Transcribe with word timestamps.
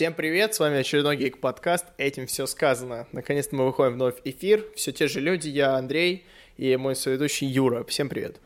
Всем 0.00 0.14
привет, 0.14 0.54
с 0.54 0.60
вами 0.60 0.78
очередной 0.78 1.14
Гейк 1.18 1.40
подкаст 1.40 1.84
«Этим 1.98 2.26
все 2.26 2.46
сказано». 2.46 3.06
Наконец-то 3.12 3.54
мы 3.54 3.66
выходим 3.66 3.96
вновь 3.96 4.14
в 4.14 4.20
эфир. 4.24 4.64
Все 4.74 4.92
те 4.92 5.08
же 5.08 5.20
люди, 5.20 5.48
я 5.48 5.74
Андрей 5.74 6.24
и 6.56 6.74
мой 6.76 6.96
соведущий 6.96 7.46
Юра. 7.46 7.84
Всем 7.84 8.08
привет. 8.08 8.40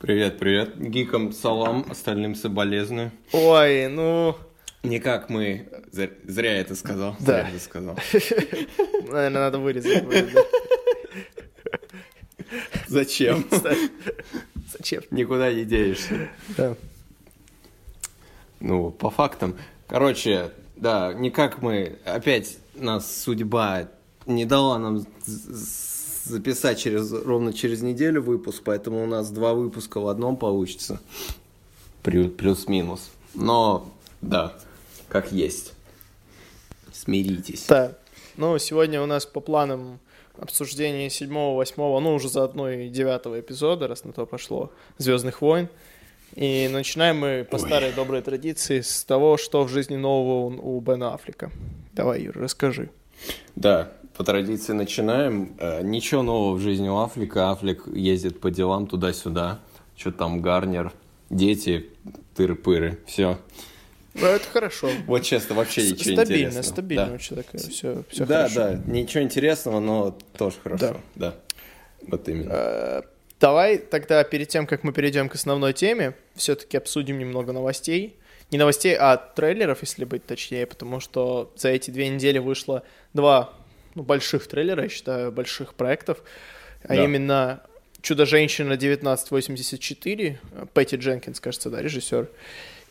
Привет, 0.00 0.40
привет. 0.40 0.76
Гикам 0.76 1.30
салам, 1.30 1.86
остальным 1.88 2.34
соболезную. 2.34 3.12
Ой, 3.30 3.86
ну... 3.86 4.36
Не 4.82 4.98
как 4.98 5.30
мы... 5.30 5.68
Зря, 5.92 6.58
это 6.58 6.74
сказал. 6.74 7.14
Да. 7.20 7.42
Зря 7.44 7.48
это 7.50 7.60
сказал. 7.60 7.96
Наверное, 9.06 9.30
надо 9.30 9.60
вырезать. 9.60 10.02
Зачем? 12.88 13.46
Зачем? 14.72 15.04
Никуда 15.12 15.52
не 15.52 15.64
денешься. 15.64 16.28
Да. 16.56 16.74
Ну, 18.60 18.90
по 18.90 19.10
фактам. 19.10 19.56
Короче, 19.86 20.50
да, 20.76 21.12
не 21.14 21.30
как 21.30 21.62
мы... 21.62 21.98
Опять 22.04 22.58
нас 22.74 23.22
судьба 23.22 23.88
не 24.26 24.44
дала 24.44 24.78
нам 24.78 25.06
записать 25.24 26.78
через, 26.78 27.12
ровно 27.12 27.52
через 27.52 27.82
неделю 27.82 28.22
выпуск, 28.22 28.62
поэтому 28.64 29.02
у 29.02 29.06
нас 29.06 29.30
два 29.30 29.54
выпуска 29.54 30.00
в 30.00 30.08
одном 30.08 30.36
получится. 30.36 31.00
Плю- 32.02 32.30
Плюс-минус. 32.30 33.10
Но, 33.34 33.88
да, 34.20 34.54
как 35.08 35.32
есть. 35.32 35.72
Смиритесь. 36.92 37.66
Да. 37.68 37.92
Ну, 38.36 38.58
сегодня 38.58 39.02
у 39.02 39.06
нас 39.06 39.26
по 39.26 39.40
планам 39.40 39.98
обсуждение 40.38 41.10
седьмого, 41.10 41.56
восьмого, 41.56 41.98
ну, 42.00 42.14
уже 42.14 42.28
заодно 42.28 42.70
и 42.70 42.88
девятого 42.88 43.40
эпизода, 43.40 43.88
раз 43.88 44.04
на 44.04 44.12
то 44.12 44.26
пошло, 44.26 44.70
«Звездных 44.98 45.40
войн». 45.42 45.68
И 46.34 46.68
начинаем 46.70 47.18
мы 47.18 47.46
по 47.50 47.56
Ой. 47.56 47.60
старой 47.60 47.92
доброй 47.92 48.22
традиции 48.22 48.80
с 48.80 49.02
того, 49.04 49.36
что 49.36 49.64
в 49.64 49.68
жизни 49.68 49.96
нового 49.96 50.46
у 50.60 50.80
Бена 50.80 51.14
Аффлека. 51.14 51.50
Давай, 51.94 52.22
Юр, 52.22 52.36
расскажи. 52.38 52.90
Да, 53.56 53.92
по 54.16 54.22
традиции 54.24 54.72
начинаем. 54.72 55.56
Э, 55.58 55.82
Ничего 55.82 56.22
нового 56.22 56.54
в 56.54 56.60
жизни 56.60 56.88
у 56.88 56.98
Афлика. 56.98 57.50
Афлик 57.50 57.86
ездит 57.88 58.40
по 58.40 58.50
делам 58.50 58.86
туда-сюда. 58.86 59.58
Что 59.96 60.12
там, 60.12 60.40
Гарнер, 60.40 60.92
дети, 61.30 61.86
тыры-пыры. 62.36 62.98
Все. 63.06 63.38
Ну, 64.14 64.26
это 64.26 64.44
хорошо. 64.52 64.88
Вот 65.06 65.22
честно, 65.22 65.56
вообще 65.56 65.80
С- 65.80 65.92
ничего 65.92 66.14
стабильно, 66.14 66.46
интересного. 66.48 66.62
стабильно 66.62 67.06
Да. 67.06 67.14
у 67.14 67.18
человека 67.18 67.58
все, 67.58 68.02
все 68.08 68.26
да, 68.26 68.48
хорошо. 68.48 68.54
да, 68.56 68.80
ничего 68.92 69.22
интересного, 69.24 69.80
но 69.80 70.16
тоже 70.36 70.56
хорошо. 70.62 70.96
Да. 71.16 71.34
Вот 72.06 72.28
именно. 72.28 73.02
Давай 73.40 73.78
тогда 73.78 74.24
перед 74.24 74.48
тем, 74.48 74.66
как 74.66 74.82
мы 74.84 74.92
перейдем 74.92 75.28
к 75.28 75.34
основной 75.34 75.72
теме, 75.72 76.14
все-таки 76.34 76.76
обсудим 76.76 77.18
немного 77.18 77.52
новостей. 77.52 78.16
Не 78.50 78.58
новостей, 78.58 78.96
а 78.98 79.16
трейлеров, 79.16 79.82
если 79.82 80.04
быть 80.04 80.24
точнее, 80.24 80.66
потому 80.66 81.00
что 81.00 81.52
за 81.56 81.68
эти 81.68 81.90
две 81.90 82.08
недели 82.08 82.38
вышло 82.38 82.82
два 83.12 83.52
ну, 83.94 84.02
больших 84.02 84.46
трейлера, 84.46 84.84
я 84.84 84.88
считаю, 84.88 85.30
больших 85.32 85.74
проектов, 85.74 86.22
а 86.84 86.88
Да. 86.88 87.04
именно 87.04 87.62
«Чудо-женщина 88.00 88.76
1984», 88.76 90.38
э, 90.52 90.66
Пэтти 90.72 90.94
Дженкинс, 90.96 91.40
кажется, 91.40 91.68
да, 91.68 91.82
режиссер, 91.82 92.28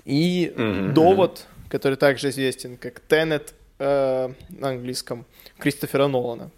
и 0.06 0.54
Мгм, 0.56 0.94
«Довод», 0.94 1.46
который 1.70 1.96
также 1.98 2.30
известен 2.30 2.78
как 2.78 3.00
«Теннет» 3.00 3.54
э, 3.80 4.30
на 4.50 4.70
английском, 4.70 5.26
Кристофера 5.60 6.08
Нолана. 6.08 6.52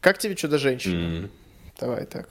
Как 0.00 0.18
тебе 0.18 0.34
«Чудо-женщина»? 0.34 0.94
М. 1.24 1.30
Давай 1.80 2.04
так. 2.06 2.28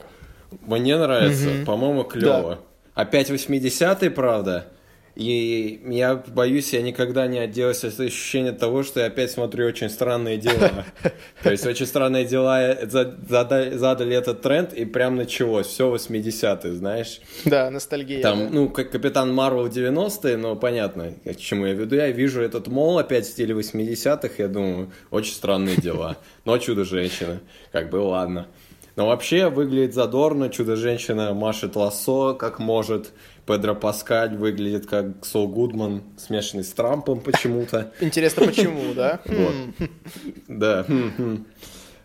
Мне 0.66 0.96
нравится, 0.96 1.48
Мгм. 1.48 1.64
по-моему, 1.66 2.04
клево. 2.04 2.60
Опять 2.94 3.30
80-е, 3.30 4.10
правда? 4.10 4.66
И 5.14 5.80
я 5.88 6.14
боюсь, 6.14 6.72
я 6.72 6.80
никогда 6.80 7.26
не 7.26 7.40
отделаюсь 7.40 7.82
от 7.82 7.98
ощущения 7.98 8.52
того, 8.52 8.84
что 8.84 9.00
я 9.00 9.06
опять 9.06 9.32
смотрю 9.32 9.66
очень 9.66 9.90
странные 9.90 10.36
дела. 10.36 10.84
То 11.42 11.50
есть 11.50 11.66
очень 11.66 11.86
странные 11.86 12.24
дела 12.24 12.62
э, 12.62 12.86
за- 12.86 13.16
зада- 13.28 13.76
задали 13.76 14.14
этот 14.14 14.42
тренд, 14.42 14.72
и 14.72 14.84
прям 14.84 15.16
началось. 15.16 15.66
Все 15.66 15.92
80-е, 15.92 16.72
знаешь. 16.72 17.20
Да, 17.44 17.68
ностальгия. 17.68 18.22
Там, 18.22 18.44
да. 18.44 18.48
ну, 18.52 18.68
как 18.68 18.92
Капитан 18.92 19.34
Марвел 19.34 19.66
90-е, 19.66 20.36
но 20.36 20.54
понятно, 20.54 21.12
к 21.24 21.36
чему 21.36 21.66
я 21.66 21.72
веду. 21.72 21.96
Я 21.96 22.12
вижу 22.12 22.40
этот 22.40 22.68
мол 22.68 22.98
опять 23.00 23.26
в 23.26 23.30
стиле 23.30 23.56
80-х, 23.56 24.34
я 24.38 24.46
думаю, 24.46 24.92
очень 25.10 25.32
странные 25.34 25.74
дела. 25.76 26.16
Но 26.44 26.58
Чудо-женщина, 26.58 27.40
как 27.72 27.90
бы 27.90 27.96
ладно. 27.96 28.46
Но 28.98 29.06
вообще 29.06 29.48
выглядит 29.48 29.94
задорно, 29.94 30.48
Чудо-женщина 30.48 31.32
машет 31.32 31.76
лассо, 31.76 32.34
как 32.34 32.58
может. 32.58 33.12
Педро 33.46 33.76
Паскаль 33.76 34.36
выглядит 34.36 34.86
как 34.86 35.24
Сол 35.24 35.46
Гудман, 35.46 36.02
смешанный 36.16 36.64
с 36.64 36.72
Трампом 36.72 37.20
почему-то. 37.20 37.92
Интересно, 38.00 38.44
почему, 38.44 38.92
да? 38.94 39.20
Да. 40.48 40.84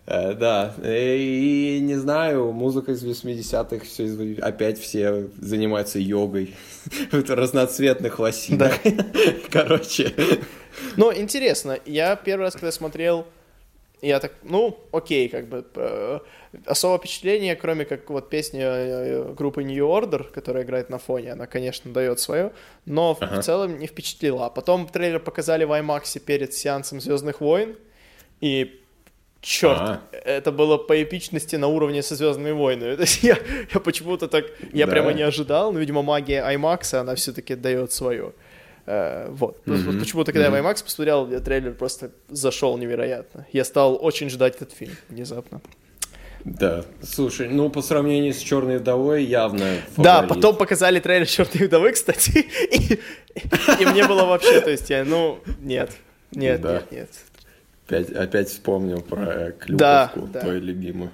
Э, 0.05 0.33
Да, 0.35 0.75
и 0.85 1.79
не 1.81 1.95
знаю, 1.95 2.51
музыка 2.51 2.91
из 2.91 3.03
80-х, 3.03 3.83
все, 3.85 4.37
опять 4.43 4.77
все 4.77 5.29
занимаются 5.41 5.97
йогой 5.97 6.53
в 7.11 7.27
разноцветных 7.27 8.19
лосинах. 8.19 8.73
Короче, 9.49 10.13
Ну, 10.95 11.11
интересно, 11.11 11.79
я 11.87 12.15
первый 12.15 12.43
раз, 12.43 12.53
когда 12.53 12.71
смотрел, 12.71 13.25
я 14.07 14.19
так, 14.19 14.33
ну, 14.43 14.77
окей, 14.91 15.29
как 15.29 15.47
бы, 15.47 15.65
э, 15.75 16.19
особого 16.65 16.97
впечатления, 16.99 17.55
кроме 17.55 17.85
как 17.85 18.09
вот 18.09 18.29
песня 18.29 18.61
э, 18.65 19.33
группы 19.33 19.63
New 19.63 19.85
Order, 19.87 20.29
которая 20.31 20.63
играет 20.63 20.89
на 20.89 20.97
фоне, 20.97 21.31
она, 21.33 21.45
конечно, 21.47 21.91
дает 21.91 22.19
свое, 22.19 22.51
но 22.85 23.13
в- 23.15 23.21
Ага. 23.21 23.41
в 23.41 23.43
целом 23.45 23.79
не 23.79 23.87
впечатлила. 23.87 24.45
А 24.45 24.49
потом 24.49 24.87
трейлер 24.87 25.19
показали 25.19 25.63
в 25.65 25.71
IMAX 25.71 26.19
перед 26.19 26.53
сеансом 26.53 26.99
Звездных 27.01 27.41
войн, 27.41 27.75
и 28.41 28.79
черт, 29.41 29.79
А. 29.81 30.01
это 30.11 30.51
было 30.51 30.77
по 30.77 30.93
эпичности 31.01 31.55
на 31.57 31.67
уровне 31.67 32.01
со 32.01 32.15
Звездными 32.15 32.51
войнами. 32.51 32.95
То 32.97 33.01
есть 33.03 33.23
я, 33.23 33.37
я 33.73 33.79
почему-то 33.79 34.27
так, 34.27 34.45
я 34.73 34.85
Да. 34.85 34.91
прямо 34.91 35.13
не 35.13 35.21
ожидал, 35.23 35.71
но, 35.73 35.79
видимо, 35.79 36.01
магия 36.01 36.43
IMAX, 36.55 36.93
она 36.99 37.15
все-таки 37.15 37.55
дает 37.55 37.91
свое. 37.91 38.33
Э, 38.85 39.27
вот. 39.29 39.61
Ну, 39.65 39.75
вот 39.77 39.99
Почему-то, 39.99 40.31
когда 40.33 40.49
Мгм. 40.49 40.57
я 40.57 40.61
IMAX 40.71 40.83
посмотрел, 40.83 41.29
я 41.31 41.39
трейлер 41.39 41.73
просто 41.73 42.11
зашел 42.29 42.77
невероятно. 42.77 43.45
Я 43.53 43.63
стал 43.63 43.97
очень 44.03 44.29
ждать 44.29 44.55
этот 44.57 44.71
фильм 44.73 44.93
внезапно. 45.09 45.61
да. 46.43 46.83
Слушай, 47.01 47.47
ну 47.47 47.69
по 47.69 47.81
сравнению 47.81 48.33
с 48.33 48.37
Черной 48.39 48.77
вдовой 48.79 49.23
явно. 49.23 49.77
Да, 49.95 50.15
фаворит. 50.21 50.29
потом 50.29 50.57
показали 50.57 50.99
трейлер 50.99 51.25
«Черной 51.25 51.67
вдовы», 51.67 51.93
кстати, 51.93 52.31
и, 52.71 52.99
и 53.81 53.85
мне 53.85 54.05
было 54.05 54.25
вообще, 54.25 54.59
то 54.59 54.69
есть 54.69 54.89
я, 54.89 55.05
ну, 55.05 55.39
нет, 55.61 55.91
нет, 56.31 56.59
Да. 56.61 56.73
нет, 56.73 56.91
нет. 56.91 57.09
Опять, 57.87 58.09
опять 58.11 58.49
вспомнил 58.49 59.01
про 59.01 59.51
Клюковку, 59.51 59.77
Да, 59.77 60.11
да. 60.33 60.39
твою 60.41 60.59
любимую. 60.61 61.11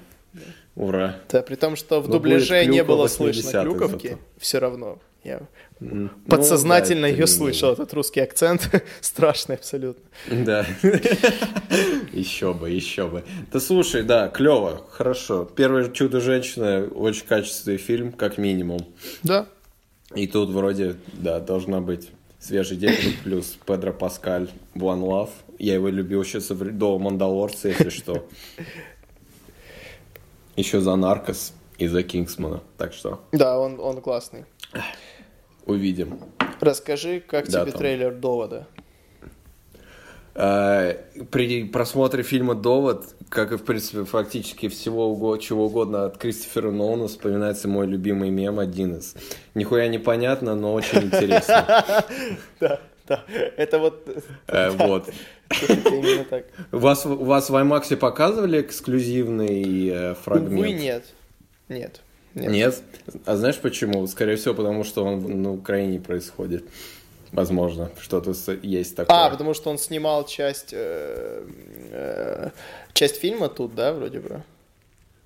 Ура. 0.75 1.17
Да, 1.29 1.41
при 1.43 1.55
том, 1.55 1.75
что 1.75 1.99
в 2.01 2.07
Но 2.07 2.13
дубляже 2.13 2.59
будет 2.61 2.71
не 2.71 2.83
было 2.83 3.05
80-х 3.05 3.15
слышно 3.15 3.61
клюковки, 3.63 4.17
все 4.39 4.59
равно. 4.59 4.97
Я 5.23 5.41
М, 5.81 6.11
подсознательно 6.29 7.07
ну, 7.07 7.13
да, 7.13 7.19
ее 7.19 7.27
слышал, 7.27 7.73
этот 7.73 7.93
русский 7.93 8.21
акцент 8.21 8.69
страшный 9.01 9.55
абсолютно. 9.55 10.03
Да. 10.29 10.65
Еще 12.11 12.53
бы, 12.53 12.69
еще 12.69 13.07
бы. 13.07 13.23
Да 13.51 13.59
слушай, 13.59 14.03
да, 14.03 14.27
клево, 14.27 14.85
хорошо. 14.89 15.45
Первое 15.45 15.89
чудо-женщина 15.89 16.87
очень 16.87 17.25
качественный 17.25 17.77
фильм, 17.77 18.11
как 18.11 18.37
минимум. 18.37 18.79
Да, 19.23 19.47
И 20.15 20.27
тут 20.27 20.49
вроде, 20.49 20.95
да, 21.13 21.39
должна 21.39 21.79
быть 21.81 22.09
свежий 22.39 22.77
день, 22.77 22.95
плюс 23.23 23.57
Педро 23.65 23.93
Паскаль, 23.93 24.49
One 24.75 25.01
Love. 25.01 25.29
Я 25.59 25.75
его 25.75 25.89
любил 25.89 26.23
еще 26.23 26.39
до 26.39 26.97
Мандалорца, 26.97 27.69
если 27.69 27.89
что. 27.89 28.27
Еще 30.55 30.81
за 30.81 30.95
Наркос 30.95 31.53
и 31.77 31.87
за 31.87 32.03
Кингсмана. 32.03 32.61
Так 32.77 32.93
что 32.93 33.21
да, 33.31 33.59
он, 33.59 33.79
он 33.79 34.01
классный. 34.01 34.45
Увидим. 35.69 36.19
Расскажи, 36.59 37.19
как 37.25 37.47
Да, 37.49 37.61
тебе 37.63 37.71
там. 37.71 37.79
трейлер 37.79 38.13
«Довода»? 38.13 38.67
Э, 40.35 40.95
При 41.31 41.63
просмотре 41.65 42.23
фильма 42.23 42.55
«Довод», 42.55 43.05
как 43.29 43.51
и, 43.51 43.57
в 43.57 43.63
принципе, 43.63 44.05
фактически 44.05 44.67
всего 44.69 45.37
чего 45.37 45.65
угодно 45.65 46.05
от 46.05 46.17
Кристофера 46.17 46.71
Нолана, 46.71 47.07
вспоминается 47.07 47.67
мой 47.67 47.87
любимый 47.87 48.29
мем 48.29 48.59
один 48.59 48.95
из. 48.97 49.15
Нихуя 49.55 49.87
непонятно, 49.87 50.55
но 50.55 50.73
очень 50.73 50.99
интересно. 51.03 51.65
Да, 52.59 52.79
да, 53.07 53.23
это 53.57 53.79
вот... 53.79 54.07
Э, 54.47 54.69
Вот. 54.71 55.09
Вас, 56.71 57.05
у 57.05 57.15
вас 57.25 57.49
в 57.49 57.55
IMAX 57.55 57.95
показывали 57.97 58.61
эксклюзивный 58.61 59.89
э, 59.89 60.15
фрагмент? 60.15 60.59
Увы, 60.59 60.71
нет. 60.73 61.05
Нет. 61.69 62.01
Нет? 62.39 62.81
А 63.25 63.35
знаешь 63.35 63.57
почему? 63.57 64.05
Скорее 64.07 64.35
всего, 64.35 64.53
потому 64.53 64.83
что 64.83 65.03
он 65.03 65.41
на 65.41 65.53
Украине 65.53 65.99
происходит. 65.99 66.63
Возможно, 67.31 67.91
что-то 67.99 68.33
есть 68.63 68.95
такое. 68.95 69.15
А, 69.15 69.29
потому 69.29 69.53
что 69.53 69.69
он 69.69 69.77
снимал 69.77 70.25
часть, 70.25 70.69
э, 70.71 71.43
э, 71.91 72.49
часть 72.93 73.17
фильма 73.17 73.49
тут, 73.49 73.75
да, 73.75 73.93
вроде 73.93 74.19
бы? 74.19 74.41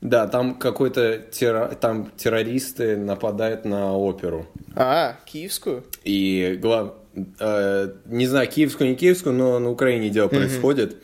Да, 0.01 0.27
там 0.27 0.55
какой-то 0.55 1.19
терро... 1.31 1.77
там 1.79 2.11
террористы 2.17 2.97
нападают 2.97 3.63
на 3.63 3.95
оперу. 3.97 4.45
А, 4.75 5.15
киевскую? 5.25 5.85
И 6.03 6.59
глав... 6.61 6.95
э, 7.39 7.93
не 8.05 8.27
знаю, 8.27 8.49
киевскую, 8.49 8.89
не 8.89 8.95
киевскую, 8.97 9.33
но 9.33 9.59
на 9.59 9.69
Украине 9.69 10.09
дело 10.09 10.27
происходит. 10.27 10.97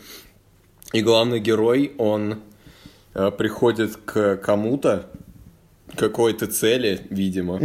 И 0.92 1.02
главный 1.02 1.40
герой, 1.40 1.94
он 1.98 2.42
э, 3.14 3.32
приходит 3.32 3.96
к 3.96 4.36
кому-то, 4.38 5.06
какой-то 5.96 6.48
цели, 6.48 7.02
видимо, 7.10 7.60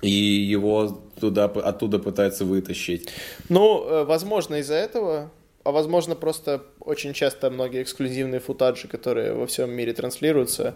и 0.00 0.10
его 0.10 1.00
туда, 1.20 1.44
оттуда 1.44 1.98
пытаются 1.98 2.44
вытащить. 2.44 3.08
Ну, 3.48 3.84
э, 3.86 4.04
возможно, 4.04 4.56
из-за 4.56 4.74
этого, 4.74 5.30
а 5.64 5.70
возможно, 5.70 6.16
просто 6.16 6.62
очень 6.80 7.12
часто 7.12 7.50
многие 7.50 7.82
эксклюзивные 7.82 8.40
футаджи, 8.40 8.88
которые 8.88 9.32
во 9.34 9.46
всем 9.46 9.70
мире 9.70 9.92
транслируются, 9.92 10.74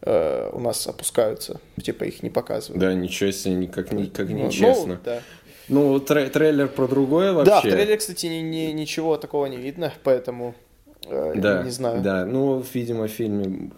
э, 0.00 0.50
у 0.52 0.60
нас 0.60 0.86
опускаются, 0.86 1.60
типа 1.82 2.04
их 2.04 2.22
не 2.22 2.30
показывают. 2.30 2.80
Да, 2.80 2.94
ничего 2.94 3.30
себе, 3.30 3.54
никак, 3.54 3.92
никак 3.92 4.28
Ну, 4.30 4.46
нечестно. 4.46 4.94
Ну, 4.94 4.98
да. 5.04 5.20
Ну, 5.68 6.00
тре- 6.00 6.28
трейлер 6.28 6.68
про 6.68 6.88
другое 6.88 7.32
вообще. 7.32 7.50
Да, 7.50 7.60
в 7.60 7.62
трейлере, 7.62 7.96
кстати, 7.96 8.26
ни- 8.26 8.40
ни- 8.40 8.72
ничего 8.72 9.16
такого 9.16 9.46
не 9.46 9.58
видно, 9.58 9.92
поэтому 10.02 10.54
э, 11.06 11.34
Да, 11.36 11.62
не 11.62 11.70
знаю. 11.70 12.00
Да, 12.02 12.24
ну, 12.24 12.64
видимо, 12.74 13.04
в 13.06 13.10
фильме, 13.10 13.70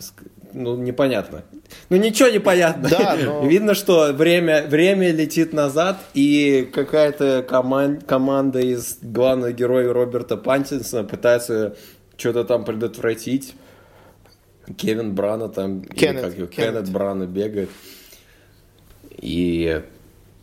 ну, 0.55 0.77
непонятно. 0.77 1.43
Ну, 1.91 1.97
ничего 1.97 2.29
не 2.31 2.39
понятно. 2.39 2.89
Да, 2.89 3.17
но- 3.23 3.47
Видно, 3.49 3.75
что 3.75 4.13
время, 4.13 4.65
время 4.67 5.11
летит 5.13 5.53
назад, 5.53 5.99
и 6.15 6.69
какая-то 6.73 7.45
коман- 7.49 8.01
команда 8.01 8.61
из 8.61 8.99
главного 9.03 9.53
героя 9.53 9.93
Роберта 9.93 10.37
Паттинсона 10.37 11.05
пытается 11.05 11.77
что-то 12.17 12.45
там 12.45 12.65
предотвратить. 12.65 13.55
Кевин 14.79 15.15
Брана 15.15 15.49
там, 15.51 15.81
или 15.81 15.95
Кеннет, 15.95 16.23
как 16.23 16.39
его, 16.39 16.47
Кеннет. 16.47 16.71
Кеннет 16.75 16.91
Брана 16.91 17.27
бегает. 17.27 17.69
И, 19.21 19.83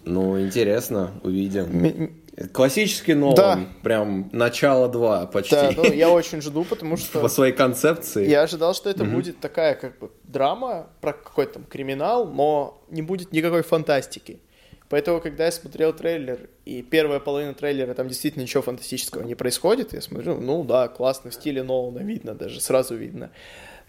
ну, 0.06 0.40
интересно, 0.40 1.12
увидим. 1.24 2.12
Классический 2.54 3.13
Нолан, 3.13 3.36
Да. 3.36 3.60
прям 3.83 4.30
начало 4.31 4.88
2 4.88 5.25
почти. 5.28 5.56
Да, 5.56 5.72
ну, 5.75 5.83
я 5.92 6.10
очень 6.10 6.42
жду, 6.42 6.63
потому 6.63 6.95
что 6.98 7.19
По 7.19 7.28
своей 7.28 7.54
концепции. 7.54 8.28
я 8.28 8.44
ожидал, 8.44 8.74
что 8.74 8.89
это 8.89 9.04
будет 9.04 9.39
такая 9.39 9.75
как 9.75 10.00
бы 10.00 10.12
драма 10.24 10.88
про 11.01 11.12
какой-то 11.13 11.54
там 11.56 11.63
криминал, 11.66 12.25
но 12.28 12.81
не 12.89 13.01
будет 13.01 13.33
никакой 13.33 13.63
фантастики. 13.63 14.39
Поэтому, 14.88 15.22
когда 15.22 15.45
я 15.45 15.51
смотрел 15.51 15.94
трейлер, 15.94 16.50
и 16.66 16.81
первая 16.81 17.19
половина 17.19 17.54
трейлера, 17.54 17.94
там 17.94 18.07
действительно 18.07 18.44
ничего 18.44 18.62
фантастического 18.63 19.24
не 19.24 19.36
происходит, 19.36 19.94
я 19.94 20.01
смотрю, 20.01 20.39
ну 20.39 20.63
да, 20.63 20.88
классно, 20.89 21.31
в 21.31 21.33
стиле 21.33 21.63
Нолана 21.63 22.00
видно, 22.00 22.33
даже 22.33 22.60
сразу 22.60 22.95
видно. 22.95 23.31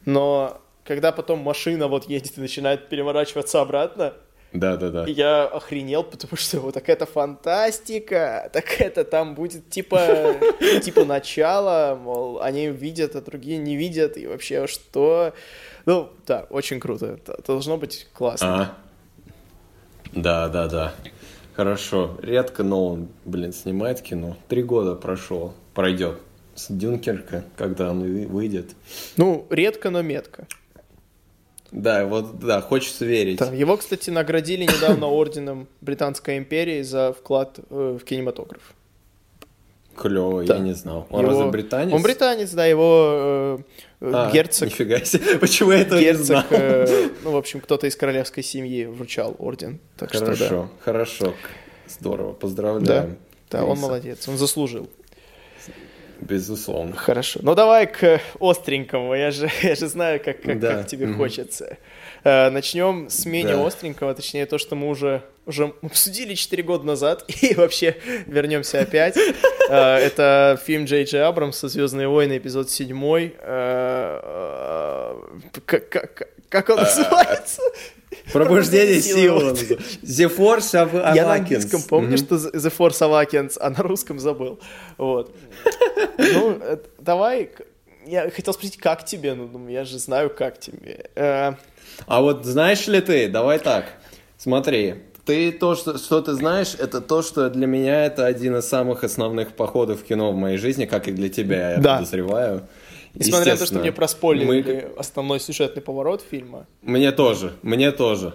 Но 0.05 0.61
когда 0.85 1.11
потом 1.12 1.41
машина 1.41 1.89
вот 1.89 2.09
едет 2.09 2.39
и 2.39 2.41
начинает 2.41 2.89
переворачиваться 2.89 3.61
обратно, 3.61 4.15
Да, 4.53 4.77
да, 4.77 4.91
да. 4.91 5.05
я 5.07 5.45
охренел, 5.45 6.03
потому 6.03 6.37
что 6.37 6.61
вот 6.61 6.75
так 6.75 6.89
это 6.89 7.07
фантастика, 7.07 8.51
так 8.53 8.81
это 8.81 9.05
там 9.05 9.35
будет 9.35 9.71
типа, 9.71 10.37
типа 10.83 11.05
начало, 11.05 11.99
мол, 12.01 12.43
они 12.43 12.69
видят, 12.69 13.17
а 13.17 13.23
другие 13.23 13.59
не 13.59 13.77
видят, 13.77 14.17
и 14.17 14.27
вообще 14.27 14.67
что... 14.67 15.33
Ну, 15.87 16.11
да, 16.27 16.47
очень 16.51 16.81
круто, 16.81 17.07
это 17.07 17.43
должно 17.47 17.77
быть 17.79 18.07
классно. 18.13 18.77
Да, 20.13 20.49
да, 20.49 20.69
да. 20.69 20.95
Хорошо. 21.55 22.19
Редко 22.23 22.63
Нолан, 22.63 23.09
блин, 23.25 23.53
снимает 23.53 24.01
кино. 24.01 24.37
Три 24.49 24.63
года 24.63 24.95
прошло. 24.95 25.55
Пройдет. 25.75 26.19
С 26.55 26.67
Дюнкерка, 26.71 27.45
когда 27.57 27.91
он 27.91 28.01
вы- 28.01 28.27
выйдет. 28.27 28.71
Ну, 29.17 29.47
редко, 29.51 29.91
но 29.91 30.03
метко. 30.03 30.47
Да, 31.73 32.05
вот, 32.05 32.39
да, 32.39 32.61
хочется 32.61 33.05
верить. 33.07 33.39
Да, 33.39 33.47
Его, 33.53 33.77
кстати, 33.79 34.11
наградили 34.11 34.65
недавно 34.65 35.07
орденом 35.09 35.67
Британской 35.81 36.37
империи 36.39 36.83
за 36.83 37.13
вклад 37.13 37.59
э, 37.71 37.99
в 38.01 38.05
кинематограф. 38.05 38.75
Клево, 39.97 40.45
Да. 40.45 40.55
я 40.57 40.61
не 40.61 40.75
знал. 40.75 41.07
Он 41.11 41.21
Его- 41.23 41.31
разве 41.33 41.51
британец? 41.51 41.93
Он 41.95 42.03
британец, 42.03 42.51
да, 42.53 42.65
его 42.67 43.59
э, 44.01 44.07
э, 44.07 44.11
А, 44.15 44.31
герцог 44.33 44.69
Нифига 44.69 45.01
себе. 45.05 45.39
Почему 45.41 45.73
я 45.73 45.81
этого 45.81 45.99
не 46.01 46.15
знал? 46.15 46.43
Герцог, 46.51 46.59
э, 46.61 47.09
ну, 47.25 47.31
в 47.33 47.37
общем, 47.37 47.61
кто-то 47.61 47.87
из 47.87 47.95
королевской 47.97 48.43
семьи 48.43 48.87
вручал 48.87 49.35
орден. 49.39 49.81
Так 49.99 50.15
что 50.15 50.21
да. 50.27 50.35
Хорошо, 50.35 50.69
хорошо. 50.81 51.35
Здорово, 51.89 52.33
Да, 52.33 52.39
поздравляем. 52.39 53.17
да, 53.51 53.65
он 53.65 53.73
Криса. 53.73 53.83
молодец, 53.87 54.29
он 54.29 54.39
заслужил. 54.39 54.89
Безусловно. 56.29 56.97
Хорошо. 56.97 57.41
Ну 57.43 57.55
давай 57.55 57.87
к 57.87 58.21
остренькому. 58.41 59.15
Я 59.15 59.31
же, 59.31 59.51
я 59.63 59.75
же 59.75 59.89
знаю, 59.89 60.21
как, 60.25 60.41
как, 60.43 60.59
Да, 60.61 60.75
как 60.77 60.87
тебе 60.87 61.07
мгм. 61.07 61.17
хочется. 61.19 61.77
Э, 62.25 62.51
начнем 62.51 63.09
с 63.11 63.27
менее 63.27 63.57
Да. 63.57 63.67
остренького, 63.67 64.15
точнее 64.15 64.47
то, 64.47 64.57
что 64.59 64.77
мы 64.77 64.89
уже, 64.89 65.23
уже 65.47 65.73
обсудили 65.83 66.35
4 66.35 66.63
года 66.63 66.87
назад, 66.87 67.25
и 67.43 67.55
вообще 67.55 67.97
вернемся 68.27 68.81
опять. 68.81 69.17
Э, 69.69 69.97
это 69.97 70.61
фильм 70.65 70.85
Джей 70.85 71.05
Джей 71.05 71.23
Абрамса 71.25 71.69
«Звездные 71.69 72.07
войны», 72.09 72.39
эпизод 72.39 72.71
7. 72.71 73.31
Как, 75.67 75.89
как, 75.89 76.29
как 76.49 76.69
он 76.69 76.77
называется? 76.77 77.63
Пробуждение 78.32 79.00
сил. 79.00 79.38
The 80.02 80.34
Force 80.37 80.73
Awakens. 80.73 81.14
Я 81.14 81.26
на 81.26 81.34
английском 81.34 81.82
помню, 81.82 82.17
что 82.19 82.37
The 82.37 82.73
Force 82.76 83.00
Awakens, 83.00 83.56
а 83.61 83.70
на 83.70 83.82
русском 83.82 84.19
забыл. 84.19 84.58
Вот. 84.99 85.34
Ну, 86.19 86.58
э, 86.61 86.79
давай, 86.99 87.50
я 88.06 88.31
хотел 88.31 88.55
спросить, 88.55 88.76
как 88.79 89.05
тебе? 89.05 89.34
Ну, 89.34 89.69
я 89.69 89.84
же 89.84 89.99
знаю, 89.99 90.31
как 90.31 90.58
тебе. 90.58 91.06
Э, 91.14 91.52
А 92.06 92.20
вот 92.20 92.44
знаешь 92.44 92.87
ли 92.88 93.00
ты, 93.00 93.29
давай 93.29 93.58
так, 93.58 93.84
смотри, 94.38 94.94
ты 95.25 95.52
то, 95.52 95.75
что, 95.76 95.99
что 95.99 96.20
ты 96.20 96.32
знаешь, 96.32 96.75
это 96.79 97.00
то, 97.00 97.23
что 97.23 97.49
для 97.50 97.67
меня 97.67 98.06
это 98.06 98.26
один 98.26 98.56
из 98.56 98.67
самых 98.69 99.05
основных 99.05 99.52
походов 99.55 100.00
в 100.00 100.05
кино 100.05 100.32
в 100.32 100.37
моей 100.37 100.56
жизни, 100.58 100.84
как 100.87 101.06
и 101.08 101.12
для 101.12 101.29
тебя, 101.29 101.73
я 101.73 101.79
Да. 101.79 101.94
подозреваю. 101.99 102.67
Несмотря 103.14 103.53
на 103.53 103.59
то, 103.59 103.67
что 103.67 103.79
мне 103.79 103.93
проспойлерили 103.93 104.73
Мы- 104.94 104.99
основной 104.99 105.41
сюжетный 105.41 105.82
поворот 105.82 106.25
фильма. 106.29 106.67
Мне 106.82 107.13
тоже, 107.13 107.53
мне 107.63 107.91
тоже. 107.93 108.34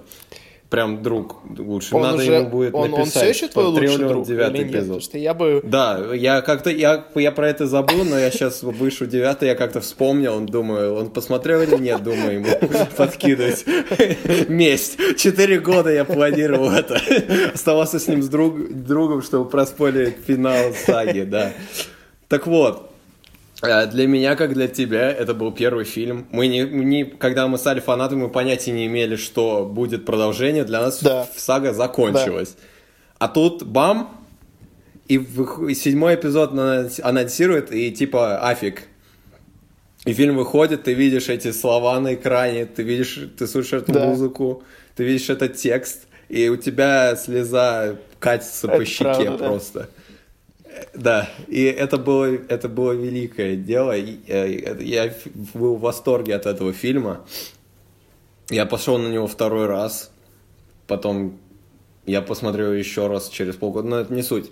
Прям 0.69 1.01
друг 1.01 1.37
лучше. 1.57 1.95
Он 1.95 2.01
Надо 2.01 2.17
уже, 2.17 2.33
ему 2.33 2.49
будет 2.49 2.73
он, 2.75 2.93
он 2.93 2.99
написать. 2.99 3.13
все 3.23 3.29
еще 3.29 3.47
твой 3.47 3.67
лучший 3.67 4.03
он 4.03 4.07
друг 4.09 4.27
девятый 4.27 4.59
или 4.59 4.63
нет? 4.65 4.75
эпизод. 4.75 4.87
Потому 4.87 4.99
что 5.01 5.17
я 5.17 5.33
бы... 5.33 5.61
Да, 5.63 6.13
я 6.13 6.41
как-то, 6.41 6.69
я, 6.69 7.05
я 7.15 7.31
про 7.31 7.47
это 7.49 7.67
забыл, 7.67 8.03
но 8.03 8.19
я 8.19 8.29
сейчас 8.31 8.63
выше 8.63 9.07
девятый, 9.07 9.47
я 9.47 9.55
как-то 9.55 9.79
вспомнил, 9.79 10.35
он 10.35 10.45
думаю, 10.45 10.93
он 10.95 11.09
посмотрел 11.09 11.61
или 11.61 11.77
нет, 11.77 12.03
думаю, 12.03 12.33
ему 12.41 12.47
подкидывать. 12.97 13.63
Месть. 14.49 14.97
Четыре 15.15 15.59
года 15.61 15.89
я 15.89 16.03
планировал 16.03 16.69
это. 16.71 16.99
Оставался 17.53 17.97
с 17.97 18.07
ним 18.09 18.21
с 18.21 18.27
друг, 18.27 18.69
другом, 18.73 19.21
чтобы 19.21 19.49
проспорить 19.49 20.15
финал 20.27 20.73
саги, 20.85 21.21
да. 21.21 21.53
Так 22.27 22.45
вот, 22.45 22.91
для 23.61 24.07
меня, 24.07 24.35
как 24.35 24.53
для 24.53 24.67
тебя, 24.67 25.11
это 25.11 25.33
был 25.33 25.51
первый 25.51 25.83
фильм. 25.85 26.27
Мы 26.31 26.47
не, 26.47 26.61
не, 26.61 27.05
когда 27.05 27.47
мы 27.47 27.57
стали 27.57 27.79
фанатами, 27.79 28.23
мы 28.23 28.29
понятия 28.29 28.71
не 28.71 28.85
имели, 28.85 29.15
что 29.15 29.65
будет 29.65 30.05
продолжение. 30.05 30.63
Для 30.63 30.81
нас 30.81 31.01
Да. 31.01 31.27
сага 31.35 31.73
закончилась. 31.73 32.55
А 33.17 33.27
тут 33.27 33.63
бам, 33.63 34.15
и, 35.07 35.17
вых- 35.17 35.71
и 35.71 35.73
седьмой 35.73 36.15
эпизод 36.15 36.51
анонс- 36.53 36.99
анонсирует, 37.01 37.71
и 37.71 37.91
типа 37.91 38.47
афиг. 38.47 38.83
И 40.05 40.13
фильм 40.13 40.37
выходит, 40.37 40.83
ты 40.83 40.93
видишь 40.93 41.27
эти 41.27 41.51
слова 41.51 41.99
на 41.99 42.13
экране, 42.13 42.65
ты 42.65 42.83
видишь, 42.83 43.19
ты 43.37 43.47
слышишь 43.47 43.73
эту 43.73 43.91
Да. 43.91 44.05
музыку, 44.05 44.63
ты 44.95 45.03
видишь 45.03 45.29
этот 45.29 45.55
текст, 45.57 46.03
и 46.29 46.47
у 46.49 46.57
тебя 46.57 47.15
слеза 47.15 47.95
катится 48.19 48.67
Это 48.67 48.77
по 48.77 48.85
щеке 48.85 49.03
правда, 49.03 49.31
да. 49.37 49.47
просто. 49.47 49.79
Э, 49.79 49.85
Да, 50.93 51.29
и 51.47 51.63
это 51.63 51.97
было, 51.97 52.25
это 52.25 52.69
было 52.69 52.91
великое 52.91 53.55
дело. 53.55 53.95
э, 53.95 54.77
Я 54.81 55.13
был 55.53 55.75
в 55.75 55.81
восторге 55.81 56.35
от 56.35 56.45
этого 56.45 56.73
фильма. 56.73 57.25
Я 58.49 58.65
пошел 58.65 58.97
на 58.97 59.07
него 59.07 59.27
второй 59.27 59.65
раз, 59.65 60.11
потом 60.87 61.37
я 62.05 62.21
посмотрел 62.21 62.71
еще 62.71 63.07
раз 63.07 63.29
через 63.29 63.55
полгода, 63.55 63.87
но 63.87 63.99
это 63.99 64.13
не 64.13 64.23
суть. 64.23 64.49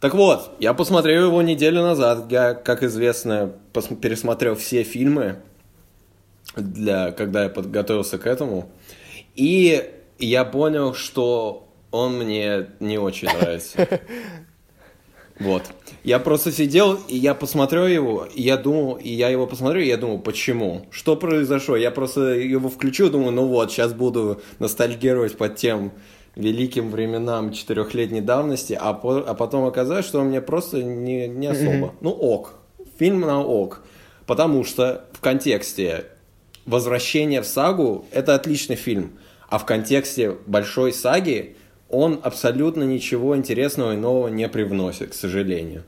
Так 0.00 0.14
вот, 0.14 0.52
я 0.60 0.74
посмотрел 0.74 1.26
его 1.26 1.42
неделю 1.42 1.82
назад. 1.82 2.30
Я, 2.30 2.54
как 2.54 2.82
известно, 2.82 3.54
пересмотрел 4.00 4.54
все 4.54 4.82
фильмы, 4.84 5.38
для, 6.56 7.10
когда 7.12 7.44
я 7.44 7.48
подготовился 7.48 8.18
к 8.18 8.26
этому. 8.26 8.70
И 9.34 9.90
я 10.18 10.44
понял, 10.44 10.94
что 10.94 11.68
он 11.90 12.18
мне 12.18 12.68
не 12.80 12.98
очень 12.98 13.28
нравится. 13.28 14.00
Вот. 15.40 15.62
Я 16.04 16.18
просто 16.18 16.52
сидел, 16.52 16.98
и 17.08 17.16
я 17.16 17.34
посмотрел 17.34 17.86
его, 17.86 18.26
и 18.34 18.42
я 18.42 18.56
думал, 18.56 18.94
и 18.96 19.08
я 19.10 19.28
его 19.28 19.46
посмотрел, 19.46 19.82
и 19.82 19.86
я 19.88 19.96
думал, 19.96 20.18
почему? 20.18 20.86
Что 20.90 21.16
произошло? 21.16 21.76
Я 21.76 21.90
просто 21.90 22.20
его 22.34 22.68
включил, 22.68 23.10
думаю, 23.10 23.32
ну 23.32 23.46
вот, 23.46 23.70
сейчас 23.70 23.92
буду 23.92 24.40
ностальгировать 24.58 25.36
под 25.36 25.56
тем 25.56 25.92
великим 26.34 26.90
временам 26.90 27.52
четырехлетней 27.52 28.20
давности, 28.20 28.78
а, 28.80 28.94
по- 28.94 29.24
а 29.28 29.34
потом 29.34 29.64
оказалось, 29.66 30.06
что 30.06 30.20
он 30.20 30.28
мне 30.28 30.40
просто 30.40 30.82
не, 30.82 31.26
не 31.28 31.46
особо. 31.48 31.94
Ну 32.00 32.10
ок. 32.10 32.54
Фильм 32.98 33.20
на 33.20 33.42
ок. 33.42 33.82
Потому 34.26 34.64
что 34.64 35.04
в 35.12 35.20
контексте 35.20 36.04
возвращение 36.66 37.42
в 37.42 37.46
сагу— 37.46 38.04
это 38.12 38.34
отличный 38.34 38.76
фильм. 38.76 39.18
А 39.48 39.58
в 39.58 39.64
контексте 39.64 40.36
большой 40.46 40.92
саги 40.92 41.56
он 41.88 42.20
абсолютно 42.22 42.82
ничего 42.82 43.36
интересного 43.36 43.94
и 43.94 43.96
нового 43.96 44.28
не 44.28 44.48
привносит, 44.48 45.10
к 45.10 45.14
сожалению. 45.14 45.84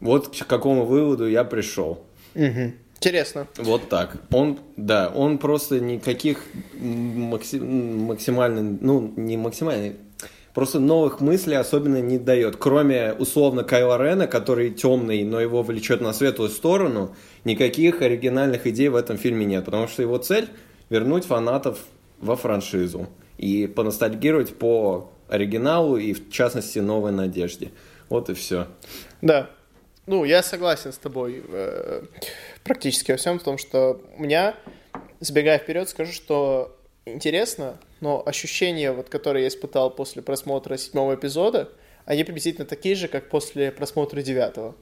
Вот 0.00 0.28
к 0.28 0.46
какому 0.46 0.84
выводу 0.84 1.28
я 1.28 1.44
пришел. 1.44 2.04
Угу. 2.34 2.72
Интересно. 2.96 3.46
Вот 3.58 3.88
так. 3.88 4.16
Он, 4.32 4.58
да, 4.76 5.12
он 5.14 5.38
просто 5.38 5.80
никаких 5.80 6.42
макси- 6.74 7.60
максимально, 7.60 8.78
ну, 8.80 9.12
не 9.16 9.36
максимально, 9.36 9.94
просто 10.54 10.80
новых 10.80 11.20
мыслей 11.20 11.56
особенно 11.56 12.00
не 12.00 12.18
дает. 12.18 12.56
Кроме, 12.56 13.12
условно, 13.12 13.64
Кайла 13.64 14.02
Рена, 14.02 14.26
который 14.26 14.70
темный, 14.70 15.24
но 15.24 15.40
его 15.40 15.62
влечет 15.62 16.00
на 16.00 16.12
светлую 16.12 16.50
сторону, 16.50 17.14
никаких 17.44 18.02
оригинальных 18.02 18.66
идей 18.66 18.88
в 18.88 18.96
этом 18.96 19.18
фильме 19.18 19.44
нет. 19.44 19.64
Потому 19.66 19.88
что 19.88 20.02
его 20.02 20.16
цель— 20.18 20.48
вернуть 20.88 21.26
фанатов 21.26 21.78
во 22.20 22.36
франшизу 22.36 23.08
и 23.36 23.66
поностальгировать 23.66 24.56
по 24.56 25.12
оригиналу 25.28 25.96
и, 25.96 26.12
в 26.12 26.30
частности, 26.30 26.78
новой 26.78 27.12
надежде. 27.12 27.70
Вот 28.08 28.30
и 28.30 28.34
все. 28.34 28.68
Да. 29.22 29.50
Ну, 30.06 30.24
я 30.24 30.42
согласен 30.42 30.92
с 30.92 30.98
тобой 30.98 31.42
э, 31.48 32.04
практически 32.62 33.10
во 33.10 33.16
всем, 33.16 33.40
в 33.40 33.42
том, 33.42 33.58
что 33.58 34.00
у 34.16 34.22
меня, 34.22 34.54
сбегая 35.18 35.58
вперед, 35.58 35.88
скажу, 35.88 36.12
что 36.12 36.78
интересно, 37.06 37.78
но 38.00 38.22
ощущения, 38.24 38.92
вот, 38.92 39.08
которые 39.08 39.42
я 39.42 39.48
испытал 39.48 39.90
после 39.90 40.22
просмотра 40.22 40.76
седьмого 40.76 41.16
эпизода, 41.16 41.70
они 42.04 42.22
приблизительно 42.22 42.66
такие 42.66 42.94
же, 42.94 43.08
как 43.08 43.28
после 43.28 43.72
просмотра 43.72 44.22
девятого. 44.22 44.76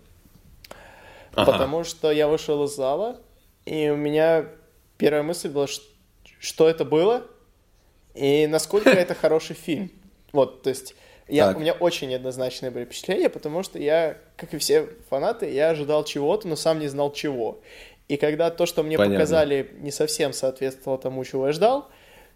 Ага. 1.33 1.53
Потому 1.53 1.85
что 1.85 2.11
я 2.13 2.29
вышел 2.29 2.63
из 2.65 2.75
зала, 2.75 3.19
и 3.65 3.89
у 3.89 3.97
меня 3.97 4.47
первая 4.99 5.23
мысль 5.23 5.49
была, 5.49 5.67
что 6.39 6.69
это 6.69 6.85
было, 6.85 7.27
и 8.15 8.47
насколько 8.47 8.91
это 8.91 9.15
хороший 9.15 9.57
фильм. 9.57 9.91
Вот, 10.35 10.63
то 10.63 10.71
есть 10.71 10.97
я, 11.29 11.53
у 11.53 11.61
меня 11.61 11.75
очень 11.75 12.09
неоднозначные 12.09 12.73
были 12.73 12.87
впечатления, 12.87 13.29
потому 13.29 13.63
что 13.63 13.79
я, 13.79 14.19
как 14.37 14.53
и 14.53 14.59
все 14.59 14.89
фанаты, 15.09 15.49
я 15.49 15.71
ожидал 15.71 16.05
чего-то, 16.05 16.49
но 16.49 16.57
сам 16.57 16.81
не 16.81 16.89
знал 16.89 17.13
чего. 17.13 17.61
И 18.09 18.17
когда 18.17 18.51
то, 18.51 18.67
что 18.67 18.83
мне 18.83 18.99
Понятно. 18.99 19.17
показали, 19.17 19.71
не 19.79 19.93
совсем 19.93 20.33
соответствовало 20.33 21.01
тому, 21.01 21.25
чего 21.25 21.47
я 21.47 21.53
ждал, 21.53 21.89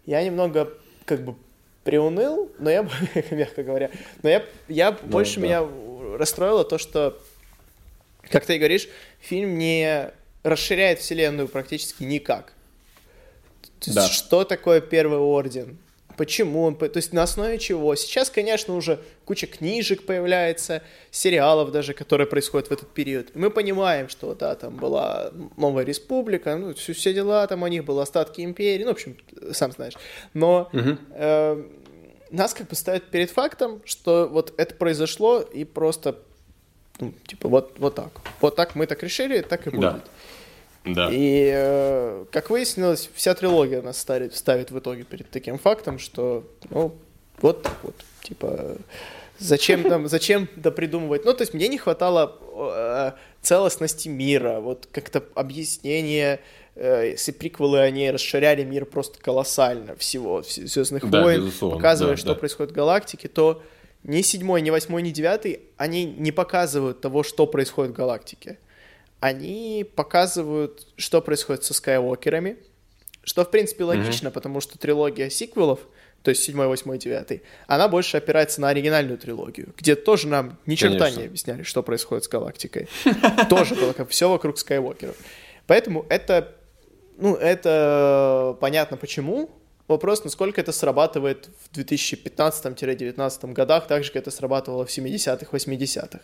я 0.05 0.23
немного 0.23 0.71
как 1.03 1.25
бы 1.25 1.35
приуныл, 1.83 2.49
но 2.57 2.69
я, 2.69 2.87
мягко 3.31 3.63
говоря, 3.63 3.91
но 4.23 4.29
я, 4.29 4.45
я 4.69 4.91
ну, 4.91 5.09
больше 5.09 5.41
да. 5.41 5.45
меня 5.45 5.67
расстроило 6.17 6.63
то, 6.63 6.77
что, 6.77 7.19
как 8.31 8.45
ты 8.45 8.55
и 8.55 8.59
говоришь, 8.59 8.87
фильм 9.19 9.57
не 9.57 10.09
расширяет 10.43 10.99
вселенную 10.99 11.49
практически 11.49 12.03
никак. 12.03 12.53
Да. 13.85 14.07
что 14.07 14.45
такое 14.45 14.79
Первый 14.79 15.19
Орден? 15.19 15.77
Почему 16.19 16.63
он, 16.63 16.75
то 16.75 16.91
есть 16.93 17.13
на 17.13 17.23
основе 17.23 17.57
чего. 17.57 17.95
Сейчас, 17.95 18.29
конечно, 18.29 18.75
уже 18.75 18.99
куча 19.23 19.47
книжек 19.47 20.05
появляется, 20.05 20.81
сериалов 21.11 21.71
даже, 21.71 21.93
которые 21.93 22.27
происходят 22.27 22.67
в 22.67 22.73
этот 22.73 22.89
период. 22.89 23.27
И 23.33 23.39
мы 23.39 23.49
понимаем, 23.49 24.09
что 24.09 24.35
да, 24.35 24.55
там 24.55 24.75
была 24.75 25.31
новая 25.55 25.85
республика, 25.85 26.57
ну, 26.57 26.73
все, 26.73 26.91
все 26.91 27.13
дела 27.13 27.47
там 27.47 27.63
у 27.63 27.67
них 27.67 27.85
были, 27.85 28.01
остатки 28.01 28.41
империи, 28.41 28.83
ну, 28.83 28.89
в 28.89 28.95
общем, 28.95 29.15
сам 29.53 29.71
знаешь. 29.71 29.93
Но 30.33 30.69
угу. 30.73 30.97
э, 31.11 31.63
нас 32.31 32.53
как 32.53 32.67
бы 32.67 32.75
ставят 32.75 33.05
перед 33.05 33.31
фактом, 33.31 33.81
что 33.85 34.27
вот 34.27 34.53
это 34.57 34.75
произошло 34.75 35.39
и 35.39 35.63
просто, 35.63 36.19
ну, 36.99 37.13
типа, 37.27 37.47
вот, 37.47 37.79
вот 37.79 37.95
так. 37.95 38.11
Вот 38.41 38.57
так 38.57 38.75
мы 38.75 38.87
так 38.87 39.01
решили, 39.03 39.39
так 39.39 39.67
и 39.67 39.69
будет. 39.69 39.81
Да. 39.81 40.03
Да. 40.93 41.09
И, 41.11 41.51
э, 41.53 42.25
как 42.31 42.49
выяснилось, 42.49 43.09
вся 43.13 43.33
трилогия 43.33 43.81
нас 43.81 43.99
ставит, 43.99 44.35
ставит 44.35 44.71
в 44.71 44.79
итоге 44.79 45.03
перед 45.03 45.29
таким 45.29 45.57
фактом, 45.57 45.99
что, 45.99 46.43
ну, 46.69 46.95
вот 47.41 47.63
так 47.63 47.77
вот, 47.83 47.95
типа, 48.23 48.77
зачем 49.37 49.83
нам, 49.83 50.07
зачем 50.07 50.47
да 50.55 50.71
придумывать? 50.71 51.25
Ну, 51.25 51.33
то 51.33 51.41
есть 51.41 51.53
мне 51.53 51.67
не 51.67 51.77
хватало 51.77 52.37
э, 52.55 53.11
целостности 53.41 54.07
мира, 54.07 54.59
вот 54.59 54.87
как-то 54.91 55.23
объяснение, 55.35 56.39
э, 56.75 57.11
если 57.11 57.31
приквелы, 57.31 57.79
они 57.79 58.11
расширяли 58.11 58.63
мир 58.63 58.85
просто 58.85 59.19
колоссально 59.19 59.95
всего, 59.95 60.43
Звездных 60.43 61.09
да, 61.09 61.21
войн, 61.21 61.51
показывая, 61.59 62.13
да, 62.13 62.17
что 62.17 62.33
да. 62.33 62.35
происходит 62.35 62.71
в 62.71 62.75
галактике, 62.75 63.27
то 63.27 63.61
ни 64.03 64.21
седьмой, 64.21 64.61
ни 64.61 64.69
восьмой, 64.69 65.01
ни 65.01 65.11
девятый, 65.11 65.61
они 65.77 66.05
не 66.05 66.31
показывают 66.31 67.01
того, 67.01 67.23
что 67.23 67.45
происходит 67.47 67.93
в 67.93 67.95
галактике 67.95 68.57
они 69.19 69.85
показывают, 69.95 70.87
что 70.97 71.21
происходит 71.21 71.63
со 71.63 71.73
Скайуокерами, 71.73 72.57
что, 73.23 73.43
в 73.43 73.51
принципе, 73.51 73.83
логично, 73.83 74.27
mm-hmm. 74.27 74.31
потому 74.31 74.61
что 74.61 74.77
трилогия 74.77 75.29
сиквелов, 75.29 75.79
то 76.23 76.29
есть 76.29 76.43
7, 76.43 76.55
8, 76.55 76.97
9, 76.97 77.41
она 77.67 77.87
больше 77.87 78.17
опирается 78.17 78.61
на 78.61 78.69
оригинальную 78.69 79.17
трилогию, 79.17 79.73
где 79.77 79.95
тоже 79.95 80.27
нам 80.27 80.57
ни 80.65 80.75
черта 80.75 80.99
Конечно. 80.99 81.19
не 81.21 81.27
объясняли, 81.27 81.63
что 81.63 81.83
происходит 81.83 82.23
с 82.25 82.27
галактикой. 82.27 82.87
Тоже 83.49 83.75
было 83.75 83.93
как 83.93 84.09
все 84.09 84.29
вокруг 84.29 84.57
Скайуокеров. 84.57 85.15
Поэтому 85.67 86.05
это, 86.09 86.55
ну, 87.17 87.35
это 87.35 88.57
понятно 88.59 88.97
почему, 88.97 89.49
Вопрос, 89.89 90.23
насколько 90.23 90.61
это 90.61 90.71
срабатывает 90.71 91.49
в 91.63 91.75
2015-2019 91.75 93.53
годах, 93.53 93.87
так 93.87 94.03
же, 94.03 94.11
как 94.11 94.21
это 94.21 94.31
срабатывало 94.31 94.85
в 94.85 94.89
70-х, 94.89 95.47
80-х, 95.51 96.19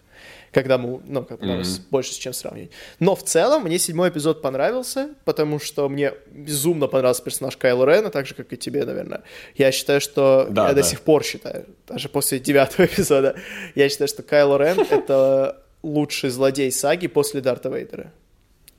когда 0.51 0.77
мы, 0.77 1.01
ну, 1.03 1.25
как 1.25 1.39
бы, 1.39 1.47
mm-hmm. 1.47 1.81
больше 1.89 2.13
с 2.13 2.17
чем 2.17 2.33
сравнивать. 2.33 2.69
Но 2.99 3.15
в 3.15 3.23
целом 3.23 3.63
мне 3.63 3.79
седьмой 3.79 4.09
эпизод 4.09 4.43
понравился, 4.43 5.09
потому 5.25 5.59
что 5.59 5.89
мне 5.89 6.13
безумно 6.27 6.85
понравился 6.85 7.23
персонаж 7.23 7.57
Кайла 7.57 7.85
Рена, 7.85 8.11
так 8.11 8.27
же, 8.27 8.35
как 8.35 8.53
и 8.53 8.57
тебе, 8.57 8.85
наверное. 8.85 9.23
Я 9.55 9.71
считаю, 9.71 9.99
что... 9.99 10.45
Да, 10.47 10.67
я 10.67 10.75
да. 10.75 10.81
до 10.81 10.87
сих 10.87 11.01
пор 11.01 11.23
считаю, 11.23 11.65
даже 11.87 12.07
после 12.07 12.39
девятого 12.39 12.85
эпизода, 12.85 13.35
я 13.73 13.89
считаю, 13.89 14.07
что 14.09 14.21
Кайло 14.21 14.59
Рен— 14.59 14.79
это 14.91 15.63
лучший 15.81 16.29
злодей 16.29 16.71
саги 16.71 17.07
после 17.07 17.41
Дарта 17.41 17.69
Вейдера 17.69 18.11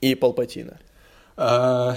и 0.01 0.15
Палпатина. 0.15 0.79
Uh, 1.37 1.97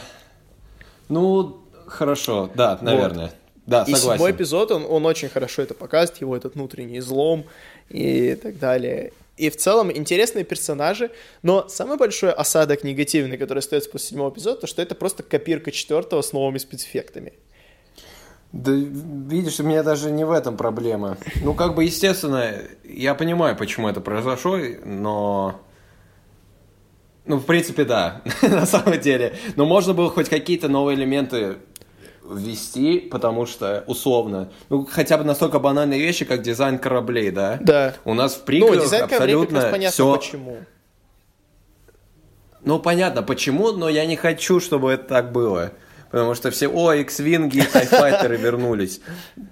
ну, 1.07 1.68
Хорошо, 1.89 2.49
да, 2.55 2.77
наверное. 2.81 3.25
Вот. 3.25 3.35
Да, 3.65 3.85
согласен. 3.85 4.09
И 4.09 4.11
седьмой 4.13 4.31
эпизод, 4.31 4.71
он, 4.71 4.85
он 4.89 5.05
очень 5.05 5.29
хорошо 5.29 5.61
это 5.61 5.75
показывает, 5.75 6.21
его 6.21 6.35
этот 6.35 6.55
внутренний 6.55 7.01
злом 7.01 7.45
и 7.89 8.35
так 8.35 8.57
далее. 8.57 9.13
И 9.37 9.49
в 9.49 9.57
целом 9.57 9.91
интересные 9.95 10.43
персонажи, 10.43 11.11
но 11.43 11.67
самый 11.69 11.97
большой 11.97 12.31
осадок 12.31 12.83
негативный, 12.83 13.37
который 13.37 13.59
остается 13.59 13.89
после 13.89 14.09
седьмого 14.09 14.31
эпизода, 14.31 14.61
то 14.61 14.67
что 14.67 14.81
это 14.81 14.95
просто 14.95 15.23
копирка 15.23 15.71
четвертого 15.71 16.21
с 16.21 16.33
новыми 16.33 16.57
спецэффектами. 16.57 17.33
Да, 18.51 18.71
видишь, 18.71 19.59
у 19.59 19.63
меня 19.63 19.83
даже 19.83 20.09
не 20.09 20.25
в 20.25 20.31
этом 20.31 20.57
проблема. 20.57 21.17
Ну, 21.43 21.53
как 21.53 21.75
бы, 21.75 21.83
естественно, 21.83 22.55
я 22.83 23.13
понимаю, 23.13 23.55
почему 23.55 23.87
это 23.87 24.01
произошло, 24.01 24.57
но 24.83 25.61
ну, 27.29 27.37
в 27.37 27.45
принципе, 27.45 27.85
да, 27.85 28.23
на 28.41 28.65
самом 28.65 28.99
деле. 28.99 29.35
Но 29.55 29.65
можно 29.65 29.93
было 29.93 30.09
хоть 30.09 30.29
какие-то 30.29 30.67
новые 30.67 30.97
элементы 30.97 31.57
ввести, 32.29 32.99
потому 32.99 33.45
что, 33.45 33.83
условно, 33.87 34.51
ну, 34.69 34.85
хотя 34.89 35.17
бы 35.17 35.23
настолько 35.23 35.59
банальные 35.59 35.99
вещи, 35.99 36.25
как 36.25 36.41
дизайн 36.41 36.79
кораблей, 36.79 37.31
да? 37.31 37.57
Да. 37.61 37.95
У 38.05 38.13
нас 38.13 38.35
в 38.35 38.43
приквелах 38.43 38.77
ну, 38.77 38.83
дизайн 38.83 39.03
абсолютно 39.05 39.59
кораблей, 39.59 39.71
понятно, 39.71 39.91
все... 39.91 40.15
почему. 40.15 40.57
Ну, 42.61 42.79
понятно, 42.79 43.23
почему, 43.23 43.71
но 43.71 43.89
я 43.89 44.05
не 44.05 44.15
хочу, 44.15 44.59
чтобы 44.59 44.91
это 44.91 45.05
так 45.05 45.31
было. 45.31 45.71
Потому 46.11 46.33
что 46.33 46.49
все, 46.49 46.67
о, 46.67 46.93
X-Wing 46.93 47.51
и 47.53 47.61
Тайфайтеры 47.61 48.35
вернулись. 48.37 48.99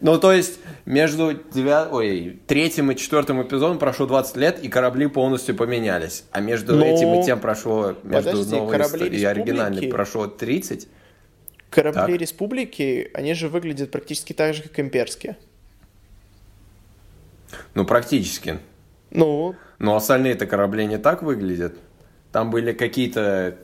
Ну, 0.02 0.18
то 0.18 0.34
есть, 0.34 0.60
между 0.86 1.34
девят... 1.54 1.90
Ой, 1.92 2.40
третьим 2.48 2.92
и 2.92 2.96
четвертым 2.96 3.44
эпизодом 3.44 3.78
прошло 3.78 4.08
20 4.08 4.38
лет, 4.38 4.64
и 4.64 4.68
корабли 4.68 5.06
полностью 5.06 5.56
поменялись. 5.56 6.24
А 6.32 6.40
между 6.40 6.76
Но... 6.76 6.84
этим 6.84 7.14
и 7.14 7.24
тем 7.24 7.40
прошло, 7.40 7.96
между 8.04 8.32
Подожди, 8.32 8.56
новой 8.56 9.10
и 9.10 9.24
оригинальной 9.24 9.88
прошло 9.88 10.26
30. 10.26 10.88
Корабли 11.70 12.14
так. 12.14 12.22
Республики, 12.22 13.12
они 13.14 13.34
же 13.34 13.50
выглядят 13.50 13.92
практически 13.92 14.34
так 14.34 14.54
же, 14.54 14.64
как 14.64 14.80
имперские. 14.80 15.38
Ну, 17.74 17.86
практически. 17.86 18.60
Ну. 19.12 19.56
Но 19.80 19.96
остальные-то 19.96 20.46
корабли 20.46 20.86
не 20.86 20.98
так 20.98 21.24
выглядят. 21.24 21.76
Там 22.32 22.52
были 22.52 22.74
какие-то, 22.74 23.58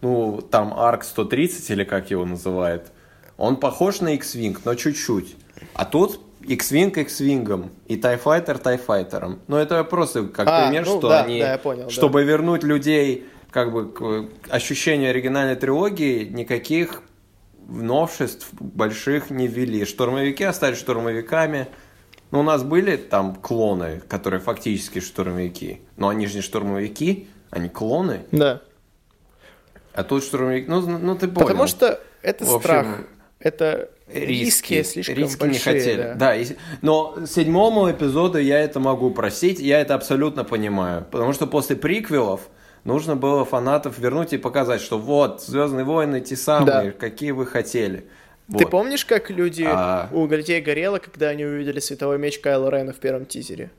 ну, 0.00 0.40
там 0.42 0.74
Арк 0.74 1.04
130 1.04 1.70
или 1.70 1.84
как 1.84 2.10
его 2.10 2.24
называют. 2.24 2.92
Он 3.36 3.56
похож 3.56 4.00
на 4.00 4.14
X-Wing, 4.14 4.58
но 4.64 4.74
чуть-чуть. 4.74 5.36
А 5.74 5.84
тут 5.84 6.20
X-Wing 6.46 6.98
X-Wing 7.00 7.70
и 7.86 7.96
TIE 7.96 8.22
Fighter 8.22 8.62
TIE 8.62 8.80
Fighter. 8.84 9.38
Ну, 9.46 9.56
это 9.56 9.82
просто 9.84 10.24
как 10.24 10.46
а, 10.48 10.66
пример, 10.66 10.84
ну, 10.86 10.98
что 10.98 11.08
да, 11.08 11.22
они, 11.24 11.40
да, 11.40 11.58
понял, 11.58 11.88
чтобы 11.88 12.20
да. 12.20 12.26
вернуть 12.26 12.62
людей 12.62 13.26
как 13.50 13.72
бы 13.72 13.90
к 13.90 14.28
ощущению 14.50 15.10
оригинальной 15.10 15.56
трилогии, 15.56 16.24
никаких 16.24 17.02
новшеств 17.68 18.48
больших 18.52 19.30
не 19.30 19.46
ввели. 19.46 19.84
Штурмовики 19.84 20.44
остались 20.44 20.78
штурмовиками. 20.78 21.68
Ну, 22.30 22.40
у 22.40 22.42
нас 22.42 22.62
были 22.62 22.96
там 22.96 23.34
клоны, 23.36 24.02
которые 24.08 24.40
фактически 24.40 25.00
штурмовики. 25.00 25.82
Но 25.96 26.08
они 26.08 26.26
же 26.26 26.36
не 26.36 26.40
штурмовики, 26.40 27.28
они 27.50 27.68
клоны. 27.68 28.24
Да. 28.32 28.62
А 29.94 30.04
тут 30.04 30.24
штурмовик, 30.24 30.68
ну, 30.68 30.80
ну 30.80 31.14
ты 31.14 31.28
понял. 31.28 31.46
Потому 31.46 31.66
что 31.66 32.00
Это 32.22 32.44
общем, 32.44 32.60
страх. 32.60 32.86
Это 33.38 33.90
риски, 34.08 34.74
риски 34.74 34.82
слишком 34.82 35.16
риски 35.16 35.40
большие. 35.40 35.52
не 35.52 35.58
хотели. 35.58 36.02
да. 36.02 36.34
Да. 36.34 36.54
но 36.80 37.18
седьмому 37.26 37.90
эпизоду 37.90 38.38
я 38.38 38.60
это 38.60 38.78
могу 38.80 39.10
простить, 39.10 39.58
я 39.58 39.80
это 39.80 39.94
абсолютно 39.94 40.44
понимаю. 40.44 41.04
Потому 41.10 41.32
что 41.32 41.46
после 41.46 41.76
приквелов 41.76 42.42
нужно 42.84 43.16
было 43.16 43.44
фанатов 43.44 43.98
вернуть 43.98 44.32
и 44.32 44.38
показать, 44.38 44.80
что 44.80 44.98
вот, 44.98 45.42
Звездные 45.42 45.84
войны 45.84 46.20
те 46.20 46.36
самые, 46.36 46.90
Да. 46.92 46.98
какие 46.98 47.30
вы 47.30 47.46
хотели. 47.46 48.06
Ты 48.48 48.64
Вот. 48.64 48.70
помнишь, 48.70 49.04
как 49.04 49.30
люди 49.30 49.64
А. 49.66 50.08
у 50.12 50.26
людей 50.26 50.60
горело, 50.60 50.98
когда 50.98 51.28
они 51.28 51.44
увидели 51.44 51.78
световой 51.80 52.18
меч 52.18 52.38
Кайла 52.40 52.68
Рена 52.70 52.92
в 52.92 52.96
первом 52.96 53.24
тизере? 53.24 53.70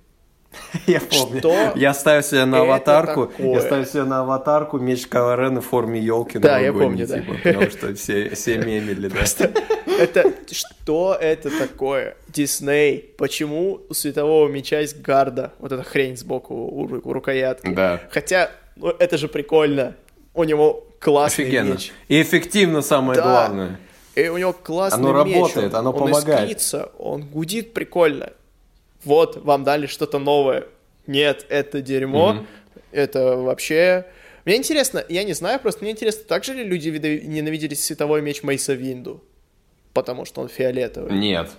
Я 0.87 0.99
помню. 1.01 1.39
Что 1.39 1.71
Я 1.75 1.93
ставил 1.93 2.21
себе 2.23 2.45
на 2.45 2.61
аватарку, 2.61 3.25
такое? 3.27 3.53
я 3.55 3.61
ставил 3.61 3.85
себе 3.85 4.03
на 4.03 4.19
аватарку 4.21 4.77
меч 4.77 5.07
Каварена 5.07 5.61
в 5.61 5.65
форме 5.65 5.99
елки 5.99 6.37
Да, 6.37 6.59
я 6.59 6.71
помню, 6.71 7.07
да. 7.07 7.21
потому 7.43 7.69
что 7.71 7.93
все, 7.95 8.29
все 8.29 8.57
мемили, 8.59 9.07
да. 9.09 9.49
Это 9.99 10.31
что 10.51 11.17
это 11.19 11.49
такое? 11.57 12.15
Дисней. 12.27 13.13
Почему 13.17 13.81
у 13.89 13.93
светового 13.93 14.47
меча 14.47 14.79
есть 14.79 15.01
гарда? 15.01 15.53
Вот 15.59 15.71
эта 15.71 15.83
хрень 15.83 16.17
сбоку 16.17 16.53
у, 16.53 16.81
у 17.03 17.13
рукоятки. 17.13 17.69
Да. 17.73 18.01
Хотя, 18.11 18.51
ну, 18.75 18.87
это 18.89 19.17
же 19.17 19.27
прикольно. 19.27 19.95
У 20.33 20.43
него 20.43 20.87
классный 20.99 21.45
Офигенно. 21.45 21.73
меч. 21.73 21.91
И 22.07 22.21
эффективно 22.21 22.81
самое 22.81 23.17
Да. 23.17 23.23
главное. 23.23 23.79
И 24.15 24.27
у 24.27 24.37
него 24.37 24.53
классный 24.53 24.99
Оно 25.09 25.23
меч. 25.23 25.33
работает, 25.35 25.73
он- 25.73 25.79
оно 25.79 25.91
он 25.91 25.99
помогает. 25.99 26.41
искрится, 26.49 26.91
он 26.97 27.23
гудит 27.23 27.73
прикольно. 27.73 28.33
Вот, 29.03 29.37
вам 29.43 29.63
дали 29.63 29.85
что-то 29.87 30.17
новое. 30.19 30.65
Нет, 31.07 31.45
это 31.49 31.81
дерьмо. 31.81 32.33
Мгм. 32.33 32.47
Это 32.91 33.37
вообще... 33.37 34.05
Мне 34.45 34.57
интересно, 34.57 35.03
я 35.09 35.23
не 35.23 35.33
знаю, 35.33 35.59
просто 35.59 35.81
мне 35.83 35.91
интересно, 35.91 36.23
так 36.27 36.43
же 36.43 36.53
ли 36.53 36.63
люди 36.63 36.89
ненавидели 36.89 37.73
световой 37.75 38.21
меч 38.21 38.43
Мейса 38.43 38.73
Винду? 38.73 39.23
Потому 39.93 40.25
что 40.25 40.41
он 40.41 40.49
фиолетовый. 40.49 41.11
Нет. 41.13 41.49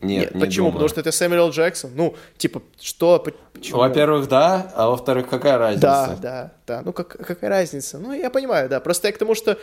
Нет, 0.00 0.34
не 0.34 0.40
почему? 0.40 0.66
думаю. 0.66 0.72
Потому 0.74 0.88
что 0.90 1.00
это 1.00 1.12
Сэмюэл 1.12 1.50
Джексон. 1.50 1.90
Ну, 1.94 2.14
типа, 2.36 2.62
что? 2.80 3.18
по- 3.18 3.32
Почему? 3.54 3.78
Во-первых, 3.78 4.28
да, 4.28 4.70
а 4.74 4.88
во-вторых, 4.90 5.28
какая 5.28 5.56
разница? 5.58 5.80
Да, 5.80 6.16
да, 6.20 6.52
да. 6.66 6.82
Ну, 6.84 6.92
как, 6.92 7.08
какая 7.08 7.48
разница? 7.48 7.98
Ну, 7.98 8.12
я 8.12 8.28
понимаю, 8.30 8.68
да. 8.68 8.80
Просто 8.80 9.08
я 9.08 9.12
к 9.12 9.18
тому, 9.18 9.34
что 9.34 9.58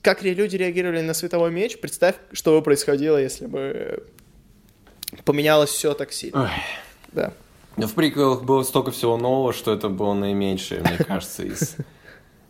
как 0.00 0.22
люди 0.22 0.56
реагировали 0.56 1.00
на 1.00 1.14
световой 1.14 1.50
меч, 1.50 1.78
представь, 1.80 2.14
что 2.32 2.52
бы 2.56 2.62
происходило, 2.62 3.16
если 3.16 3.46
бы 3.46 4.04
поменялось 5.24 5.70
все 5.70 5.94
так 5.94 6.12
сильно. 6.12 6.42
Ой. 6.44 6.48
Да. 7.12 7.32
Но 7.76 7.88
в 7.88 7.94
приквелах 7.94 8.42
было 8.44 8.62
столько 8.62 8.92
всего 8.92 9.16
нового, 9.16 9.52
что 9.52 9.72
это 9.72 9.88
было 9.88 10.14
наименьшее, 10.14 10.80
мне 10.82 10.98
кажется, 11.04 11.42
из 11.42 11.76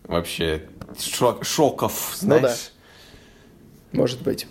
вообще 0.02 0.68
шок- 0.98 1.44
шоков, 1.44 2.18
Ну 2.22 2.28
да. 2.28 2.38
знаешь. 2.40 2.70
Может 3.92 4.20
быть. 4.22 4.46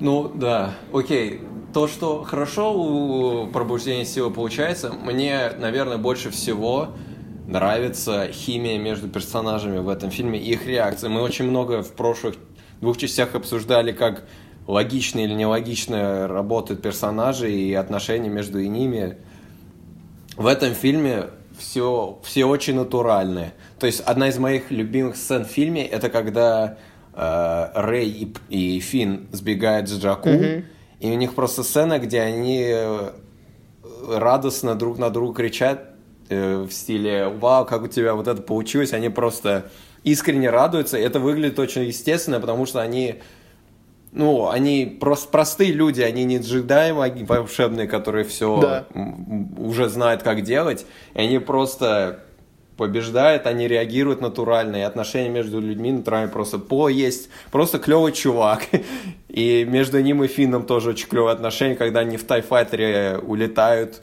Ну 0.00 0.32
да, 0.34 0.72
окей. 0.92 1.42
То, 1.74 1.86
что 1.86 2.24
хорошо 2.24 2.74
у 2.74 3.46
пробуждения 3.48 4.04
силы 4.04 4.32
получается, 4.32 4.90
мне, 4.90 5.52
наверное, 5.58 5.98
больше 5.98 6.30
всего 6.30 6.88
нравится 7.46 8.28
химия 8.32 8.78
между 8.78 9.08
персонажами 9.08 9.78
в 9.78 9.88
этом 9.88 10.10
фильме 10.10 10.38
и 10.38 10.52
их 10.52 10.66
реакция. 10.66 11.10
Мы 11.10 11.20
очень 11.20 11.44
много 11.44 11.82
в 11.82 11.92
прошлых 11.92 12.36
двух 12.80 12.96
частях 12.96 13.34
обсуждали, 13.34 13.92
как 13.92 14.24
логично 14.66 15.20
или 15.20 15.34
нелогично 15.34 16.26
работают 16.26 16.80
персонажи 16.80 17.52
и 17.52 17.74
отношения 17.74 18.30
между 18.30 18.60
ними. 18.60 19.18
В 20.36 20.46
этом 20.46 20.74
фильме 20.74 21.26
все, 21.58 22.18
все 22.22 22.46
очень 22.46 22.76
натуральные. 22.76 23.52
То 23.78 23.86
есть 23.86 24.00
одна 24.00 24.28
из 24.28 24.38
моих 24.38 24.70
любимых 24.70 25.16
сцен 25.16 25.44
в 25.44 25.48
фильме 25.48 25.86
это 25.86 26.08
когда 26.08 26.78
э, 27.20 27.70
Рэй 27.74 28.08
и, 28.48 28.76
и 28.76 28.80
Финн 28.80 29.28
сбегают 29.32 29.88
с 29.88 29.98
Джаку, 30.00 30.30
и 30.30 31.10
у 31.10 31.14
них 31.14 31.34
просто 31.34 31.62
сцена, 31.62 31.98
где 31.98 32.20
они 32.20 32.64
э, 32.66 33.10
радостно 34.08 34.74
друг 34.74 34.98
на 34.98 35.10
друга 35.10 35.34
кричат 35.34 35.90
э, 36.30 36.62
в 36.62 36.72
стиле 36.72 37.28
«Вау, 37.28 37.66
как 37.66 37.82
у 37.82 37.88
тебя 37.88 38.14
вот 38.14 38.26
это 38.26 38.42
получилось!» 38.42 38.92
Они 38.92 39.10
просто 39.10 39.70
искренне 40.02 40.50
радуются, 40.50 40.96
это 40.96 41.20
выглядит 41.20 41.58
очень 41.58 41.84
естественно, 41.84 42.40
потому 42.40 42.66
что 42.66 42.80
они 42.80 43.16
ну, 44.12 44.48
они 44.48 44.96
просто 45.00 45.28
простые 45.28 45.72
люди, 45.72 46.00
они 46.00 46.24
не 46.24 46.38
джедаи 46.38 46.90
волшебные, 46.90 47.86
которые 47.86 48.24
все 48.24 48.58
Да. 48.60 48.86
уже 49.56 49.88
знают, 49.88 50.22
как 50.22 50.42
делать. 50.42 50.84
И 51.14 51.20
они 51.20 51.38
просто 51.38 52.24
побеждают, 52.80 53.46
они 53.46 53.68
реагируют 53.68 54.22
натурально, 54.22 54.76
и 54.76 54.80
отношения 54.80 55.28
между 55.28 55.60
людьми 55.60 55.92
натурально 55.92 56.28
просто 56.28 56.58
по 56.58 56.88
есть, 56.88 57.28
просто 57.52 57.78
клевый 57.78 58.12
чувак. 58.12 58.68
И 59.28 59.66
между 59.68 60.00
ним 60.00 60.24
и 60.24 60.28
Финном 60.28 60.64
тоже 60.64 60.90
очень 60.90 61.06
клевые 61.06 61.34
отношения, 61.34 61.76
когда 61.76 62.00
они 62.00 62.16
в 62.16 62.24
Тайфайтере 62.24 63.20
улетают 63.22 64.00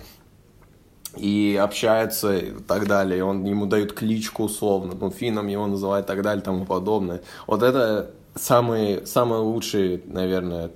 и 1.17 1.59
общаются 1.61 2.37
и 2.37 2.51
так 2.51 2.87
далее. 2.87 3.17
И 3.17 3.21
он 3.21 3.43
ему 3.43 3.65
дают 3.65 3.93
кличку 3.93 4.43
условно, 4.43 4.93
ну, 4.97 5.09
Финном 5.09 5.47
его 5.47 5.65
называют 5.65 6.05
и 6.05 6.07
так 6.07 6.21
далее 6.21 6.43
тому 6.43 6.65
подобное. 6.65 7.21
Вот 7.47 7.63
это 7.63 8.11
самые, 8.35 9.07
самые 9.07 9.41
лучшие, 9.41 10.01
наверное, 10.05 10.69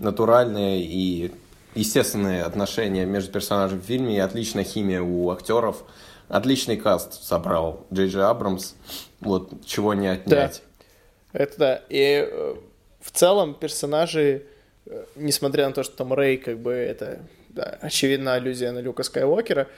натуральные 0.00 0.82
и 0.82 1.32
естественные 1.76 2.42
отношения 2.42 3.06
между 3.06 3.30
персонажами 3.30 3.80
в 3.80 3.84
фильме 3.84 4.16
и 4.16 4.18
отличная 4.18 4.64
химия 4.64 5.00
у 5.00 5.30
актеров. 5.30 5.84
Отличный 6.28 6.76
каст 6.76 7.22
собрал 7.22 7.86
Джей 7.92 8.08
Джей 8.08 8.24
Абрамс. 8.24 8.74
Вот 9.20 9.64
чего 9.64 9.94
не 9.94 10.08
отнять. 10.08 10.62
Это 11.32 11.58
да. 11.58 11.82
И 11.88 12.28
э, 12.30 12.54
в 13.00 13.10
целом 13.10 13.54
персонажи, 13.54 14.44
э, 14.86 15.04
несмотря 15.14 15.66
на 15.66 15.72
то, 15.72 15.82
что 15.82 15.96
там 15.96 16.12
Рэй, 16.12 16.38
как 16.38 16.58
бы 16.58 16.72
это, 16.72 17.20
да, 17.50 17.78
очевидно, 17.80 18.34
аллюзия 18.34 18.72
на 18.72 18.78
Люка 18.78 19.02
Скайуокера, 19.02 19.68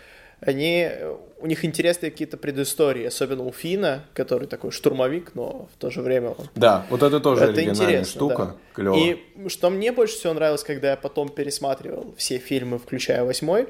они, 0.40 0.88
э, 0.88 1.16
у 1.40 1.46
них 1.46 1.64
интересные 1.64 2.10
какие-то 2.10 2.36
предыстории, 2.36 3.04
особенно 3.04 3.42
у 3.44 3.52
Фина, 3.52 4.04
который 4.14 4.46
такой 4.46 4.70
штурмовик, 4.70 5.34
но 5.34 5.68
в 5.74 5.78
то 5.78 5.90
же 5.90 6.00
время 6.00 6.30
он 6.30 6.48
Да, 6.54 6.86
вот 6.90 7.02
это 7.02 7.18
тоже 7.20 7.44
это 7.44 7.52
оригинальная 7.54 8.04
штука. 8.04 8.36
да. 8.44 8.56
Клево. 8.74 8.96
И 8.96 9.48
что 9.48 9.70
мне 9.70 9.90
больше 9.90 10.14
всего 10.14 10.32
нравилось, 10.32 10.62
когда 10.62 10.90
я 10.90 10.96
потом 10.96 11.28
пересматривал 11.28 12.14
все 12.16 12.38
фильмы, 12.38 12.78
включая 12.78 13.24
восьмой, 13.24 13.68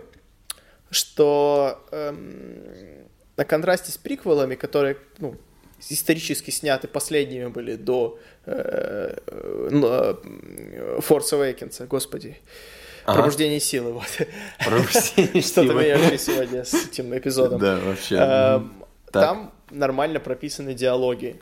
что 0.90 1.85
эм, 1.90 3.09
на 3.37 3.44
контрасте 3.44 3.92
с 3.92 3.98
приквелами, 3.98 4.55
которые, 4.55 4.96
ну, 5.18 5.37
исторически 5.88 6.51
сняты 6.51 6.88
последними 6.88 7.46
были 7.46 7.77
до 7.77 8.18
э, 8.46 9.14
э, 9.27 9.68
э, 9.70 10.98
Force 11.01 11.33
Awakens, 11.33 11.87
господи, 11.87 12.38
Ага. 13.05 13.20
Пробуждение 13.20 13.59
силы, 13.59 13.92
вот. 13.92 14.29
Пробуждение 14.62 15.42
Что-то 15.42 15.72
меня 15.72 15.96
вообще 15.96 16.18
сегодня 16.18 16.62
с 16.62 16.74
этим 16.74 17.16
эпизодом. 17.16 17.59
Да, 17.59 17.79
вообще. 17.79 18.16
Эм. 18.16 18.85
Там 19.11 19.55
нормально 19.70 20.20
прописаны 20.20 20.74
диалоги. 20.74 21.40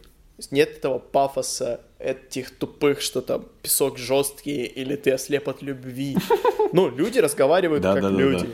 Нет 0.52 0.76
этого 0.76 1.00
пафоса, 1.00 1.80
этих 1.98 2.56
тупых, 2.56 3.00
что 3.00 3.20
там 3.20 3.46
песок 3.62 3.98
жесткий 3.98 4.64
или 4.64 4.94
ты 4.94 5.10
ослеп 5.10 5.48
от 5.48 5.62
любви. 5.62 6.16
Ну, 6.72 6.90
люди 6.90 7.20
разговаривают 7.20 7.84
как 7.84 8.02
люди. 8.02 8.48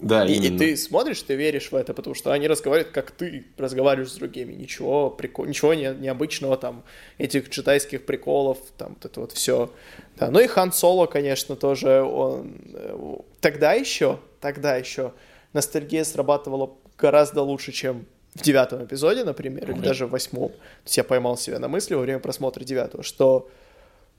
Да, 0.00 0.26
И, 0.26 0.34
и 0.34 0.58
ты 0.58 0.76
смотришь, 0.76 1.22
ты 1.22 1.34
веришь 1.34 1.72
в 1.72 1.76
это, 1.76 1.94
потому 1.94 2.14
что 2.14 2.32
они 2.32 2.46
разговаривают, 2.48 2.92
как 2.92 3.10
ты 3.12 3.44
разговариваешь 3.56 4.10
с 4.10 4.16
другими. 4.16 4.52
Ничего, 4.52 5.08
прикол... 5.08 5.46
Ничего 5.46 5.72
не, 5.72 5.94
необычного 5.94 6.56
там, 6.58 6.82
этих 7.16 7.48
джедайских 7.48 8.04
приколов, 8.04 8.58
там 8.76 8.94
вот 8.94 9.04
это 9.04 9.20
вот 9.20 9.32
все. 9.32 9.72
Да. 10.16 10.30
Ну 10.30 10.40
и 10.40 10.46
Хан 10.46 10.72
Соло, 10.72 11.06
конечно, 11.06 11.56
тоже 11.56 12.02
он... 12.02 12.54
э, 12.74 13.16
Тогда 13.40 13.72
еще, 13.72 14.18
тогда 14.40 14.76
еще 14.76 15.12
ностальгия 15.54 16.04
срабатывала 16.04 16.72
гораздо 16.98 17.42
лучше, 17.42 17.72
чем 17.72 18.04
в 18.34 18.42
девятом 18.42 18.84
эпизоде, 18.84 19.24
например, 19.24 19.64
или 19.64 19.72
Мгм. 19.74 19.82
даже 19.82 20.06
в 20.06 20.10
восьмом. 20.10 20.48
То 20.50 20.56
есть 20.86 20.96
я 20.96 21.04
поймал 21.04 21.38
себя 21.38 21.58
на 21.60 21.68
мысли 21.68 21.94
во 21.94 22.00
время 22.02 22.18
просмотра 22.18 22.62
девятого, 22.64 23.02
что 23.04 23.48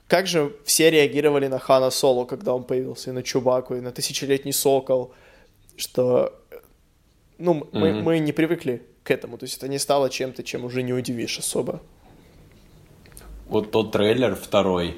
как 0.08 0.26
же 0.26 0.54
все 0.64 0.90
реагировали 0.90 1.48
на 1.48 1.58
Хана 1.58 1.90
Соло, 1.90 2.24
когда 2.24 2.54
он 2.54 2.64
появился, 2.64 3.10
и 3.10 3.12
на 3.12 3.22
Чубаку, 3.22 3.74
и 3.74 3.80
на 3.80 3.90
Тысячелетний 3.92 4.52
Сокол, 4.52 5.12
что, 5.76 6.32
ну, 7.38 7.66
мы, 7.72 7.92
Мгм. 7.92 8.02
мы 8.02 8.18
не 8.18 8.32
привыкли 8.32 8.86
к 9.02 9.10
этому, 9.10 9.36
то 9.38 9.44
есть 9.44 9.56
это 9.58 9.68
не 9.68 9.78
стало 9.78 10.10
чем-то, 10.10 10.42
чем 10.42 10.64
уже 10.64 10.82
не 10.82 10.92
удивишь 10.92 11.38
особо. 11.38 11.80
Вот 13.48 13.70
тот 13.70 13.92
трейлер 13.92 14.34
второй. 14.34 14.96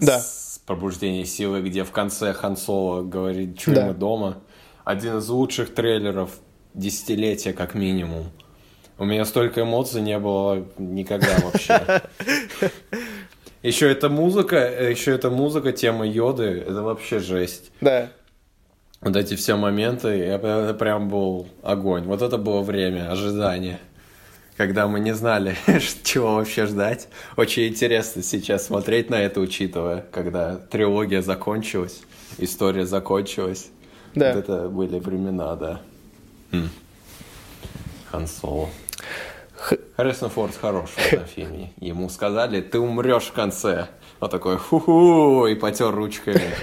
Да. 0.00 0.20
С 0.20 0.60
пробуждением 0.64 1.26
силы, 1.26 1.60
где 1.60 1.82
в 1.84 1.90
конце 1.90 2.32
Хан 2.32 2.56
Соло 2.56 3.02
говорит, 3.02 3.60
что 3.60 3.74
Да. 3.74 3.86
мы 3.86 3.94
дома. 3.94 4.42
Один 4.84 5.18
из 5.18 5.28
лучших 5.28 5.74
трейлеров 5.74 6.38
десятилетия, 6.74 7.52
как 7.52 7.74
минимум. 7.74 8.30
У 8.96 9.04
меня 9.04 9.24
столько 9.24 9.62
эмоций 9.62 10.00
не 10.02 10.18
было 10.18 10.66
никогда 10.78 11.36
вообще. 11.44 12.02
Еще 13.68 13.92
эта 13.92 14.08
музыка, 14.08 14.56
еще 14.56 15.12
эта 15.14 15.28
музыка, 15.28 15.72
тема 15.72 16.06
йоды, 16.06 16.64
это 16.66 16.80
вообще 16.80 17.18
жесть. 17.18 17.70
Да. 17.82 18.08
Вот 19.02 19.14
эти 19.14 19.34
все 19.36 19.56
моменты, 19.56 20.08
это 20.08 20.74
прям 20.78 21.10
был 21.10 21.46
огонь. 21.62 22.04
Вот 22.04 22.22
это 22.22 22.38
было 22.38 22.62
время 22.62 23.12
ожидания. 23.12 23.78
когда 24.56 24.88
мы 24.88 25.00
не 25.00 25.14
знали, 25.14 25.54
чего 26.02 26.36
вообще 26.36 26.64
ждать. 26.64 27.08
Очень 27.36 27.68
интересно 27.68 28.22
сейчас 28.22 28.64
смотреть 28.64 29.10
на 29.10 29.16
это, 29.20 29.38
учитывая, 29.38 30.02
когда 30.12 30.56
трилогия 30.56 31.20
закончилась, 31.20 32.00
история 32.38 32.86
закончилась. 32.86 33.68
Да. 34.14 34.32
Вот 34.32 34.38
это 34.38 34.68
были 34.70 34.98
времена, 34.98 35.54
да. 35.56 35.80
М. 36.52 36.70
Хан 38.10 38.26
Соло. 38.26 38.70
Харрисон 39.96 40.30
Форд 40.30 40.56
хорош 40.56 40.90
в 40.90 41.12
этом 41.12 41.26
фильме. 41.26 41.72
Ему 41.80 42.08
сказали, 42.08 42.60
ты 42.60 42.78
умрешь 42.78 43.26
в 43.26 43.32
конце. 43.32 43.88
Он 44.20 44.28
такой, 44.28 44.56
ху-ху, 44.56 45.46
и 45.46 45.54
потер 45.54 45.90
ручками. 45.90 46.54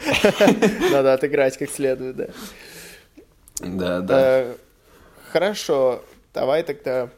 Надо 0.92 1.14
отыграть 1.14 1.56
как 1.56 1.70
следует, 1.70 2.16
да. 2.16 2.26
Да, 3.60 4.00
да. 4.00 4.20
Э, 4.20 4.54
Хорошо, 5.32 6.02
давай 6.32 6.62
тогда 6.62 7.10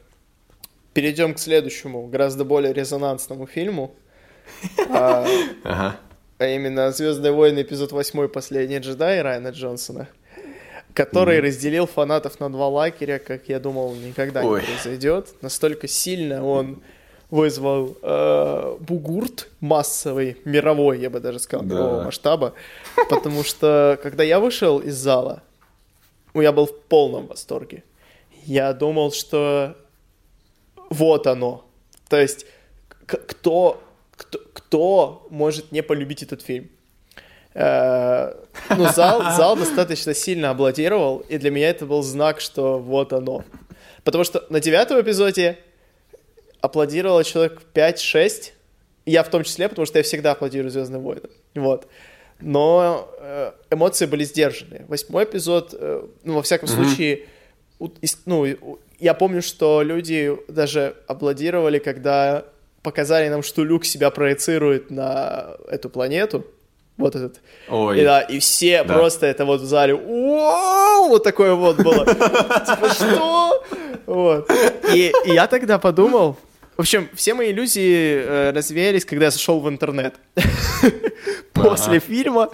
перейдем 0.92 1.34
к 1.34 1.38
следующему, 1.38 2.06
гораздо 2.06 2.44
более 2.44 2.72
резонансному 2.72 3.46
фильму. 3.46 3.94
А 4.88 5.26
а 6.38 6.46
именно 6.46 6.92
«Звездные 6.92 7.32
войны» 7.32 7.62
эпизод 7.62 7.90
8 7.90 8.28
«Последний 8.28 8.78
джедай» 8.78 9.22
Райана 9.22 9.48
Джонсона, 9.48 10.08
который 10.98 11.40
разделил 11.40 11.86
фанатов 11.86 12.40
на 12.40 12.50
два 12.50 12.66
лагеря, 12.68 13.18
как 13.20 13.48
я 13.48 13.60
думал, 13.60 13.94
никогда 13.94 14.42
Ой. 14.42 14.60
не 14.60 14.66
произойдет. 14.66 15.32
Настолько 15.42 15.86
сильно 15.86 16.44
он 16.44 16.82
вызвал 17.30 17.96
э, 18.02 18.76
бугурт 18.80 19.48
массовый, 19.60 20.38
мировой, 20.44 20.98
я 20.98 21.08
бы 21.10 21.20
даже 21.20 21.38
сказал, 21.38 21.64
Да. 21.64 21.74
мирового 21.74 22.02
масштаба, 22.04 22.54
потому 23.10 23.44
что, 23.44 23.98
когда 24.02 24.24
я 24.24 24.40
вышел 24.40 24.80
из 24.80 24.96
зала, 24.96 25.42
ну, 26.34 26.40
я 26.42 26.52
был 26.52 26.66
в 26.66 26.76
полном 26.88 27.26
восторге. 27.26 27.84
Я 28.44 28.72
думал, 28.72 29.12
что 29.12 29.76
вот 30.90 31.26
оно. 31.26 31.64
То 32.08 32.20
есть, 32.20 32.46
кто, 33.06 33.80
кто, 34.16 34.38
кто 34.52 35.26
может 35.30 35.70
не 35.70 35.82
полюбить 35.82 36.22
этот 36.22 36.42
фильм? 36.42 36.70
Э, 37.60 38.34
Ну, 38.76 38.86
зал, 38.92 39.22
зал 39.36 39.56
достаточно 39.56 40.14
сильно 40.14 40.50
аплодировал, 40.50 41.18
и 41.28 41.38
для 41.38 41.50
меня 41.50 41.70
это 41.70 41.86
был 41.86 42.02
знак, 42.02 42.40
что 42.40 42.78
вот 42.78 43.12
оно. 43.12 43.44
Потому 44.04 44.24
что 44.24 44.44
на 44.50 44.60
девятом 44.60 45.00
эпизоде 45.00 45.58
аплодировало 46.60 47.24
человек 47.24 47.62
5-6, 47.74 48.52
я 49.06 49.22
в 49.22 49.28
том 49.30 49.42
числе, 49.44 49.68
потому 49.68 49.86
что 49.86 49.98
я 49.98 50.02
всегда 50.02 50.32
аплодирую 50.32 50.70
Звездным 50.70 51.02
войнам. 51.02 51.30
Вот. 51.54 51.88
Но 52.40 53.08
э, 53.20 53.52
эмоции 53.70 54.06
были 54.06 54.22
сдержаны. 54.24 54.84
Восьмой 54.88 55.24
эпизод, 55.24 55.74
э, 55.78 56.06
ну, 56.24 56.34
во 56.34 56.42
всяком 56.42 56.68
случае, 56.68 57.26
у- 57.80 57.88
ис- 57.88 58.18
ну, 58.26 58.78
я 59.00 59.14
помню, 59.14 59.42
что 59.42 59.82
люди 59.82 60.36
даже 60.48 60.94
аплодировали, 61.08 61.78
когда 61.78 62.44
показали 62.82 63.28
нам, 63.28 63.42
что 63.42 63.64
Люк 63.64 63.84
себя 63.84 64.10
проецирует 64.10 64.90
на 64.90 65.56
эту 65.68 65.90
планету. 65.90 66.44
Вот 66.98 67.14
этот. 67.14 67.40
Ой. 67.68 68.00
И, 68.00 68.04
да, 68.04 68.20
и 68.20 68.38
все 68.40 68.82
Да. 68.84 68.94
просто 68.94 69.26
это 69.26 69.44
вот 69.44 69.60
в 69.60 69.64
зале, 69.64 69.94
«Вау!» 69.94 71.08
вот 71.08 71.22
такое 71.22 71.54
вот 71.54 71.76
было. 71.76 72.04
Типа, 72.66 72.88
что? 72.92 73.64
Вот. 74.06 74.50
И, 74.92 75.12
и 75.24 75.32
я 75.32 75.46
тогда 75.46 75.78
подумал, 75.78 76.36
в 76.76 76.80
общем, 76.80 77.08
все 77.14 77.34
мои 77.34 77.50
иллюзии 77.52 78.20
э, 78.20 78.50
развеялись, 78.52 79.04
когда 79.04 79.26
я 79.26 79.30
зашел 79.30 79.60
в 79.60 79.68
интернет 79.68 80.14
после 81.52 82.00
фильма 82.00 82.48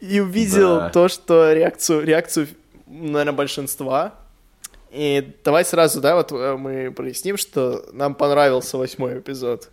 и 0.00 0.20
увидел 0.20 0.90
то, 0.90 1.08
что 1.08 1.52
реакцию, 1.52 2.04
реакцию, 2.04 2.48
наверное, 2.86 3.32
большинства. 3.32 4.14
И 4.90 5.34
давай 5.44 5.64
сразу, 5.64 6.00
да, 6.00 6.16
вот 6.16 6.32
э, 6.32 6.56
мы 6.56 6.90
проясним, 6.90 7.36
что 7.36 7.84
нам 7.92 8.14
понравился 8.14 8.76
восьмой 8.76 9.18
эпизод. 9.20 9.68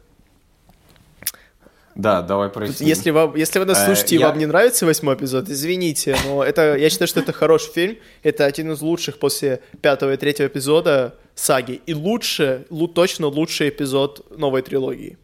Да, 1.97 2.21
давай 2.21 2.49
проясним. 2.49 2.87
Если, 2.87 3.09
вам, 3.09 3.35
если 3.35 3.57
вы 3.57 3.65
нас 3.65 3.79
Э, 3.81 3.85
слушаете 3.87 4.15
и 4.15 4.19
я- 4.19 4.27
вам 4.29 4.37
не 4.37 4.45
нравится 4.45 4.85
восьмой 4.85 5.15
эпизод, 5.15 5.49
извините, 5.49 6.15
но 6.25 6.43
это, 6.43 6.75
я 6.75 6.89
считаю, 6.91 7.07
что 7.07 7.21
это 7.21 7.33
хороший 7.33 7.71
фильм. 7.73 7.97
Это 8.21 8.45
один 8.45 8.71
из 8.71 8.81
лучших 8.81 9.17
после 9.17 9.61
пятого 9.81 10.13
и 10.13 10.17
третьего 10.17 10.45
эпизода 10.47 11.15
саги. 11.33 11.81
И 11.87 11.95
лучше, 11.95 12.67
лу- 12.69 12.87
точно 12.87 13.27
лучший 13.27 13.69
эпизод 13.69 14.37
новой 14.37 14.61
трилогии. 14.61 15.17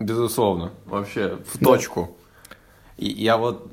Безусловно, 0.00 0.72
вообще 0.86 1.38
в 1.52 1.58
Да. 1.58 1.66
точку. 1.66 2.16
И 2.96 3.08
я 3.08 3.36
вот, 3.36 3.68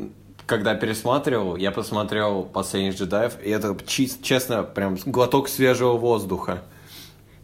когда 0.46 0.76
пересматривал, 0.76 1.56
я 1.56 1.72
посмотрел 1.72 2.44
«Последних 2.44 2.96
джедаев», 2.98 3.34
и 3.42 3.50
это, 3.50 3.78
честно, 3.86 4.64
прям 4.64 4.98
глоток 5.06 5.48
свежего 5.48 5.94
воздуха. 5.98 6.64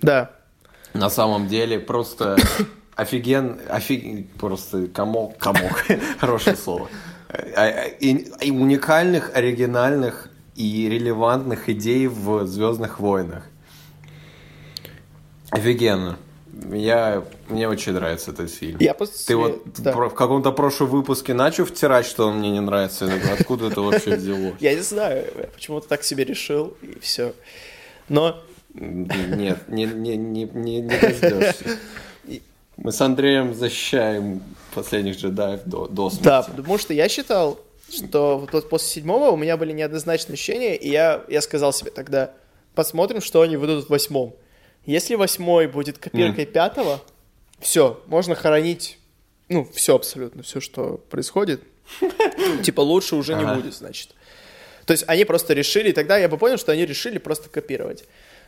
Да. 0.01 0.31
На 0.93 1.09
самом 1.09 1.47
деле, 1.47 1.79
просто 1.79 2.35
офиген, 2.99 3.59
офиг... 3.69 4.29
просто 4.33 4.87
комок, 4.87 5.37
комок, 5.37 5.85
хорошее 6.19 6.55
слово. 6.55 6.89
А- 7.29 7.61
а- 7.61 7.87
И, 7.99 8.27
и 8.41 8.51
уникальных, 8.51 9.31
оригинальных 9.35 10.29
и 10.55 10.89
релевантных 10.89 11.69
идей 11.69 12.07
в 12.07 12.45
«Звездных 12.45 12.99
войнах». 12.99 13.43
Офигенно. 15.51 16.17
Я, 16.71 17.23
мне 17.47 17.69
очень 17.69 17.93
нравится 17.93 18.31
этот 18.31 18.51
фильм. 18.51 18.77
Я 18.79 18.93
после... 18.93 19.15
Ты 19.27 19.35
вот 19.37 19.63
да. 19.77 19.93
про- 19.93 20.09
в 20.09 20.13
каком-то 20.15 20.51
прошлом 20.51 20.89
выпуске 20.89 21.33
начал 21.33 21.65
втирать, 21.65 22.05
что 22.05 22.27
он 22.27 22.39
мне 22.39 22.51
не 22.51 22.59
нравится. 22.59 23.09
Откуда 23.31 23.67
это 23.67 23.81
вообще 23.81 24.15
взялось? 24.15 24.55
Я 24.59 24.73
не 24.75 24.81
знаю, 24.81 25.25
я 25.37 25.43
почему-то 25.47 25.87
так 25.87 26.03
себе 26.03 26.25
решил, 26.25 26.75
и 26.81 26.99
все. 26.99 27.33
Но 28.09 28.43
Нет, 28.73 29.67
не, 29.69 29.85
не, 29.85 30.17
не, 30.17 30.43
не, 30.43 30.81
не 30.81 30.99
дождешься. 30.99 31.77
Мы 32.81 32.91
с 32.91 33.01
Андреем 33.01 33.53
защищаем 33.53 34.41
последних 34.73 35.17
джедаев 35.17 35.63
до, 35.65 35.87
до 35.87 36.09
смерти. 36.09 36.23
Да, 36.23 36.43
потому 36.43 36.77
что 36.77 36.93
я 36.93 37.09
считал, 37.09 37.59
что 37.91 38.47
вот 38.51 38.69
после 38.69 38.87
седьмого 38.87 39.31
у 39.31 39.37
меня 39.37 39.57
были 39.57 39.73
неоднозначные 39.73 40.35
ощущения, 40.35 40.77
и 40.77 40.89
я, 40.89 41.23
я 41.27 41.41
сказал 41.41 41.73
себе 41.73 41.91
тогда, 41.91 42.31
посмотрим, 42.75 43.21
что 43.21 43.41
они 43.41 43.57
выйдут 43.57 43.87
в 43.87 43.89
восьмом. 43.89 44.33
Если 44.85 45.15
восьмой 45.15 45.67
будет 45.67 45.97
копиркой 45.97 46.45
пятого, 46.45 47.01
все, 47.59 48.01
можно 48.07 48.33
хоронить, 48.33 48.97
ну, 49.49 49.67
все 49.73 49.95
абсолютно, 49.95 50.43
все, 50.43 50.61
что 50.61 51.01
происходит. 51.09 51.61
Типа 52.63 52.81
лучше 52.81 53.15
уже 53.15 53.33
не 53.35 53.45
будет, 53.45 53.73
значит. 53.73 54.15
То 54.85 54.93
есть 54.93 55.03
они 55.07 55.25
просто 55.25 55.53
решили, 55.53 55.91
тогда 55.91 56.17
я 56.17 56.29
бы 56.29 56.37
понял, 56.37 56.57
что 56.57 56.71
они 56.71 56.85
решили 56.85 57.17
просто 57.17 57.49
копировать. 57.49 58.05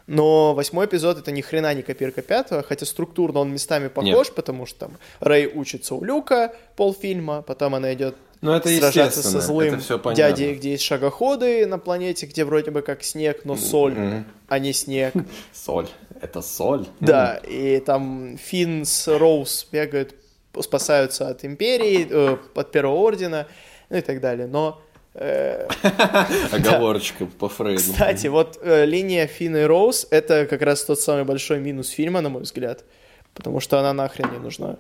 Но 0.08 0.54
восьмой 0.54 0.86
эпизод 0.86 1.18
это 1.20 1.32
ни 1.32 1.42
хрена 1.42 1.74
не 1.74 1.82
копирка 1.84 2.22
пятого, 2.22 2.64
хотя 2.64 2.86
структурно 2.86 3.40
он 3.40 3.52
местами 3.54 3.88
похож, 3.88 4.32
потому 4.32 4.66
что 4.66 4.80
там 4.80 4.98
Рэй 5.20 5.48
учится 5.54 5.96
у 5.96 6.04
Люка 6.04 6.54
полфильма, 6.76 7.42
потом 7.42 7.76
она 7.76 7.94
идет 7.94 8.16
Ну, 8.42 8.52
это 8.54 8.70
сражаться 8.70 9.22
со 9.22 9.40
злым 9.42 9.76
это 9.76 9.98
понятно. 10.00 10.16
дядей, 10.16 10.56
где 10.56 10.72
есть 10.72 10.84
шагоходы 10.84 11.66
на 11.68 11.78
планете, 11.78 12.26
где 12.26 12.44
вроде 12.44 12.72
бы 12.72 12.82
как 12.82 13.04
снег, 13.04 13.42
но 13.46 13.56
соль, 13.56 13.94
Мгм. 13.94 14.26
а 14.48 14.60
не 14.60 14.74
снег. 14.74 15.14
Соль. 15.54 15.88
Это 16.22 16.42
соль? 16.42 16.88
Да, 17.00 17.36
и 17.48 17.80
там 17.80 18.38
Финн 18.38 18.86
с 18.86 19.08
Роуз 19.08 19.68
бегают, 19.72 20.14
спасаются 20.60 21.30
от 21.30 21.46
Империи, 21.46 22.08
э, 22.10 22.38
от 22.56 22.72
Первого 22.72 22.96
Ордена, 23.08 23.48
ну 23.90 23.98
и 23.98 24.02
так 24.02 24.20
далее. 24.22 24.48
Но, 24.48 24.82
Оговорочка 26.52 27.26
по 27.26 27.50
Фрейду. 27.50 27.82
кстати, 27.82 28.28
вот 28.28 28.58
э, 28.62 28.86
линия 28.86 29.28
Финна 29.28 29.58
и 29.58 29.64
Роуз— 29.64 30.08
это 30.10 30.46
как 30.46 30.62
раз 30.62 30.86
тот 30.86 31.02
самый 31.02 31.26
большой 31.26 31.60
минус 31.60 31.90
фильма, 31.90 32.22
на 32.22 32.30
мой 32.30 32.44
взгляд, 32.44 32.86
потому 33.34 33.60
что 33.60 33.80
она 33.80 33.92
нахрен 33.94 34.32
не 34.32 34.40
нужна. 34.40 34.78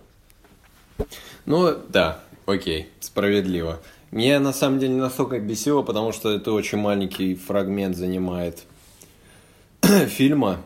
Ну, 1.46 1.76
да, 1.90 2.22
окей, 2.46 2.90
справедливо. 3.02 3.82
Мне 4.12 4.40
на 4.40 4.54
самом 4.54 4.80
деле 4.80 4.94
не 4.94 5.02
настолько 5.02 5.40
бесило, 5.40 5.82
потому 5.84 6.12
что 6.14 6.34
это 6.34 6.52
очень 6.54 6.78
маленький 6.78 7.36
фрагмент 7.36 7.98
занимает 7.98 8.60
фильма. 10.08 10.62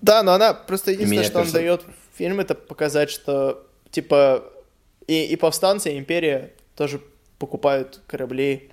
Да, 0.00 0.22
но 0.22 0.32
она 0.32 0.54
просто 0.54 0.90
единственное, 0.90 1.20
Меня 1.20 1.30
что 1.30 1.40
он 1.40 1.46
персо- 1.46 1.52
дает 1.52 1.84
фильм, 2.16 2.40
это 2.40 2.54
показать, 2.54 3.10
что 3.10 3.66
типа 3.90 4.44
и, 5.06 5.24
и 5.24 5.36
повстанцы, 5.36 5.92
и 5.92 5.98
империя 5.98 6.52
тоже 6.76 7.00
покупают 7.38 8.00
корабли 8.06 8.70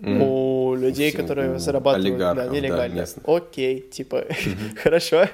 М. 0.00 0.22
у 0.22 0.74
людей, 0.74 1.10
Всем, 1.10 1.22
которые 1.22 1.54
у 1.54 1.58
зарабатывают 1.58 2.18
да, 2.18 2.34
да, 2.34 2.46
нелегально. 2.48 2.94
местных. 2.94 3.26
Окей, 3.28 3.80
типа, 3.80 4.24
хорошо. 4.82 5.26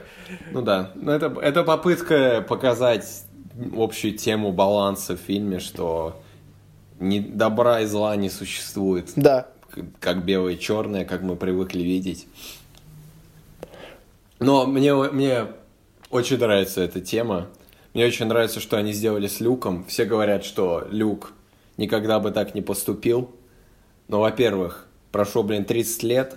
Ну 0.53 0.63
да, 0.63 0.93
но 0.95 1.13
это, 1.13 1.27
это 1.43 1.65
попытка 1.65 2.45
показать 2.49 3.25
общую 3.77 4.17
тему 4.17 4.53
баланса 4.53 5.17
в 5.17 5.21
фильме, 5.21 5.59
что 5.59 6.21
ни 7.01 7.19
добра 7.19 7.81
и 7.81 7.87
зла 7.87 8.15
не 8.17 8.31
существует, 8.31 9.11
Да, 9.17 9.49
как 9.99 10.25
белое 10.25 10.55
и 10.55 10.59
черное, 10.59 11.05
как 11.05 11.23
мы 11.23 11.35
привыкли 11.35 11.83
видеть. 11.83 12.27
Но 14.39 14.67
мне, 14.67 14.95
мне 14.95 15.47
очень 16.11 16.39
нравится 16.39 16.81
эта 16.83 17.01
тема. 17.01 17.49
Мне 17.95 18.07
очень 18.07 18.27
нравится, 18.27 18.61
что 18.61 18.77
они 18.77 18.93
сделали 18.93 19.27
с 19.27 19.41
Люком. 19.41 19.85
Все 19.87 20.05
говорят, 20.05 20.45
что 20.45 20.87
Люк 20.91 21.33
никогда 21.77 22.21
бы 22.21 22.31
так 22.31 22.55
не 22.55 22.63
поступил. 22.63 23.31
Но, 24.09 24.21
во-первых, 24.21 24.87
прошло, 25.11 25.43
блин, 25.43 25.65
30 25.65 26.03
лет, 26.03 26.37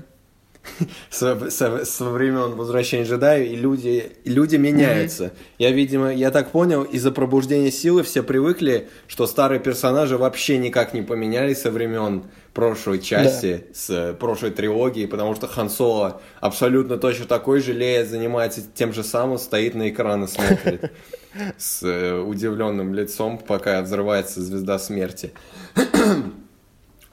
со, 1.10 1.50
со, 1.50 1.86
со 1.86 2.06
времен 2.06 2.56
возвращения 2.56 3.06
джедая, 3.06 3.44
и 3.44 3.56
люди, 3.56 4.12
и 4.24 4.30
люди 4.30 4.56
меняются. 4.56 5.26
Mm-hmm. 5.26 5.38
Я, 5.60 5.72
видимо, 5.72 6.14
я 6.14 6.32
так 6.32 6.52
понял, 6.52 6.84
из-за 6.84 7.12
пробуждения 7.12 7.72
силы 7.72 8.04
все 8.04 8.24
привыкли, 8.24 8.90
что 9.08 9.28
старые 9.28 9.60
персонажи 9.60 10.18
вообще 10.18 10.58
никак 10.58 10.94
не 10.94 11.02
поменялись 11.02 11.62
со 11.62 11.72
времен 11.72 12.24
прошлой 12.54 13.00
части, 13.00 13.66
да. 13.68 13.74
с 13.74 14.14
прошлой 14.14 14.52
трилогии, 14.52 15.06
потому 15.06 15.36
что 15.36 15.48
Хан 15.48 15.70
Соло 15.70 16.22
абсолютно 16.40 16.98
точно 16.98 17.26
такой 17.26 17.60
же, 17.62 17.74
Лея 17.74 18.06
занимается 18.06 18.62
тем 18.74 18.94
же 18.94 19.04
самым, 19.04 19.38
стоит 19.38 19.76
на 19.76 19.90
экран 19.90 20.24
и 20.24 20.28
смотрит 20.28 20.92
с 21.58 21.84
э, 21.84 22.18
удивленным 22.18 22.94
лицом, 22.94 23.38
пока 23.38 23.82
взрывается 23.82 24.42
звезда 24.42 24.80
смерти. 24.80 25.34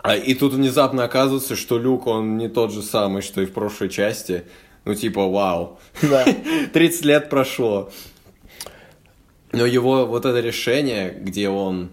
А, 0.03 0.17
и 0.17 0.35
тут 0.35 0.53
внезапно 0.53 1.05
оказывается, 1.05 1.55
что 1.55 1.79
Люк, 1.79 2.07
он 2.07 2.37
не 2.37 2.49
тот 2.49 2.73
же 2.73 2.83
самый, 2.83 3.23
что 3.23 3.41
и 3.41 3.47
в 3.47 3.53
прошлой 3.53 3.88
части. 3.88 4.45
Ну, 4.85 4.95
типа, 4.95 5.29
вау. 5.29 5.79
Да. 6.03 6.27
30 6.73 7.05
лет 7.05 7.31
прошло. 7.31 7.91
Но 9.53 9.65
его 9.65 10.07
вот 10.07 10.25
это 10.25 10.41
решение, 10.41 11.17
где 11.17 11.49
он, 11.49 11.91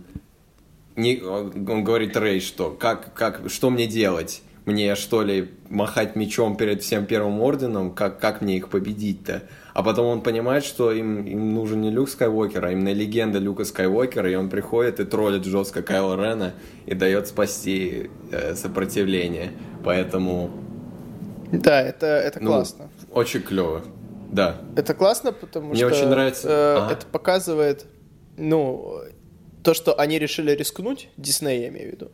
не, 0.95 1.21
он 1.21 1.83
говорит 1.83 2.17
Рэй, 2.17 2.39
что 2.39 2.71
как, 2.71 3.13
как, 3.13 3.49
что 3.49 3.69
мне 3.69 3.85
делать? 3.85 4.41
Мне, 4.69 4.93
что 4.93 5.23
ли, 5.23 5.49
махать 5.67 6.15
мечом 6.15 6.55
перед 6.55 6.83
всем 6.83 7.07
первым 7.07 7.41
орденом? 7.41 7.91
Как, 7.91 8.19
как 8.19 8.41
мне 8.41 8.57
их 8.57 8.69
победить-то? 8.69 9.41
А 9.73 9.81
потом 9.81 10.05
он 10.05 10.21
понимает, 10.21 10.63
что 10.63 10.91
им, 10.91 11.25
им 11.25 11.55
нужен 11.55 11.81
не 11.81 11.89
Люк 11.89 12.07
Скайуокер, 12.07 12.63
а 12.63 12.71
именно 12.71 12.93
легенда 12.93 13.39
Люка 13.39 13.65
Скайуокера, 13.65 14.29
и 14.29 14.35
он 14.35 14.47
приходит 14.47 14.99
и 14.99 15.05
троллит 15.05 15.43
жестко 15.45 15.81
Кайла 15.81 16.15
Рена 16.15 16.53
и 16.85 16.93
дает 16.93 17.27
спасти 17.27 18.11
э, 18.31 18.53
сопротивление. 18.53 19.53
Поэтому... 19.83 20.51
Да, 21.51 21.81
это, 21.81 22.05
это 22.05 22.39
ну, 22.39 22.51
классно. 22.51 22.89
Очень 23.11 23.41
клево. 23.41 23.81
Да. 24.31 24.57
Это 24.75 24.93
классно, 24.93 25.31
потому 25.31 25.69
Мне 25.69 25.77
что... 25.77 25.87
Мне 25.87 25.95
очень 25.97 26.09
нравится. 26.09 26.47
Э, 26.47 26.75
ага. 26.77 26.93
Это 26.93 27.05
показывает, 27.07 27.87
ну, 28.37 28.99
то, 29.63 29.73
что 29.73 29.99
они 29.99 30.19
решили 30.19 30.51
рискнуть, 30.51 31.09
Дисней 31.17 31.61
я 31.61 31.69
имею 31.69 31.89
в 31.89 31.91
виду, 31.93 32.11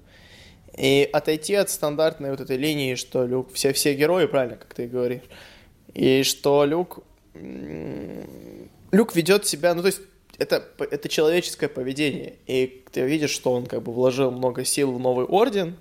и 0.77 1.09
отойти 1.11 1.55
от 1.55 1.69
стандартной 1.69 2.31
вот 2.31 2.41
этой 2.41 2.57
линии, 2.57 2.95
что 2.95 3.25
Люк, 3.25 3.53
все, 3.53 3.73
все 3.73 3.93
герои, 3.93 4.25
правильно, 4.25 4.57
как 4.57 4.73
ты 4.73 4.87
говоришь, 4.87 5.23
и 5.93 6.23
что 6.23 6.65
Люк 6.65 7.03
Люк 8.91 9.15
ведет 9.15 9.45
себя, 9.45 9.73
ну 9.73 9.81
то 9.81 9.87
есть 9.87 10.01
это, 10.37 10.67
это 10.79 11.09
человеческое 11.09 11.67
поведение, 11.67 12.35
и 12.45 12.83
ты 12.91 13.01
видишь, 13.01 13.31
что 13.31 13.51
он 13.53 13.65
как 13.65 13.83
бы 13.83 13.93
вложил 13.93 14.31
много 14.31 14.65
сил 14.65 14.91
в 14.91 14.99
новый 14.99 15.25
орден, 15.25 15.77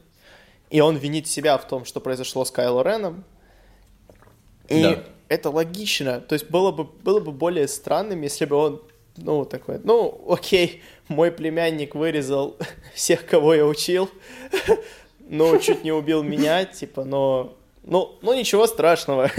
и 0.70 0.80
он 0.80 0.96
винит 0.96 1.26
себя 1.26 1.58
в 1.58 1.66
том, 1.66 1.84
что 1.84 2.00
произошло 2.00 2.44
с 2.44 2.50
Кайло 2.50 2.82
Реном, 2.82 3.24
и 4.68 4.82
да. 4.82 5.04
это 5.28 5.50
логично, 5.50 6.20
то 6.20 6.34
есть 6.34 6.50
было 6.50 6.72
бы, 6.72 6.84
было 6.84 7.20
бы 7.20 7.32
более 7.32 7.68
странным, 7.68 8.22
если 8.22 8.44
бы 8.44 8.56
он, 8.56 8.82
ну, 9.16 9.44
такой, 9.44 9.80
ну, 9.82 10.24
окей, 10.28 10.82
мой 11.08 11.30
племянник 11.30 11.94
вырезал 11.94 12.56
всех, 12.94 13.26
кого 13.26 13.54
я 13.54 13.66
учил, 13.66 14.10
но 15.28 15.56
чуть 15.58 15.84
не 15.84 15.92
убил 15.92 16.22
меня, 16.24 16.64
типа, 16.64 17.04
но, 17.04 17.56
ну, 17.82 18.16
ну 18.22 18.34
ничего 18.34 18.66
страшного, 18.66 19.30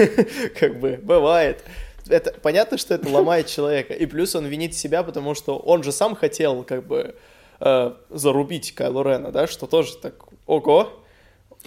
как 0.60 0.80
бы, 0.80 1.00
бывает 1.02 1.64
это 2.10 2.34
понятно, 2.42 2.78
что 2.78 2.94
это 2.94 3.10
ломает 3.10 3.48
человека. 3.48 3.94
И 3.94 4.06
плюс 4.06 4.36
он 4.36 4.46
винит 4.46 4.74
себя, 4.76 5.04
потому 5.04 5.34
что 5.36 5.58
он 5.58 5.84
же 5.84 5.92
сам 5.92 6.16
хотел 6.16 6.64
как 6.64 6.86
бы 6.86 7.16
э, 7.60 7.94
зарубить 8.10 8.74
Кайло 8.74 9.04
Рена, 9.04 9.32
да, 9.32 9.48
что 9.48 9.66
тоже 9.68 9.98
так, 9.98 10.14
ого, 10.46 10.90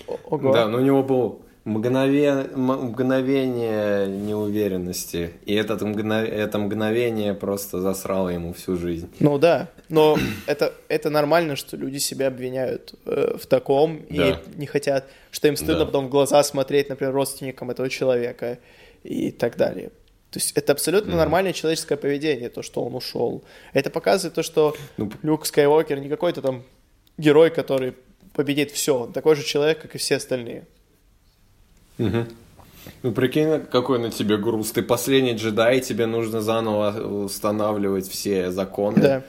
ого. 0.06 0.52
Да, 0.52 0.68
но 0.68 0.78
у 0.78 0.80
него 0.80 1.02
был 1.02 1.42
мгновение, 1.68 2.48
мгновение 2.56 4.08
неуверенности, 4.08 5.32
и 5.44 5.54
этот 5.54 5.82
мгнов... 5.82 6.26
это 6.28 6.58
мгновение 6.58 7.34
просто 7.34 7.80
засрало 7.80 8.30
ему 8.30 8.52
всю 8.54 8.76
жизнь. 8.76 9.08
Ну 9.20 9.38
да, 9.38 9.68
но 9.88 10.18
это, 10.46 10.72
это 10.88 11.10
нормально, 11.10 11.56
что 11.56 11.76
люди 11.76 11.98
себя 11.98 12.28
обвиняют 12.28 12.94
э, 13.04 13.36
в 13.38 13.46
таком 13.46 14.00
да. 14.08 14.30
и 14.30 14.58
не 14.58 14.66
хотят, 14.66 15.06
что 15.30 15.48
им 15.48 15.56
стыдно 15.56 15.80
да. 15.80 15.86
потом 15.86 16.06
в 16.06 16.10
глаза 16.10 16.42
смотреть, 16.42 16.88
например, 16.88 17.12
родственникам 17.12 17.70
этого 17.70 17.90
человека 17.90 18.58
и 19.04 19.30
так 19.30 19.56
далее. 19.56 19.90
То 20.30 20.38
есть 20.38 20.52
это 20.56 20.72
абсолютно 20.72 21.12
mm-hmm. 21.12 21.16
нормальное 21.16 21.52
человеческое 21.52 21.96
поведение, 21.96 22.48
то, 22.48 22.62
что 22.62 22.84
он 22.84 22.94
ушел. 22.94 23.42
Это 23.72 23.90
показывает 23.90 24.34
то, 24.34 24.42
что 24.42 24.74
ну, 24.96 25.10
Люк 25.22 25.46
Скайуокер 25.46 26.00
не 26.00 26.08
какой-то 26.08 26.42
там 26.42 26.64
герой, 27.16 27.50
который 27.50 27.94
победит 28.34 28.70
все. 28.70 28.98
Он 28.98 29.12
такой 29.12 29.36
же 29.36 29.44
человек, 29.44 29.80
как 29.80 29.94
и 29.94 29.98
все 29.98 30.16
остальные. 30.16 30.66
Угу. 31.98 32.26
Ну, 33.02 33.12
прикинь, 33.12 33.60
какой 33.70 33.98
на 33.98 34.10
тебе 34.10 34.36
груз. 34.36 34.70
Ты 34.72 34.82
последний 34.82 35.34
джедай, 35.34 35.80
тебе 35.80 36.06
нужно 36.06 36.40
заново 36.40 37.24
устанавливать 37.24 38.08
все 38.08 38.50
законы. 38.50 39.00
Да. 39.00 39.22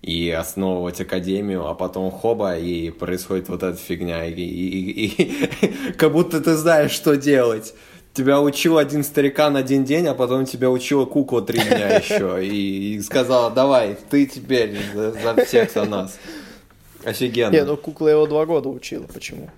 И 0.00 0.30
основывать 0.30 1.00
академию, 1.00 1.66
а 1.66 1.74
потом 1.74 2.10
хоба, 2.12 2.56
и 2.56 2.90
происходит 2.90 3.48
вот 3.48 3.64
эта 3.64 3.76
фигня. 3.76 4.26
И, 4.26 4.32
и, 4.32 5.06
и, 5.06 5.92
как 5.98 6.12
будто 6.12 6.40
ты 6.40 6.54
знаешь, 6.54 6.92
что 6.92 7.16
делать 7.16 7.74
тебя 8.18 8.40
учил 8.40 8.78
один 8.78 9.04
старикан 9.04 9.56
один 9.56 9.84
день, 9.84 10.06
а 10.08 10.14
потом 10.14 10.44
тебя 10.44 10.70
учила 10.70 11.04
кукла 11.04 11.40
три 11.40 11.60
дня 11.60 11.98
еще. 11.98 12.44
И, 12.44 12.94
и 12.94 13.00
сказала, 13.00 13.50
давай, 13.50 13.96
ты 14.10 14.26
теперь 14.26 14.76
за, 14.92 15.12
за 15.12 15.44
всех 15.44 15.70
за 15.70 15.84
нас. 15.84 16.18
Офигенно. 17.04 17.52
Не, 17.52 17.64
ну 17.64 17.76
кукла 17.76 18.08
его 18.08 18.26
два 18.26 18.44
года 18.44 18.68
учила, 18.68 19.04
почему? 19.04 19.50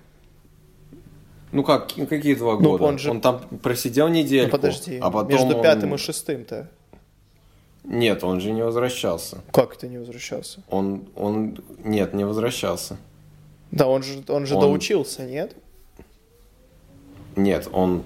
Ну 1.51 1.63
как, 1.63 1.89
какие 2.09 2.35
два 2.35 2.53
ну, 2.53 2.61
года? 2.61 2.83
Он, 2.85 2.97
же... 2.97 3.11
он 3.11 3.21
там 3.21 3.41
просидел 3.61 4.07
неделю. 4.07 4.45
Ну 4.45 4.51
подожди, 4.51 4.97
а 5.01 5.11
потом 5.11 5.29
между 5.29 5.61
пятым 5.61 5.91
он... 5.91 5.95
и 5.95 5.97
шестым-то. 5.97 6.69
Нет, 7.83 8.23
он 8.23 8.39
же 8.39 8.51
не 8.51 8.63
возвращался. 8.63 9.39
Как 9.51 9.75
это 9.75 9.87
не 9.87 9.97
возвращался? 9.97 10.61
Он, 10.69 11.03
он, 11.15 11.57
нет, 11.83 12.13
не 12.13 12.25
возвращался. 12.25 12.97
Да, 13.71 13.87
он 13.87 14.03
же, 14.03 14.23
он 14.27 14.45
же 14.45 14.55
он... 14.55 14.61
доучился, 14.61 15.23
нет? 15.23 15.55
Нет, 17.35 17.67
он... 17.71 18.03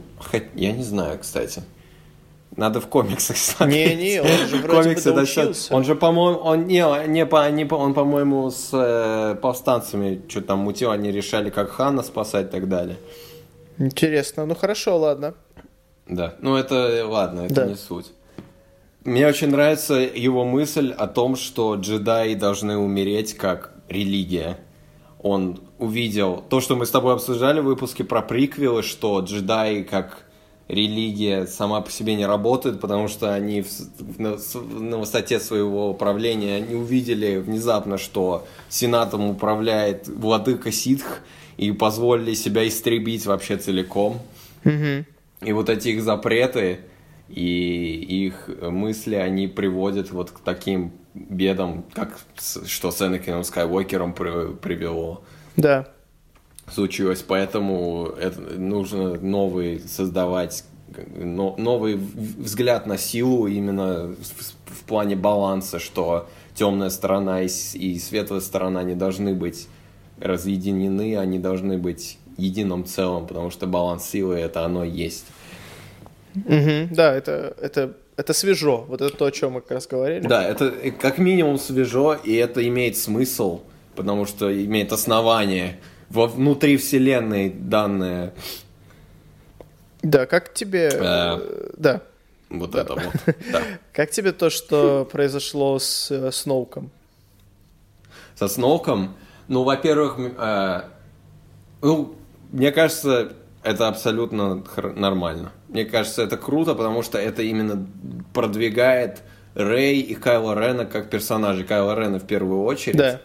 Я 0.54 0.72
не 0.72 0.84
знаю, 0.84 1.20
кстати. 1.20 1.62
Надо 2.56 2.80
в 2.80 2.88
комиксах 2.88 3.36
смотреть. 3.36 3.98
Не-не, 3.98 4.22
он 4.22 4.48
же 4.48 4.58
вроде 4.64 4.84
Комиксы 4.84 5.10
бы 5.10 5.16
доучился. 5.18 5.76
Он 5.76 5.84
же, 5.84 5.96
по-моему, 5.96 6.40
он 6.40 6.68
не, 6.68 7.08
не, 7.08 7.26
по, 7.26 7.50
не 7.52 7.66
по, 7.66 7.76
он, 7.76 7.94
по-моему, 7.94 8.50
с 8.50 8.70
э, 8.72 9.36
повстанцами 9.42 10.22
что-то 10.30 10.48
там 10.48 10.60
мутил, 10.60 10.92
они 10.92 11.12
решали, 11.12 11.50
как 11.50 11.70
Хана 11.72 12.02
спасать 12.02 12.48
и 12.48 12.50
так 12.52 12.70
далее. 12.70 12.98
Интересно, 13.78 14.46
ну 14.46 14.56
хорошо, 14.56 14.98
ладно. 14.98 15.34
Да, 16.08 16.36
ну 16.40 16.56
это, 16.56 17.06
ладно, 17.08 17.42
это 17.42 17.56
да. 17.56 17.66
не 17.66 17.76
суть. 17.76 18.12
Мне 19.04 19.28
очень 19.28 19.50
нравится 19.50 19.96
его 19.96 20.46
мысль 20.46 20.92
о 20.92 21.08
том, 21.08 21.36
что 21.36 21.76
джедаи 21.76 22.34
должны 22.36 22.78
умереть 22.78 23.36
как 23.36 23.72
религия 23.88 24.58
он 25.26 25.60
увидел 25.80 26.44
то, 26.50 26.62
что 26.62 26.76
мы 26.76 26.86
с 26.86 26.92
тобой 26.92 27.16
обсуждали 27.16 27.60
в 27.60 27.64
выпуске 27.64 28.04
про 28.04 28.22
приквелы, 28.22 28.84
что 28.84 29.20
джедаи 29.22 29.82
как 29.82 30.25
религия 30.68 31.46
сама 31.46 31.82
по 31.82 31.92
себе 31.92 32.16
не 32.16 32.26
работает, 32.26 32.82
потому 32.82 33.08
что 33.08 33.34
они 33.34 33.62
в, 33.62 34.20
на, 34.20 34.38
на 34.80 34.98
высоте 34.98 35.40
своего 35.40 35.90
управления 35.90 36.60
не 36.60 36.76
увидели 36.76 37.38
внезапно, 37.38 37.98
что 37.98 38.48
сенатом 38.70 39.30
управляет 39.30 40.08
владыка 40.08 40.72
ситх, 40.72 41.22
и 41.58 41.72
позволили 41.72 42.34
себя 42.34 42.68
истребить 42.68 43.26
вообще 43.26 43.58
целиком. 43.58 44.20
Mm-hmm. 44.64 45.06
И 45.42 45.54
вот 45.54 45.70
эти 45.70 45.90
их 45.90 46.02
запреты 46.04 46.80
и 47.30 48.26
их 48.26 48.50
мысли, 48.62 49.16
они 49.16 49.48
приводят 49.48 50.12
вот 50.12 50.32
к 50.32 50.40
таким 50.40 50.92
бедам, 51.14 51.86
как 51.94 52.20
что 52.38 52.92
с 52.92 53.02
Энакином 53.02 53.44
Скайуокером 53.44 54.14
при, 54.14 54.54
привело. 54.54 55.24
Да. 55.56 55.88
Случилось, 56.72 57.22
поэтому 57.22 58.14
это 58.20 58.42
нужно 58.42 59.16
новый 59.20 59.80
создавать 59.80 60.64
но, 61.16 61.56
новый 61.58 61.96
взгляд 61.96 62.88
на 62.88 62.98
силу 62.98 63.48
именно 63.48 64.16
в, 64.16 64.74
в 64.74 64.84
плане 64.86 65.16
баланса, 65.16 65.80
что 65.80 66.28
темная 66.54 66.90
сторона 66.90 67.42
и, 67.42 67.48
и 67.74 68.00
светлая 68.00 68.40
сторона 68.40 68.84
не 68.84 68.96
должны 68.96 69.34
быть 69.34 69.68
разъединены, 70.20 71.18
они 71.18 71.40
должны 71.40 71.78
быть 71.78 72.18
единым 72.38 72.86
целым, 72.86 73.28
потому 73.28 73.50
что 73.50 73.68
баланс 73.68 74.08
силы 74.10 74.36
это 74.36 74.64
оно 74.64 74.84
есть. 74.84 75.26
Угу, 76.36 76.90
да, 76.92 77.14
это, 77.14 77.56
это, 77.62 77.94
это 78.18 78.34
свежо. 78.34 78.86
Вот 78.88 79.02
это 79.02 79.16
то, 79.16 79.26
о 79.26 79.32
чем 79.32 79.54
мы 79.54 79.62
как 79.62 79.72
раз 79.72 79.88
говорили. 79.88 80.28
Да, 80.28 80.44
это 80.44 80.74
как 81.00 81.18
минимум 81.18 81.58
свежо, 81.58 82.14
и 82.14 82.34
это 82.34 82.66
имеет 82.68 82.98
смысл, 82.98 83.62
потому 83.96 84.26
что 84.26 84.52
имеет 84.54 84.92
основание 84.92 85.80
во 86.10 86.28
внутри 86.28 86.78
вселенной 86.78 87.50
данное. 87.50 88.34
Да, 90.02 90.26
как 90.26 90.54
тебе... 90.54 90.90
Э, 90.94 91.72
да. 91.78 92.02
Вот 92.50 92.72
да. 92.72 92.82
это 92.82 92.94
вот. 92.94 93.36
Да. 93.52 93.62
Как 93.92 94.12
тебе 94.12 94.32
то, 94.32 94.50
что 94.50 95.08
произошло 95.12 95.80
с 95.80 96.12
э, 96.12 96.32
Сноуком? 96.32 96.92
Со 98.36 98.48
Сноуком? 98.48 99.16
Ну, 99.48 99.64
во-первых, 99.64 100.18
э, 100.20 100.82
ну, 101.82 102.16
мне 102.52 102.72
кажется, 102.72 103.34
это 103.64 103.88
абсолютно 103.88 104.64
нормально. 104.96 105.52
Мне 105.70 105.86
кажется, 105.86 106.22
это 106.22 106.38
круто, 106.38 106.76
потому 106.76 107.02
что 107.02 107.18
это 107.18 107.42
именно 107.42 107.88
продвигает 108.34 109.24
Рэй 109.56 110.02
и 110.02 110.14
Кайла 110.14 110.54
Рена 110.54 110.86
как 110.86 111.10
персонажей. 111.10 111.66
Кайла 111.66 112.00
Рена 112.00 112.20
в 112.20 112.28
первую 112.28 112.64
очередь. 112.64 112.98
Да. 112.98 113.22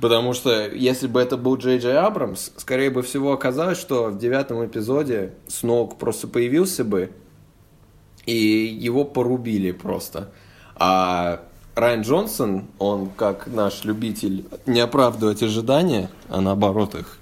Потому 0.00 0.34
что 0.34 0.68
если 0.68 1.06
бы 1.06 1.20
это 1.20 1.36
был 1.36 1.56
Джей 1.56 1.78
Джей 1.78 1.96
Абрамс, 1.96 2.50
скорее 2.56 2.90
бы 2.90 3.02
всего 3.02 3.32
оказалось, 3.32 3.78
что 3.78 4.08
в 4.08 4.18
девятом 4.18 4.64
эпизоде 4.64 5.34
Сноук 5.48 5.96
просто 5.96 6.28
появился 6.28 6.84
бы, 6.84 7.12
и 8.26 8.34
его 8.34 9.04
порубили 9.04 9.70
просто. 9.70 10.30
А 10.74 11.40
Райан 11.74 12.02
Джонсон, 12.02 12.66
он 12.78 13.08
как 13.10 13.46
наш 13.46 13.84
любитель 13.84 14.44
не 14.66 14.80
оправдывать 14.80 15.42
ожидания, 15.42 16.10
а 16.28 16.40
наоборот 16.40 16.94
их 16.94 17.18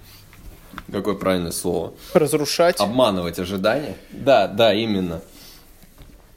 какое 0.91 1.15
правильное 1.15 1.53
слово? 1.53 1.93
Разрушать. 2.13 2.81
Обманывать 2.81 3.39
ожидания. 3.39 3.97
Да, 4.11 4.47
да, 4.49 4.73
именно. 4.73 5.21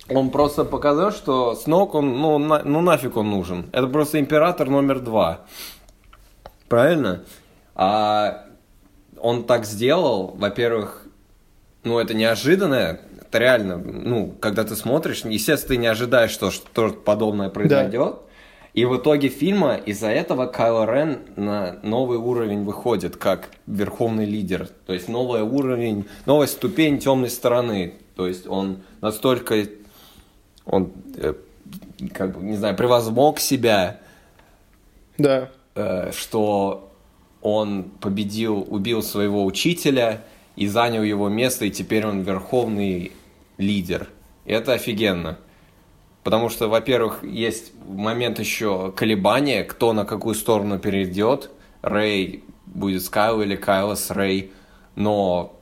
Он 0.10 0.30
просто 0.30 0.64
показал, 0.64 1.12
что 1.12 1.56
Снок, 1.56 1.96
он, 1.96 2.20
ну, 2.20 2.38
на, 2.38 2.64
ну 2.64 2.82
нафиг 2.82 3.18
он 3.18 3.30
нужен. 3.30 3.70
Это 3.74 3.88
просто 3.88 4.20
император 4.20 4.70
номер 4.70 5.00
два. 5.00 5.42
Правильно? 6.68 7.24
А 7.76 8.46
он 9.20 9.46
так 9.46 9.66
сделал, 9.66 10.34
во-первых, 10.36 11.08
ну 11.84 12.00
это 12.00 12.14
неожиданно, 12.14 13.00
это 13.22 13.38
реально, 13.40 13.78
ну, 13.78 14.34
когда 14.40 14.64
ты 14.64 14.76
смотришь, 14.76 15.24
естественно, 15.26 15.76
ты 15.76 15.78
не 15.78 15.88
ожидаешь, 15.88 16.32
что 16.32 16.52
что-то 16.52 16.96
подобное 16.96 17.50
произойдет. 17.50 18.16
Да. 18.16 18.20
И 18.74 18.86
в 18.86 18.96
итоге 18.98 19.30
фильма 19.30 19.76
из-за 19.76 20.10
этого 20.10 20.46
Кайло 20.46 20.86
Рен 20.86 21.20
на 21.36 21.80
новый 21.82 22.20
уровень 22.20 22.64
выходит 22.64 23.18
как 23.18 23.50
верховный 23.66 24.26
лидер. 24.26 24.70
То 24.86 24.94
есть 24.94 25.10
новый 25.10 25.42
уровень, 25.42 26.06
новая 26.28 26.46
ступень 26.46 27.00
темной 27.00 27.32
стороны. 27.32 27.96
То 28.16 28.28
есть 28.28 28.46
он 28.46 28.84
настолько, 29.02 29.56
он, 30.66 30.92
э, 31.16 31.34
как 32.14 32.38
бы, 32.38 32.44
не 32.46 32.56
знаю, 32.56 32.76
превозмог 32.76 33.40
себя, 33.40 34.00
да. 35.18 35.50
Э, 35.78 36.12
что 36.12 36.92
он 37.42 37.86
победил, 38.02 38.66
убил 38.70 39.04
своего 39.04 39.46
учителя 39.46 40.24
и 40.56 40.68
занял 40.68 41.04
его 41.04 41.30
место, 41.30 41.66
и 41.66 41.72
теперь 41.72 42.06
он 42.06 42.22
верховный 42.22 43.12
лидер. 43.58 44.10
И 44.46 44.52
это 44.52 44.74
офигенно. 44.74 45.38
Потому 46.24 46.50
что, 46.50 46.68
во-первых, 46.68 47.24
есть 47.24 47.72
момент 47.88 48.40
еще 48.40 48.92
колебания, 48.92 49.64
кто 49.64 49.94
на 49.94 50.04
какую 50.04 50.36
сторону 50.36 50.78
перейдет. 50.78 51.52
Рэй 51.82 52.44
будет 52.66 53.04
с 53.04 53.10
Кайл 53.10 53.42
или 53.42 53.56
Кайла 53.56 53.96
с 53.96 54.12
Рэй. 54.12 54.52
Но 54.96 55.58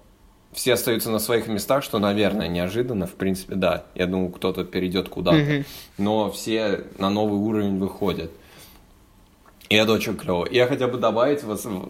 все 0.53 0.73
остаются 0.73 1.11
на 1.11 1.19
своих 1.19 1.47
местах, 1.47 1.83
что, 1.83 1.99
наверное, 1.99 2.47
неожиданно. 2.47 3.05
В 3.05 3.13
принципе, 3.13 3.55
да. 3.55 3.83
Я 3.93 4.07
думаю, 4.07 4.29
кто-то 4.29 4.63
перейдет 4.63 5.09
куда-то. 5.09 5.37
Mm-hmm. 5.37 5.65
Но 5.99 6.31
все 6.31 6.85
на 6.97 7.09
новый 7.11 7.37
уровень 7.37 7.77
выходят. 7.77 8.31
И 9.69 9.75
это 9.75 9.93
очень 9.93 10.15
клево. 10.15 10.47
Я 10.49 10.67
хотел 10.67 10.89
бы 10.89 10.97
добавить 10.97 11.41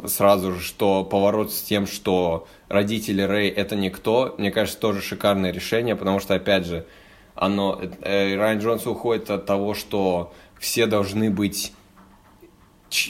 сразу 0.09 0.53
же, 0.53 0.61
что 0.61 1.03
поворот 1.03 1.51
с 1.51 1.61
тем, 1.61 1.87
что 1.87 2.47
родители 2.69 3.21
Рэй 3.21 3.49
это 3.49 3.75
никто, 3.75 4.33
мне 4.37 4.51
кажется, 4.51 4.79
тоже 4.79 5.01
шикарное 5.01 5.51
решение, 5.51 5.95
потому 5.95 6.19
что, 6.19 6.35
опять 6.35 6.65
же, 6.65 6.85
оно, 7.35 7.81
э, 8.01 8.35
Райан 8.37 8.59
Джонс 8.59 8.87
уходит 8.87 9.29
от 9.29 9.45
того, 9.45 9.73
что 9.73 10.33
все 10.57 10.85
должны 10.85 11.29
быть 11.29 11.73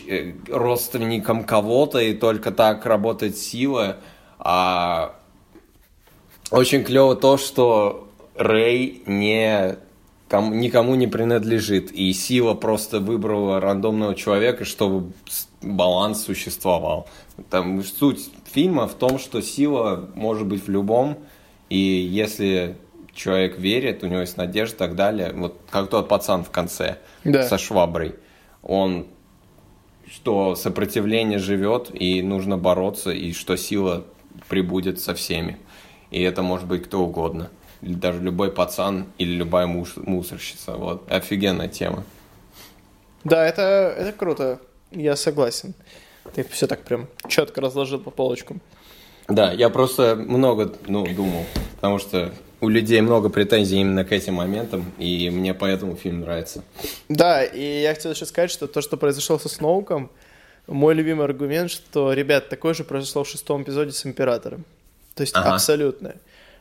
э, 0.07 0.33
родственником 0.49 1.43
кого-то, 1.43 1.99
и 1.99 2.15
только 2.15 2.51
так 2.51 2.87
работает 2.87 3.37
сила. 3.37 3.97
А 4.39 5.15
очень 6.49 6.83
клево 6.83 7.15
то, 7.15 7.37
что 7.37 8.09
Рэй 8.35 9.03
не 9.05 9.77
кому, 10.27 10.53
никому 10.53 10.95
не 10.95 11.07
принадлежит, 11.07 11.91
и 11.91 12.11
сила 12.13 12.53
просто 12.53 12.99
выбрала 12.99 13.59
рандомного 13.59 14.15
человека, 14.15 14.65
чтобы 14.65 15.11
баланс 15.61 16.23
существовал. 16.23 17.07
Там 17.49 17.83
суть 17.83 18.29
фильма 18.51 18.87
в 18.87 18.93
том, 18.93 19.19
что 19.19 19.41
сила 19.41 20.09
может 20.15 20.47
быть 20.47 20.65
в 20.65 20.69
любом, 20.69 21.17
и 21.69 21.77
если 21.77 22.77
человек 23.13 23.57
верит, 23.57 24.03
у 24.03 24.07
него 24.07 24.21
есть 24.21 24.37
надежда 24.37 24.75
и 24.75 24.77
так 24.77 24.95
далее. 24.95 25.33
Вот 25.33 25.59
как 25.69 25.89
тот 25.89 26.07
пацан 26.07 26.43
в 26.43 26.51
конце 26.51 26.97
да. 27.23 27.43
со 27.43 27.57
шваброй. 27.57 28.15
Он 28.61 29.07
что 30.07 30.55
сопротивление 30.55 31.39
живет, 31.39 31.89
и 31.93 32.21
нужно 32.21 32.57
бороться, 32.57 33.11
и 33.11 33.33
что 33.33 33.55
сила 33.55 34.05
прибудет 34.47 34.99
со 34.99 35.15
всеми. 35.15 35.57
И 36.11 36.21
это 36.21 36.41
может 36.41 36.67
быть 36.67 36.83
кто 36.83 37.03
угодно. 37.03 37.49
Или 37.85 37.93
даже 37.93 38.19
любой 38.19 38.51
пацан 38.51 39.05
или 39.19 39.35
любая 39.35 39.67
муж, 39.67 39.93
мусорщица. 39.95 40.71
Вот. 40.71 41.09
Офигенная 41.11 41.67
тема. 41.67 42.03
Да, 43.23 43.45
это, 43.45 43.93
это 43.95 44.11
круто. 44.11 44.59
Я 44.89 45.15
согласен. 45.15 45.75
Ты 46.33 46.43
все 46.49 46.65
так 46.65 46.81
прям 46.81 47.07
четко 47.27 47.61
разложил 47.61 47.99
по 47.99 48.09
полочкам. 48.09 48.59
Да, 49.27 49.51
я 49.51 49.69
просто 49.69 50.15
много 50.15 50.73
ну, 50.87 51.05
думал, 51.05 51.45
потому 51.75 51.99
что 51.99 52.33
у 52.59 52.69
людей 52.69 53.01
много 53.01 53.29
претензий 53.29 53.81
именно 53.81 54.03
к 54.03 54.11
этим 54.11 54.35
моментам, 54.35 54.91
и 54.97 55.29
мне 55.29 55.53
поэтому 55.53 55.95
фильм 55.95 56.21
нравится. 56.21 56.63
Да, 57.07 57.43
и 57.43 57.81
я 57.81 57.93
хотел 57.93 58.11
еще 58.11 58.25
сказать, 58.25 58.49
что 58.49 58.67
то, 58.67 58.81
что 58.81 58.97
произошло 58.97 59.37
со 59.37 59.49
Сноуком, 59.49 60.09
мой 60.65 60.95
любимый 60.95 61.25
аргумент, 61.25 61.69
что, 61.69 62.13
ребят, 62.13 62.49
такое 62.49 62.73
же 62.73 62.83
произошло 62.83 63.23
в 63.23 63.29
шестом 63.29 63.61
эпизоде 63.61 63.91
с 63.91 64.05
Императором. 64.05 64.65
То 65.13 65.21
есть 65.21 65.35
ага. 65.35 65.53
абсолютно. 65.53 66.15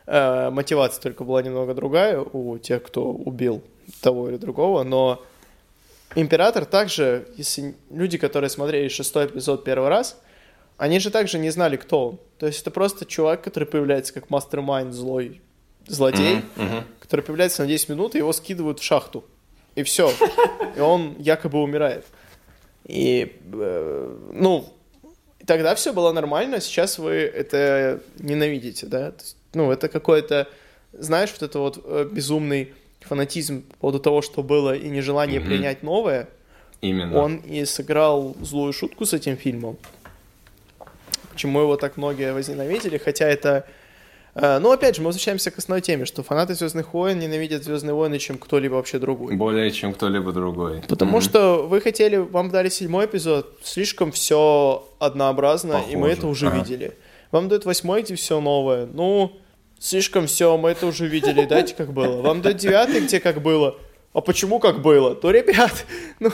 Э, 0.07 0.49
мотивация 0.49 1.01
только 1.01 1.23
была 1.23 1.41
немного 1.41 1.73
другая 1.73 2.19
у 2.19 2.57
тех, 2.57 2.83
кто 2.83 3.11
убил 3.11 3.61
того 4.01 4.29
или 4.29 4.37
другого, 4.37 4.83
но 4.83 5.23
Император 6.15 6.65
также, 6.65 7.27
если 7.35 7.75
люди, 7.89 8.17
которые 8.17 8.49
смотрели 8.49 8.87
шестой 8.87 9.25
эпизод 9.25 9.65
первый 9.65 9.89
раз, 9.89 10.17
они 10.77 10.99
же 10.99 11.11
также 11.11 11.37
не 11.37 11.49
знали, 11.49 11.75
кто 11.75 12.09
он. 12.09 12.19
То 12.37 12.47
есть 12.47 12.61
это 12.61 12.71
просто 12.71 13.05
чувак, 13.05 13.43
который 13.43 13.65
появляется 13.65 14.13
как 14.13 14.29
мастер-майнд 14.29 14.93
злой 14.93 15.41
злодей, 15.87 16.37
mm-hmm, 16.37 16.43
mm-hmm. 16.55 16.83
который 17.01 17.21
появляется 17.21 17.63
на 17.63 17.67
10 17.67 17.89
минут, 17.89 18.15
и 18.15 18.19
его 18.19 18.31
скидывают 18.31 18.79
в 18.79 18.83
шахту. 18.83 19.25
И 19.75 19.83
все. 19.83 20.11
И 20.75 20.79
он 20.79 21.15
якобы 21.19 21.61
умирает. 21.61 22.05
И, 22.85 23.37
э, 23.53 24.17
ну, 24.33 24.73
тогда 25.45 25.75
все 25.75 25.91
было 25.91 26.13
нормально, 26.13 26.61
сейчас 26.61 26.97
вы 26.97 27.11
это 27.11 28.01
ненавидите, 28.19 28.85
да? 28.87 29.13
Ну, 29.55 29.71
это 29.71 29.87
какой-то, 29.87 30.47
знаешь, 30.93 31.31
вот 31.31 31.41
это 31.41 31.59
вот 31.59 31.81
э, 31.83 32.07
безумный 32.11 32.73
фанатизм 33.01 33.63
по 33.63 33.77
поводу 33.77 33.99
того, 33.99 34.21
что 34.21 34.43
было, 34.43 34.75
и 34.75 34.89
нежелание 34.89 35.39
mm-hmm. 35.39 35.45
принять 35.45 35.83
новое. 35.83 36.27
Именно. 36.81 37.19
Он 37.19 37.37
и 37.37 37.65
сыграл 37.65 38.35
злую 38.41 38.73
шутку 38.73 39.05
с 39.05 39.13
этим 39.13 39.37
фильмом. 39.37 39.77
Почему 41.31 41.59
его 41.61 41.77
так 41.77 41.97
многие 41.97 42.33
возненавидели, 42.33 42.97
хотя 42.97 43.27
это 43.27 43.65
Э, 44.35 44.59
Но 44.59 44.67
ну, 44.67 44.71
опять 44.73 44.97
же, 44.97 45.01
мы 45.01 45.07
возвращаемся 45.07 45.49
к 45.49 45.57
основной 45.57 45.81
теме, 45.81 46.05
что 46.05 46.21
фанаты 46.21 46.53
Звездных 46.53 46.93
войн 46.93 47.17
ненавидят 47.17 47.63
Звездные 47.63 47.93
войны, 47.93 48.19
чем 48.19 48.37
кто-либо 48.37 48.75
вообще 48.75 48.99
другой. 48.99 49.35
Более 49.35 49.71
чем 49.71 49.93
кто-либо 49.93 50.33
другой. 50.33 50.83
Потому 50.87 51.17
mm-hmm. 51.17 51.21
что 51.21 51.67
вы 51.67 51.81
хотели, 51.81 52.17
вам 52.17 52.49
дали 52.49 52.69
седьмой 52.69 53.05
эпизод, 53.05 53.57
слишком 53.63 54.11
все 54.11 54.85
однообразно, 54.99 55.75
Похоже. 55.75 55.93
и 55.93 55.95
мы 55.95 56.09
это 56.09 56.27
уже 56.27 56.47
ага. 56.47 56.57
видели. 56.57 56.93
Вам 57.31 57.47
дают 57.47 57.65
восьмой, 57.65 58.03
где 58.03 58.15
все 58.15 58.41
новое. 58.41 58.85
Ну, 58.85 59.39
слишком 59.79 60.27
все, 60.27 60.57
мы 60.57 60.69
это 60.71 60.85
уже 60.87 61.07
видели, 61.07 61.45
дайте 61.45 61.73
как 61.73 61.93
было. 61.93 62.21
Вам 62.21 62.41
дают 62.41 62.57
девятый, 62.57 63.01
где 63.01 63.19
как 63.19 63.41
было. 63.41 63.77
А 64.13 64.21
почему 64.21 64.59
как 64.59 64.81
было? 64.81 65.15
То, 65.15 65.31
ребят, 65.31 65.85
ну, 66.19 66.31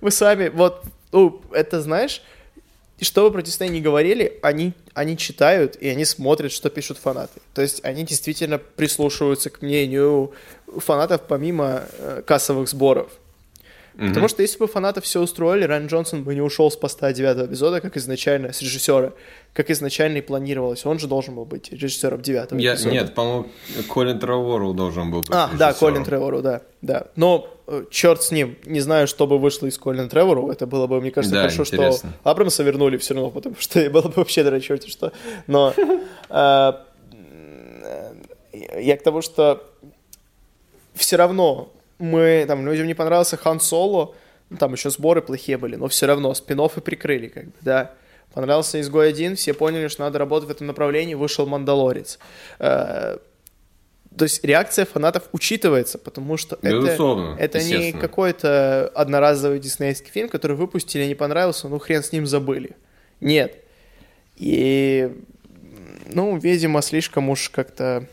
вы 0.00 0.10
сами, 0.10 0.48
вот, 0.48 0.82
ну, 1.12 1.40
это 1.52 1.80
знаешь, 1.80 2.22
и 3.00 3.04
что 3.04 3.22
бы 3.22 3.32
про 3.32 3.42
Дисней 3.42 3.70
не 3.70 3.80
говорили, 3.80 4.38
они, 4.42 4.74
они 4.92 5.16
читают 5.16 5.76
и 5.76 5.88
они 5.88 6.04
смотрят, 6.04 6.52
что 6.52 6.68
пишут 6.68 6.98
фанаты. 6.98 7.40
То 7.54 7.62
есть 7.62 7.82
они 7.82 8.04
действительно 8.04 8.58
прислушиваются 8.58 9.48
к 9.48 9.62
мнению 9.62 10.32
фанатов 10.66 11.22
помимо 11.26 11.84
э, 11.98 12.22
кассовых 12.26 12.68
сборов. 12.68 13.10
Mm-hmm. 14.00 14.08
Потому 14.08 14.28
что 14.28 14.40
если 14.40 14.58
бы 14.58 14.66
фанатов 14.66 15.04
все 15.04 15.20
устроили, 15.20 15.64
Райан 15.64 15.86
Джонсон 15.86 16.24
бы 16.24 16.34
не 16.34 16.40
ушел 16.40 16.70
с 16.70 16.76
поста 16.76 17.12
девятого 17.12 17.44
эпизода, 17.44 17.82
как 17.82 17.98
изначально, 17.98 18.50
с 18.50 18.62
режиссера, 18.62 19.12
как 19.52 19.68
изначально 19.70 20.18
и 20.18 20.20
планировалось. 20.22 20.86
Он 20.86 20.98
же 20.98 21.06
должен 21.06 21.34
был 21.34 21.44
быть 21.44 21.70
режиссером 21.70 22.22
девятого 22.22 22.58
Я, 22.58 22.74
эпизода. 22.74 22.92
Нет, 22.92 23.14
по-моему, 23.14 23.48
Колин 23.92 24.18
Тревору 24.18 24.72
должен 24.72 25.10
был 25.10 25.20
быть 25.20 25.28
А, 25.30 25.50
да, 25.58 25.74
Колин 25.74 26.04
Тревору, 26.04 26.40
да, 26.40 26.62
да. 26.80 27.08
Но 27.14 27.46
э, 27.66 27.84
черт 27.90 28.22
с 28.22 28.30
ним, 28.30 28.56
не 28.64 28.80
знаю, 28.80 29.06
что 29.06 29.26
бы 29.26 29.38
вышло 29.38 29.66
из 29.66 29.76
Колина 29.76 30.08
Тревору, 30.08 30.50
это 30.50 30.66
было 30.66 30.86
бы, 30.86 30.98
мне 31.02 31.10
кажется, 31.10 31.34
да, 31.34 31.42
хорошо, 31.42 31.64
интересно. 31.64 32.14
что 32.22 32.30
Абрамса 32.30 32.62
вернули 32.62 32.96
все 32.96 33.12
равно, 33.12 33.28
потому 33.30 33.56
что 33.58 33.90
было 33.90 34.08
бы 34.08 34.14
вообще 34.16 34.42
до 34.42 34.58
черти 34.62 34.88
что. 34.88 35.12
Но 35.46 35.74
э, 36.30 36.72
я 38.78 38.96
к 38.96 39.02
тому, 39.02 39.20
что 39.20 39.62
все 40.94 41.16
равно 41.16 41.70
мы, 42.00 42.44
там, 42.46 42.66
людям 42.66 42.86
не 42.86 42.94
понравился 42.94 43.36
Хан 43.36 43.60
Соло, 43.60 44.14
ну, 44.48 44.56
там 44.56 44.72
еще 44.72 44.90
сборы 44.90 45.22
плохие 45.22 45.58
были, 45.58 45.76
но 45.76 45.88
все 45.88 46.06
равно 46.06 46.34
спин 46.34 46.60
и 46.60 46.80
прикрыли, 46.80 47.28
как 47.28 47.44
бы, 47.46 47.52
да. 47.60 47.92
Понравился 48.34 48.80
«Изгой 48.80 49.08
один», 49.08 49.34
все 49.34 49.54
поняли, 49.54 49.88
что 49.88 50.02
надо 50.02 50.18
работать 50.18 50.48
в 50.48 50.52
этом 50.52 50.66
направлении, 50.68 51.14
вышел 51.14 51.46
«Мандалорец». 51.46 52.18
Э, 52.60 53.18
то 54.16 54.24
есть 54.24 54.44
реакция 54.44 54.84
фанатов 54.86 55.24
учитывается, 55.32 55.98
потому 55.98 56.36
что 56.36 56.58
Безусловно, 56.62 57.36
это, 57.38 57.58
это 57.58 57.66
не 57.66 57.92
какой-то 57.92 58.90
одноразовый 58.94 59.60
диснейский 59.60 60.10
фильм, 60.10 60.28
который 60.28 60.56
выпустили, 60.56 61.04
не 61.06 61.14
понравился, 61.14 61.68
ну 61.68 61.78
хрен 61.78 62.02
с 62.02 62.12
ним 62.12 62.26
забыли. 62.26 62.76
Нет. 63.20 63.56
И, 64.36 65.12
ну, 66.06 66.36
видимо, 66.38 66.82
слишком 66.82 67.28
уж 67.30 67.50
как-то... 67.50 68.06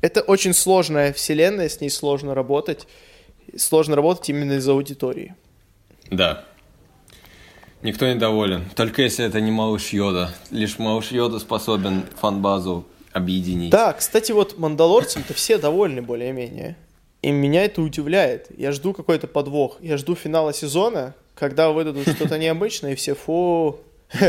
Это 0.00 0.22
очень 0.22 0.54
сложная 0.54 1.12
вселенная, 1.12 1.68
с 1.68 1.80
ней 1.80 1.90
сложно 1.90 2.34
работать. 2.34 2.86
Сложно 3.56 3.96
работать 3.96 4.28
именно 4.30 4.54
из-за 4.54 4.72
аудитории. 4.72 5.34
Да. 6.10 6.44
Никто 7.82 8.06
не 8.06 8.14
доволен. 8.14 8.64
Только 8.76 9.02
если 9.02 9.24
это 9.24 9.40
не 9.40 9.50
малыш 9.50 9.88
Йода. 9.88 10.34
Лишь 10.50 10.78
малыш 10.78 11.10
Йода 11.10 11.38
способен 11.38 12.04
фан-базу 12.20 12.86
объединить. 13.12 13.70
Да, 13.70 13.92
кстати, 13.92 14.32
вот 14.32 14.58
Мандалорцем-то 14.58 15.34
все 15.34 15.58
довольны 15.58 16.02
более-менее. 16.02 16.76
И 17.22 17.30
меня 17.30 17.64
это 17.64 17.82
удивляет. 17.82 18.46
Я 18.56 18.72
жду 18.72 18.92
какой-то 18.92 19.26
подвох. 19.26 19.78
Я 19.80 19.96
жду 19.96 20.14
финала 20.14 20.52
сезона, 20.54 21.14
когда 21.34 21.70
выдадут 21.70 22.08
что-то 22.08 22.38
необычное, 22.38 22.92
и 22.92 22.94
все, 22.94 23.14
фу, 23.14 23.80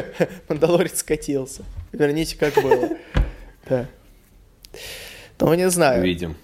Мандалорец 0.49 0.99
скатился. 0.99 1.63
Верните, 1.91 2.37
как 2.37 2.55
было. 2.61 2.89
Да. 3.69 3.85
Ну, 5.41 5.53
не 5.55 5.69
знаю. 5.69 6.03
Видим. 6.03 6.35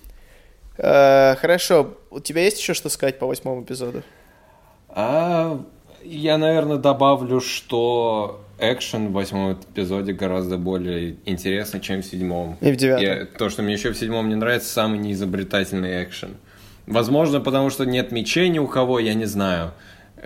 Э, 0.78 1.36
хорошо. 1.36 1.98
У 2.10 2.20
тебя 2.20 2.44
есть 2.44 2.60
еще 2.60 2.74
что 2.74 2.90
сказать 2.90 3.20
по 3.20 3.28
восьмому 3.28 3.64
эпизоду? 3.64 4.04
А, 4.90 5.64
я, 6.04 6.38
наверное, 6.38 6.78
добавлю, 6.78 7.40
что 7.40 8.44
экшен 8.60 9.10
в 9.10 9.12
восьмом 9.12 9.54
эпизоде 9.54 10.14
гораздо 10.14 10.58
более 10.58 11.18
интересный, 11.26 11.80
чем 11.80 12.02
в 12.02 12.06
седьмом. 12.06 12.58
И 12.62 12.72
в 12.72 12.76
девятом. 12.76 13.06
И 13.06 13.26
то, 13.38 13.50
что 13.50 13.62
мне 13.62 13.74
еще 13.74 13.92
в 13.92 13.98
седьмом 13.98 14.30
не 14.30 14.36
нравится, 14.36 14.70
самый 14.70 15.00
неизобретательный 15.00 16.04
экшен. 16.04 16.38
Возможно, 16.88 17.40
потому 17.40 17.70
что 17.70 17.86
нет 17.86 18.12
мечей 18.12 18.50
ни 18.50 18.60
у 18.60 18.68
кого, 18.68 19.00
я 19.00 19.14
не 19.14 19.26
знаю. 19.26 19.74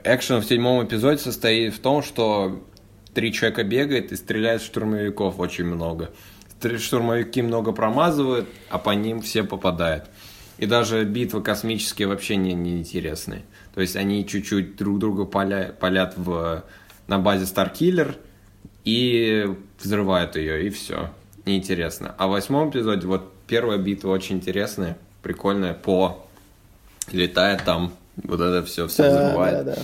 Экшен 0.03 0.39
в 0.39 0.45
седьмом 0.45 0.85
эпизоде 0.85 1.17
состоит 1.17 1.73
в 1.73 1.79
том, 1.79 2.01
что 2.01 2.63
три 3.13 3.33
человека 3.33 3.63
бегает 3.63 4.11
и 4.11 4.15
стреляет 4.15 4.61
в 4.61 4.65
штурмовиков 4.65 5.39
очень 5.39 5.65
много. 5.65 6.11
Штурмовики 6.63 7.41
много 7.41 7.71
промазывают, 7.71 8.49
а 8.69 8.77
по 8.77 8.91
ним 8.91 9.21
все 9.21 9.43
попадают. 9.43 10.05
И 10.57 10.65
даже 10.65 11.03
битвы 11.05 11.41
космические 11.41 12.07
вообще 12.07 12.35
не, 12.35 12.53
не 12.53 12.79
интересны. 12.79 13.43
То 13.73 13.81
есть 13.81 13.95
они 13.95 14.27
чуть-чуть 14.27 14.75
друг 14.75 14.99
друга 14.99 15.25
поля, 15.25 15.73
палят 15.79 16.13
в, 16.17 16.63
на 17.07 17.19
базе 17.19 17.45
Starkiller 17.45 18.15
и 18.83 19.47
взрывают 19.79 20.35
ее, 20.35 20.67
и 20.67 20.69
все. 20.69 21.09
Неинтересно. 21.45 22.13
А 22.17 22.27
в 22.27 22.31
восьмом 22.31 22.69
эпизоде 22.69 23.07
вот 23.07 23.33
первая 23.47 23.77
битва 23.77 24.09
очень 24.09 24.37
интересная, 24.37 24.97
прикольная, 25.23 25.73
по 25.73 26.27
летает 27.11 27.63
там, 27.63 27.93
вот 28.17 28.39
это 28.39 28.63
все, 28.65 28.87
все 28.87 29.03
да, 29.03 29.25
взрывает. 29.25 29.65
Да, 29.65 29.75
да. 29.75 29.81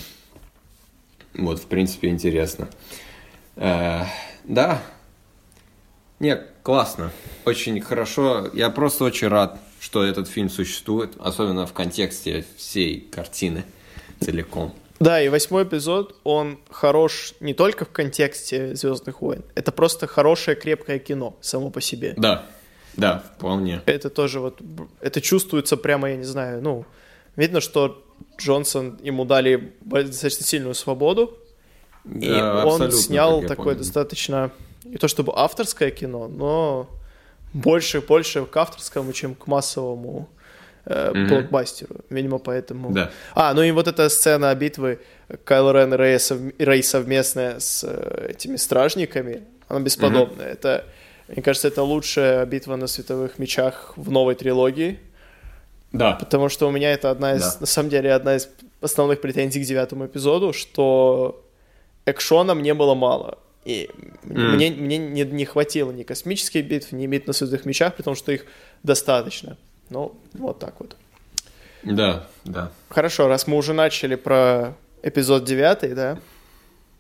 Вот, 1.34 1.60
в 1.60 1.66
принципе, 1.66 2.10
интересно. 2.10 2.68
Э, 3.56 4.04
да. 4.44 4.82
Нет, 6.20 6.48
классно. 6.64 7.12
Очень 7.46 7.80
хорошо. 7.82 8.50
Я 8.54 8.70
просто 8.70 9.04
очень 9.04 9.28
рад, 9.28 9.60
что 9.80 10.04
этот 10.04 10.28
фильм 10.28 10.50
существует, 10.50 11.14
особенно 11.20 11.68
в 11.68 11.74
контексте 11.74 12.46
всей 12.58 13.02
картины 13.02 13.64
целиком. 14.20 14.74
Да, 15.00 15.22
и 15.22 15.30
восьмой 15.30 15.64
эпизод, 15.64 16.16
он 16.24 16.60
хорош 16.72 17.36
не 17.40 17.54
только 17.54 17.86
в 17.86 17.90
контексте 17.90 18.74
Звездных 18.76 19.22
войн, 19.22 19.44
это 19.54 19.72
просто 19.72 20.08
хорошее 20.08 20.58
крепкое 20.58 20.98
кино 20.98 21.38
само 21.40 21.70
по 21.70 21.82
себе. 21.82 22.16
Да, 22.18 22.46
да, 22.96 23.24
вполне. 23.36 23.82
Это 23.86 24.10
тоже 24.10 24.40
вот, 24.40 24.60
это 25.00 25.22
чувствуется 25.22 25.78
прямо, 25.78 26.10
я 26.10 26.16
не 26.16 26.24
знаю, 26.24 26.64
ну, 26.64 26.86
видно, 27.36 27.62
что 27.62 28.04
Джонсон 28.40 29.00
ему 29.04 29.24
дали 29.26 29.74
достаточно 29.82 30.44
сильную 30.44 30.74
свободу, 30.74 31.38
и 32.04 32.28
да, 32.28 32.66
он 32.66 32.92
снял 32.92 33.42
такое 33.42 33.76
понял. 33.76 33.78
достаточно, 33.78 34.52
не 34.84 34.98
то 34.98 35.08
чтобы 35.08 35.34
авторское 35.36 35.92
кино, 35.92 36.28
но 36.28 36.90
больше, 37.54 38.02
больше 38.02 38.46
к 38.46 38.58
авторскому, 38.58 39.14
чем 39.14 39.36
к 39.36 39.48
массовому 39.48 40.30
э, 40.86 41.12
mm-hmm. 41.12 41.28
блокбастеру. 41.28 41.96
Видимо, 42.10 42.40
поэтому... 42.40 42.92
Да. 42.92 43.12
А, 43.36 43.54
ну 43.54 43.64
и 43.64 43.72
вот 43.72 43.88
эта 43.88 44.10
сцена 44.10 44.54
битвы 44.56 45.00
Кайл 45.44 45.72
Рен 45.72 45.94
и 45.94 45.98
Рэй, 45.98 46.20
сов... 46.20 46.40
Рэй 46.60 46.84
совместная 46.84 47.60
с 47.60 47.84
э, 47.84 48.28
этими 48.32 48.58
стражниками, 48.58 49.44
она 49.68 49.80
бесподобная. 49.80 50.48
Mm-hmm. 50.48 50.54
Это, 50.54 50.86
мне 51.28 51.42
кажется, 51.42 51.68
это 51.68 51.84
лучшая 51.84 52.46
битва 52.46 52.76
на 52.76 52.88
световых 52.88 53.40
мечах 53.40 53.94
в 53.96 54.12
новой 54.12 54.36
трилогии. 54.36 55.00
Да. 55.92 56.14
Потому 56.14 56.50
что 56.50 56.68
у 56.68 56.72
меня 56.72 56.92
это 56.92 57.10
одна 57.12 57.36
из, 57.36 57.42
да. 57.42 57.58
на 57.62 57.66
самом 57.66 57.90
деле, 57.90 58.14
одна 58.14 58.36
из 58.36 58.50
основных 58.82 59.22
претензий 59.22 59.64
к 59.64 59.66
девятому 59.66 60.06
эпизоду, 60.06 60.54
что 60.54 61.44
экшона 62.06 62.56
мне 62.56 62.74
было 62.74 62.94
мало. 62.94 63.40
И 63.68 63.90
mm. 64.24 64.56
мне, 64.56 64.72
мне 64.72 64.98
не, 64.98 65.26
не 65.26 65.44
хватило 65.44 65.92
ни 65.92 66.04
космических 66.04 66.66
битв, 66.66 66.94
ни 66.94 67.06
битв 67.06 67.28
на 67.28 67.34
световых 67.34 67.66
мечах, 67.66 67.96
потому 67.96 68.16
что 68.16 68.32
их 68.32 68.46
достаточно. 68.82 69.58
Ну, 69.90 70.16
вот 70.36 70.60
так 70.60 70.76
вот. 70.80 70.96
Да, 71.84 72.28
да. 72.46 72.72
Хорошо, 72.88 73.28
раз 73.28 73.46
мы 73.46 73.58
уже 73.58 73.74
начали 73.74 74.16
про 74.16 74.74
эпизод 75.04 75.44
9, 75.44 75.96
да? 75.96 76.18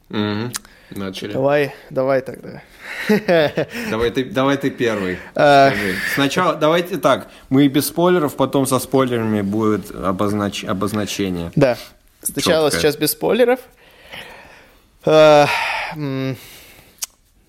Угу. 0.10 0.52
Начали. 1.00 1.32
Давай, 1.32 1.74
давай 1.90 2.22
тогда. 2.22 2.62
Давай 3.90 4.12
ты, 4.12 4.26
давай 4.26 4.58
ты 4.58 4.70
первый. 4.70 5.20
А... 5.36 5.72
Сначала, 6.16 6.56
давайте 6.56 6.98
так, 6.98 7.30
мы 7.50 7.68
без 7.68 7.88
спойлеров, 7.88 8.36
потом 8.36 8.66
со 8.66 8.80
спойлерами 8.80 9.42
будет 9.42 9.92
обознач... 9.92 10.66
обозначение. 10.66 11.52
Да. 11.56 11.78
Сначала 12.22 12.72
Четкое. 12.72 12.82
сейчас 12.82 12.98
без 12.98 13.12
спойлеров. 13.12 13.60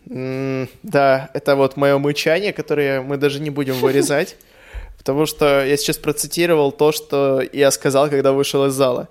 Да, 0.08 1.30
это 1.34 1.54
вот 1.56 1.76
мое 1.76 1.98
мычание, 1.98 2.52
которое 2.52 3.02
мы 3.02 3.16
даже 3.18 3.40
не 3.40 3.50
будем 3.50 3.74
вырезать. 3.74 4.36
Потому 4.98 5.26
что 5.26 5.64
я 5.64 5.76
сейчас 5.76 5.96
процитировал 5.96 6.72
то, 6.72 6.92
что 6.92 7.42
я 7.52 7.70
сказал, 7.70 8.10
когда 8.10 8.32
вышел 8.32 8.66
из 8.66 8.72
зала. 8.72 9.08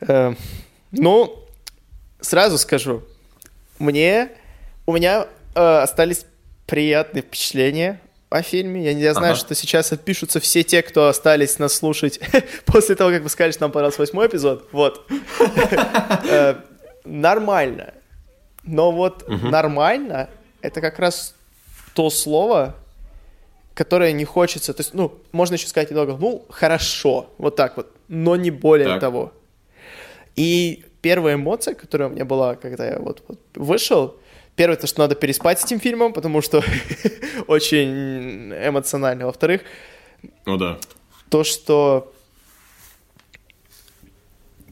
Э, 0.00 0.34
ну, 0.92 1.44
сразу 2.20 2.58
скажу, 2.58 3.02
мне, 3.78 4.30
у 4.86 4.92
меня 4.92 5.26
э, 5.54 5.78
остались 5.78 6.26
приятные 6.66 7.22
впечатления 7.22 8.00
о 8.30 8.42
фильме. 8.42 8.84
Я, 8.84 8.90
я 8.92 9.14
знаю, 9.14 9.32
ага. 9.32 9.40
что 9.40 9.54
сейчас 9.54 9.92
отпишутся 9.92 10.38
все 10.38 10.62
те, 10.62 10.82
кто 10.82 11.08
остались 11.08 11.58
нас 11.58 11.72
слушать 11.74 12.20
после 12.64 12.94
того, 12.94 13.10
как 13.10 13.22
вы 13.22 13.28
сказали, 13.28 13.52
что 13.52 13.62
нам 13.62 13.72
понравился 13.72 14.00
восьмой 14.00 14.26
эпизод. 14.26 14.68
Вот. 14.72 15.06
Э, 16.30 16.56
нормально. 17.04 17.94
Но 18.64 18.92
вот 18.92 19.28
нормально 19.28 20.28
это 20.60 20.80
как 20.80 20.98
раз 20.98 21.34
то 21.94 22.10
слово, 22.10 22.76
которое 23.74 24.12
не 24.12 24.24
хочется. 24.24 24.72
То 24.72 24.80
есть, 24.80 24.94
ну, 24.94 25.18
можно 25.32 25.54
еще 25.54 25.66
сказать 25.66 25.90
немного, 25.90 26.16
ну, 26.16 26.44
хорошо, 26.48 27.30
вот 27.38 27.56
так 27.56 27.76
вот, 27.76 27.94
но 28.08 28.36
не 28.36 28.50
более 28.50 28.88
так. 28.88 29.00
того. 29.00 29.32
И 30.36 30.84
первая 31.00 31.34
эмоция, 31.34 31.74
которая 31.74 32.08
у 32.08 32.12
меня 32.12 32.24
была, 32.24 32.54
когда 32.54 32.86
я 32.86 32.98
вот, 32.98 33.22
вот 33.28 33.40
вышел, 33.54 34.16
первое, 34.56 34.76
то, 34.76 34.86
что 34.86 35.00
надо 35.00 35.14
переспать 35.14 35.60
с 35.60 35.64
этим 35.64 35.80
фильмом, 35.80 36.12
потому 36.12 36.40
что 36.42 36.62
очень 37.46 38.52
эмоционально. 38.52 39.26
Во-вторых, 39.26 39.62
ну 40.46 40.56
да. 40.56 40.78
То, 41.28 41.44
что 41.44 42.12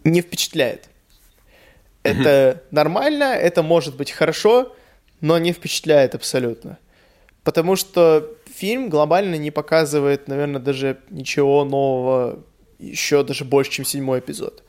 не 0.05 0.20
впечатляет. 0.20 0.89
Это 2.03 2.62
нормально, 2.70 3.24
это 3.34 3.62
может 3.62 3.96
быть 3.96 4.11
хорошо, 4.11 4.74
но 5.20 5.38
не 5.38 5.53
впечатляет 5.53 6.14
абсолютно. 6.14 6.78
Потому 7.44 7.76
что 7.76 8.28
фильм 8.53 8.88
глобально 8.88 9.36
не 9.36 9.51
показывает, 9.51 10.28
наверное, 10.28 10.61
даже 10.61 10.98
ничего 11.11 11.64
нового, 11.64 12.44
еще 12.78 13.22
даже 13.22 13.44
больше, 13.44 13.70
чем 13.70 13.84
седьмой 13.84 14.20
эпизод. 14.20 14.62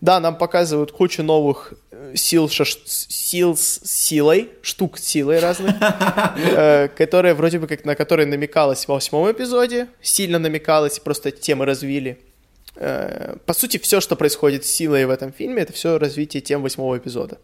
Да, 0.00 0.18
нам 0.18 0.36
показывают 0.36 0.90
кучу 0.90 1.22
новых 1.22 1.74
э, 1.92 2.14
сил, 2.16 2.48
шаш... 2.48 2.76
сил 2.86 3.56
с 3.56 3.80
силой, 3.84 4.50
штук 4.60 4.98
с 4.98 5.04
силой 5.04 5.38
разных, 5.38 5.76
э, 6.36 6.88
которые 6.88 7.34
вроде 7.34 7.60
бы 7.60 7.68
как 7.68 7.84
на 7.84 7.94
которые 7.94 8.26
намекалось 8.26 8.84
в 8.84 8.88
восьмом 8.88 9.30
эпизоде, 9.30 9.86
сильно 10.00 10.40
намекалось, 10.40 10.98
просто 10.98 11.30
темы 11.30 11.66
развили. 11.66 12.18
Э, 12.76 13.36
по 13.44 13.54
сути, 13.54 13.78
все, 13.78 14.00
что 14.00 14.16
происходит 14.16 14.64
с 14.64 14.70
силой 14.70 15.04
в 15.06 15.10
этом 15.10 15.32
фильме, 15.32 15.62
это 15.62 15.72
все 15.72 15.98
развитие 15.98 16.40
тем 16.40 16.62
восьмого 16.62 16.98
эпизода. 16.98 17.38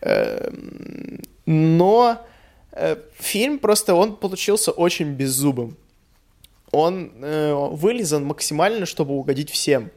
Эм, 0.00 1.22
но 1.46 2.26
Э, 2.76 2.96
фильм 3.18 3.58
просто, 3.58 3.94
он 3.94 4.16
получился 4.16 4.72
очень 4.72 5.12
беззубым. 5.12 5.76
Он 6.72 7.12
э, 7.22 7.52
вылизан 7.54 8.24
максимально, 8.24 8.84
чтобы 8.84 9.14
угодить 9.14 9.50
всем. 9.50 9.90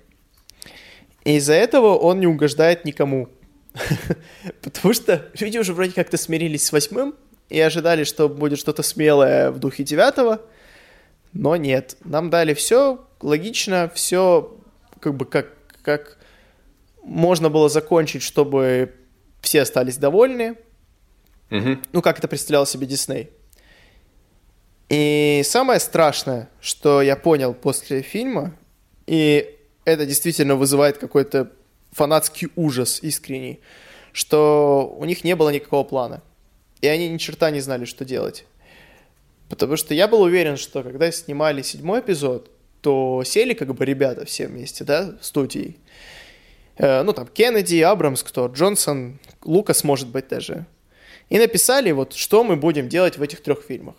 И 1.23 1.37
из-за 1.37 1.53
этого 1.53 1.97
он 1.97 2.19
не 2.19 2.27
угождает 2.27 2.85
никому. 2.85 3.29
Потому 4.61 4.93
что 4.93 5.25
люди 5.39 5.57
уже 5.57 5.73
вроде 5.73 5.91
как-то 5.93 6.17
смирились 6.17 6.65
с 6.65 6.71
восьмым 6.71 7.15
и 7.49 7.59
ожидали, 7.59 8.03
что 8.03 8.29
будет 8.29 8.59
что-то 8.59 8.83
смелое 8.83 9.49
в 9.49 9.59
духе 9.59 9.83
девятого, 9.83 10.41
но 11.33 11.55
нет. 11.55 11.97
Нам 12.03 12.29
дали 12.29 12.53
все 12.53 13.06
логично, 13.21 13.91
все 13.93 14.55
как 14.99 15.15
бы 15.15 15.25
как, 15.25 15.53
как 15.81 16.17
можно 17.03 17.49
было 17.49 17.69
закончить, 17.69 18.21
чтобы 18.21 18.95
все 19.41 19.61
остались 19.61 19.97
довольны. 19.97 20.55
Мгм. 21.49 21.81
Ну, 21.93 22.01
как 22.01 22.19
это 22.19 22.27
представлял 22.27 22.65
себе 22.65 22.85
Дисней. 22.87 23.29
И 24.89 25.41
самое 25.45 25.79
страшное, 25.79 26.49
что 26.61 27.01
я 27.01 27.15
понял 27.15 27.53
после 27.53 28.01
фильма, 28.01 28.57
и 29.05 29.57
это 29.85 30.05
действительно 30.05 30.55
вызывает 30.55 30.97
какой-то 30.97 31.51
фанатский 31.91 32.49
ужас 32.55 32.99
искренний, 33.01 33.59
что 34.13 34.95
у 34.97 35.05
них 35.05 35.23
не 35.23 35.35
было 35.35 35.49
никакого 35.49 35.83
плана. 35.83 36.21
И 36.81 36.87
они 36.87 37.09
ни 37.09 37.17
черта 37.17 37.49
не 37.51 37.59
знали, 37.59 37.85
что 37.85 38.05
делать. 38.05 38.45
Потому 39.49 39.77
что 39.77 39.93
я 39.93 40.07
был 40.07 40.21
уверен, 40.21 40.57
что 40.57 40.83
когда 40.83 41.11
снимали 41.11 41.61
седьмой 41.61 42.01
эпизод, 42.01 42.51
то 42.81 43.23
сели 43.25 43.53
как 43.53 43.73
бы 43.73 43.85
ребята 43.85 44.25
все 44.25 44.47
вместе, 44.47 44.83
да, 44.83 45.15
в 45.19 45.25
студии. 45.25 45.77
Э, 46.77 47.03
ну, 47.03 47.13
там, 47.13 47.27
Кеннеди, 47.27 47.81
Абрамс, 47.81 48.23
кто, 48.23 48.47
Джонсон, 48.47 49.19
Лукас, 49.43 49.83
может 49.83 50.09
быть, 50.09 50.27
даже. 50.27 50.65
И 51.29 51.37
написали, 51.39 51.91
вот, 51.91 52.13
что 52.13 52.43
мы 52.43 52.55
будем 52.55 52.87
делать 52.87 53.17
в 53.17 53.21
этих 53.21 53.41
трех 53.41 53.63
фильмах. 53.63 53.95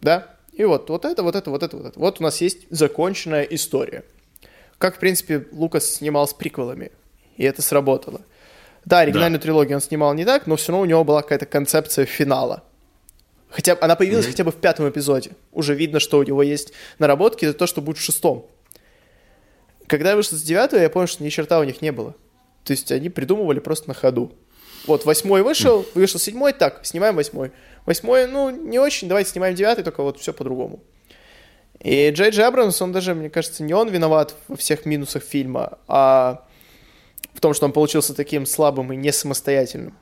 Да? 0.00 0.28
И 0.52 0.64
вот, 0.64 0.88
вот 0.88 1.04
это, 1.04 1.22
вот 1.22 1.34
это, 1.36 1.50
вот 1.50 1.62
это, 1.62 1.76
вот 1.76 1.86
это. 1.86 1.98
Вот 1.98 2.20
у 2.20 2.22
нас 2.22 2.40
есть 2.40 2.66
законченная 2.70 3.42
история. 3.42 4.04
Как, 4.78 4.96
в 4.96 4.98
принципе, 4.98 5.46
Лукас 5.52 5.86
снимал 5.86 6.28
с 6.28 6.34
приквелами. 6.34 6.92
И 7.36 7.44
это 7.44 7.62
сработало. 7.62 8.20
Да, 8.84 9.00
оригинальную 9.00 9.40
трилогию 9.40 9.76
он 9.76 9.80
снимал 9.80 10.14
не 10.14 10.24
так, 10.24 10.46
но 10.46 10.56
все 10.56 10.70
равно 10.70 10.82
у 10.82 10.84
него 10.86 11.02
была 11.02 11.22
какая-то 11.22 11.46
концепция 11.46 12.04
финала. 12.04 12.62
Хотя 13.48 13.76
она 13.80 13.96
появилась 13.96 14.26
хотя 14.26 14.44
бы 14.44 14.50
в 14.50 14.56
пятом 14.56 14.88
эпизоде. 14.88 15.32
Уже 15.52 15.74
видно, 15.74 16.00
что 16.00 16.18
у 16.18 16.22
него 16.22 16.42
есть 16.42 16.72
наработки, 16.98 17.44
это 17.44 17.58
то, 17.58 17.66
что 17.66 17.80
будет 17.80 17.98
в 17.98 18.02
шестом. 18.02 18.50
Когда 19.86 20.10
я 20.10 20.16
вышел 20.16 20.36
с 20.36 20.42
девятого, 20.42 20.80
я 20.80 20.90
понял, 20.90 21.06
что 21.06 21.22
ни 21.22 21.28
черта 21.28 21.60
у 21.60 21.64
них 21.64 21.80
не 21.80 21.92
было. 21.92 22.14
То 22.64 22.72
есть 22.72 22.90
они 22.90 23.08
придумывали 23.08 23.60
просто 23.60 23.88
на 23.88 23.94
ходу. 23.94 24.32
Вот 24.86 25.04
восьмой 25.04 25.42
вышел, 25.42 25.86
вышел 25.94 26.18
седьмой, 26.20 26.52
так, 26.52 26.84
снимаем 26.84 27.16
восьмой. 27.16 27.52
Восьмой, 27.86 28.26
ну, 28.26 28.50
не 28.50 28.78
очень, 28.78 29.08
давайте 29.08 29.30
снимаем 29.30 29.54
девятый, 29.54 29.84
только 29.84 30.02
вот 30.02 30.18
все 30.18 30.32
по-другому. 30.32 30.80
И 31.80 32.10
Джей 32.10 32.30
Джей 32.30 32.44
Абрамс, 32.46 32.80
он 32.82 32.92
даже, 32.92 33.14
мне 33.14 33.30
кажется, 33.30 33.62
не 33.62 33.74
он 33.74 33.88
виноват 33.88 34.34
во 34.48 34.56
всех 34.56 34.86
минусах 34.86 35.22
фильма, 35.22 35.78
а 35.86 36.46
в 37.34 37.40
том, 37.40 37.54
что 37.54 37.66
он 37.66 37.72
получился 37.72 38.14
таким 38.14 38.46
слабым 38.46 38.92
и 38.92 38.96
не 38.96 39.12
самостоятельным. 39.12 39.96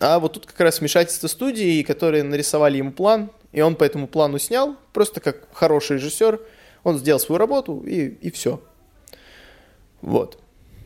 А 0.00 0.18
вот 0.18 0.34
тут 0.34 0.46
как 0.46 0.60
раз 0.60 0.80
вмешательство 0.80 1.28
студии, 1.28 1.82
которые 1.82 2.22
нарисовали 2.22 2.78
ему 2.78 2.92
план, 2.92 3.30
и 3.52 3.60
он 3.60 3.76
по 3.76 3.84
этому 3.84 4.06
плану 4.06 4.38
снял, 4.38 4.76
просто 4.92 5.20
как 5.20 5.46
хороший 5.52 5.96
режиссер, 5.96 6.40
он 6.82 6.98
сделал 6.98 7.20
свою 7.20 7.38
работу, 7.38 7.82
и, 7.86 8.08
и 8.08 8.30
все. 8.30 8.62
Вот. 10.00 10.38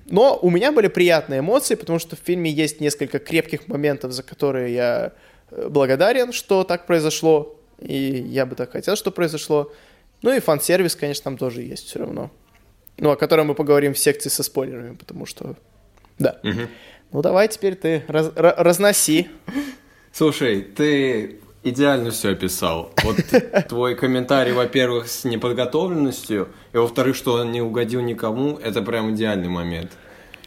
Но 0.06 0.38
у 0.40 0.50
меня 0.50 0.72
были 0.72 0.88
приятные 0.88 1.40
эмоции, 1.40 1.74
потому 1.74 1.98
что 1.98 2.16
в 2.16 2.20
фильме 2.20 2.50
есть 2.50 2.80
несколько 2.80 3.18
крепких 3.18 3.68
моментов, 3.68 4.12
за 4.12 4.22
которые 4.22 4.74
я 4.74 5.12
э, 5.50 5.68
благодарен, 5.68 6.32
что 6.32 6.64
так 6.64 6.86
произошло, 6.86 7.58
и 7.78 7.94
я 7.94 8.46
бы 8.46 8.56
так 8.56 8.72
хотел, 8.72 8.96
что 8.96 9.10
произошло. 9.10 9.72
Ну 10.22 10.34
и 10.34 10.40
фан-сервис, 10.40 10.96
конечно, 10.96 11.24
там 11.24 11.36
тоже 11.36 11.62
есть 11.62 11.86
все 11.86 12.00
равно. 12.00 12.30
Ну, 12.96 13.10
о 13.10 13.16
котором 13.16 13.48
мы 13.48 13.54
поговорим 13.54 13.94
в 13.94 13.98
секции 13.98 14.28
со 14.28 14.42
спойлерами, 14.42 14.96
потому 14.96 15.26
что... 15.26 15.56
Да. 16.18 16.40
Мгм. 16.42 16.68
Ну, 17.12 17.22
давай 17.22 17.48
теперь 17.48 17.74
ты 17.74 18.02
раз- 18.08 18.32
ра- 18.34 18.54
разноси. 18.56 19.28
Слушай, 20.12 20.62
ты 20.62 21.38
идеально 21.62 22.10
все 22.10 22.30
описал. 22.32 22.92
Вот 23.02 23.16
твой 23.68 23.94
комментарий, 23.94 24.52
во-первых, 24.52 25.08
с 25.08 25.24
неподготовленностью, 25.24 26.48
и 26.72 26.76
во-вторых, 26.76 27.16
что 27.16 27.34
он 27.34 27.52
не 27.52 27.62
угодил 27.62 28.00
никому, 28.00 28.56
это 28.62 28.82
прям 28.82 29.14
идеальный 29.14 29.48
момент. 29.48 29.92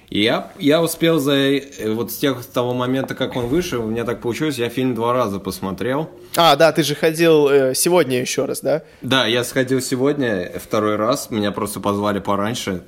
И 0.09 0.21
я, 0.23 0.51
я 0.59 0.81
успел 0.81 1.19
за 1.19 1.33
э, 1.35 1.89
вот 1.93 2.11
с 2.11 2.17
тех 2.17 2.43
с 2.43 2.45
того 2.45 2.73
момента, 2.73 3.15
как 3.15 3.37
он 3.37 3.47
вышел, 3.47 3.81
у 3.81 3.87
меня 3.87 4.03
так 4.03 4.19
получилось, 4.19 4.57
я 4.57 4.67
фильм 4.67 4.93
два 4.93 5.13
раза 5.13 5.39
посмотрел. 5.39 6.09
А, 6.35 6.57
да, 6.57 6.73
ты 6.73 6.83
же 6.83 6.95
ходил 6.95 7.47
э, 7.47 7.73
сегодня 7.75 8.19
еще 8.19 8.43
раз, 8.43 8.59
да? 8.59 8.83
Да, 9.01 9.25
я 9.25 9.45
сходил 9.45 9.79
сегодня 9.81 10.51
второй 10.59 10.97
раз, 10.97 11.31
меня 11.31 11.53
просто 11.53 11.79
позвали 11.79 12.19
пораньше. 12.19 12.83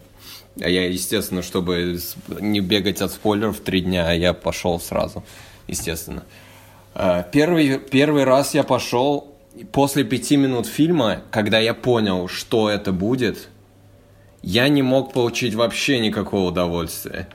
А 0.62 0.70
я, 0.70 0.88
естественно, 0.88 1.41
чтобы 1.41 1.99
не 2.39 2.60
бегать 2.60 3.01
от 3.01 3.12
спойлеров 3.12 3.60
три 3.60 3.82
дня, 3.82 4.12
я 4.14 4.34
пошел 4.34 4.80
сразу, 4.80 5.24
естественно. 5.68 6.24
А, 6.93 7.24
Первый, 7.24 7.80
первый 7.80 8.24
раз 8.24 8.54
я 8.54 8.64
пошел 8.64 9.36
после 9.72 10.04
пяти 10.04 10.38
минут 10.38 10.68
фильма, 10.68 11.24
когда 11.32 11.60
я 11.60 11.74
понял, 11.74 12.28
что 12.28 12.70
это 12.70 12.91
будет, 12.91 13.49
я 14.41 14.68
не 14.68 14.82
мог 14.82 15.14
получить 15.14 15.56
вообще 15.56 15.99
никакого 15.99 16.49
удовольствия. 16.49 17.28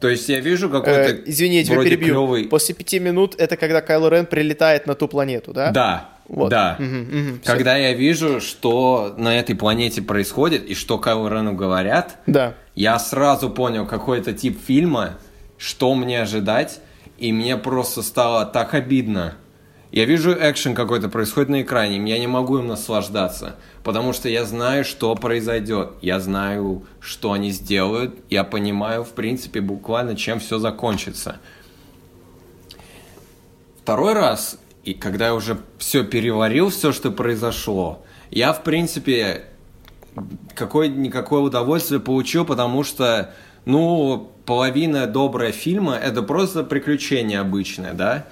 То 0.00 0.08
есть 0.08 0.28
я 0.28 0.38
вижу 0.40 0.70
какой-то 0.70 1.10
Э, 1.10 1.22
извини, 1.26 1.56
я 1.58 1.64
тебя 1.64 1.82
перебью. 1.82 2.08
клёвый... 2.08 2.44
После 2.44 2.74
пяти 2.74 3.00
минут 3.00 3.34
это 3.36 3.56
когда 3.56 3.80
Кайло 3.80 4.08
Рен 4.08 4.26
прилетает 4.26 4.86
на 4.86 4.94
ту 4.94 5.08
планету, 5.08 5.52
да? 5.52 5.70
Да, 5.72 6.08
Вот. 6.28 6.50
да. 6.50 6.76
Мгм, 6.78 7.40
всё. 7.42 7.52
Когда 7.52 7.76
я 7.76 7.94
вижу, 7.94 8.40
что 8.40 9.14
на 9.16 9.38
этой 9.38 9.56
планете 9.56 10.02
происходит 10.02 10.64
и 10.66 10.74
что 10.74 10.98
Кайлу 10.98 11.28
говорят, 11.54 12.18
Да. 12.26 12.54
я 12.74 12.98
сразу 12.98 13.48
понял 13.50 13.86
какой-то 13.86 14.32
тип 14.34 14.58
фильма, 14.62 15.14
что 15.56 15.94
мне 15.94 16.20
ожидать, 16.20 16.80
и 17.16 17.32
мне 17.32 17.56
просто 17.56 18.02
стало 18.02 18.44
так 18.44 18.74
обидно. 18.74 19.34
Я 19.90 20.04
вижу 20.04 20.32
экшен 20.38 20.74
какой-то 20.74 21.08
происходит 21.08 21.48
на 21.48 21.62
экране, 21.62 21.96
я 22.10 22.18
не 22.18 22.26
могу 22.26 22.58
им 22.58 22.66
наслаждаться, 22.66 23.56
потому 23.82 24.12
что 24.12 24.28
я 24.28 24.44
знаю, 24.44 24.84
что 24.84 25.14
произойдет, 25.14 25.92
я 26.02 26.20
знаю, 26.20 26.84
что 27.00 27.32
они 27.32 27.50
сделают, 27.50 28.14
я 28.28 28.44
понимаю, 28.44 29.02
в 29.02 29.12
принципе, 29.12 29.62
буквально, 29.62 30.14
чем 30.14 30.40
все 30.40 30.58
закончится. 30.58 31.36
Второй 33.82 34.12
раз, 34.12 34.58
и 34.88 34.94
когда 34.94 35.26
я 35.26 35.34
уже 35.34 35.58
все 35.76 36.02
переварил, 36.02 36.70
все, 36.70 36.92
что 36.92 37.10
произошло, 37.10 38.02
я, 38.30 38.54
в 38.54 38.62
принципе, 38.62 39.44
какое-никакое 40.54 41.42
удовольствие 41.42 42.00
получил, 42.00 42.46
потому 42.46 42.84
что, 42.84 43.34
ну, 43.68 44.32
половина 44.46 45.06
добрая 45.06 45.52
фильма– 45.52 45.94
это 46.02 46.22
просто 46.22 46.64
приключение 46.64 47.38
обычное, 47.40 47.92
да? 47.92 48.24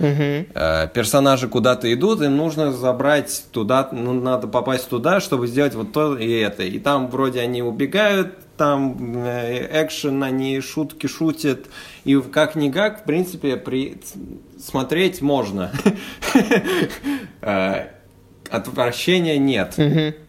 Э, 0.54 0.88
персонажи 0.92 1.46
куда-то 1.46 1.92
идут, 1.92 2.22
им 2.22 2.36
нужно 2.36 2.72
забрать 2.72 3.44
туда, 3.52 3.88
ну, 3.92 4.14
надо 4.14 4.48
попасть 4.48 4.88
туда, 4.88 5.20
чтобы 5.20 5.46
сделать 5.46 5.74
вот 5.74 5.92
то 5.92 6.16
и 6.16 6.30
это. 6.30 6.62
И 6.62 6.78
там 6.78 7.08
вроде 7.08 7.40
они 7.40 7.62
убегают, 7.62 8.32
там 8.56 8.96
э, 9.26 9.84
экшен, 9.84 10.22
они 10.22 10.58
шутки 10.60 11.06
шутят, 11.06 11.66
и 12.04 12.18
как-никак, 12.18 13.02
в 13.02 13.04
принципе, 13.04 13.56
при... 13.56 13.98
смотреть 14.58 15.20
можно. 15.20 15.70
Э, 17.42 17.88
Отвращения 18.50 19.38
нет. 19.38 19.76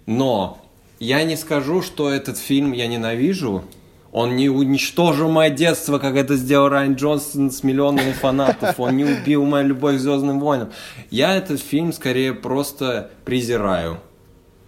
Но 0.05 0.59
я 0.99 1.23
не 1.23 1.35
скажу, 1.35 1.81
что 1.81 2.09
этот 2.09 2.37
фильм 2.37 2.71
я 2.73 2.87
ненавижу. 2.87 3.63
Он 4.11 4.35
не 4.35 4.49
уничтожил 4.49 5.29
мое 5.29 5.49
детство, 5.49 5.99
как 5.99 6.15
это 6.15 6.35
сделал 6.35 6.69
Райан 6.69 6.95
Джонсон 6.95 7.51
с 7.51 7.63
миллионами 7.63 8.11
фанатов. 8.13 8.79
Он 8.79 8.95
не 8.95 9.03
убил 9.05 9.43
мою 9.45 9.67
любовь 9.67 9.97
к 9.97 9.99
Звездным 9.99 10.39
войнам. 10.39 10.69
Я 11.09 11.35
этот 11.35 11.59
фильм 11.59 11.91
скорее 11.93 12.33
просто 12.33 13.11
презираю. 13.25 13.97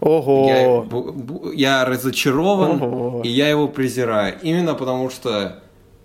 Я, 0.01 0.07
Ого. 0.07 0.85
бу- 0.89 1.53
я 1.55 1.83
разочарован, 1.85 2.81
Ого. 2.81 3.21
и 3.23 3.29
я 3.29 3.49
его 3.49 3.67
презираю. 3.67 4.35
Именно 4.41 4.73
потому, 4.75 5.09
что 5.09 5.59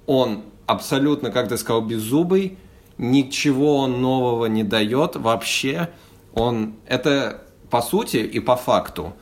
он 0.06 0.42
абсолютно, 0.66 1.30
как 1.30 1.48
ты 1.48 1.56
сказал, 1.56 1.82
беззубый, 1.82 2.56
ничего 2.98 3.76
он 3.78 4.00
нового 4.00 4.46
не 4.46 4.62
дает 4.64 5.16
вообще. 5.16 5.90
Он, 6.34 6.74
это 6.88 7.42
по 7.70 7.82
сути 7.82 8.16
и 8.18 8.40
по 8.40 8.56
факту. 8.56 9.12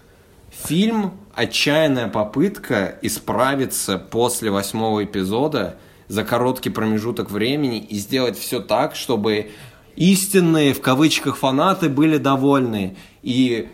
Фильм 0.53 1.19
отчаянная 1.35 2.09
попытка 2.09 2.99
исправиться 3.01 3.99
после 3.99 4.51
восьмого 4.51 5.03
эпизода 5.03 5.77
за 6.09 6.25
короткий 6.25 6.69
промежуток 6.69 7.31
времени 7.31 7.79
и 7.79 7.97
сделать 7.97 8.39
все 8.39 8.61
так, 8.61 8.95
чтобы 8.95 9.51
истинные, 9.97 10.75
в 10.75 10.83
кавычках, 10.83 11.39
фанаты 11.39 11.89
были 11.89 12.19
довольны. 12.19 12.97
И 13.23 13.71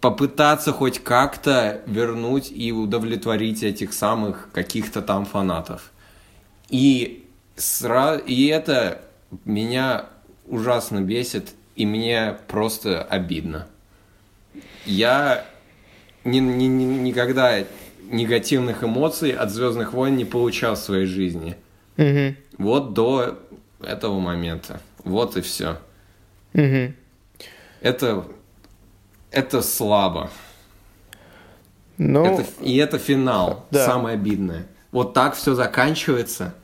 попытаться 0.00 0.72
хоть 0.72 0.98
как-то 0.98 1.82
вернуть 1.86 2.50
и 2.50 2.72
удовлетворить 2.72 3.62
этих 3.62 3.92
самых 3.92 4.48
каких-то 4.52 5.02
там 5.02 5.26
фанатов. 5.26 5.92
И, 6.70 7.26
сра... 7.56 8.16
и 8.16 8.46
это 8.46 9.02
меня 9.44 10.06
ужасно 10.46 11.02
бесит, 11.02 11.50
и 11.76 11.84
мне 11.84 12.38
просто 12.48 13.02
обидно. 13.02 13.66
Я 14.86 15.46
ни- 16.24 16.38
ни- 16.38 16.64
ни- 16.64 16.84
никогда 17.00 17.64
негативных 18.10 18.84
эмоций 18.84 19.30
от 19.32 19.50
Звездных 19.50 19.92
войн 19.92 20.16
не 20.16 20.24
получал 20.24 20.74
в 20.74 20.78
своей 20.78 21.06
жизни. 21.06 21.56
Мгм. 21.96 22.36
Вот 22.58 22.92
до 22.94 23.38
этого 23.82 24.18
момента. 24.20 24.80
Вот 25.04 25.36
и 25.36 25.40
все. 25.40 25.78
Мгм. 26.52 26.94
Это, 27.80 28.24
это 29.30 29.62
слабо. 29.62 30.30
Ну, 31.98 32.24
Это, 32.24 32.46
и 32.60 32.76
это 32.76 32.98
финал, 32.98 33.66
Да. 33.70 33.84
самое 33.86 34.14
обидное. 34.14 34.66
Вот 34.90 35.14
так 35.14 35.34
все 35.34 35.54
заканчивается. 35.54 36.54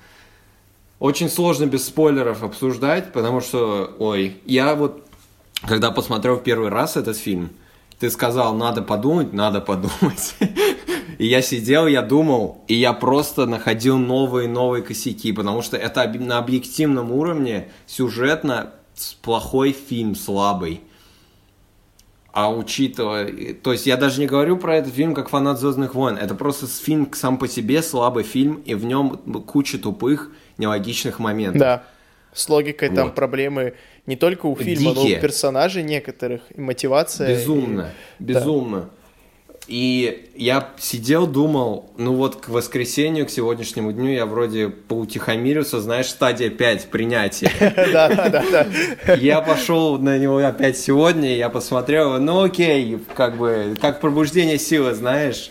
Очень 0.99 1.29
сложно 1.31 1.67
без 1.67 1.87
спойлеров 1.87 2.43
обсуждать, 2.43 3.13
потому 3.13 3.41
что, 3.41 3.95
ой, 3.99 4.41
я 4.47 4.75
вот, 4.75 5.07
когда 5.67 5.91
посмотрел 5.93 6.37
в 6.37 6.43
первый 6.43 6.71
раз 6.71 6.97
этот 6.97 7.17
фильм, 7.17 7.51
ты 7.99 8.11
сказал, 8.11 8.55
надо 8.55 8.83
подумать, 8.83 9.33
надо 9.33 9.61
подумать. 9.61 10.35
И 11.19 11.27
я 11.27 11.43
сидел, 11.43 11.89
я 11.89 12.03
думал, 12.03 12.63
и 12.69 12.75
я 12.75 12.93
просто 12.93 13.47
находил 13.47 13.99
новые 13.99 14.49
новые 14.49 14.85
косяки, 14.85 15.33
потому 15.33 15.63
что 15.63 15.77
это 15.77 16.09
на 16.09 16.39
объективном 16.39 17.11
уровне 17.11 17.73
сюжетно 17.87 18.73
плохой 19.21 19.73
фильм, 19.73 20.15
слабый. 20.15 20.81
А 22.33 22.55
учитывая... 22.55 23.55
То 23.55 23.73
есть 23.73 23.87
я 23.87 23.97
даже 23.97 24.21
не 24.21 24.29
говорю 24.29 24.59
про 24.59 24.77
этот 24.77 24.95
фильм 24.95 25.13
как 25.13 25.29
фанат 25.29 25.59
«Звездных 25.59 25.97
войн». 25.97 26.17
Это 26.17 26.37
просто 26.37 26.69
фильм 26.69 27.09
сам 27.13 27.37
по 27.37 27.49
себе 27.49 27.83
слабый 27.83 28.23
фильм, 28.23 28.63
и 28.65 28.75
в 28.75 28.85
нем 28.85 29.17
куча 29.45 29.77
тупых, 29.79 30.31
нелогичных 30.57 31.19
моментов. 31.19 31.61
да. 31.61 31.83
С 32.39 32.49
логикой 32.49 32.91
там 32.91 33.07
Вот. 33.07 33.17
проблемы 33.17 33.75
не 34.07 34.15
только 34.15 34.47
у 34.47 34.55
фильма, 34.55 34.95
но 34.95 35.03
Дикие. 35.03 35.19
у 35.19 35.21
персонажей 35.21 35.83
некоторых, 35.83 36.43
и 36.55 36.61
мотивация. 36.61 37.29
Безумно, 37.29 37.91
и- 38.21 38.23
безумно. 38.23 38.91
И 39.67 40.31
я 40.37 40.71
сидел, 40.79 41.27
думал, 41.27 41.91
ну 41.99 42.15
вот 42.15 42.37
к 42.37 42.49
воскресенью, 42.49 43.27
к 43.27 43.31
сегодняшнему 43.31 43.93
дню 43.93 44.13
я 44.13 44.25
вроде 44.25 44.69
поутихомирился, 44.69 45.81
знаешь, 45.81 46.07
стадия 46.07 46.49
5 46.49 46.87
принятия. 46.91 47.51
Да, 47.93 48.09
да, 48.09 48.29
да, 48.31 48.45
да. 49.05 49.15
Я 49.15 49.41
пошел 49.43 49.99
на 49.99 50.17
него 50.17 50.39
опять 50.39 50.79
сегодня, 50.79 51.37
я 51.37 51.49
посмотрел, 51.51 52.19
ну 52.21 52.45
окей, 52.45 52.99
как 53.17 53.37
бы, 53.37 53.75
как 53.81 54.01
пробуждение 54.01 54.59
силы, 54.59 54.95
знаешь. 54.95 55.51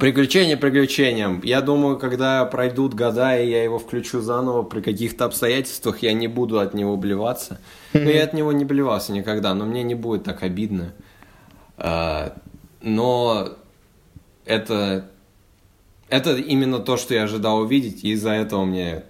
Приключение 0.00 0.56
приключением. 0.56 1.40
Я 1.44 1.60
думаю, 1.60 1.96
когда 1.98 2.44
пройдут 2.44 2.94
года, 2.94 3.38
и 3.38 3.48
я 3.48 3.62
его 3.62 3.78
включу 3.78 4.20
заново 4.20 4.62
при 4.62 4.80
каких-то 4.80 5.24
обстоятельствах, 5.26 5.98
я 6.02 6.12
не 6.12 6.26
буду 6.28 6.58
от 6.58 6.74
него 6.74 6.96
блеваться. 6.96 7.60
Ну, 7.92 8.00
я 8.10 8.24
от 8.24 8.32
него 8.34 8.52
не 8.52 8.64
блевался 8.64 9.12
никогда, 9.12 9.54
но 9.54 9.64
мне 9.64 9.82
не 9.84 9.94
будет 9.94 10.24
так 10.24 10.42
обидно. 10.42 10.92
А, 11.76 12.36
Но 12.82 13.50
это, 14.44 15.08
это 16.08 16.36
именно 16.36 16.80
то, 16.80 16.96
что 16.96 17.14
я 17.14 17.22
ожидал 17.24 17.58
увидеть, 17.60 18.04
и 18.04 18.10
из-за 18.12 18.30
этого 18.32 18.64
мне 18.64 19.04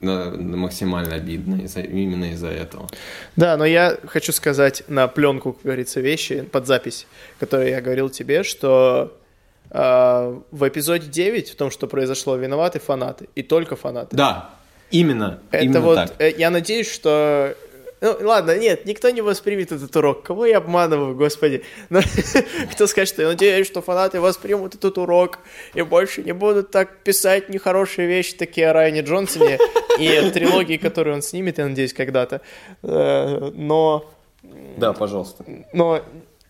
максимально 0.00 1.14
обидно, 1.14 1.62
из-за- 1.62 1.80
именно 1.82 2.32
из-за 2.32 2.48
этого. 2.48 2.88
Да, 3.36 3.56
но 3.56 3.64
я 3.64 3.96
хочу 4.06 4.32
сказать 4.32 4.82
на 4.88 5.06
пленку, 5.06 5.52
как 5.52 5.62
говорится, 5.62 6.00
вещи 6.00 6.42
под 6.42 6.66
запись, 6.66 7.06
которые 7.38 7.70
я 7.70 7.80
говорил 7.80 8.10
тебе, 8.10 8.42
что 8.42 9.16
в 9.72 10.68
эпизоде 10.68 11.06
9, 11.08 11.50
в 11.50 11.56
том, 11.56 11.70
что 11.70 11.86
произошло, 11.86 12.36
виноваты 12.36 12.78
фанаты, 12.78 13.28
и 13.34 13.42
только 13.42 13.74
фанаты. 13.74 14.14
Да, 14.16 14.50
именно, 14.90 15.40
Это 15.50 15.64
именно 15.64 15.80
вот, 15.80 15.94
так. 15.96 16.12
э, 16.18 16.32
я 16.36 16.50
надеюсь, 16.50 16.90
что... 16.90 17.54
Ну, 18.02 18.16
ладно, 18.22 18.58
нет, 18.58 18.84
никто 18.84 19.08
не 19.10 19.20
воспримет 19.22 19.70
этот 19.70 19.94
урок. 19.94 20.24
Кого 20.24 20.44
я 20.44 20.58
обманываю, 20.58 21.14
господи? 21.14 21.62
Но 21.88 22.00
кто 22.72 22.86
скажет, 22.88 23.14
что 23.14 23.22
я 23.22 23.28
надеюсь, 23.28 23.66
что 23.66 23.80
фанаты 23.80 24.20
воспримут 24.20 24.74
этот 24.74 24.98
урок 24.98 25.38
и 25.72 25.82
больше 25.82 26.22
не 26.24 26.32
будут 26.32 26.72
так 26.72 26.98
писать 27.04 27.48
нехорошие 27.48 28.08
вещи 28.08 28.34
такие 28.34 28.70
о 28.70 28.72
Райане 28.72 29.02
Джонсоне 29.02 29.58
и 30.00 30.30
трилогии, 30.34 30.78
которую 30.78 31.14
он 31.14 31.22
снимет, 31.22 31.58
я 31.58 31.66
надеюсь, 31.68 31.94
когда-то. 31.94 32.40
Э, 32.82 33.50
Но 33.54 34.10
Да, 34.76 34.92
пожалуйста. 34.92 35.44
но, 35.72 36.02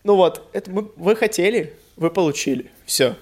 ну 0.03 0.15
вот, 0.15 0.41
это 0.53 0.71
мы, 0.71 0.89
вы 0.95 1.15
хотели, 1.15 1.73
вы 1.95 2.09
получили. 2.09 2.71
Все. 2.85 3.15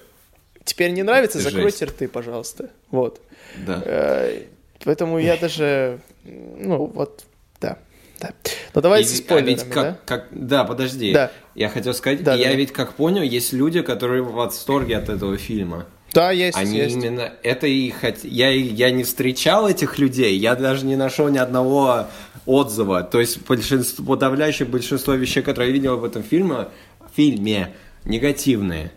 Теперь 0.64 0.90
не 0.92 1.02
нравится, 1.02 1.38
Жесть. 1.40 1.54
закройте 1.54 1.84
рты, 1.86 2.08
пожалуйста. 2.08 2.70
Вот. 2.90 3.20
Да. 3.66 3.82
Э, 3.84 4.42
Поэтому 4.84 5.18
я 5.18 5.36
даже, 5.36 6.00
ну 6.24 6.86
вот, 6.86 7.24
да, 7.60 7.78
да. 8.20 8.30
Но 8.74 8.80
давайте 8.80 9.12
И- 9.12 9.16
с 9.16 9.24
а 9.30 9.40
ведь 9.40 9.62
как, 9.64 9.74
да? 9.74 9.98
как- 10.06 10.28
да, 10.32 10.64
подожди. 10.64 11.12
Да. 11.12 11.30
Я 11.54 11.68
хотел 11.68 11.94
сказать, 11.94 12.22
Да, 12.24 12.34
я 12.34 12.48
да. 12.50 12.54
ведь 12.54 12.72
как 12.72 12.94
понял, 12.94 13.22
есть 13.22 13.52
люди, 13.52 13.82
которые 13.82 14.22
в 14.22 14.32
восторге 14.32 14.96
от 14.96 15.08
этого 15.08 15.36
фильма. 15.36 15.86
Да, 16.14 16.30
есть, 16.30 16.58
Они 16.58 16.76
есть. 16.78 16.94
именно 16.96 17.32
это 17.42 17.66
и 17.66 17.90
хот... 17.90 18.16
я, 18.24 18.50
я 18.50 18.90
не 18.90 19.02
встречал 19.04 19.68
этих 19.68 19.98
людей, 19.98 20.36
я 20.36 20.54
даже 20.56 20.84
не 20.84 20.96
нашел 20.96 21.28
ни 21.28 21.38
одного 21.38 22.06
отзыва. 22.44 23.02
То 23.02 23.18
есть 23.20 23.40
большинство, 23.46 24.04
подавляющее 24.04 24.66
большинство 24.68 25.14
вещей, 25.14 25.42
которые 25.42 25.68
я 25.70 25.74
видел 25.74 25.96
в 25.96 26.04
этом 26.04 26.22
фильме, 26.22 26.68
фильме 27.14 27.72
негативные. 28.04 28.90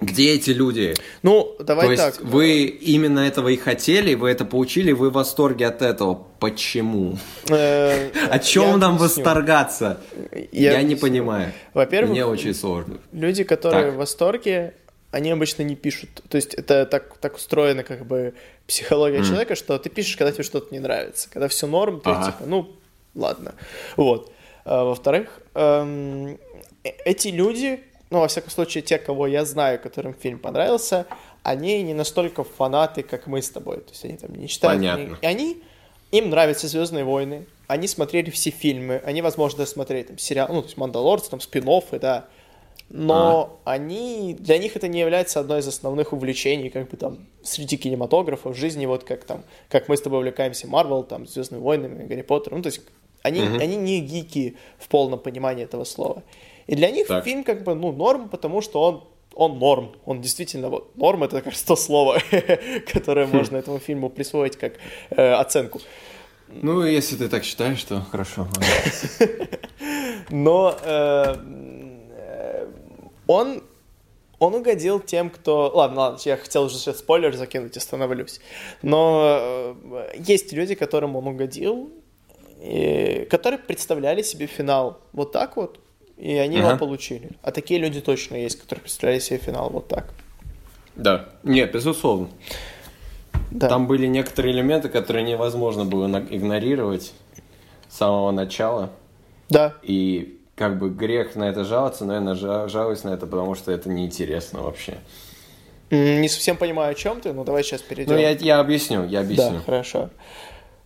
Где 0.00 0.34
эти 0.34 0.50
люди? 0.50 0.94
Ну, 1.22 1.56
давай 1.58 1.88
То 1.88 1.96
так. 1.96 2.06
есть 2.14 2.20
вы 2.20 2.66
именно 2.66 3.18
этого 3.20 3.48
и 3.48 3.56
хотели, 3.56 4.14
вы 4.14 4.30
это 4.30 4.44
получили, 4.44 4.92
вы 4.92 5.10
в 5.10 5.14
восторге 5.14 5.66
от 5.66 5.82
этого. 5.82 6.24
Почему? 6.38 7.18
Э, 7.48 8.10
О 8.30 8.38
чем 8.38 8.78
нам 8.78 8.96
восторгаться? 8.96 10.00
Я, 10.52 10.80
не 10.82 10.94
понимаю. 10.94 11.52
Во-первых, 11.74 12.12
Мне 12.12 12.24
очень 12.24 12.54
сложно. 12.54 12.98
люди, 13.12 13.42
которые 13.42 13.90
в 13.90 13.96
восторге, 13.96 14.74
они 15.10 15.32
обычно 15.32 15.62
не 15.64 15.74
пишут. 15.74 16.10
То 16.28 16.36
есть 16.36 16.54
это 16.54 16.86
так, 16.86 17.18
так 17.18 17.34
устроена 17.34 17.82
как 17.82 18.06
бы 18.06 18.34
психология 18.68 19.24
человека, 19.24 19.56
что 19.56 19.76
ты 19.78 19.88
пишешь, 19.90 20.16
когда 20.16 20.30
тебе 20.30 20.44
что-то 20.44 20.72
не 20.72 20.78
нравится. 20.78 21.28
Когда 21.28 21.48
все 21.48 21.66
норм, 21.66 22.00
ты 22.00 22.10
Ага. 22.10 22.26
типа, 22.30 22.44
ну, 22.46 22.70
ладно. 23.16 23.54
Вот. 23.96 24.30
А, 24.64 24.84
во-вторых, 24.84 25.40
эм, 25.54 26.38
эти 26.82 27.28
люди, 27.28 27.80
ну, 28.10 28.20
во 28.20 28.28
всяком 28.28 28.50
случае, 28.50 28.82
те, 28.82 28.98
кого 28.98 29.26
я 29.26 29.44
знаю, 29.44 29.78
которым 29.78 30.14
фильм 30.14 30.38
понравился, 30.38 31.06
они 31.42 31.82
не 31.82 31.94
настолько 31.94 32.44
фанаты, 32.44 33.02
как 33.02 33.26
мы 33.26 33.42
с 33.42 33.50
тобой. 33.50 33.78
То 33.78 33.90
есть 33.90 34.04
они 34.04 34.16
там 34.16 34.34
не 34.34 34.48
читают. 34.48 34.78
Понятно. 34.78 35.04
книги. 35.04 35.18
И 35.22 35.26
они, 35.26 35.62
им 36.10 36.30
нравятся 36.30 36.68
Звездные 36.68 37.04
войны, 37.04 37.46
они 37.66 37.86
смотрели 37.86 38.30
все 38.30 38.50
фильмы, 38.50 39.02
они, 39.04 39.22
возможно, 39.22 39.66
смотрели 39.66 40.04
там 40.04 40.18
сериал, 40.18 40.48
ну, 40.50 40.62
то 40.62 40.68
есть 40.68 40.76
Мандалорцы, 40.78 41.30
там, 41.30 41.40
спин 41.40 41.64
да, 42.00 42.26
но 42.90 43.60
они, 43.64 44.34
для 44.38 44.56
них 44.56 44.74
это 44.74 44.88
не 44.88 45.00
является 45.00 45.40
одной 45.40 45.60
из 45.60 45.68
основных 45.68 46.14
увлечений, 46.14 46.70
как 46.70 46.88
бы 46.88 46.96
там, 46.96 47.26
среди 47.42 47.76
кинематографа, 47.76 48.48
в 48.48 48.54
жизни, 48.54 48.86
вот 48.86 49.04
как 49.04 49.24
там, 49.24 49.44
как 49.68 49.88
мы 49.88 49.96
с 49.98 50.00
тобой 50.00 50.20
увлекаемся 50.20 50.66
Марвел, 50.66 51.02
там, 51.02 51.26
Звездными 51.26 51.60
войнами, 51.60 52.06
Гарри 52.06 52.22
Поттером, 52.22 52.58
ну, 52.58 52.62
то 52.62 52.68
есть 52.68 52.80
они, 53.22 53.40
они 53.40 53.76
не 53.76 54.00
гики 54.00 54.56
в 54.78 54.88
полном 54.88 55.18
понимании 55.18 55.64
этого 55.64 55.84
слова. 55.84 56.22
И 56.68 56.76
для 56.76 56.90
них 56.90 57.08
Так. 57.08 57.24
фильм 57.24 57.42
как 57.44 57.64
бы, 57.64 57.74
ну, 57.74 57.90
норм, 57.92 58.28
потому 58.28 58.60
что 58.62 58.80
он 58.82 59.04
он 59.34 59.58
норм, 59.60 59.92
он 60.04 60.20
действительно 60.20 60.68
вот 60.68 60.96
норм 60.96 61.22
это 61.22 61.36
как 61.36 61.46
раз 61.46 61.62
то 61.62 61.76
слово, 61.76 62.18
которое 62.92 63.26
можно 63.26 63.56
этому 63.56 63.78
фильму 63.78 64.10
присвоить 64.10 64.56
как 64.56 64.72
э, 65.10 65.32
оценку. 65.32 65.80
Ну, 66.48 66.82
если 66.82 67.14
ты 67.16 67.28
так 67.28 67.44
считаешь, 67.44 67.84
то 67.84 68.00
хорошо. 68.10 68.48
Но 70.30 70.76
э, 70.82 71.34
э, 72.16 72.66
он, 73.26 73.62
он 74.38 74.54
угодил 74.54 75.00
тем, 75.00 75.30
кто... 75.30 75.70
Ладно, 75.74 76.00
ладно, 76.00 76.18
я 76.24 76.36
хотел 76.36 76.64
уже 76.64 76.76
сейчас 76.76 76.98
спойлер 76.98 77.34
закинуть, 77.36 77.76
остановлюсь. 77.76 78.40
Но 78.82 79.74
э, 79.92 80.14
есть 80.18 80.52
люди, 80.52 80.74
которым 80.74 81.16
он 81.16 81.26
угодил, 81.28 81.90
и- 82.60 83.26
которые 83.30 83.58
представляли 83.58 84.22
себе 84.22 84.46
финал 84.46 84.98
вот 85.12 85.32
так 85.32 85.56
вот, 85.56 85.78
и 86.18 86.34
они 86.34 86.58
его 86.58 86.68
Ага. 86.68 86.78
получили. 86.78 87.30
А 87.42 87.52
такие 87.52 87.80
люди 87.80 88.00
точно 88.00 88.36
есть, 88.36 88.60
которые 88.60 88.82
представляли 88.82 89.20
себе 89.20 89.38
финал 89.38 89.70
вот 89.70 89.88
так. 89.88 90.12
Да. 90.96 91.28
Нет, 91.44 91.72
безусловно. 91.72 92.28
Да. 93.50 93.68
Там 93.68 93.86
были 93.86 94.06
некоторые 94.06 94.52
элементы, 94.52 94.88
которые 94.88 95.24
невозможно 95.24 95.84
было 95.84 96.06
игнорировать 96.30 97.12
с 97.88 97.96
самого 97.96 98.30
начала. 98.30 98.90
Да. 99.48 99.74
И 99.82 100.40
как 100.54 100.78
бы 100.78 100.90
грех 100.90 101.36
на 101.36 101.44
это 101.44 101.64
жаловаться, 101.64 102.04
но 102.04 102.14
я 102.16 102.68
жалуюсь 102.68 103.04
на 103.04 103.10
это, 103.10 103.26
потому 103.26 103.54
что 103.54 103.70
это 103.72 103.88
неинтересно 103.88 104.62
вообще. 104.62 104.98
Не 105.90 106.28
совсем 106.28 106.56
понимаю, 106.56 106.90
о 106.92 106.94
чем 106.94 107.20
ты, 107.20 107.32
но 107.32 107.44
давай 107.44 107.62
сейчас 107.62 107.80
перейдем. 107.80 108.12
Ну, 108.12 108.18
я, 108.20 108.30
я 108.30 108.60
объясню, 108.60 109.06
я 109.06 109.20
объясню. 109.20 109.52
Да, 109.52 109.60
хорошо. 109.64 110.10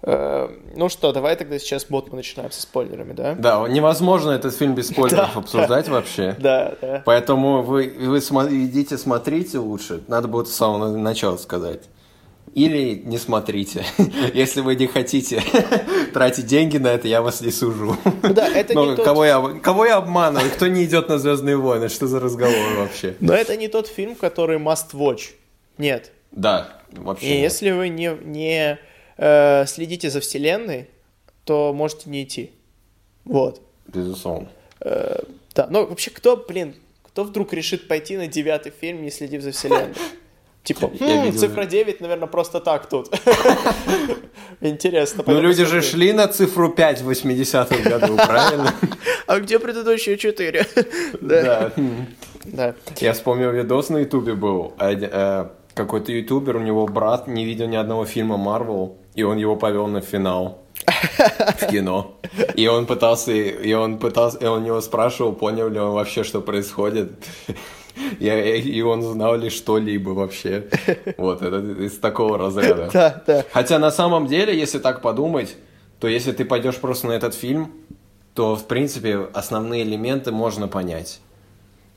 Э, 0.02 0.48
Ну 0.76 0.88
что, 0.88 1.12
давай 1.12 1.36
тогда 1.36 1.58
сейчас 1.58 1.86
вот 1.88 2.10
мы 2.10 2.16
начинаем 2.16 2.50
со 2.50 2.62
спойлерами, 2.62 3.12
да? 3.12 3.34
Да, 3.34 3.66
невозможно 3.68 4.30
этот 4.32 4.54
фильм 4.54 4.74
без 4.74 4.88
спойлеров 4.88 5.36
обсуждать 5.36 5.88
вообще. 5.88 6.36
Да, 6.40 6.74
да. 6.80 7.02
Поэтому 7.04 7.62
вы, 7.62 7.94
вы 7.98 8.18
идите 8.18 8.98
смотрите 8.98 9.58
лучше. 9.58 10.02
Надо 10.08 10.28
было 10.28 10.44
с 10.44 10.52
самого 10.54 10.96
начала 10.96 11.36
сказать. 11.36 11.82
Или 12.54 13.00
не 13.04 13.16
смотрите. 13.18 13.84
Если 14.34 14.60
вы 14.60 14.74
не 14.74 14.86
хотите 14.86 15.42
тратить 16.12 16.46
деньги 16.46 16.76
на 16.76 16.88
это, 16.88 17.08
я 17.08 17.22
вас 17.22 17.40
не 17.40 17.50
сужу. 17.50 17.96
Ну 18.22 18.34
да, 18.34 18.48
это 18.48 18.74
Но 18.74 18.90
не 18.90 18.96
тот... 18.96 19.04
кого, 19.04 19.24
я, 19.24 19.40
кого 19.62 19.86
я 19.86 19.96
обманываю? 19.96 20.50
Кто 20.50 20.66
не 20.66 20.84
идет 20.84 21.08
на 21.08 21.18
Звездные 21.18 21.56
войны? 21.56 21.88
Что 21.88 22.06
за 22.08 22.20
разговор 22.20 22.76
вообще? 22.76 23.14
Но 23.20 23.32
это 23.32 23.56
не 23.56 23.68
тот 23.68 23.86
фильм, 23.86 24.16
который 24.16 24.58
must 24.58 24.92
watch. 24.92 25.30
Нет. 25.78 26.10
Да, 26.32 26.68
вообще 26.92 27.26
И 27.26 27.30
нет. 27.34 27.42
если 27.42 27.70
вы 27.70 27.88
не, 27.88 28.10
не 28.22 28.78
э, 29.22 29.66
следите 29.66 30.10
за 30.10 30.18
вселенной, 30.20 30.86
то 31.44 31.72
можете 31.72 32.10
не 32.10 32.22
идти. 32.24 32.50
Вот. 33.24 33.60
Безусловно. 33.86 34.48
Э, 34.80 35.20
да, 35.54 35.66
но 35.70 35.86
вообще 35.86 36.10
кто, 36.10 36.36
блин, 36.36 36.74
кто 37.02 37.24
вдруг 37.24 37.52
решит 37.52 37.88
пойти 37.88 38.16
на 38.16 38.26
девятый 38.26 38.72
фильм, 38.80 39.02
не 39.02 39.10
следив 39.10 39.42
за 39.42 39.50
вселенной? 39.52 39.94
Типа, 40.64 40.86
«Хм, 40.88 40.94
видел- 41.24 41.38
цифра 41.40 41.64
9, 41.64 42.00
наверное, 42.00 42.28
просто 42.28 42.60
так 42.60 42.88
тут. 42.88 43.08
Интересно. 44.60 45.24
Ну, 45.26 45.40
люди 45.40 45.64
же 45.64 45.82
шли 45.82 46.12
на 46.12 46.28
цифру 46.28 46.68
5 46.70 47.02
в 47.02 47.10
80-х 47.10 47.90
году, 47.90 48.16
правильно? 48.16 48.72
А 49.26 49.38
где 49.40 49.58
предыдущие 49.58 50.16
4? 50.18 50.66
Да. 51.20 51.72
Да. 52.44 52.74
Я 53.00 53.12
вспомнил 53.12 53.50
видос 53.52 53.88
на 53.88 53.98
ютубе 53.98 54.34
был. 54.34 54.72
э, 54.78 55.46
Какой-то 55.74 56.12
ютубер, 56.12 56.56
у 56.56 56.60
него 56.60 56.86
брат 56.86 57.28
не 57.28 57.44
видел 57.44 57.66
ни 57.68 57.76
одного 57.76 58.04
фильма 58.04 58.36
Марвел, 58.36 58.96
и 59.14 59.22
он 59.22 59.38
его 59.38 59.56
повел 59.56 59.86
на 59.86 60.00
финал 60.00 60.58
в 60.86 61.66
кино. 61.70 62.14
И 62.54 62.66
он 62.66 62.86
пытался, 62.86 63.32
и 63.32 63.72
он 63.72 63.98
пытался, 63.98 64.38
и 64.38 64.46
он 64.46 64.64
его 64.64 64.80
спрашивал, 64.80 65.32
понял 65.32 65.68
ли 65.68 65.78
он 65.78 65.92
вообще, 65.92 66.24
что 66.24 66.40
происходит. 66.40 67.12
И, 68.18 68.26
и 68.26 68.80
он 68.82 69.02
знал 69.02 69.36
ли 69.36 69.50
что-либо 69.50 70.10
вообще. 70.10 70.68
Вот, 71.18 71.42
это 71.42 71.58
из 71.58 71.98
такого 71.98 72.38
разряда. 72.38 72.88
Да, 72.92 73.22
да. 73.26 73.44
Хотя 73.52 73.78
на 73.78 73.90
самом 73.90 74.26
деле, 74.26 74.58
если 74.58 74.78
так 74.78 75.02
подумать, 75.02 75.56
то 76.00 76.08
если 76.08 76.32
ты 76.32 76.44
пойдешь 76.44 76.76
просто 76.76 77.08
на 77.08 77.12
этот 77.12 77.34
фильм, 77.34 77.70
то, 78.34 78.56
в 78.56 78.66
принципе, 78.66 79.28
основные 79.34 79.82
элементы 79.82 80.32
можно 80.32 80.68
понять. 80.68 81.20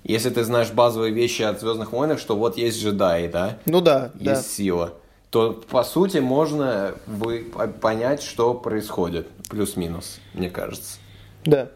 Если 0.04 0.30
ты 0.30 0.44
знаешь 0.44 0.70
базовые 0.70 1.14
вещи 1.14 1.42
от 1.42 1.60
Звездных 1.62 1.92
войнах, 1.92 2.20
что 2.20 2.36
вот 2.36 2.58
есть 2.58 2.80
джедаи, 2.80 3.28
да, 3.28 3.58
Ну 3.66 3.82
да, 3.82 4.12
есть 4.16 4.26
да. 4.26 4.42
сила, 4.42 4.94
то, 5.36 5.52
по 5.70 5.84
сути, 5.84 6.20
можно 6.20 6.96
вы- 7.08 7.40
по- 7.44 7.68
понять, 7.68 8.24
что 8.24 8.54
происходит. 8.54 9.28
Плюс-минус, 9.50 10.22
мне 10.34 10.50
кажется. 10.50 10.98
Да. 11.44 11.72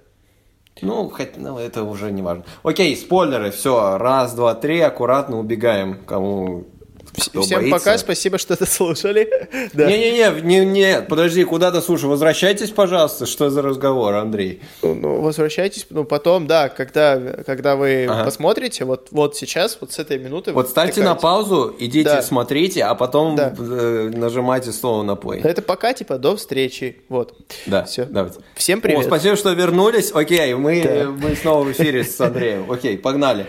Ну, 0.81 1.09
хоть, 1.09 1.35
ну, 1.35 1.57
это 1.59 1.83
уже 1.83 2.09
не 2.09 2.21
важно. 2.21 2.45
Окей, 2.63 2.95
спойлеры, 2.95 3.51
все, 3.51 3.97
раз, 3.97 4.33
два, 4.33 4.55
три, 4.55 4.79
аккуратно 4.79 5.37
убегаем, 5.37 6.01
кому 6.05 6.67
кто 7.17 7.41
Всем 7.41 7.59
боится. 7.61 7.77
пока, 7.79 7.97
спасибо, 7.97 8.37
что 8.37 8.53
это 8.53 8.65
слушали. 8.65 9.29
Да. 9.73 9.85
Не-не-не, 9.87 10.41
не, 10.41 10.65
не, 10.65 11.01
подожди, 11.01 11.43
куда 11.43 11.71
ты 11.71 11.81
слушай, 11.81 12.05
возвращайтесь, 12.05 12.71
пожалуйста, 12.71 13.25
что 13.25 13.49
за 13.49 13.61
разговор, 13.61 14.15
Андрей? 14.15 14.61
Ну, 14.81 14.95
ну, 14.95 15.21
возвращайтесь, 15.21 15.85
ну, 15.89 16.03
потом, 16.05 16.47
да, 16.47 16.69
когда, 16.69 17.17
когда 17.45 17.75
вы 17.75 18.05
Ага. 18.09 18.23
посмотрите, 18.25 18.85
вот, 18.85 19.07
вот 19.11 19.35
сейчас, 19.35 19.77
вот 19.81 19.91
с 19.91 19.99
этой 19.99 20.17
минуты... 20.17 20.53
Вот 20.53 20.69
ставьте 20.69 21.03
на 21.03 21.15
паузу, 21.15 21.75
идите, 21.79 22.09
Да. 22.09 22.21
смотрите, 22.21 22.83
а 22.83 22.95
потом 22.95 23.35
Да. 23.35 23.53
э, 23.57 24.11
нажимайте 24.15 24.71
снова 24.71 25.03
на 25.03 25.11
play. 25.11 25.41
Это 25.43 25.61
пока, 25.61 25.93
типа, 25.93 26.17
до 26.17 26.35
встречи, 26.35 26.97
вот. 27.09 27.35
Да, 27.65 27.83
Всё. 27.85 28.05
давайте. 28.05 28.39
Всем 28.55 28.79
О, 28.79 28.81
привет. 28.81 29.05
спасибо, 29.05 29.35
что 29.35 29.51
вернулись. 29.53 30.11
Окей, 30.13 30.53
мы, 30.55 30.81
Да. 30.83 31.05
мы 31.09 31.35
снова 31.35 31.63
в 31.63 31.71
эфире 31.71 32.03
с 32.03 32.19
Андреем. 32.19 32.69
Окей, 32.71 32.97
погнали. 32.97 33.45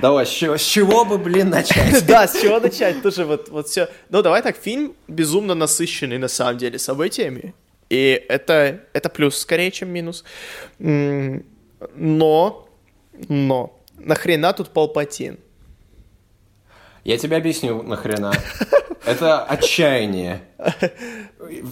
Давай, 0.00 0.24
с 0.24 0.30
чего, 0.30 0.56
с 0.56 0.62
чего 0.62 1.04
бы, 1.04 1.18
блин, 1.18 1.50
начать? 1.50 2.04
Да, 2.06 2.26
с 2.26 2.40
чего 2.40 2.58
начать? 2.58 3.02
Тоже 3.02 3.24
вот, 3.24 3.48
вот 3.50 3.68
все. 3.68 3.88
Ну, 4.08 4.22
давай 4.22 4.42
так, 4.42 4.56
фильм 4.56 4.94
безумно 5.08 5.54
насыщенный, 5.54 6.18
на 6.18 6.28
самом 6.28 6.58
деле, 6.58 6.78
событиями. 6.78 7.54
И 7.90 8.24
это, 8.28 8.80
это 8.92 9.08
плюс 9.08 9.36
скорее, 9.36 9.70
чем 9.70 9.90
минус. 9.90 10.24
Но, 10.78 12.68
но, 13.28 13.80
нахрена 13.98 14.52
тут 14.52 14.70
Палпатин? 14.70 15.38
Я 17.04 17.18
тебе 17.18 17.36
объясню 17.36 17.82
нахрена. 17.82 18.32
Это 19.04 19.42
отчаяние. 19.42 20.42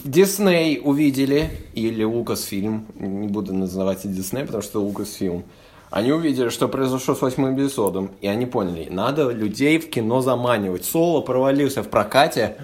Дисней 0.05 0.81
увидели, 0.83 1.51
или 1.75 2.03
Лукасфильм, 2.03 2.87
не 2.95 3.29
буду 3.29 3.55
называть 3.55 4.05
и 4.05 4.09
Дисней, 4.09 4.45
потому 4.45 4.63
что 4.63 4.83
Лукасфильм, 4.83 5.45
они 5.91 6.13
увидели, 6.13 6.49
что 6.51 6.69
произошло 6.69 7.15
с 7.15 7.23
восьмым 7.23 7.57
эпизодом, 7.57 8.13
и 8.21 8.27
они 8.27 8.47
поняли, 8.47 8.89
надо 8.91 9.31
людей 9.31 9.79
в 9.79 9.89
кино 9.91 10.21
заманивать. 10.21 10.85
Соло 10.85 11.21
провалился 11.21 11.83
в 11.83 11.89
прокате, 11.89 12.57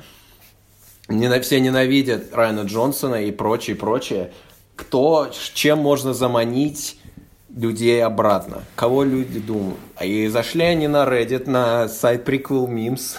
Нена- 1.08 1.40
все 1.40 1.60
ненавидят 1.60 2.34
Райана 2.34 2.62
Джонсона 2.62 3.24
и 3.24 3.30
прочее, 3.30 3.76
прочее. 3.76 4.32
Кто, 4.76 5.30
чем 5.54 5.78
можно 5.78 6.14
заманить 6.14 6.98
людей 7.56 8.02
обратно? 8.04 8.62
Кого 8.74 9.04
люди 9.04 9.38
думают? 9.38 9.78
А 9.96 10.04
И 10.04 10.26
зашли 10.28 10.64
они 10.64 10.88
на 10.88 11.04
Reddit, 11.04 11.48
на 11.48 11.88
сайт 11.88 12.28
Prequel 12.28 12.66
Memes, 12.68 13.16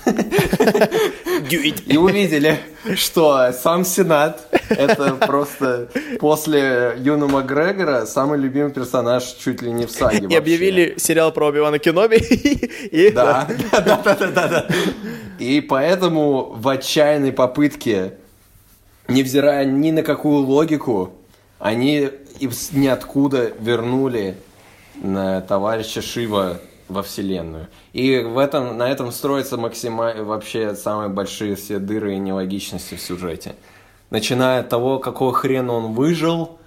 и 1.85 1.97
увидели, 1.97 2.59
что 2.95 3.51
сам 3.53 3.85
Сенат 3.85 4.47
это 4.69 5.13
просто 5.15 5.89
после 6.19 6.95
Юна 6.97 7.27
Макгрегора 7.27 8.05
самый 8.05 8.37
любимый 8.39 8.71
персонаж 8.71 9.23
чуть 9.23 9.61
ли 9.61 9.71
не 9.71 9.85
в 9.85 9.91
саге 9.91 10.17
И 10.17 10.21
вообще. 10.23 10.37
объявили 10.37 10.95
сериал 10.97 11.31
про 11.31 11.47
Оби-Вана 11.47 11.79
Кеноби. 11.79 12.17
И, 12.91 13.11
Да, 13.11 13.47
да, 13.71 13.81
да, 13.81 14.01
да, 14.03 14.27
да, 14.27 14.47
да. 14.47 14.67
И 15.39 15.61
поэтому 15.61 16.53
в 16.55 16.67
отчаянной 16.67 17.31
попытке, 17.31 18.13
невзирая 19.07 19.65
ни 19.65 19.91
на 19.91 20.01
какую 20.03 20.39
логику, 20.45 21.13
они 21.59 22.09
из 22.39 22.71
ниоткуда 22.71 23.51
вернули 23.59 24.37
на 24.95 25.41
товарища 25.41 26.01
Шива 26.01 26.59
во 26.87 27.03
вселенную. 27.03 27.67
И 27.93 28.19
в 28.19 28.37
этом, 28.37 28.77
на 28.77 28.89
этом 28.89 29.11
строятся 29.11 29.57
максима... 29.57 30.13
вообще 30.15 30.75
самые 30.75 31.09
большие 31.09 31.55
все 31.55 31.79
дыры 31.79 32.15
и 32.15 32.19
нелогичности 32.19 32.95
в 32.95 33.01
сюжете. 33.01 33.55
Начиная 34.09 34.61
от 34.61 34.69
того, 34.69 34.99
какого 34.99 35.33
хрена 35.33 35.73
он 35.73 35.93
выжил, 35.93 36.59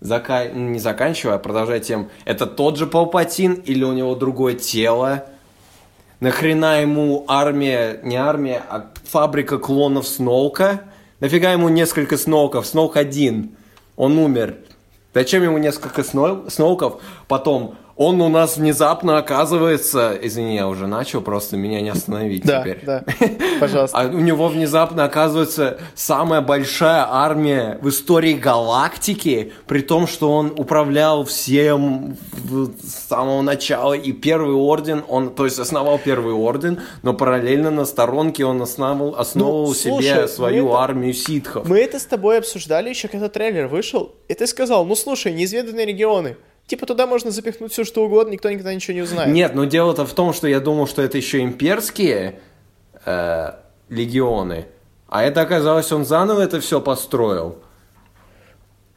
зака- 0.00 0.52
не 0.52 0.78
заканчивая, 0.78 1.34
а 1.34 1.38
продолжая 1.38 1.80
тем, 1.80 2.08
это 2.24 2.46
тот 2.46 2.78
же 2.78 2.86
Палпатин 2.86 3.54
или 3.54 3.84
у 3.84 3.92
него 3.92 4.14
другое 4.14 4.54
тело, 4.54 5.26
Нахрена 6.20 6.80
ему 6.80 7.26
армия, 7.28 8.00
не 8.02 8.16
армия, 8.16 8.62
а 8.70 8.90
фабрика 9.04 9.58
клонов 9.58 10.08
Сноука? 10.08 10.80
Нафига 11.20 11.52
ему 11.52 11.68
несколько 11.68 12.16
Сноуков? 12.16 12.66
Сноук 12.66 12.96
один. 12.96 13.54
Он 13.96 14.18
умер. 14.18 14.56
Зачем 15.16 15.42
ему 15.42 15.56
несколько 15.56 16.02
Сноу- 16.02 16.50
Сноуков? 16.50 17.00
Потом, 17.26 17.74
он 17.96 18.20
у 18.20 18.28
нас 18.28 18.56
внезапно 18.58 19.16
оказывается... 19.18 20.18
Извини, 20.20 20.56
я 20.56 20.68
уже 20.68 20.86
начал, 20.86 21.22
просто 21.22 21.56
меня 21.56 21.80
не 21.80 21.88
остановить 21.88 22.44
Да, 22.44 22.60
теперь. 22.60 22.80
да, 22.84 23.02
пожалуйста. 23.60 23.98
А 23.98 24.06
у 24.06 24.18
него 24.20 24.48
внезапно 24.48 25.04
оказывается 25.04 25.78
самая 25.94 26.42
большая 26.42 27.06
армия 27.08 27.78
в 27.80 27.88
истории 27.88 28.34
галактики, 28.34 29.52
при 29.66 29.80
том, 29.80 30.06
что 30.06 30.30
он 30.32 30.52
управлял 30.56 31.24
всем 31.24 32.16
с 32.82 33.08
самого 33.08 33.40
начала. 33.42 33.94
И 33.94 34.12
первый 34.12 34.54
орден, 34.54 35.02
он, 35.08 35.34
то 35.34 35.44
есть 35.46 35.58
основал 35.58 35.98
первый 35.98 36.34
орден, 36.34 36.80
но 37.02 37.14
параллельно 37.14 37.70
на 37.70 37.84
сторонке 37.86 38.44
он 38.44 38.60
основал, 38.60 39.14
основывал 39.16 39.68
Ну, 39.68 39.74
себе 39.74 39.92
слушай, 39.92 40.28
свою 40.28 40.64
мы 40.64 40.70
это- 40.70 40.78
армию 40.80 41.14
ситхов. 41.14 41.66
Мы 41.68 41.78
это 41.80 41.98
с 41.98 42.04
тобой 42.04 42.38
обсуждали 42.38 42.90
еще, 42.90 43.08
когда 43.08 43.28
трейлер 43.28 43.68
вышел, 43.68 44.14
и 44.28 44.34
ты 44.34 44.46
сказал, 44.46 44.84
ну 44.84 44.94
слушай, 44.96 45.32
неизведанные 45.32 45.86
регионы. 45.86 46.36
Типа 46.66 46.84
туда 46.86 47.06
можно 47.06 47.30
запихнуть 47.30 47.72
все 47.72 47.84
что 47.84 48.04
угодно, 48.04 48.32
никто 48.32 48.50
никогда 48.50 48.74
ничего 48.74 48.94
не 48.94 49.02
узнает. 49.02 49.32
Нет, 49.32 49.54
но 49.54 49.64
дело-то 49.66 50.04
в 50.04 50.12
том, 50.14 50.32
что 50.32 50.48
я 50.48 50.58
думал, 50.60 50.86
что 50.88 51.00
это 51.02 51.16
еще 51.16 51.40
имперские 51.40 52.40
э, 53.04 53.52
легионы, 53.88 54.66
а 55.08 55.22
это 55.22 55.42
оказалось, 55.42 55.92
он 55.92 56.04
заново 56.04 56.40
это 56.40 56.60
все 56.60 56.80
построил. 56.80 57.58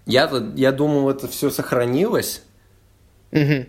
Я, 0.08 0.32
я 0.56 0.72
думал, 0.72 1.10
это 1.12 1.28
все 1.28 1.52
сохранилось, 1.52 2.42
Мгм. 3.32 3.68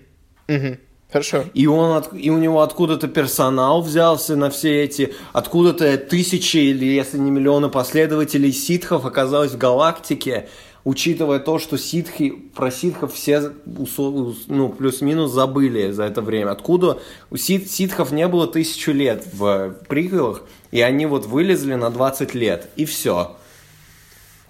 Мгм. 0.48 0.78
Хорошо. 1.12 1.44
и, 1.52 1.66
он 1.66 1.98
от- 1.98 2.14
и 2.14 2.30
у 2.30 2.38
него 2.38 2.62
откуда-то 2.62 3.08
персонал 3.08 3.82
взялся 3.82 4.36
на 4.36 4.48
все 4.48 4.84
эти, 4.84 5.12
откуда-то 5.34 5.98
тысячи 5.98 6.56
или 6.56 6.86
если 6.86 7.18
не 7.18 7.30
миллионы 7.30 7.68
последователей 7.68 8.52
ситхов 8.52 9.04
оказалось 9.04 9.52
в 9.52 9.58
галактике, 9.58 10.48
учитывая 10.84 11.38
то, 11.38 11.58
что 11.58 11.78
ситхи, 11.78 12.30
про 12.54 12.70
ситхов 12.70 13.14
все 13.14 13.52
ну, 13.66 14.68
плюс-минус 14.70 15.32
забыли 15.32 15.90
за 15.90 16.04
это 16.04 16.22
время. 16.22 16.50
Откуда 16.50 17.00
у 17.30 17.36
сит- 17.36 17.70
ситхов 17.70 18.12
не 18.12 18.26
было 18.28 18.46
тысячу 18.46 18.92
лет 18.92 19.26
в 19.32 19.76
приквелах, 19.88 20.42
и 20.70 20.80
они 20.80 21.06
вот 21.06 21.26
вылезли 21.26 21.74
на 21.74 21.90
20 21.90 22.34
лет, 22.34 22.70
и 22.76 22.84
все. 22.84 23.36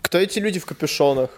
Кто 0.02 0.18
эти 0.18 0.38
люди 0.38 0.58
в 0.58 0.66
капюшонах? 0.66 1.30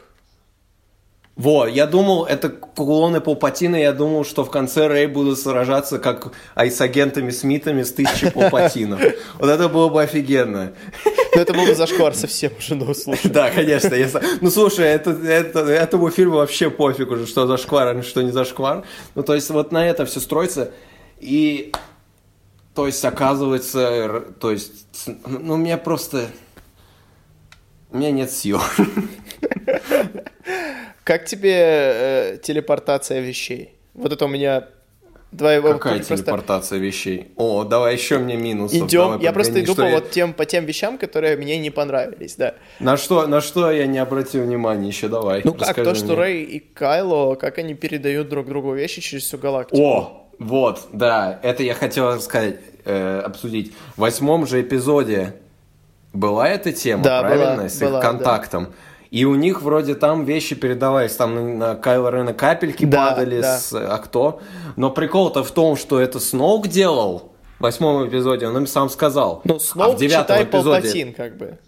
Во, 1.42 1.66
я 1.66 1.86
думал, 1.88 2.24
это 2.24 2.50
кулоны 2.50 3.20
Палпатина, 3.20 3.74
я 3.74 3.92
думал, 3.92 4.24
что 4.24 4.44
в 4.44 4.50
конце 4.52 4.86
Рэй 4.86 5.06
будут 5.08 5.40
сражаться 5.40 5.98
как 5.98 6.32
ай 6.54 6.70
с 6.70 6.80
агентами 6.80 7.30
Смитами 7.30 7.82
с 7.82 7.92
тысячи 7.92 8.30
Палпатинов. 8.34 9.00
Вот 9.40 9.50
это 9.50 9.68
было 9.68 9.88
бы 9.88 10.00
офигенно. 10.02 10.72
Ну 11.34 11.40
это 11.40 11.52
был 11.52 11.66
бы 11.66 11.74
зашквар 11.74 12.14
совсем 12.14 12.52
уже, 12.56 12.76
ну 12.76 12.94
слушай. 12.94 13.28
Да, 13.28 13.50
конечно. 13.50 13.90
с- 13.96 14.22
Ну, 14.40 14.50
слушай, 14.52 14.84
это, 14.86 15.10
это, 15.10 15.60
этому 15.60 16.10
фильму 16.10 16.36
вообще 16.36 16.70
пофиг 16.70 17.10
уже, 17.10 17.26
что 17.26 17.48
за 17.48 17.56
шквар, 17.56 17.96
а 17.96 18.02
что 18.04 18.22
не 18.22 18.30
за 18.30 18.44
шквар. 18.44 18.84
Ну, 19.16 19.24
то 19.24 19.34
есть 19.34 19.50
вот 19.50 19.72
на 19.72 19.84
это 19.88 20.06
все 20.06 20.20
строится. 20.20 20.70
И 21.18 21.72
То 22.74 22.86
есть, 22.86 23.04
оказывается, 23.04 24.22
то 24.38 24.52
есть, 24.52 24.86
ну, 25.26 25.54
у 25.54 25.56
меня 25.56 25.76
просто... 25.76 26.26
У 27.90 27.96
меня 27.98 28.12
нет 28.12 28.30
сил. 28.30 28.60
Как 31.04 31.24
тебе 31.24 31.54
э, 31.56 32.38
телепортация 32.42 33.20
вещей? 33.20 33.74
Вот 33.94 34.12
это 34.12 34.24
у 34.24 34.28
меня 34.28 34.68
два 35.32 35.52
его 35.54 35.72
Какая 35.72 35.96
просто 35.96 36.16
телепортация 36.16 36.78
вещей? 36.78 37.32
О, 37.36 37.64
давай 37.64 37.94
еще 37.94 38.18
мне 38.18 38.36
минусов. 38.36 38.86
идем. 38.88 39.18
Я 39.18 39.32
просто 39.32 39.60
иду 39.62 39.72
что 39.72 39.82
по 39.82 39.86
я- 39.86 39.94
вот 39.94 40.10
тем 40.10 40.32
по 40.32 40.44
тем 40.44 40.64
вещам, 40.64 40.98
которые 40.98 41.36
мне 41.36 41.58
не 41.58 41.70
понравились, 41.70 42.36
да. 42.36 42.54
На 42.78 42.96
что, 42.96 43.26
на 43.26 43.40
что 43.40 43.70
я 43.70 43.86
не 43.86 43.98
обратил 43.98 44.44
внимания 44.44 44.88
еще, 44.88 45.08
давай. 45.08 45.40
Ну 45.44 45.54
как 45.54 45.74
то, 45.74 45.94
что 45.94 46.06
мне. 46.06 46.14
Рэй 46.14 46.42
и 46.44 46.60
Кайло, 46.60 47.34
как 47.34 47.58
они 47.58 47.74
передают 47.74 48.28
друг 48.28 48.46
другу 48.46 48.72
вещи 48.74 49.00
через 49.00 49.24
всю 49.24 49.38
галактику. 49.38 49.80
О, 49.82 50.28
вот, 50.38 50.88
да, 50.92 51.40
это 51.42 51.62
я 51.62 51.74
хотел 51.74 52.20
сказать, 52.20 52.56
э, 52.84 53.20
обсудить. 53.24 53.72
В 53.96 54.00
восьмом 54.02 54.46
же 54.46 54.60
эпизоде 54.60 55.34
была 56.12 56.48
эта 56.48 56.72
тема, 56.72 57.02
Да, 57.02 57.20
правильно, 57.22 57.56
была, 57.56 57.68
с 57.68 57.80
была, 57.80 57.98
их 57.98 58.04
контактом. 58.04 58.72
И 59.12 59.26
у 59.26 59.34
них 59.34 59.60
вроде 59.60 59.94
там 59.94 60.24
вещи 60.24 60.54
передавались, 60.54 61.14
там 61.16 61.58
на, 61.58 61.74
Кайло 61.74 62.08
Рена 62.08 62.32
капельки 62.32 62.86
Да, 62.86 63.10
падали, 63.10 63.42
да. 63.42 63.58
с, 63.58 63.74
а 63.74 63.98
кто? 63.98 64.40
Но 64.76 64.90
прикол-то 64.90 65.44
в 65.44 65.50
том, 65.50 65.76
что 65.76 66.00
это 66.00 66.18
Сноук 66.18 66.68
делал 66.68 67.34
в 67.58 67.62
восьмом 67.62 68.08
эпизоде, 68.08 68.48
он 68.48 68.56
им 68.56 68.66
сам 68.66 68.88
сказал. 68.88 69.42
Ну, 69.44 69.56
а 69.56 69.60
Сноук, 69.60 69.96
в 69.96 69.98
девятом 69.98 70.42
эпизоде... 70.42 70.80
Палпатин, 70.80 71.12
как 71.12 71.36
бы. 71.36 71.58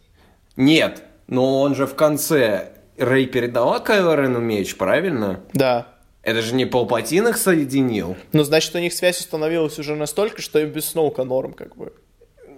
Нет, 0.57 1.03
но 1.27 1.61
он 1.61 1.75
же 1.75 1.87
в 1.87 1.95
конце... 1.95 2.71
Рэй 2.97 3.27
передала 3.27 3.79
Кайло 3.79 4.15
Рену 4.15 4.39
меч, 4.39 4.77
правильно? 4.77 5.41
Да. 5.53 5.89
Это 6.23 6.41
же 6.41 6.55
не 6.55 6.65
Палпатин 6.65 7.29
их 7.29 7.37
соединил? 7.37 8.17
Ну, 8.33 8.43
значит, 8.45 8.75
у 8.75 8.79
них 8.79 8.95
связь 8.95 9.21
установилась 9.21 9.79
уже 9.79 9.97
настолько, 9.97 10.41
что 10.41 10.61
им 10.61 10.71
без 10.71 10.87
Сноука 10.87 11.25
норм, 11.25 11.53
как 11.53 11.77
бы. 11.77 11.93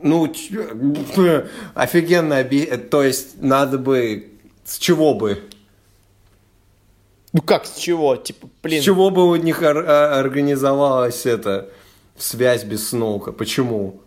Ну, 0.01 0.27
офигенно, 1.75 2.45
то 2.79 3.03
есть 3.03 3.43
надо 3.43 3.79
бы... 3.79 4.35
С 4.67 4.79
чего 4.79 5.15
бы? 5.15 5.43
Ну 7.33 7.41
как, 7.41 7.67
с 7.67 7.77
чего? 7.77 8.17
Типа, 8.17 8.49
блин. 8.63 8.83
С 8.83 8.85
чего 8.85 9.11
бы 9.11 9.29
у 9.29 9.37
них 9.37 9.63
а- 9.63 10.19
организовалась 10.19 11.25
эта 11.25 11.71
связь 12.17 12.65
без 12.65 12.89
Сноука? 12.89 13.31
Почему? 13.31 14.01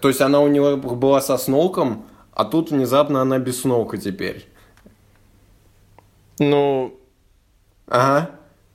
То 0.00 0.08
есть 0.08 0.20
она 0.20 0.40
у 0.40 0.48
него 0.48 0.76
была 0.76 1.22
со 1.22 1.38
Сноуком, 1.38 2.04
а 2.32 2.44
тут 2.44 2.70
внезапно 2.70 3.22
она 3.22 3.38
без 3.38 3.62
Сноука 3.62 3.96
теперь. 3.96 4.46
Ну, 6.38 6.94
Ага. 7.86 8.30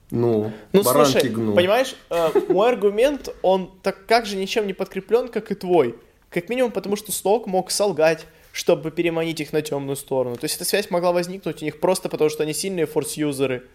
Ну, 0.10 0.54
ну 0.72 0.84
баранки 0.84 1.12
слушай, 1.12 1.30
гну. 1.30 1.54
понимаешь, 1.54 1.96
э, 2.10 2.30
мой 2.48 2.70
аргумент, 2.70 3.30
он 3.42 3.72
так 3.84 4.06
как 4.06 4.26
же 4.26 4.38
ничем 4.38 4.66
не 4.66 4.74
подкреплен, 4.74 5.28
как 5.28 5.52
и 5.52 5.56
твой. 5.56 5.98
Как 6.30 6.48
минимум, 6.50 6.72
потому 6.72 6.96
что 6.96 7.12
Сноук 7.12 7.46
мог 7.46 7.72
солгать, 7.72 8.26
чтобы 8.58 8.90
переманить 8.90 9.40
их 9.40 9.54
на 9.54 9.62
темную 9.62 9.96
сторону. 9.96 10.36
То 10.36 10.46
есть 10.46 10.56
эта 10.56 10.66
связь 10.66 10.90
могла 10.90 11.12
возникнуть 11.12 11.62
у 11.62 11.66
них 11.66 11.80
просто 11.80 12.10
потому, 12.10 12.32
что 12.32 12.42
они 12.42 12.54
сильные 12.54 12.88
форс-юзеры. 12.88 13.68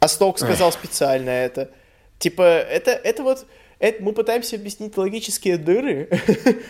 А 0.00 0.08
Сноук 0.08 0.40
сказал 0.40 0.72
специально 0.72 1.30
это. 1.30 1.70
Типа, 2.18 2.42
это, 2.42 2.90
это 2.90 3.22
вот... 3.22 3.46
Это 3.78 4.02
мы 4.02 4.12
пытаемся 4.14 4.56
объяснить 4.56 4.96
логические 4.96 5.58
дыры, 5.58 6.08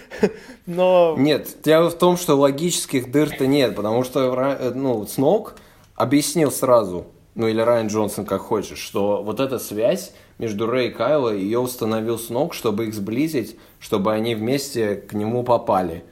но... 0.67 1.15
Нет, 1.19 1.57
дело 1.63 1.91
в 1.91 1.99
том, 1.99 2.17
что 2.17 2.35
логических 2.37 3.11
дыр-то 3.11 3.47
нет, 3.47 3.77
потому 3.77 4.03
что, 4.03 4.35
э, 4.59 4.71
ну, 4.75 5.07
Сноук 5.07 5.57
объяснил 5.95 6.51
сразу, 6.51 7.07
ну 7.35 7.49
или 7.49 7.61
Райан 7.61 7.89
Джонсон, 7.89 8.25
как 8.25 8.41
хочешь, 8.41 8.79
что 8.79 9.23
вот 9.23 9.41
эта 9.41 9.59
связь 9.59 10.13
между 10.43 10.67
Рэй 10.67 10.89
и 10.89 10.91
Кайло, 10.91 11.31
ее 11.31 11.61
установил 11.61 12.19
Сноук, 12.19 12.53
чтобы 12.53 12.87
их 12.87 12.95
сблизить, 12.95 13.57
чтобы 13.79 14.13
они 14.13 14.35
вместе 14.35 14.97
к 14.97 15.13
нему 15.13 15.45
попали. 15.45 16.05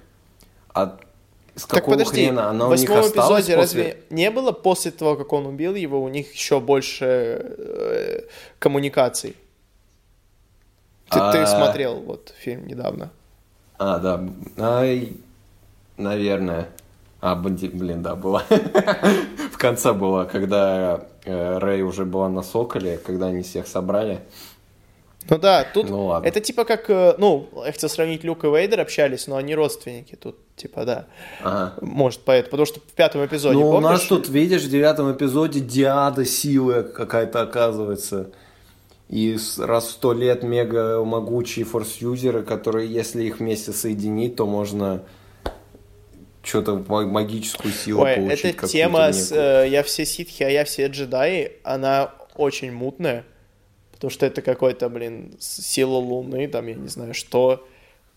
А 0.72 0.98
с 1.56 1.62
Так 1.62 1.80
какого 1.80 1.94
подожди, 1.94 2.26
хрена 2.26 2.48
она 2.48 2.68
у 2.68 2.74
них 2.74 2.88
осталась 2.88 3.10
эпизоде 3.10 3.56
после... 3.56 3.56
разве 3.56 4.02
не 4.10 4.30
было 4.30 4.52
после 4.52 4.92
того, 4.92 5.16
как 5.16 5.32
он 5.32 5.46
убил 5.46 5.74
его, 5.74 6.00
у 6.00 6.08
них 6.08 6.32
еще 6.32 6.60
больше 6.60 7.04
э, 7.04 8.20
коммуникаций? 8.60 9.34
Ты, 11.10 11.18
ты 11.18 11.38
А. 11.38 11.46
смотрел 11.46 11.96
вот 11.96 12.32
фильм 12.38 12.68
недавно. 12.68 13.10
А, 13.78 13.98
да, 13.98 14.24
ай, 14.58 15.14
наверное. 15.96 16.68
А, 17.20 17.34
блин, 17.34 18.00
да, 18.00 18.14
было. 18.14 18.44
В 19.52 19.58
конце 19.58 19.92
было, 19.92 20.24
когда 20.24 21.04
Рэй 21.24 21.82
уже 21.82 22.04
была 22.04 22.28
на 22.28 22.42
Соколе, 22.42 22.98
когда 22.98 23.26
они 23.26 23.42
всех 23.42 23.66
собрали. 23.66 24.20
Ну 25.28 25.36
да, 25.38 25.66
тут 25.74 25.90
Ну 25.90 26.06
ладно. 26.06 26.26
это 26.26 26.40
типа 26.40 26.64
как, 26.64 26.88
э, 26.88 27.14
ну, 27.18 27.48
я 27.66 27.72
хотел 27.72 27.90
сравнить 27.90 28.24
Люк 28.24 28.42
и 28.44 28.48
Вейдер 28.48 28.80
общались, 28.80 29.26
но 29.26 29.36
они 29.36 29.54
родственники 29.54 30.16
тут, 30.16 30.36
типа, 30.56 30.84
да. 30.86 31.06
Ага. 31.44 31.74
Может, 31.82 32.20
поэтому, 32.24 32.50
потому 32.52 32.66
что 32.66 32.80
в 32.80 32.92
пятом 32.94 33.24
эпизоде, 33.26 33.54
Ну, 33.58 33.68
у 33.68 33.80
нас 33.80 34.00
помнишь? 34.06 34.24
тут, 34.24 34.28
видишь, 34.30 34.62
в 34.62 34.70
девятом 34.70 35.12
эпизоде 35.12 35.60
Диада 35.60 36.24
сила 36.24 36.82
какая-то 36.82 37.42
оказывается. 37.42 38.30
И 39.10 39.36
раз 39.58 39.88
в 39.88 39.90
сто 39.90 40.14
лет 40.14 40.42
мега 40.42 41.04
могучие 41.04 41.66
форс-юзеры, 41.66 42.42
которые, 42.42 42.90
если 42.90 43.24
их 43.24 43.40
вместе 43.40 43.72
соединить, 43.72 44.36
то 44.36 44.46
можно 44.46 45.02
что-то 46.50 46.74
магическую 46.74 47.72
силу 47.72 48.02
Ой, 48.02 48.16
получить. 48.16 48.44
эта 48.44 48.68
тема 48.68 49.12
с 49.12 49.32
э, 49.32 49.68
«Я 49.68 49.82
все 49.82 50.04
ситхи, 50.04 50.42
а 50.42 50.48
я 50.50 50.64
все 50.64 50.86
джедаи», 50.88 51.52
она 51.64 52.14
очень 52.34 52.72
мутная, 52.72 53.24
потому 53.92 54.10
что 54.10 54.26
это 54.26 54.42
какой-то, 54.42 54.88
блин, 54.88 55.36
сила 55.38 55.96
Луны, 55.96 56.48
там, 56.48 56.66
я 56.66 56.74
не 56.74 56.88
знаю, 56.88 57.14
что, 57.14 57.66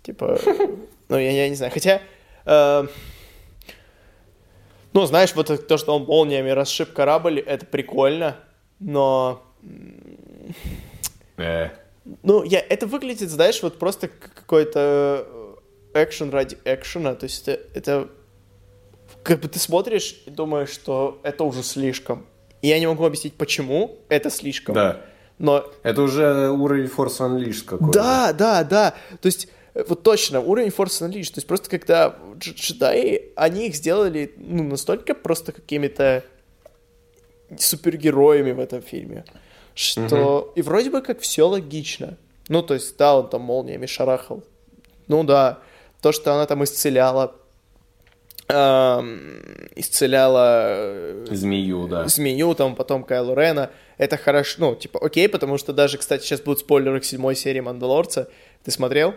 типа, 0.01 0.39
ну, 1.09 1.17
я, 1.17 1.31
я 1.31 1.49
не 1.49 1.55
знаю, 1.55 1.71
хотя, 1.71 2.01
э, 2.45 2.88
ну, 4.93 5.05
знаешь, 5.05 5.34
вот 5.36 5.67
то, 5.67 5.77
что 5.77 5.95
он 5.95 6.03
молниями 6.03 6.49
расшиб 6.49 6.93
корабль, 6.93 7.39
это 7.39 7.65
прикольно, 7.65 8.38
но 8.79 9.41
Э. 11.38 11.69
ну, 12.23 12.43
я, 12.43 12.59
это 12.59 12.88
выглядит, 12.88 13.29
знаешь, 13.29 13.61
вот 13.63 13.79
просто 13.79 14.07
как 14.07 14.34
какой-то 14.34 15.25
э, 15.93 16.03
экшен 16.03 16.29
ради 16.29 16.57
экшена. 16.65 17.15
То 17.15 17.25
есть 17.25 17.47
это, 17.47 17.61
это 17.73 18.09
как 19.22 19.39
бы 19.41 19.47
ты 19.47 19.59
смотришь 19.59 20.22
и 20.26 20.30
думаешь, 20.32 20.70
что 20.70 21.20
это 21.24 21.43
уже 21.43 21.64
слишком. 21.64 22.26
И 22.61 22.70
я 22.70 22.80
не 22.80 22.88
могу 22.88 23.05
объяснить, 23.05 23.36
почему 23.36 23.99
это 24.09 24.30
слишком. 24.30 24.74
Да. 24.76 25.01
Но 25.38 25.66
Это 25.84 26.01
уже 26.01 26.49
уровень 26.49 26.86
Force 26.86 27.20
Unleashed 27.20 27.66
какой-то. 27.66 27.93
да, 27.93 28.34
да, 28.34 28.64
да. 28.64 28.93
То 29.20 29.26
есть 29.26 29.47
э, 29.74 29.84
вот 29.88 30.03
точно, 30.03 30.39
уровень 30.39 30.70
Force 30.70 31.01
Unleashed. 31.01 31.34
То 31.34 31.38
есть 31.38 31.47
просто 31.47 31.70
когда 31.70 32.16
дж- 32.36 32.55
джедаи, 32.55 33.32
они 33.36 33.68
их 33.68 33.76
сделали 33.76 34.34
ну, 34.38 34.64
настолько 34.64 35.14
просто 35.16 35.51
какими-то 35.51 36.24
супергероями 37.57 38.51
в 38.51 38.59
этом 38.59 38.82
фильме, 38.82 39.26
что... 39.76 40.51
И 40.55 40.61
вроде 40.61 40.89
бы 40.89 41.01
как 41.01 41.20
все 41.20 41.47
логично. 41.47 42.18
Ну, 42.47 42.61
то 42.61 42.74
есть, 42.74 42.97
да, 42.97 43.18
он 43.18 43.30
там 43.30 43.41
молниями 43.41 43.86
шарахал. 43.86 44.43
Ну 45.07 45.24
да, 45.24 45.59
то, 46.01 46.11
что 46.11 46.34
она 46.34 46.45
там 46.45 46.64
исцеляла... 46.64 47.36
эм, 48.50 49.41
исцеляла 49.76 50.64
э, 50.68 51.26
Змею, 51.32 51.88
да. 51.88 52.08
змею, 52.08 52.54
там 52.56 52.76
потом 52.76 53.04
Кайло 53.04 53.34
Рена. 53.36 53.72
Это 53.98 54.18
хорошо, 54.18 54.56
ну, 54.60 54.76
типа, 54.76 55.00
окей, 55.04 55.30
потому 55.30 55.58
что 55.58 55.72
даже, 55.74 55.98
кстати, 55.98 56.24
сейчас 56.24 56.41
будут 56.41 56.60
спойлеры 56.60 57.00
к 57.00 57.06
седьмой 57.06 57.36
серии 57.36 57.60
Мандалорца. 57.62 58.28
Ты 58.64 58.72
смотрел? 58.72 59.14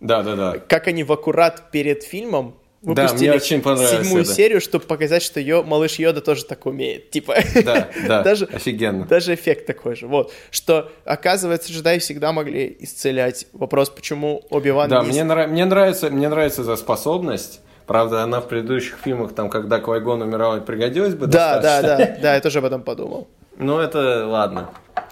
Да, 0.00 0.22
да, 0.22 0.36
да. 0.36 0.58
Как 0.58 0.86
они 0.88 1.02
в 1.04 1.12
аккурат 1.12 1.70
перед 1.72 2.04
фильмом 2.04 2.56
Да, 2.82 3.02
выпустили 3.02 3.28
мне 3.30 3.36
очень 3.36 3.60
понравилось 3.60 4.06
седьмую 4.06 4.22
это. 4.22 4.32
серию, 4.32 4.60
чтобы 4.60 4.84
показать, 4.84 5.22
что 5.24 5.40
ее 5.40 5.62
малыш 5.64 5.98
Йода 5.98 6.20
тоже 6.20 6.44
так 6.44 6.64
умеет. 6.66 7.10
Типа, 7.10 7.34
Да, 7.64 7.88
да, 8.06 8.22
даже, 8.24 8.44
офигенно. 8.46 9.04
даже 9.06 9.34
эффект 9.34 9.66
такой 9.66 9.96
же. 9.96 10.06
Вот. 10.06 10.32
Что, 10.52 10.92
оказывается, 11.04 11.72
джедаи 11.72 11.98
всегда 11.98 12.32
могли 12.32 12.76
исцелять. 12.80 13.46
Вопрос, 13.52 13.90
почему 13.90 14.44
Оби-Ван 14.50 14.88
Да, 14.88 15.02
не 15.02 15.08
мне, 15.08 15.20
нра- 15.22 15.48
мне, 15.48 15.64
нравится, 15.64 16.08
мне 16.10 16.28
нравится 16.28 16.62
эта 16.62 16.76
способность. 16.76 17.60
Правда, 17.88 18.22
она 18.22 18.42
в 18.42 18.48
предыдущих 18.48 18.98
фильмах, 19.02 19.34
там, 19.34 19.48
когда 19.48 19.80
Квайгон 19.80 20.20
умирал, 20.20 20.60
пригодилась 20.60 21.14
бы 21.14 21.26
Да, 21.26 21.58
да, 21.58 21.80
да, 21.80 22.16
да, 22.20 22.34
я 22.34 22.40
тоже 22.42 22.58
об 22.58 22.66
этом 22.66 22.82
подумал. 22.82 23.28
Ну, 23.56 23.78
это 23.78 24.26
ладно. 24.26 24.68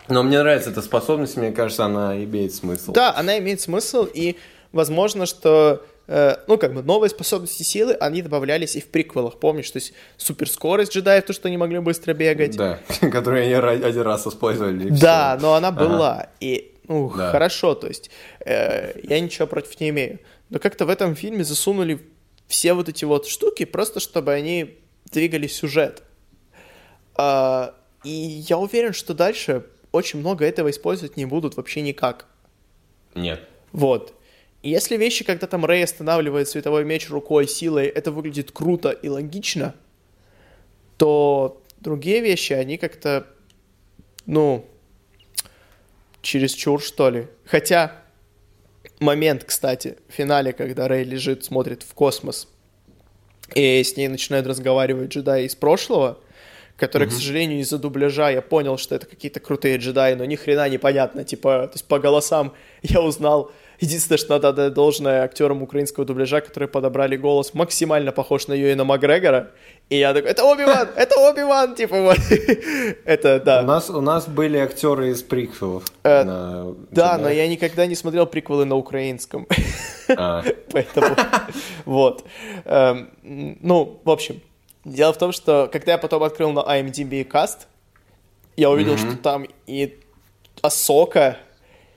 Но 0.09 0.23
мне 0.23 0.39
нравится 0.41 0.69
эта 0.69 0.83
способность, 0.83 1.39
мне 1.39 1.53
кажется, 1.53 1.87
она 1.87 2.23
имеет 2.23 2.55
смысл. 2.55 2.93
Да, 2.93 3.15
она 3.17 3.39
имеет 3.39 3.63
смысл, 3.63 4.07
и 4.13 4.37
возможно, 4.73 5.25
что 5.25 5.87
э, 6.07 6.37
ну, 6.49 6.59
как 6.59 6.75
бы 6.75 6.83
новые 6.83 7.09
способности 7.09 7.63
силы, 7.63 7.95
они 7.95 8.21
добавлялись 8.21 8.77
и 8.77 8.83
в 8.83 8.89
приквелах, 8.89 9.39
помнишь? 9.41 9.71
То 9.71 9.79
есть 9.79 9.95
суперскорость 10.19 10.95
джедаев, 10.95 11.25
то, 11.25 11.33
что 11.33 11.49
они 11.49 11.57
могли 11.57 11.79
быстро 11.79 12.13
бегать. 12.13 12.59
Да, 12.59 12.79
которые 13.11 13.45
они 13.45 13.85
один 13.85 14.03
раз 14.03 14.27
использовали. 14.27 14.91
Да, 14.91 15.39
но 15.41 15.55
она 15.55 15.73
была. 15.73 16.29
И, 16.41 16.75
ну, 16.89 17.09
хорошо, 17.09 17.75
то 17.75 17.87
есть 17.87 18.11
э, 18.45 19.01
я 19.03 19.19
ничего 19.19 19.47
против 19.47 19.81
не 19.81 19.89
имею. 19.89 20.19
Но 20.51 20.59
как-то 20.59 20.85
в 20.85 20.91
этом 20.91 21.17
фильме 21.17 21.43
засунули 21.43 22.01
все 22.47 22.75
вот 22.75 22.89
эти 22.89 23.05
вот 23.05 23.27
штуки, 23.27 23.65
просто 23.65 24.01
чтобы 24.01 24.33
они 24.33 24.79
двигали 25.11 25.47
сюжет. 25.47 26.03
А, 27.15 27.75
и 28.05 28.11
я 28.11 28.59
уверен, 28.59 28.93
что 28.93 29.15
дальше 29.15 29.67
очень 29.93 30.21
много 30.21 30.45
этого 30.45 30.71
использовать 30.71 31.17
не 31.17 31.25
будут 31.25 31.57
вообще 31.57 31.81
никак. 31.81 32.27
Нет. 33.15 33.41
Вот. 33.73 34.15
И 34.63 34.71
если 34.71 34.97
вещи, 34.97 35.25
когда 35.25 35.47
там 35.47 35.65
Рэй 35.65 35.85
останавливает 35.85 36.49
световой 36.49 36.85
меч 36.85 37.09
рукой, 37.09 37.47
силой, 37.47 37.87
это 37.87 38.11
выглядит 38.11 38.51
круто 38.51 38.91
и 38.91 39.09
логично, 39.09 39.75
то 40.99 41.63
другие 41.81 42.21
вещи, 42.21 42.53
они 42.53 42.79
как-то, 42.79 43.27
ну, 44.27 44.67
чересчур, 46.23 46.83
что 46.83 47.11
ли. 47.11 47.29
Хотя 47.45 48.03
момент, 49.01 49.45
кстати, 49.45 49.97
в 50.09 50.13
финале, 50.13 50.53
когда 50.53 50.89
Рэй 50.89 51.05
лежит, 51.05 51.45
смотрит 51.45 51.83
в 51.83 51.95
космос, 51.95 52.49
и 53.55 53.83
с 53.83 53.97
ней 53.97 54.09
начинают 54.09 54.47
разговаривать 54.47 55.11
джедаи 55.11 55.45
из 55.45 55.55
прошлого, 55.55 56.19
которые, 56.77 57.09
mm-hmm. 57.09 57.13
к 57.13 57.15
сожалению, 57.15 57.61
из-за 57.61 57.79
дубляжа 57.79 58.31
я 58.31 58.43
понял, 58.43 58.77
что 58.77 58.95
это 58.95 59.07
какие-то 59.07 59.41
крутые 59.41 59.79
джедаи, 59.79 60.15
но 60.15 60.25
ни 60.25 60.37
хрена 60.37 60.69
непонятно, 60.69 61.25
типа, 61.25 61.69
то 61.69 61.73
есть 61.75 61.87
по 61.87 61.99
голосам 61.99 62.55
я 62.83 63.01
узнал, 63.01 63.51
Единственное, 63.81 64.19
что 64.19 64.35
надо 64.35 64.49
отдать 64.49 64.75
должное 64.75 65.23
актерам 65.23 65.63
украинского 65.63 66.07
дубляжа, 66.07 66.41
которые 66.41 66.69
подобрали 66.69 67.17
голос 67.17 67.55
максимально 67.55 68.13
похож 68.13 68.49
на 68.49 68.55
Юэна 68.55 68.85
Макгрегора. 68.85 69.51
И 69.89 69.99
я 69.99 70.15
такой, 70.15 70.31
это 70.31 70.45
Оби-Ван, 70.45 70.89
это 70.97 71.17
Оби-Ван, 71.21 71.75
типа 71.75 72.01
вот. 72.03 72.19
это, 73.05 73.41
да. 73.41 73.63
У 73.63 73.67
нас, 73.67 73.91
у 73.91 74.01
нас 74.01 74.27
были 74.27 74.59
актеры 74.59 75.11
из 75.11 75.23
приквелов. 75.23 75.85
Э, 76.03 76.25
на... 76.25 76.75
Да, 76.91 77.19
но 77.19 77.29
я 77.29 77.47
никогда 77.47 77.87
не 77.87 77.95
смотрел 77.95 78.27
приквелы 78.27 78.65
на 78.65 78.77
украинском. 78.77 79.47
А. 80.17 80.43
Поэтому, 80.73 81.15
вот. 81.85 82.25
Эм, 82.65 83.11
ну, 83.23 84.01
в 84.05 84.11
общем, 84.11 84.41
дело 84.85 85.13
в 85.13 85.19
том, 85.19 85.33
что 85.33 85.69
когда 85.73 85.93
я 85.93 85.99
потом 85.99 86.23
открыл 86.23 86.53
на 86.53 86.61
IMDb 86.61 87.25
каст, 87.25 87.69
я 88.57 88.71
увидел, 88.71 88.97
что 88.97 89.17
там 89.17 89.47
и 89.67 89.99
Асока, 90.63 91.37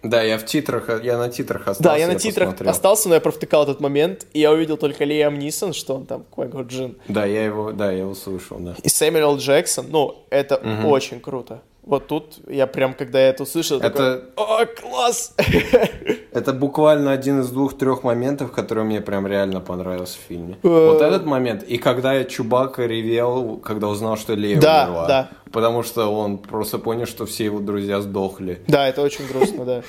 да, 0.01 0.21
я 0.23 0.37
в 0.37 0.45
титрах, 0.45 1.03
я 1.03 1.17
на 1.17 1.29
титрах 1.29 1.67
остался. 1.67 1.83
Да, 1.83 1.97
я 1.97 2.07
на 2.07 2.13
я 2.13 2.19
титрах 2.19 2.49
посмотрел. 2.49 2.71
остался, 2.71 3.09
но 3.09 3.15
я 3.15 3.21
провтыкал 3.21 3.63
этот 3.63 3.81
момент, 3.81 4.25
и 4.33 4.39
я 4.39 4.51
увидел 4.51 4.77
только 4.77 5.03
Лиам 5.03 5.37
Нисон, 5.37 5.73
что 5.73 5.95
он 5.95 6.05
там, 6.05 6.25
Квайго 6.33 6.61
Джин. 6.61 6.97
Да, 7.07 7.25
я 7.25 7.43
его, 7.43 7.71
да, 7.71 7.91
я 7.91 7.99
его 7.99 8.15
слышал, 8.15 8.59
да. 8.59 8.75
И 8.81 8.87
Сэмюэл 8.87 9.37
Джексон, 9.37 9.87
ну, 9.89 10.15
это 10.29 10.55
угу. 10.55 10.87
очень 10.89 11.19
круто. 11.19 11.61
Вот 11.89 12.05
тут 12.05 12.37
я 12.47 12.67
прям, 12.67 12.93
когда 12.93 13.19
я 13.19 13.29
это 13.29 13.41
услышал, 13.41 13.79
это... 13.79 13.89
такой, 13.89 14.29
о, 14.35 14.65
класс! 14.67 15.35
Это 16.31 16.53
буквально 16.53 17.11
один 17.11 17.41
из 17.41 17.49
двух-трех 17.49 18.03
моментов, 18.03 18.51
который 18.51 18.83
мне 18.83 19.01
прям 19.01 19.25
реально 19.25 19.59
понравился 19.59 20.19
в 20.19 20.21
фильме. 20.21 20.59
Э, 20.61 20.67
вот 20.91 21.01
этот 21.01 21.25
момент, 21.25 21.63
и 21.63 21.79
когда 21.79 22.13
я 22.13 22.25
Чубака 22.25 22.85
ревел, 22.85 23.57
когда 23.57 23.87
узнал, 23.87 24.15
что 24.15 24.35
Лея 24.35 24.61
да, 24.61 24.85
умерла. 24.85 25.07
Да, 25.07 25.29
Потому 25.51 25.81
что 25.81 26.13
он 26.13 26.37
просто 26.37 26.77
понял, 26.77 27.07
что 27.07 27.25
все 27.25 27.45
его 27.45 27.59
друзья 27.59 28.01
сдохли. 28.01 28.61
Да, 28.67 28.87
это 28.87 29.01
очень 29.01 29.27
грустно, 29.27 29.65
да. 29.65 29.83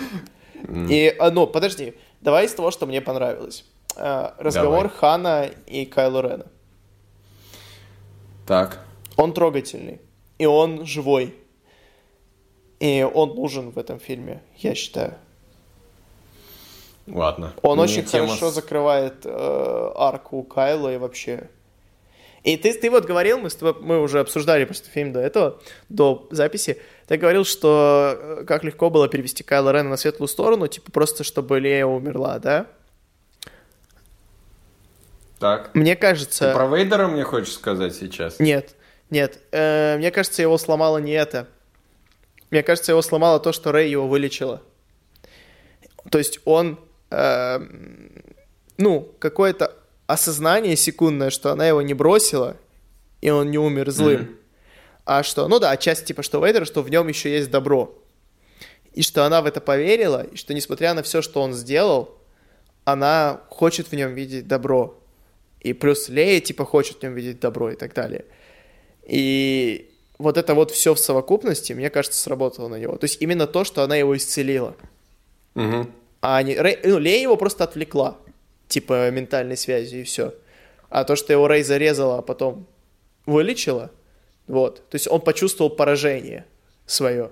И, 0.88 1.14
а, 1.18 1.30
ну, 1.30 1.46
подожди, 1.46 1.92
давай 2.22 2.46
из 2.46 2.54
того, 2.54 2.70
что 2.70 2.86
мне 2.86 3.02
понравилось. 3.02 3.66
А, 3.96 4.34
разговор 4.38 4.88
Хана 4.88 5.50
и 5.66 5.84
Кайло 5.84 6.22
Рена. 6.22 6.46
Так. 8.46 8.80
Он 9.18 9.34
трогательный, 9.34 10.00
и 10.38 10.46
он 10.46 10.86
живой. 10.86 11.34
И 12.80 13.02
он 13.02 13.34
нужен 13.34 13.70
в 13.70 13.78
этом 13.78 14.00
фильме, 14.00 14.42
я 14.56 14.74
считаю. 14.74 15.14
Ладно. 17.06 17.54
Он 17.62 17.76
Мне 17.76 17.84
очень 17.84 18.04
тема... 18.04 18.28
хорошо 18.28 18.50
закрывает 18.50 19.24
э, 19.24 19.92
арку 19.96 20.42
Кайла 20.42 20.94
и 20.94 20.96
вообще. 20.96 21.48
И 22.42 22.56
ты, 22.56 22.72
ты 22.72 22.90
вот 22.90 23.04
говорил, 23.04 23.38
мы, 23.38 23.50
с 23.50 23.56
тобой, 23.56 23.82
мы 23.82 24.00
уже 24.00 24.20
обсуждали 24.20 24.64
просто 24.64 24.88
фильм 24.88 25.12
до 25.12 25.20
этого, 25.20 25.60
до 25.90 26.26
записи, 26.30 26.80
ты 27.06 27.18
говорил, 27.18 27.44
что 27.44 28.16
э, 28.18 28.44
как 28.46 28.64
легко 28.64 28.88
было 28.88 29.08
перевести 29.08 29.42
Кайла 29.42 29.72
Рена 29.72 29.90
на 29.90 29.96
светлую 29.98 30.28
сторону, 30.28 30.66
типа 30.66 30.90
просто 30.90 31.22
чтобы 31.22 31.60
Лея 31.60 31.84
умерла, 31.84 32.38
да? 32.38 32.66
Так. 35.38 35.74
Мне 35.74 35.96
кажется... 35.96 36.48
Ты 36.48 36.54
про 36.54 36.66
Вейдера 36.66 37.08
мне 37.08 37.24
хочешь 37.24 37.52
сказать 37.52 37.94
сейчас? 37.94 38.38
Нет, 38.40 38.74
нет. 39.10 39.38
Э, 39.52 39.96
мне 39.98 40.10
кажется, 40.10 40.40
его 40.40 40.56
сломало 40.56 40.98
не 40.98 41.12
это. 41.12 41.48
Мне 42.50 42.62
кажется, 42.62 42.92
его 42.92 43.02
сломало 43.02 43.40
то, 43.40 43.52
что 43.52 43.72
Рэй 43.72 43.90
его 43.90 44.08
вылечила. 44.08 44.62
То 46.10 46.18
есть 46.18 46.40
он, 46.44 46.80
э, 47.10 47.60
ну, 48.76 49.14
какое-то 49.18 49.76
осознание 50.06 50.76
секундное, 50.76 51.30
что 51.30 51.52
она 51.52 51.66
его 51.66 51.82
не 51.82 51.94
бросила, 51.94 52.56
и 53.20 53.30
он 53.30 53.50
не 53.50 53.58
умер 53.58 53.90
злым. 53.90 54.22
Mm-hmm. 54.22 54.36
А 55.04 55.22
что, 55.22 55.48
ну 55.48 55.58
да, 55.58 55.76
часть 55.76 56.04
типа, 56.04 56.22
что 56.22 56.44
Вейдера, 56.44 56.64
что 56.64 56.82
в 56.82 56.90
нем 56.90 57.08
еще 57.08 57.30
есть 57.32 57.50
добро. 57.50 57.96
И 58.92 59.02
что 59.02 59.24
она 59.24 59.40
в 59.40 59.46
это 59.46 59.60
поверила, 59.60 60.22
и 60.22 60.36
что 60.36 60.52
несмотря 60.52 60.94
на 60.94 61.02
все, 61.02 61.22
что 61.22 61.42
он 61.42 61.52
сделал, 61.52 62.18
она 62.84 63.40
хочет 63.50 63.88
в 63.88 63.92
нем 63.92 64.14
видеть 64.14 64.48
добро. 64.48 64.98
И 65.60 65.72
плюс 65.72 66.08
Лея, 66.08 66.40
типа, 66.40 66.64
хочет 66.64 66.98
в 66.98 67.02
нем 67.02 67.14
видеть 67.14 67.38
добро 67.40 67.70
и 67.70 67.76
так 67.76 67.94
далее. 67.94 68.24
И 69.06 69.90
вот 70.20 70.36
это 70.36 70.54
вот 70.54 70.70
все 70.70 70.94
в 70.94 70.98
совокупности, 70.98 71.72
мне 71.72 71.88
кажется, 71.90 72.20
сработало 72.20 72.68
на 72.68 72.76
него. 72.76 72.96
То 72.96 73.04
есть 73.04 73.20
именно 73.22 73.46
то, 73.46 73.64
что 73.64 73.82
она 73.82 73.96
его 73.96 74.16
исцелила. 74.16 74.76
Угу. 75.54 75.86
А 76.20 76.42
не... 76.42 76.56
Рэй... 76.56 76.78
Ну, 76.84 76.98
Лея 76.98 77.22
его 77.22 77.36
просто 77.36 77.64
отвлекла, 77.64 78.18
типа 78.68 79.10
ментальной 79.10 79.56
связью 79.56 80.02
и 80.02 80.04
все. 80.04 80.34
А 80.90 81.04
то, 81.04 81.16
что 81.16 81.32
его 81.32 81.48
Рэй 81.48 81.62
зарезала, 81.62 82.18
а 82.18 82.22
потом 82.22 82.66
вылечила, 83.24 83.90
вот. 84.46 84.88
То 84.90 84.96
есть 84.96 85.08
он 85.08 85.20
почувствовал 85.22 85.70
поражение 85.70 86.44
свое. 86.84 87.30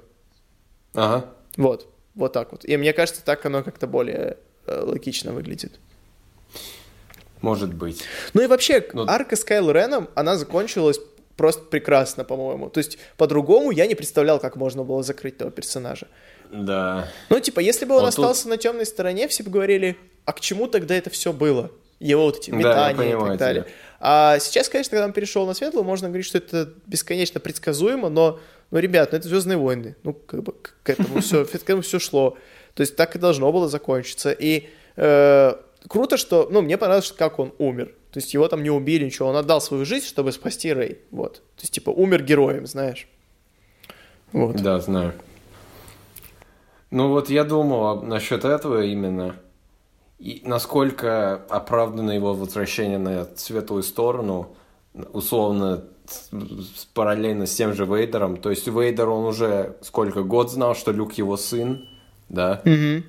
Ага. 0.94 1.26
Вот. 1.56 1.92
Вот 2.14 2.32
так 2.32 2.52
вот. 2.52 2.64
И 2.64 2.76
мне 2.76 2.92
кажется, 2.92 3.22
так 3.22 3.44
оно 3.44 3.62
как-то 3.62 3.86
более 3.86 4.38
э, 4.66 4.80
логично 4.80 5.32
выглядит. 5.32 5.78
Может 7.42 7.74
быть. 7.74 8.02
Ну 8.32 8.42
и 8.42 8.46
вообще, 8.46 8.84
Но... 8.94 9.04
арка 9.06 9.36
с 9.36 9.44
Кайл 9.44 9.70
Реном, 9.70 10.08
она 10.14 10.36
закончилась 10.36 10.98
просто 11.38 11.62
прекрасно, 11.64 12.24
по-моему. 12.24 12.68
То 12.68 12.78
есть 12.78 12.98
по-другому 13.16 13.70
я 13.70 13.86
не 13.86 13.94
представлял, 13.94 14.40
как 14.40 14.56
можно 14.56 14.84
было 14.84 15.02
закрыть 15.02 15.36
этого 15.36 15.50
персонажа. 15.50 16.08
Да. 16.52 17.08
Ну, 17.30 17.40
типа, 17.40 17.60
если 17.60 17.86
бы 17.86 17.94
он, 17.94 18.02
он 18.02 18.08
остался 18.08 18.42
тут... 18.42 18.50
на 18.50 18.56
темной 18.58 18.84
стороне, 18.84 19.28
все 19.28 19.44
бы 19.44 19.50
говорили, 19.50 19.96
а 20.24 20.32
к 20.32 20.40
чему 20.40 20.66
тогда 20.66 20.94
это 20.96 21.08
все 21.08 21.32
было? 21.32 21.70
Его 22.00 22.24
вот 22.24 22.38
эти 22.38 22.50
метания 22.50 23.16
да, 23.16 23.24
и 23.24 23.28
так 23.28 23.36
далее. 23.38 23.62
Тебя. 23.62 23.72
А 24.00 24.38
сейчас, 24.40 24.68
конечно, 24.68 24.90
когда 24.90 25.06
он 25.06 25.12
перешел 25.12 25.46
на 25.46 25.54
светлую, 25.54 25.84
можно 25.84 26.08
говорить, 26.08 26.26
что 26.26 26.38
это 26.38 26.70
бесконечно 26.86 27.40
предсказуемо, 27.40 28.08
но, 28.08 28.40
ну, 28.70 28.78
ребят, 28.78 29.12
ну 29.12 29.18
это 29.18 29.28
Звездные 29.28 29.58
войны. 29.58 29.96
Ну, 30.02 30.14
как 30.14 30.42
бы 30.42 30.54
к 30.82 30.90
этому 30.90 31.20
все, 31.20 31.44
к 31.44 31.54
этому 31.54 31.82
все 31.82 31.98
шло. 31.98 32.36
То 32.74 32.82
есть 32.82 32.96
так 32.96 33.16
и 33.16 33.18
должно 33.18 33.52
было 33.52 33.68
закончиться. 33.68 34.30
И 34.32 34.68
э, 34.96 35.54
круто, 35.88 36.16
что, 36.16 36.48
ну, 36.50 36.62
мне 36.62 36.78
понравилось, 36.78 37.12
как 37.12 37.38
он 37.38 37.52
умер. 37.58 37.94
То 38.10 38.18
есть 38.18 38.32
его 38.34 38.48
там 38.48 38.62
не 38.62 38.70
убили, 38.70 39.04
ничего. 39.04 39.28
Он 39.28 39.36
отдал 39.36 39.60
свою 39.60 39.84
жизнь, 39.84 40.06
чтобы 40.06 40.32
спасти 40.32 40.72
Рэй. 40.72 40.98
Вот. 41.10 41.34
То 41.56 41.62
есть, 41.62 41.74
типа, 41.74 41.90
умер 41.90 42.22
героем, 42.24 42.66
знаешь. 42.66 43.08
Вот. 44.32 44.56
Да, 44.56 44.78
знаю. 44.80 45.14
Ну 46.90 47.08
вот 47.10 47.28
я 47.28 47.44
думал 47.44 48.02
насчет 48.02 48.44
этого 48.44 48.82
именно. 48.82 49.36
И 50.18 50.42
насколько 50.44 51.44
оправдано 51.48 52.10
его 52.12 52.34
возвращение 52.34 52.98
на 52.98 53.28
светлую 53.36 53.82
сторону, 53.82 54.56
условно, 55.12 55.84
параллельно 56.94 57.46
с 57.46 57.54
тем 57.54 57.74
же 57.74 57.84
Вейдером. 57.84 58.36
То 58.36 58.50
есть 58.50 58.66
Вейдер, 58.66 59.08
он 59.08 59.26
уже 59.26 59.76
сколько 59.82 60.22
год 60.22 60.50
знал, 60.50 60.74
что 60.74 60.92
Люк 60.92 61.12
его 61.14 61.36
сын, 61.36 61.86
да? 62.28 62.62
Mm-hmm. 62.64 63.02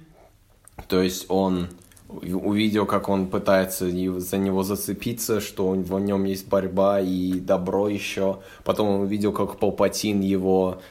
То 0.88 1.02
есть 1.02 1.26
он 1.30 1.70
увидел, 2.10 2.86
как 2.86 3.08
он 3.08 3.28
пытается 3.28 3.86
за 3.86 4.38
него 4.38 4.64
зацепиться, 4.64 5.40
что 5.40 5.70
в 5.70 6.00
нем 6.00 6.26
есть 6.26 6.48
борьба 6.48 7.00
и 7.00 7.40
добро 7.40 7.88
еще. 7.88 8.40
Потом 8.64 8.90
он 8.90 9.02
увидел, 9.02 9.32
как 9.32 9.58
Палпатин 9.58 10.22
его 10.22 10.82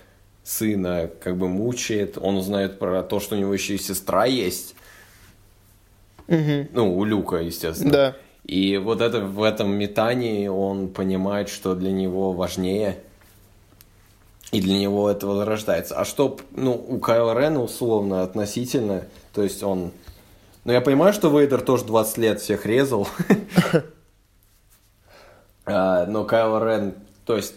сына 0.45 1.11
как 1.21 1.37
бы 1.37 1.49
мучает. 1.49 2.19
Он 2.21 2.37
узнает 2.37 2.79
про 2.79 3.03
то, 3.03 3.19
что 3.21 3.35
у 3.35 3.39
него 3.39 3.53
еще 3.53 3.75
и 3.75 3.79
сестра 3.79 4.27
есть. 4.27 4.75
Угу. 6.29 6.69
Ну, 6.73 6.97
у 6.97 7.05
Люка, 7.05 7.37
естественно. 7.37 7.91
Да. 7.91 8.17
И 8.45 8.79
вот 8.79 9.01
это 9.01 9.21
в 9.21 9.43
этом 9.43 9.75
метании 9.75 10.47
он 10.47 10.89
понимает, 10.89 11.49
что 11.49 11.75
для 11.75 11.91
него 11.91 12.33
важнее. 12.33 12.99
И 14.53 14.63
для 14.63 14.79
него 14.79 15.11
это 15.11 15.27
возрождается. 15.27 15.97
А 15.97 16.07
что, 16.07 16.39
ну, 16.53 16.73
у 16.73 16.99
Кайла 16.99 17.39
Рена 17.39 17.63
условно 17.63 18.23
относительно, 18.23 19.05
то 19.35 19.43
есть 19.43 19.63
он 19.63 19.91
но 20.69 20.75
я 20.75 20.83
понимаю, 20.83 21.15
что 21.15 21.31
Вейдер 21.31 21.63
тоже 21.63 21.87
20 21.87 22.19
лет 22.19 22.41
всех 22.43 22.67
резал. 22.67 23.09
А, 25.65 26.07
но 26.07 26.25
Кайл 26.25 26.65
Рен, 26.65 26.95
то 27.27 27.37
есть, 27.37 27.55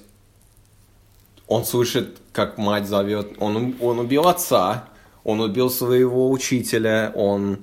он 1.48 1.64
слышит, 1.64 2.18
как 2.34 2.58
мать 2.58 2.86
зовет. 2.86 3.36
Он, 3.40 3.76
он 3.80 4.00
убил 4.00 4.28
отца, 4.28 4.86
он 5.24 5.40
убил 5.40 5.70
своего 5.70 6.30
учителя, 6.30 7.14
он 7.16 7.60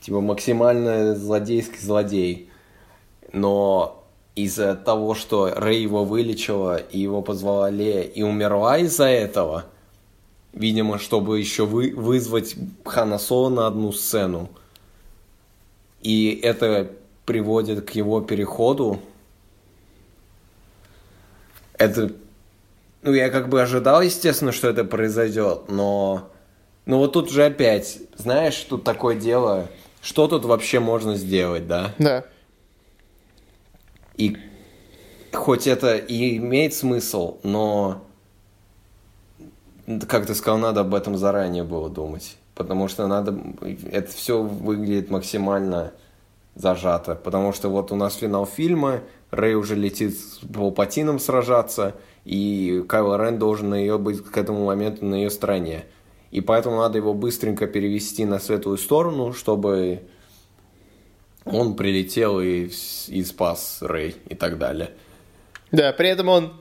типа 0.00 0.20
максимально 0.20 1.14
злодейский 1.14 1.78
злодей. 1.78 2.50
Но 3.32 4.04
из-за 4.34 4.74
того, 4.74 5.14
что 5.14 5.52
Рэй 5.54 5.82
его 5.82 6.04
вылечила 6.04 6.78
и 6.78 6.98
его 6.98 7.22
позвала 7.22 7.70
Лея 7.70 8.02
и 8.02 8.22
умерла 8.22 8.78
из-за 8.78 9.06
этого, 9.06 9.66
видимо, 10.52 10.98
чтобы 10.98 11.38
еще 11.38 11.64
вы, 11.64 11.92
вызвать 11.94 12.56
Хана 12.84 13.18
Соло 13.18 13.50
на 13.50 13.66
одну 13.68 13.92
сцену. 13.92 14.50
И 16.06 16.38
это 16.40 16.92
приводит 17.24 17.84
к 17.84 17.90
его 17.90 18.20
переходу. 18.20 19.00
Это... 21.76 22.12
Ну, 23.02 23.12
я 23.12 23.28
как 23.28 23.48
бы 23.48 23.60
ожидал, 23.60 24.02
естественно, 24.02 24.52
что 24.52 24.68
это 24.68 24.84
произойдет, 24.84 25.68
но... 25.68 26.30
Ну, 26.84 26.98
вот 26.98 27.12
тут 27.12 27.32
же 27.32 27.44
опять, 27.44 27.98
знаешь, 28.16 28.54
тут 28.54 28.84
такое 28.84 29.16
дело, 29.16 29.66
что 30.00 30.28
тут 30.28 30.44
вообще 30.44 30.78
можно 30.78 31.16
сделать, 31.16 31.66
да? 31.66 31.92
Да. 31.98 32.24
И 34.16 34.36
хоть 35.32 35.66
это 35.66 35.96
и 35.96 36.36
имеет 36.36 36.72
смысл, 36.72 37.38
но, 37.42 38.04
как 40.08 40.26
ты 40.26 40.36
сказал, 40.36 40.58
надо 40.58 40.82
об 40.82 40.94
этом 40.94 41.18
заранее 41.18 41.64
было 41.64 41.90
думать. 41.90 42.36
Потому 42.56 42.88
что 42.88 43.06
надо... 43.06 43.38
Это 43.92 44.10
все 44.10 44.42
выглядит 44.42 45.10
максимально 45.10 45.92
зажато. 46.54 47.14
Потому 47.14 47.52
что 47.52 47.68
вот 47.68 47.92
у 47.92 47.96
нас 47.96 48.16
финал 48.16 48.46
фильма, 48.46 49.02
Рэй 49.30 49.54
уже 49.54 49.76
летит 49.76 50.18
с 50.18 50.38
Палпатином 50.38 51.18
сражаться, 51.18 51.94
и 52.24 52.82
Кайло 52.88 53.22
Рен 53.22 53.38
должен 53.38 53.68
на 53.68 53.74
ее 53.74 53.98
быть 53.98 54.24
к 54.24 54.36
этому 54.38 54.64
моменту 54.64 55.04
на 55.04 55.16
ее 55.16 55.30
стороне. 55.30 55.84
И 56.30 56.40
поэтому 56.40 56.78
надо 56.78 56.96
его 56.96 57.12
быстренько 57.12 57.66
перевести 57.66 58.24
на 58.24 58.38
светлую 58.38 58.78
сторону, 58.78 59.34
чтобы 59.34 60.00
он 61.44 61.76
прилетел 61.76 62.40
и, 62.40 62.70
и 63.08 63.22
спас 63.22 63.78
Рэй 63.82 64.16
и 64.30 64.34
так 64.34 64.56
далее. 64.56 64.92
Да, 65.72 65.92
при 65.92 66.08
этом 66.08 66.28
он 66.28 66.54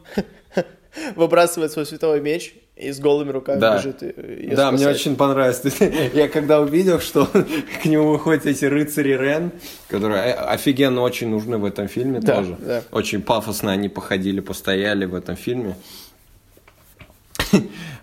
выбрасывает 1.16 1.72
свой 1.72 1.86
световой 1.86 2.20
меч 2.20 2.54
и 2.76 2.92
с 2.92 3.00
голыми 3.00 3.32
руками 3.32 3.60
Да. 3.60 3.78
бежит. 3.78 4.04
и- 4.04 4.08
и 4.10 4.56
Да, 4.56 4.70
мне 4.72 4.80
спасает. 4.80 4.98
очень 4.98 5.16
понравилось. 5.16 5.62
Я 6.14 6.28
когда 6.28 6.60
увидел, 6.60 7.00
что 7.00 7.26
к 7.82 7.86
нему 7.86 8.12
выходят 8.12 8.46
эти 8.46 8.66
рыцари 8.66 9.14
Рен, 9.18 9.52
которые 9.88 10.34
офигенно 10.34 11.02
очень 11.02 11.30
нужны 11.30 11.58
в 11.58 11.64
этом 11.66 11.88
фильме 11.88 12.20
Да, 12.20 12.36
тоже. 12.36 12.58
да. 12.60 12.84
Очень 12.92 13.22
пафосно 13.22 13.72
они 13.72 13.88
походили, 13.90 14.42
постояли 14.42 15.06
в 15.06 15.16
этом 15.16 15.36
фильме. 15.36 15.76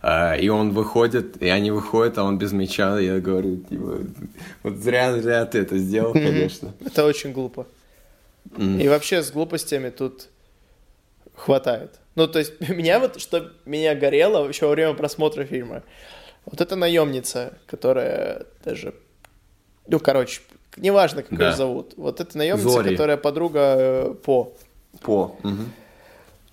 А, 0.05 0.35
И 0.35 0.49
он 0.49 0.73
выходит, 0.73 1.41
и 1.41 1.49
они 1.49 1.71
выходят, 1.71 2.19
а 2.19 2.25
он 2.25 2.37
без 2.39 2.53
меча. 2.53 2.99
Я 2.99 3.21
говорю, 3.21 3.59
типа, 3.59 3.99
вот 4.65 4.77
зря, 4.79 5.17
зря 5.21 5.45
ты 5.47 5.59
это 5.61 5.79
сделал, 5.79 6.13
конечно. 6.13 6.73
Это 6.85 7.05
очень 7.05 7.33
глупо. 7.33 7.67
И 8.59 8.89
вообще 8.89 9.23
с 9.23 9.31
глупостями 9.31 9.91
тут 9.91 10.29
хватает. 11.37 11.93
Ну, 12.15 12.27
то 12.29 12.39
есть, 12.39 12.53
меня 12.69 12.99
вот, 13.01 13.21
что 13.21 13.51
меня 13.65 13.95
горело 13.95 14.47
еще 14.49 14.67
во 14.67 14.73
время 14.73 14.95
просмотра 14.95 15.45
фильма, 15.45 15.83
вот 16.45 16.61
эта 16.61 16.77
наемница, 16.77 17.55
которая 17.67 18.47
даже, 18.65 18.95
ну, 19.87 19.99
короче, 20.01 20.41
неважно, 20.77 21.23
как 21.23 21.39
Да. 21.39 21.51
ее 21.51 21.57
зовут, 21.57 21.95
вот 21.97 22.21
эта 22.21 22.37
наемница, 22.37 22.69
Зори. 22.71 22.91
которая 22.91 23.17
подруга 23.17 23.61
э, 23.79 24.15
По, 24.25 24.53
По. 25.01 25.37
мгм. 25.43 25.73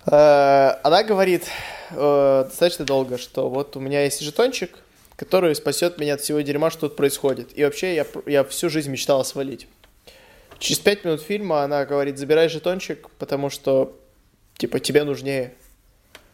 Э, 0.06 0.72
Она 0.82 1.02
говорит 1.02 1.44
э, 1.90 2.44
достаточно 2.46 2.84
долго, 2.84 3.18
что 3.18 3.48
вот 3.50 3.76
у 3.76 3.80
меня 3.80 4.04
есть 4.04 4.20
жетончик, 4.20 4.78
который 5.16 5.54
спасет 5.54 5.98
меня 5.98 6.14
от 6.14 6.20
всего 6.22 6.40
дерьма, 6.40 6.70
что 6.70 6.88
тут 6.88 6.96
происходит. 6.96 7.50
И 7.58 7.64
вообще 7.64 7.94
я, 7.94 8.06
я 8.26 8.44
всю 8.44 8.70
жизнь 8.70 8.90
мечтала 8.90 9.22
свалить. 9.24 9.66
Через 10.58 10.78
пять 10.78 11.04
минут 11.04 11.20
фильма 11.22 11.62
она 11.62 11.84
говорит, 11.84 12.18
забирай 12.18 12.48
жетончик, 12.48 13.10
потому 13.18 13.50
что, 13.50 13.94
типа, 14.60 14.78
тебе 14.78 15.04
нужнее. 15.04 15.54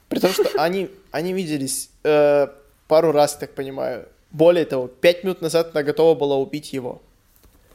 При 0.08 0.18
том, 0.18 0.32
что 0.32 0.44
они, 0.60 0.90
они 1.12 1.32
виделись 1.32 1.90
э, 2.04 2.48
пару 2.88 3.12
раз, 3.12 3.36
так 3.36 3.54
понимаю. 3.54 4.06
Более 4.32 4.64
того, 4.64 4.88
пять 4.88 5.24
минут 5.24 5.40
назад 5.40 5.70
она 5.72 5.82
готова 5.82 6.18
была 6.18 6.36
убить 6.36 6.72
его. 6.72 7.00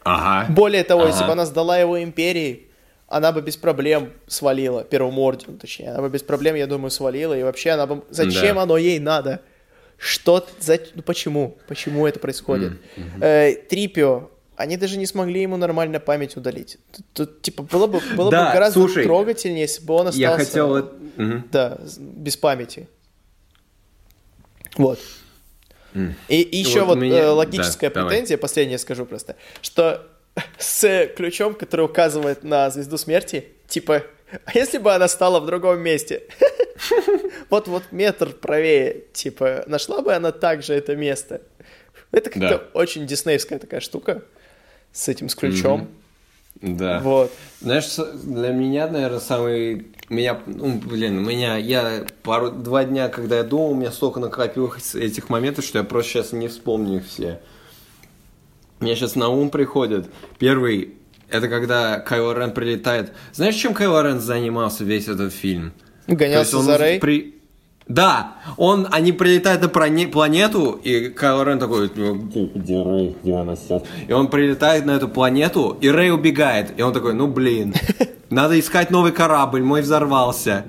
Ага. 0.04 0.52
Более 0.54 0.84
того, 0.84 1.06
если 1.06 1.20
Ага. 1.24 1.28
бы 1.28 1.32
она 1.34 1.46
сдала 1.46 1.78
его 1.78 2.02
империи, 2.04 2.68
она 3.08 3.32
бы 3.32 3.42
без 3.42 3.56
проблем 3.58 4.12
свалила, 4.28 4.84
первому 4.84 5.22
ордену, 5.22 5.58
точнее. 5.58 5.90
Она 5.92 6.02
бы 6.02 6.10
без 6.10 6.24
проблем, 6.24 6.56
я 6.56 6.68
думаю, 6.68 6.92
свалила. 6.92 7.38
И 7.38 7.44
вообще 7.44 7.72
она 7.72 7.86
бы... 7.86 8.04
Зачем 8.10 8.56
Да. 8.56 8.64
оно 8.64 8.78
ей 8.78 9.00
надо? 9.00 9.42
Что... 9.98 10.46
За... 10.60 10.80
Ну, 10.96 11.02
почему? 11.02 11.58
Почему 11.68 12.08
это 12.08 12.20
происходит? 12.20 12.74
Э, 13.22 13.54
Трипио, 13.70 14.30
они 14.58 14.78
даже 14.78 14.98
не 14.98 15.06
смогли 15.06 15.42
ему 15.42 15.58
нормально 15.58 16.00
память 16.00 16.36
удалить. 16.38 16.78
Тут, 16.92 17.06
тут, 17.14 17.42
типа, 17.42 17.64
было 17.64 17.88
бы, 17.88 18.00
было 18.16 18.30
Да, 18.32 18.48
бы 18.48 18.54
гораздо 18.54 18.80
слушай, 18.80 19.04
трогательнее, 19.04 19.62
если 19.62 19.84
бы 19.84 19.94
он 19.94 20.08
остался... 20.08 20.20
Я 20.20 20.36
хотел... 20.38 20.92
мгм. 21.18 21.48
Да, 21.52 21.80
без 21.98 22.38
памяти. 22.38 22.88
Вот. 24.78 25.00
И, 25.94 26.42
и 26.42 26.58
еще 26.58 26.82
Вот 26.82 26.96
вот, 26.96 26.98
меня- 27.00 27.24
э, 27.24 27.30
логическая 27.30 27.90
да, 27.90 27.96
давай. 27.96 28.12
претензия, 28.12 28.38
последнее 28.38 28.78
скажу 28.78 29.06
просто, 29.06 29.36
что 29.62 30.08
с 30.58 31.08
ключом, 31.16 31.54
который 31.56 31.86
указывает 31.86 32.44
на 32.44 32.70
звезду 32.70 32.98
смерти, 32.98 33.50
типа, 33.68 34.04
а 34.46 34.52
если 34.54 34.78
бы 34.78 34.94
она 34.94 35.08
стала 35.08 35.40
в 35.40 35.46
другом 35.46 35.80
месте? 35.82 36.24
Вот 37.50 37.68
вот 37.68 37.84
метр 37.92 38.30
правее, 38.32 39.04
типа, 39.14 39.66
нашла 39.68 40.02
бы 40.02 40.14
она 40.14 40.32
также 40.32 40.74
это 40.74 40.96
место? 40.96 41.42
Это 42.12 42.30
как-то 42.32 42.70
очень 42.74 43.06
диснеевская 43.06 43.60
такая 43.60 43.82
штука 43.82 44.24
с 44.94 45.08
этим, 45.08 45.30
с 45.30 45.36
ключом. 45.36 45.88
Да. 46.62 47.00
Вот. 47.00 47.32
Знаешь, 47.62 47.88
для 48.24 48.50
меня, 48.50 48.88
наверное, 48.88 49.20
самый... 49.20 49.88
Меня, 50.10 50.40
ну, 50.46 50.78
блин, 50.78 51.20
у 51.20 51.22
меня, 51.22 51.56
я 51.56 52.06
пару, 52.24 52.52
два 52.52 52.84
дня, 52.84 53.08
когда 53.08 53.38
я 53.38 53.44
думал, 53.44 53.72
у 53.72 53.76
меня 53.76 53.92
столько 53.92 54.20
накопилось 54.20 54.94
этих 54.94 55.30
моментов, 55.30 55.64
что 55.64 55.78
я 55.78 55.84
просто 55.86 56.12
сейчас 56.12 56.34
не 56.34 56.50
вспомню 56.50 56.98
их 56.98 57.06
все. 57.08 57.40
Мне 58.80 58.96
сейчас 58.96 59.16
на 59.16 59.30
ум 59.30 59.50
приходит. 59.50 60.10
Первый, 60.38 60.96
это 61.30 61.48
когда 61.48 62.00
Кайло 62.00 62.34
Рен 62.38 62.52
прилетает. 62.52 63.14
Знаешь, 63.32 63.56
чем 63.56 63.74
Кайло 63.74 64.04
Рен 64.06 64.20
занимался 64.20 64.84
весь 64.84 65.08
этот 65.08 65.32
фильм? 65.32 65.72
Гонялся 66.08 66.58
он 66.58 66.66
за 66.66 66.78
Рэй. 66.78 67.00
при- 67.00 67.41
Да, 67.94 68.36
он, 68.56 68.88
они 68.90 69.12
прилетают 69.12 69.62
на 69.62 69.68
планету, 69.68 70.80
и 70.82 71.10
Кайло 71.10 71.44
Рен 71.44 71.60
такой, 71.60 71.92
«Ну, 71.94 72.16
где, 72.16 72.46
где 72.46 72.82
Рэй, 72.82 73.18
где 73.22 73.34
она 73.34 73.58
сейчас?» 73.58 73.84
И 74.08 74.14
он 74.14 74.30
прилетает 74.30 74.86
на 74.86 74.92
эту 74.92 75.10
планету, 75.10 75.78
и 75.82 75.90
Рэй 75.90 76.12
убегает. 76.12 76.72
И 76.78 76.82
он 76.84 76.94
такой, 76.94 77.14
ну 77.14 77.28
блин, 77.28 77.74
надо 78.30 78.58
искать 78.58 78.92
новый 78.92 79.12
корабль, 79.12 79.62
мой 79.62 79.82
взорвался. 79.82 80.64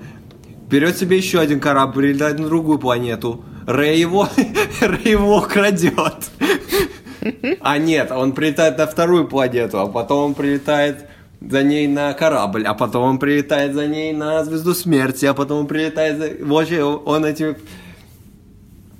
Берет 0.69 0.99
себе 0.99 1.17
еще 1.17 1.39
один 1.39 1.61
корабль, 1.61 2.03
прилетает 2.03 2.41
на 2.41 2.49
другую 2.49 2.81
планету. 2.81 3.45
Рэй 3.69 4.01
его, 4.01 4.29
Рэй 4.81 5.13
его 5.13 5.41
крадет. 5.43 5.95
А 7.61 7.79
нет, 7.79 8.11
он 8.11 8.33
прилетает 8.33 8.79
на 8.79 8.89
вторую 8.89 9.29
планету, 9.29 9.79
а 9.79 9.87
потом 9.87 10.25
он 10.31 10.35
прилетает 10.35 11.07
за 11.51 11.63
ней 11.63 11.87
на 11.89 12.13
корабль, 12.13 12.65
а 12.65 12.75
потом 12.75 13.05
он 13.05 13.19
прилетает 13.19 13.75
за 13.75 13.87
ней 13.87 14.13
на 14.13 14.45
звезду 14.45 14.75
смерти, 14.75 15.27
а 15.27 15.35
потом 15.35 15.61
он 15.61 15.67
прилетает 15.67 16.19
за... 16.19 16.45
Вообще, 16.45 16.83
он 16.83 17.25
эти... 17.25 17.57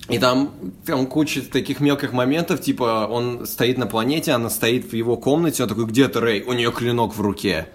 И 0.09 0.19
там, 0.19 0.53
там 0.85 1.07
куча 1.07 1.43
таких 1.43 1.81
мелких 1.81 2.13
моментов, 2.13 2.61
типа 2.61 3.07
он 3.11 3.47
стоит 3.47 3.79
на 3.79 3.87
планете, 3.87 4.33
она 4.33 4.51
стоит 4.51 4.91
в 4.91 4.95
его 4.95 5.17
комнате, 5.17 5.63
он 5.63 5.69
такой, 5.69 5.87
где 5.87 6.09
ты, 6.09 6.21
Рэй? 6.21 6.43
У 6.43 6.53
нее 6.53 6.73
клинок 6.73 7.15
в 7.15 7.21
руке. 7.21 7.69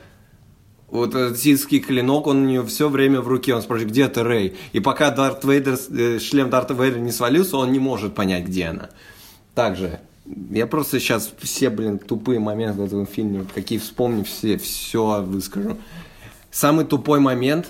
Вот 0.89 1.15
ситский 1.37 1.79
клинок, 1.79 2.27
он 2.27 2.43
у 2.43 2.45
нее 2.45 2.65
все 2.65 2.87
время 2.89 3.21
в 3.21 3.27
руке. 3.27 3.53
Он 3.53 3.61
спрашивает, 3.61 3.91
где 3.91 4.07
ты, 4.07 4.23
Рэй? 4.23 4.55
И 4.71 4.79
пока 4.79 5.11
Дарт 5.11 5.43
Вейдер, 5.43 5.77
э, 5.89 6.19
шлем 6.19 6.49
Дарта 6.49 6.73
Вейдера 6.73 6.99
не 6.99 7.11
свалился, 7.11 7.57
он 7.57 7.71
не 7.71 7.79
может 7.79 8.15
понять, 8.15 8.45
где 8.45 8.65
она. 8.67 8.89
Также, 9.53 9.99
я 10.51 10.67
просто 10.67 10.99
сейчас 10.99 11.31
все, 11.39 11.69
блин, 11.69 11.99
тупые 11.99 12.39
моменты 12.39 12.81
в 12.81 12.85
этом 12.85 13.05
фильме, 13.05 13.45
какие 13.53 13.79
вспомню, 13.79 14.23
все, 14.23 14.57
все 14.57 15.21
выскажу. 15.21 15.77
Самый 16.51 16.85
тупой 16.85 17.19
момент, 17.19 17.67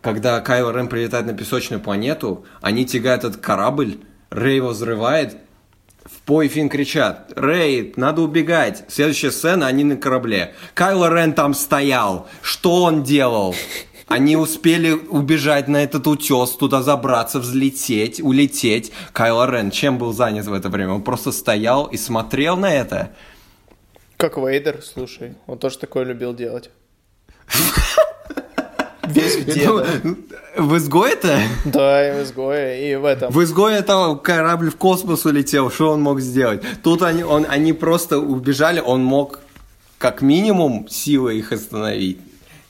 когда 0.00 0.40
Кайло 0.40 0.72
Рен 0.72 0.88
прилетает 0.88 1.26
на 1.26 1.34
песочную 1.34 1.80
планету, 1.80 2.44
они 2.60 2.84
тягают 2.84 3.24
этот 3.24 3.40
корабль, 3.40 3.98
Рэй 4.30 4.56
его 4.56 4.68
взрывает, 4.68 5.36
в 6.04 6.22
По 6.22 6.42
и 6.42 6.48
Финн 6.48 6.68
кричат, 6.68 7.32
Рэй, 7.36 7.92
надо 7.96 8.22
убегать. 8.22 8.84
Следующая 8.88 9.30
сцена, 9.30 9.66
они 9.66 9.84
на 9.84 9.96
корабле. 9.96 10.54
Кайло 10.74 11.14
Рен 11.14 11.32
там 11.34 11.54
стоял. 11.54 12.28
Что 12.42 12.82
он 12.84 13.02
делал? 13.02 13.54
Они 14.08 14.36
успели 14.36 14.92
убежать 14.92 15.68
на 15.68 15.82
этот 15.82 16.06
утес, 16.06 16.50
туда 16.52 16.82
забраться, 16.82 17.40
взлететь, 17.40 18.20
улететь. 18.22 18.90
Кайло 19.12 19.50
Рен 19.50 19.70
чем 19.70 19.98
был 19.98 20.14
занят 20.14 20.46
в 20.46 20.52
это 20.52 20.70
время? 20.70 20.94
Он 20.94 21.02
просто 21.02 21.30
стоял 21.30 21.84
и 21.84 21.98
смотрел 21.98 22.56
на 22.56 22.72
это. 22.72 23.10
Как 24.16 24.38
Вейдер, 24.38 24.82
слушай, 24.82 25.34
он 25.46 25.58
тоже 25.58 25.78
такое 25.78 26.04
любил 26.04 26.34
делать. 26.34 26.70
Весь 29.06 29.36
в 29.36 29.44
деда. 29.44 29.86
Ну, 30.02 30.16
В 30.56 30.76
изгое-то? 30.76 31.38
Да, 31.66 32.08
и 32.08 32.12
в 32.12 32.24
изгое, 32.24 32.90
и 32.90 32.96
в 32.96 33.04
этом. 33.04 33.32
В 33.32 33.42
изгое 33.42 33.82
там 33.82 34.18
корабль 34.18 34.70
в 34.70 34.76
космос 34.76 35.24
улетел, 35.24 35.70
что 35.70 35.92
он 35.92 36.02
мог 36.02 36.20
сделать? 36.20 36.62
Тут 36.82 37.02
они, 37.02 37.22
он, 37.22 37.46
они 37.48 37.72
просто 37.72 38.18
убежали, 38.18 38.80
он 38.80 39.04
мог 39.04 39.40
как 39.98 40.22
минимум 40.22 40.88
силой 40.88 41.38
их 41.38 41.52
остановить, 41.52 42.18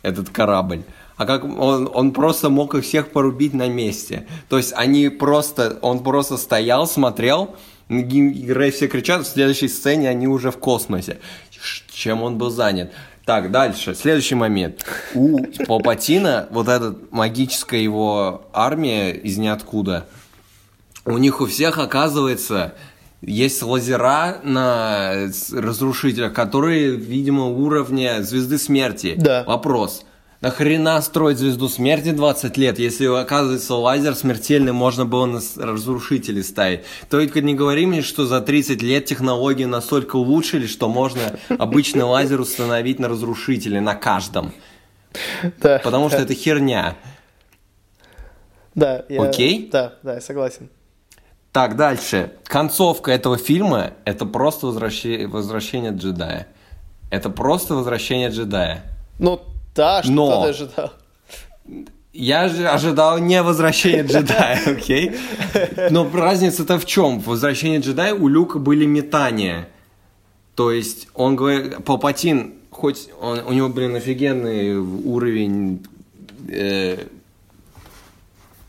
этот 0.02 0.30
корабль. 0.30 0.82
А 1.18 1.26
как 1.26 1.44
он, 1.44 1.90
он 1.92 2.12
просто 2.12 2.48
мог 2.48 2.74
их 2.74 2.84
всех 2.84 3.10
порубить 3.10 3.52
на 3.52 3.68
месте. 3.68 4.26
То 4.48 4.56
есть 4.56 4.72
они 4.74 5.08
просто, 5.08 5.78
он 5.82 6.02
просто 6.02 6.36
стоял, 6.36 6.86
смотрел, 6.86 7.56
Рэй 7.88 8.70
все 8.70 8.86
кричат, 8.86 9.26
в 9.26 9.28
следующей 9.28 9.68
сцене 9.68 10.08
они 10.08 10.28
уже 10.28 10.50
в 10.50 10.58
космосе. 10.58 11.18
Чем 11.90 12.22
он 12.22 12.38
был 12.38 12.50
занят? 12.50 12.92
Так, 13.24 13.50
дальше. 13.50 13.94
Следующий 13.94 14.36
момент. 14.36 14.86
У 15.14 15.40
Палпатина 15.66 16.46
вот 16.50 16.68
эта 16.68 16.96
магическая 17.10 17.80
его 17.80 18.46
армия 18.52 19.10
из 19.10 19.36
ниоткуда, 19.38 20.06
у 21.04 21.18
них 21.18 21.40
у 21.40 21.46
всех 21.46 21.78
оказывается 21.78 22.74
есть 23.20 23.62
лазера 23.64 24.38
на 24.44 25.28
разрушителях, 25.52 26.32
которые, 26.32 26.94
видимо, 26.94 27.46
уровня 27.46 28.22
звезды 28.22 28.58
смерти. 28.58 29.16
Да. 29.18 29.42
Вопрос. 29.44 30.04
Нахрена 30.40 31.00
строить 31.02 31.38
звезду 31.38 31.68
смерти 31.68 32.12
20 32.12 32.56
лет, 32.58 32.78
если, 32.78 33.06
оказывается, 33.06 33.74
лазер 33.74 34.14
смертельный 34.14 34.70
можно 34.70 35.04
было 35.04 35.26
на 35.26 35.40
разрушители 35.56 36.42
ставить? 36.42 36.82
Только 37.10 37.40
не 37.40 37.54
говори 37.54 37.86
мне, 37.86 38.02
что 38.02 38.24
за 38.24 38.40
30 38.40 38.80
лет 38.80 39.04
технологии 39.04 39.64
настолько 39.64 40.14
улучшили, 40.14 40.68
что 40.68 40.88
можно 40.88 41.38
обычный 41.58 42.04
лазер 42.04 42.40
установить 42.40 43.00
на 43.00 43.08
разрушителе, 43.08 43.80
на 43.80 43.96
каждом. 43.96 44.52
Да, 45.60 45.80
Потому 45.82 46.08
что 46.08 46.18
это 46.18 46.34
херня. 46.34 46.94
Да, 48.76 49.04
я... 49.08 49.22
Окей? 49.22 49.68
Да, 49.72 49.94
да, 50.04 50.14
я 50.14 50.20
согласен. 50.20 50.68
Так, 51.50 51.74
дальше. 51.74 52.34
Концовка 52.44 53.10
этого 53.10 53.38
фильма– 53.38 53.94
это 54.04 54.24
просто 54.24 54.66
возвращение, 54.66 55.26
возвращение 55.26 55.90
джедая. 55.90 56.46
Это 57.10 57.28
просто 57.28 57.74
возвращение 57.74 58.28
джедая. 58.28 58.84
Ну, 59.18 59.40
да, 59.74 60.02
что 60.02 60.12
Но- 60.12 60.42
ты 60.44 60.48
ожидал? 60.50 60.92
Я 62.12 62.48
же 62.48 62.66
ожидал 62.66 63.18
не 63.18 63.42
возвращения 63.42 64.02
джедая, 64.02 64.60
окей? 64.66 65.12
Но 65.90 66.08
разница-то 66.12 66.78
в 66.78 66.84
чем? 66.86 67.20
В 67.20 67.26
возвращении 67.26 67.78
джедая 67.78 68.14
у 68.14 68.26
Люка 68.28 68.58
были 68.58 68.86
метания. 68.86 69.68
То 70.56 70.72
есть 70.72 71.06
он 71.14 71.36
говорит, 71.36 71.84
Палпатин, 71.84 72.54
хоть 72.70 73.08
он, 73.20 73.40
у 73.46 73.52
него, 73.52 73.68
блин, 73.68 73.94
офигенный 73.94 74.76
уровень, 74.76 75.86
э, 76.48 77.06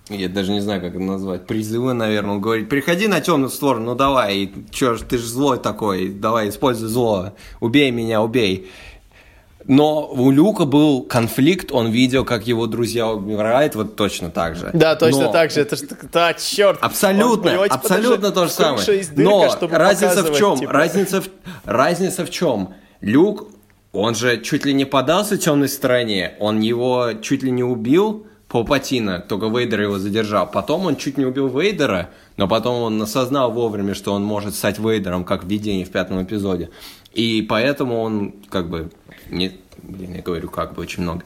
я 0.09 0.29
даже 0.29 0.51
не 0.51 0.59
знаю, 0.59 0.81
как 0.81 0.91
это 0.91 0.99
назвать, 1.03 1.47
призывы, 1.47 1.93
наверное. 1.93 2.33
Он 2.35 2.41
говорит, 2.41 2.69
приходи 2.69 3.07
на 3.07 3.21
темную 3.21 3.49
сторону, 3.49 3.85
ну 3.91 3.95
давай, 3.95 4.51
чё 4.69 4.95
ж, 4.95 5.01
ты 5.01 5.17
же 5.17 5.25
злой 5.25 5.57
такой, 5.57 6.09
давай, 6.09 6.49
используй 6.49 6.89
зло, 6.89 7.33
убей 7.59 7.89
меня, 7.89 8.21
убей. 8.21 8.69
Но 9.69 10.07
у 10.11 10.31
Люка 10.31 10.65
был 10.65 11.03
конфликт, 11.03 11.71
он 11.71 11.91
видел, 11.91 12.25
как 12.25 12.47
его 12.47 12.65
друзья 12.65 13.07
умирают, 13.07 13.75
вот 13.75 13.95
точно 13.95 14.31
так 14.31 14.55
же. 14.55 14.71
Да, 14.73 14.95
точно 14.95 15.25
Но- 15.25 15.31
так 15.31 15.51
же. 15.51 15.61
Это 15.61 15.75
ж 15.75 15.81
так- 15.81 16.09
да, 16.11 16.33
черт. 16.33 16.79
Абсолютно, 16.81 17.33
Он, 17.33 17.41
понимаете, 17.43 17.75
абсолютно 17.75 18.31
то 18.31 18.47
же 18.47 18.51
что 18.51 18.63
самое. 18.63 19.03
дырка, 19.03 19.21
Но 19.21 19.57
разница 19.69 20.23
в 20.23 20.35
чем? 20.35 20.57
типа, 20.57 20.73
Разница 20.73 21.21
в 21.21 21.29
разница 21.65 22.25
в 22.25 22.31
чем? 22.31 22.73
Люк, 23.01 23.47
он 23.93 24.15
же 24.15 24.41
чуть 24.41 24.65
ли 24.65 24.73
не 24.73 24.85
подался 24.85 25.37
темной 25.37 25.69
стороне, 25.69 26.33
он 26.39 26.61
его 26.61 27.11
чуть 27.21 27.43
ли 27.43 27.51
не 27.51 27.63
убил 27.63 28.25
Палпатина, 28.47 29.19
только 29.19 29.45
Вейдер 29.55 29.81
его 29.81 29.99
задержал. 29.99 30.49
Потом 30.49 30.87
он 30.87 30.95
чуть 30.95 31.19
не 31.19 31.25
убил 31.25 31.47
Вейдера, 31.47 32.09
но 32.37 32.47
потом 32.47 32.81
он 32.81 32.99
осознал 32.99 33.51
вовремя, 33.51 33.93
что 33.93 34.13
он 34.13 34.23
может 34.23 34.55
стать 34.55 34.79
Вейдером, 34.79 35.23
как 35.23 35.43
в 35.43 35.47
видении 35.47 35.83
в 35.83 35.91
пятом 35.91 36.23
эпизоде. 36.23 36.71
И 37.13 37.43
поэтому 37.47 38.01
он 38.01 38.33
как 38.49 38.67
бы 38.69 38.89
не, 39.31 39.57
блин, 39.81 40.15
я 40.15 40.21
говорю 40.21 40.49
как 40.49 40.73
бы 40.73 40.81
очень 40.81 41.03
много. 41.03 41.23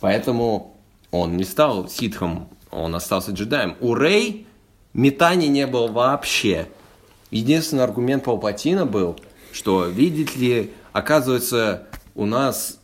Поэтому 0.00 0.76
он 1.10 1.36
не 1.36 1.44
стал 1.44 1.88
ситхом, 1.88 2.48
он 2.70 2.94
остался 2.94 3.32
джедаем. 3.32 3.76
У 3.80 3.94
Рэй 3.94 4.46
метаний 4.92 5.48
не 5.48 5.66
было 5.66 5.88
вообще. 5.88 6.68
Единственный 7.30 7.84
аргумент 7.84 8.24
Палпатина 8.24 8.86
был, 8.86 9.18
что, 9.52 9.86
видите 9.86 10.38
ли, 10.38 10.70
оказывается, 10.92 11.88
у 12.14 12.26
нас 12.26 12.78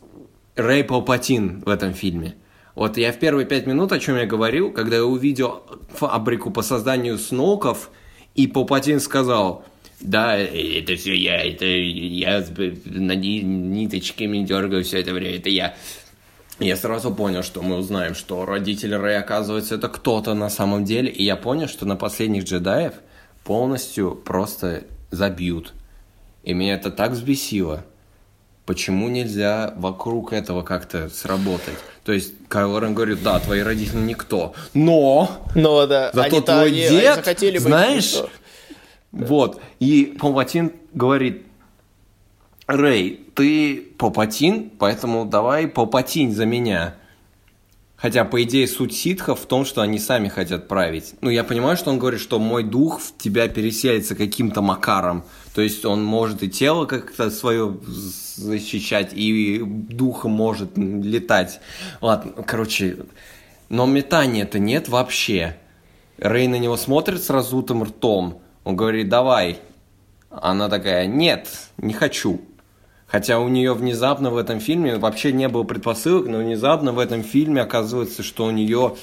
Рэй 0.55 0.83
Палпатин 0.83 1.61
в 1.61 1.69
этом 1.69 1.93
фильме. 1.93 2.35
Вот 2.75 2.97
я 2.97 3.11
в 3.11 3.17
первые 3.17 3.45
пять 3.45 3.65
минут, 3.65 3.91
о 3.91 3.99
чем 3.99 4.17
я 4.17 4.25
говорил, 4.25 4.71
когда 4.71 4.97
я 4.97 5.05
увидел 5.05 5.63
фабрику 5.89 6.51
по 6.51 6.61
созданию 6.61 7.17
сноуков, 7.17 7.89
и 8.35 8.47
Палпатин 8.47 8.99
сказал, 8.99 9.65
да, 9.99 10.37
это 10.37 10.95
все 10.95 11.15
я, 11.15 11.37
это 11.43 11.65
я 11.65 12.43
на 12.85 13.15
ни- 13.15 13.41
ниточками 13.41 14.43
дергаю 14.43 14.83
все 14.83 14.99
это 15.01 15.13
время, 15.13 15.37
это 15.37 15.49
я. 15.49 15.75
Я 16.59 16.75
сразу 16.75 17.13
понял, 17.13 17.43
что 17.43 17.61
мы 17.61 17.77
узнаем, 17.77 18.15
что 18.15 18.43
родители 18.45 18.95
Рэй, 18.95 19.19
оказывается, 19.19 19.75
это 19.75 19.89
кто-то 19.89 20.33
на 20.33 20.49
самом 20.49 20.85
деле. 20.85 21.09
И 21.09 21.23
я 21.23 21.35
понял, 21.35 21.67
что 21.67 21.85
на 21.85 21.95
последних 21.95 22.45
джедаев 22.45 22.93
полностью 23.43 24.15
просто 24.15 24.83
забьют. 25.11 25.73
И 26.43 26.53
меня 26.53 26.73
это 26.75 26.89
так 26.89 27.11
взбесило. 27.11 27.85
Почему 28.65 29.07
нельзя 29.07 29.73
вокруг 29.77 30.33
этого 30.33 30.61
как-то 30.63 31.09
сработать? 31.09 31.77
То 32.03 32.11
есть 32.11 32.33
Кайло 32.49 32.79
Рен 32.79 32.93
говорит, 32.95 33.21
да, 33.23 33.39
твои 33.39 33.61
родители 33.61 33.97
никто. 33.99 34.53
Но 34.73 35.29
Ну 35.55 35.85
да, 35.87 36.11
Зато 36.11 36.37
они-то 36.37 36.53
твой 36.53 36.67
они- 36.69 36.85
они 36.85 36.97
дед, 36.99 37.15
захотели 37.15 37.57
быть 37.59 37.61
знаешь, 37.67 38.13
никто. 38.15 38.29
Вот. 39.11 39.61
И 39.79 40.17
Палпатин 40.19 40.73
говорит, 40.93 41.43
Рэй, 42.67 43.21
ты 43.33 43.77
Палпатин, 43.97 44.71
поэтому 44.77 45.25
давай 45.25 45.67
Палпатинь 45.67 46.33
за 46.33 46.45
меня. 46.45 46.95
Хотя, 47.95 48.25
по 48.25 48.43
идее, 48.43 48.67
суть 48.67 48.93
ситхов 48.93 49.39
в 49.39 49.45
том, 49.47 49.65
что 49.65 49.81
они 49.81 49.97
сами 49.97 50.27
хотят 50.27 50.67
править. 50.67 51.15
Ну, 51.21 51.31
я 51.31 51.43
понимаю, 51.43 51.77
что 51.77 51.89
он 51.89 51.97
говорит, 51.97 52.19
что 52.19 52.37
мой 52.37 52.63
дух 52.63 53.01
в 53.01 53.17
тебя 53.17 53.47
переселится 53.47 54.13
каким-то 54.13 54.61
макаром. 54.61 55.23
То 55.55 55.63
есть 55.63 55.83
он 55.83 56.03
может 56.03 56.43
и 56.43 56.49
тело 56.49 56.85
как-то 56.85 57.31
свое 57.31 57.75
защищать, 57.87 59.13
и 59.13 59.63
духом 59.65 60.31
может 60.31 60.77
летать. 60.77 61.59
Ладно, 61.99 62.33
короче, 62.43 62.97
но 63.69 63.87
метания-то 63.87 64.59
нет 64.59 64.89
вообще. 64.89 65.57
Рэй 66.19 66.47
на 66.47 66.59
него 66.59 66.77
смотрит 66.77 67.23
с 67.23 67.31
разутым 67.31 67.83
ртом. 67.83 68.41
Он 68.67 68.75
говорит, 68.75 69.07
давай. 69.07 69.61
Она 70.29 70.67
такая, 70.67 71.05
нет, 71.07 71.47
не 71.77 71.93
хочу. 71.93 72.41
Хотя 73.05 73.39
у 73.39 73.47
нее 73.47 73.73
внезапно 73.73 74.29
в 74.29 74.35
этом 74.35 74.59
фильме 74.59 74.97
вообще 74.97 75.31
не 75.31 75.47
было 75.47 75.63
предпосылок, 75.63 76.27
но 76.27 76.39
внезапно 76.39 76.91
в 76.91 76.99
этом 76.99 77.23
фильме 77.23 77.61
оказывается, 77.61 78.23
что 78.23 78.43
у 78.43 78.51
нее 78.51 78.97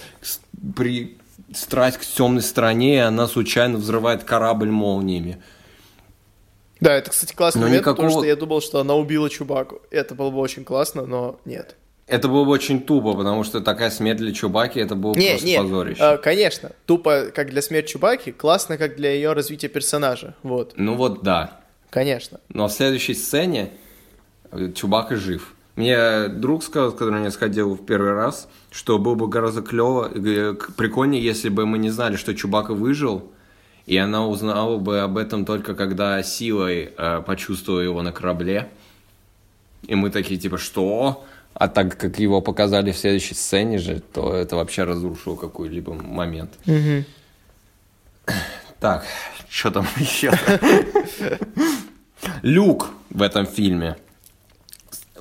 при 0.77 1.17
страсть 1.55 1.97
к 1.97 2.03
темной 2.03 2.43
стороне, 2.43 2.97
и 2.97 2.99
она 2.99 3.27
случайно 3.27 3.79
взрывает 3.79 4.23
корабль 4.25 4.69
молниями. 4.69 5.43
Да, 6.81 6.93
это, 6.93 7.11
кстати, 7.11 7.33
классный 7.33 7.63
Но 7.63 7.69
момент, 7.69 7.85
потому 7.87 8.09
никакого- 8.09 8.23
что 8.23 8.29
я 8.29 8.37
думал, 8.37 8.61
что 8.61 8.81
она 8.81 8.95
убила 8.95 9.31
Чубаку. 9.31 9.81
Это 9.91 10.15
было 10.15 10.29
бы 10.29 10.41
очень 10.41 10.65
классно, 10.65 11.07
но 11.07 11.41
нет. 11.47 11.77
Это 12.07 12.29
было 12.29 12.45
бы 12.45 12.51
очень 12.51 12.83
тупо, 12.83 13.15
потому 13.15 13.45
что 13.45 13.61
такая 13.63 13.89
смерть 13.91 14.19
для 14.19 14.33
Чубаки, 14.33 14.79
это 14.79 14.95
было 14.95 15.15
Не, 15.15 15.31
просто 15.31 15.47
не, 15.47 15.57
позорище. 15.59 16.03
э, 16.03 16.19
конечно, 16.19 16.73
тупо 16.85 17.27
как 17.35 17.49
для 17.51 17.63
смерти 17.63 17.93
Чубаки, 17.93 18.31
классно 18.31 18.77
как 18.77 18.97
для 18.97 19.11
ее 19.13 19.33
развития 19.33 19.69
персонажа. 19.69 20.35
Вот, 20.43 20.75
Ну 20.77 20.97
вот 20.97 21.23
да. 21.23 21.61
конечно. 21.91 22.41
Но 22.51 22.69
в 22.69 22.73
следующей 22.73 23.15
сцене 23.15 23.71
э, 24.53 24.71
Чубака 24.75 25.17
жив. 25.17 25.55
Мне 25.77 26.29
друг 26.29 26.63
сказал, 26.63 26.91
с 26.91 26.95
которым 26.95 27.25
я 27.25 27.31
сходил 27.31 27.75
в 27.75 27.85
первый 27.87 28.13
раз, 28.13 28.49
что 28.71 28.99
было 28.99 29.15
бы 29.15 29.27
гораздо 29.27 29.63
клево, 29.63 30.11
э, 30.15 30.53
к- 30.55 30.75
прикольнее, 30.75 31.25
если 31.25 31.49
бы 31.49 31.65
мы 31.65 31.79
не 31.79 31.89
знали, 31.91 32.17
что 32.17 32.35
Чубака 32.35 32.75
выжил, 32.75 33.31
и 33.87 33.97
она 33.97 34.27
узнала 34.29 34.77
бы 34.79 35.01
об 35.01 35.17
этом 35.17 35.45
только 35.47 35.75
когда 35.75 36.23
силой 36.23 36.93
э, 36.97 37.23
почувствовала 37.27 37.81
его 37.81 38.03
на 38.03 38.13
корабле. 38.13 38.69
И 39.87 39.95
мы 39.95 40.11
такие, 40.11 40.39
типа, 40.39 40.59
что? 40.59 41.25
А 41.55 41.69
так 41.69 41.97
как 41.97 42.19
его 42.19 42.41
показали 42.41 42.91
в 42.93 42.97
следующей 42.97 43.35
сцене 43.35 43.79
же, 43.79 44.01
то 44.01 44.35
это 44.35 44.57
вообще 44.57 44.85
разрушило 44.85 45.37
какой-либо 45.37 45.95
момент. 45.95 46.51
Так, 48.81 49.05
что 49.49 49.71
там 49.71 49.87
еще? 49.97 50.33
Люк 52.43 52.91
в 53.11 53.23
этом 53.23 53.47
фильме 53.47 53.97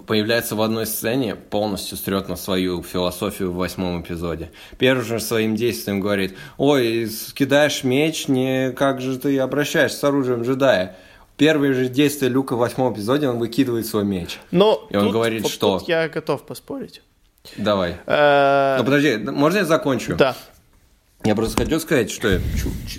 появляется 0.05 0.55
в 0.55 0.61
одной 0.61 0.85
сцене, 0.85 1.35
полностью 1.35 1.97
стрет 1.97 2.27
на 2.27 2.35
свою 2.35 2.83
философию 2.83 3.51
в 3.51 3.55
восьмом 3.55 4.01
эпизоде. 4.01 4.51
Первым 4.77 5.05
же 5.05 5.19
своим 5.19 5.55
действием 5.55 5.99
говорит, 5.99 6.35
ой, 6.57 7.09
кидаешь 7.35 7.83
меч, 7.83 8.27
не 8.27 8.71
как 8.71 9.01
же 9.01 9.17
ты 9.17 9.39
обращаешься 9.39 9.97
с 9.97 10.03
оружием 10.03 10.43
джедая. 10.43 10.97
Первое 11.37 11.73
же 11.73 11.89
действие 11.89 12.29
Люка 12.31 12.55
в 12.55 12.59
восьмом 12.59 12.93
эпизоде, 12.93 13.27
он 13.27 13.39
выкидывает 13.39 13.85
свой 13.87 14.03
меч. 14.05 14.39
Но 14.51 14.87
И 14.89 14.95
он 14.95 15.05
тут- 15.05 15.13
говорит, 15.13 15.41
вот 15.43 15.51
что? 15.51 15.79
тут 15.79 15.87
я 15.87 16.07
готов 16.07 16.43
поспорить. 16.43 17.01
Давай. 17.57 17.97
Э, 18.05 18.77
Ну 18.77 18.83
подожди, 18.85 19.17
можно 19.17 19.57
я 19.59 19.65
закончу? 19.65 20.15
Да. 20.15 20.35
Я 21.25 21.35
просто 21.35 21.63
хочу 21.63 21.79
сказать, 21.79 22.11
что 22.11 22.29
я 22.29 22.39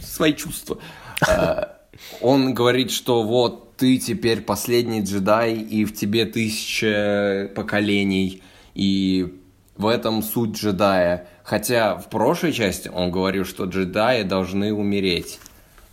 свои 0.02 0.32
чувства. 0.34 0.78
А, 1.26 1.78
Он 2.20 2.54
говорит, 2.54 2.90
что 2.90 3.22
вот 3.22 3.76
ты 3.76 3.98
теперь 3.98 4.40
последний 4.40 5.00
джедай, 5.02 5.54
и 5.54 5.84
в 5.84 5.94
тебе 5.94 6.24
тысяча 6.24 7.50
поколений, 7.54 8.42
и 8.74 9.34
в 9.76 9.86
этом 9.86 10.22
суть 10.22 10.56
джедая. 10.56 11.28
Хотя 11.44 11.94
в 11.96 12.08
прошлой 12.10 12.52
части 12.52 12.88
он 12.88 13.10
говорил, 13.10 13.44
что 13.44 13.64
джедаи 13.64 14.22
должны 14.22 14.72
умереть. 14.72 15.38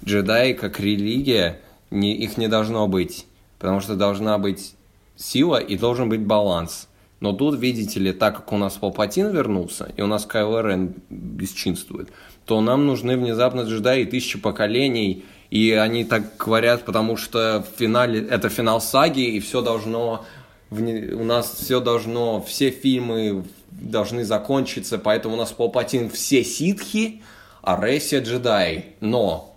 Джедаи 0.03 0.53
как 0.53 0.79
религия, 0.79 1.59
не, 1.91 2.15
их 2.15 2.37
не 2.37 2.47
должно 2.47 2.87
быть. 2.87 3.27
Потому 3.59 3.79
что 3.79 3.95
должна 3.95 4.37
быть 4.37 4.75
сила 5.15 5.57
и 5.57 5.77
должен 5.77 6.09
быть 6.09 6.21
баланс. 6.21 6.87
Но 7.19 7.33
тут, 7.33 7.59
видите 7.59 7.99
ли, 7.99 8.13
так 8.13 8.37
как 8.37 8.51
у 8.51 8.57
нас 8.57 8.73
Палпатин 8.73 9.29
вернулся, 9.29 9.91
и 9.95 10.01
у 10.01 10.07
нас 10.07 10.25
Кайло 10.25 10.67
Рен 10.67 10.95
бесчинствует, 11.11 12.09
то 12.45 12.59
нам 12.61 12.87
нужны 12.87 13.15
внезапно 13.15 13.61
джедаи 13.61 14.05
тысячи 14.05 14.39
поколений, 14.39 15.23
и 15.51 15.71
они 15.71 16.03
так 16.03 16.35
говорят, 16.37 16.83
потому 16.83 17.17
что 17.17 17.63
в 17.63 17.79
финале, 17.79 18.25
это 18.27 18.49
финал 18.49 18.81
саги, 18.81 19.21
и 19.21 19.39
все 19.39 19.61
должно, 19.61 20.25
у 20.71 21.23
нас 21.23 21.57
все 21.61 21.79
должно, 21.79 22.41
все 22.41 22.71
фильмы 22.71 23.43
должны 23.69 24.25
закончиться, 24.25 24.97
поэтому 24.97 25.35
у 25.35 25.37
нас 25.37 25.51
Палпатин 25.51 26.09
все 26.09 26.43
ситхи, 26.43 27.21
а 27.61 27.79
все 27.99 28.19
джедаи. 28.21 28.95
Но 28.99 29.50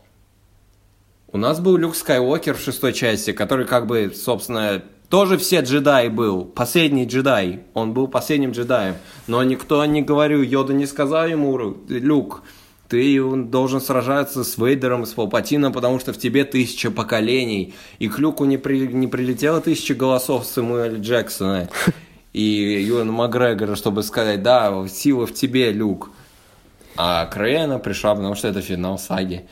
у 1.35 1.36
нас 1.36 1.59
был 1.59 1.77
Люк 1.77 1.97
Скайуокер 1.97 2.55
в 2.55 2.61
шестой 2.61 2.93
части, 2.93 3.32
который 3.32 3.66
как 3.66 3.89
бы, 3.89 4.12
собственно, 4.15 4.81
тоже 5.09 5.36
все 5.36 5.62
джедаи 5.62 6.06
был, 6.06 6.44
последний 6.44 7.06
джедай, 7.06 7.65
он 7.74 7.93
был 7.93 8.06
последним 8.06 8.52
джедаем, 8.52 8.94
но 9.27 9.43
никто 9.43 9.85
не 9.85 10.01
говорил, 10.01 10.43
Йода 10.43 10.73
не 10.73 10.86
сказал 10.86 11.27
ему, 11.27 11.77
Люк, 11.89 12.44
ты 12.89 13.20
должен 13.47 13.81
сражаться 13.81 14.44
с 14.44 14.56
Вейдером, 14.56 15.06
с 15.06 15.11
Палпатином, 15.11 15.73
потому 15.73 15.98
что 15.98 16.12
в 16.12 16.19
тебе 16.19 16.44
тысяча 16.44 16.93
поколений, 16.93 17.74
и 17.98 18.09
к 18.09 18.20
Люку 18.20 18.44
не, 18.44 18.56
при, 18.56 18.86
не 18.86 19.09
прилетело 19.09 19.61
тысяча 19.61 19.94
голосов 19.94 20.47
Самуэля 20.47 21.01
Джексона 21.01 21.69
и 22.32 22.81
Юэна 22.86 23.11
Макгрегора, 23.11 23.74
чтобы 23.74 24.05
сказать, 24.05 24.44
да, 24.44 24.86
сила 24.86 25.27
в 25.27 25.35
тебе, 25.35 25.73
Люк. 25.73 26.11
А 26.97 27.27
Крейна 27.27 27.81
пришла, 27.81 28.15
потому 28.15 28.36
что 28.36 28.47
это 28.47 28.61
финал 28.61 28.98
саги. 29.01 29.48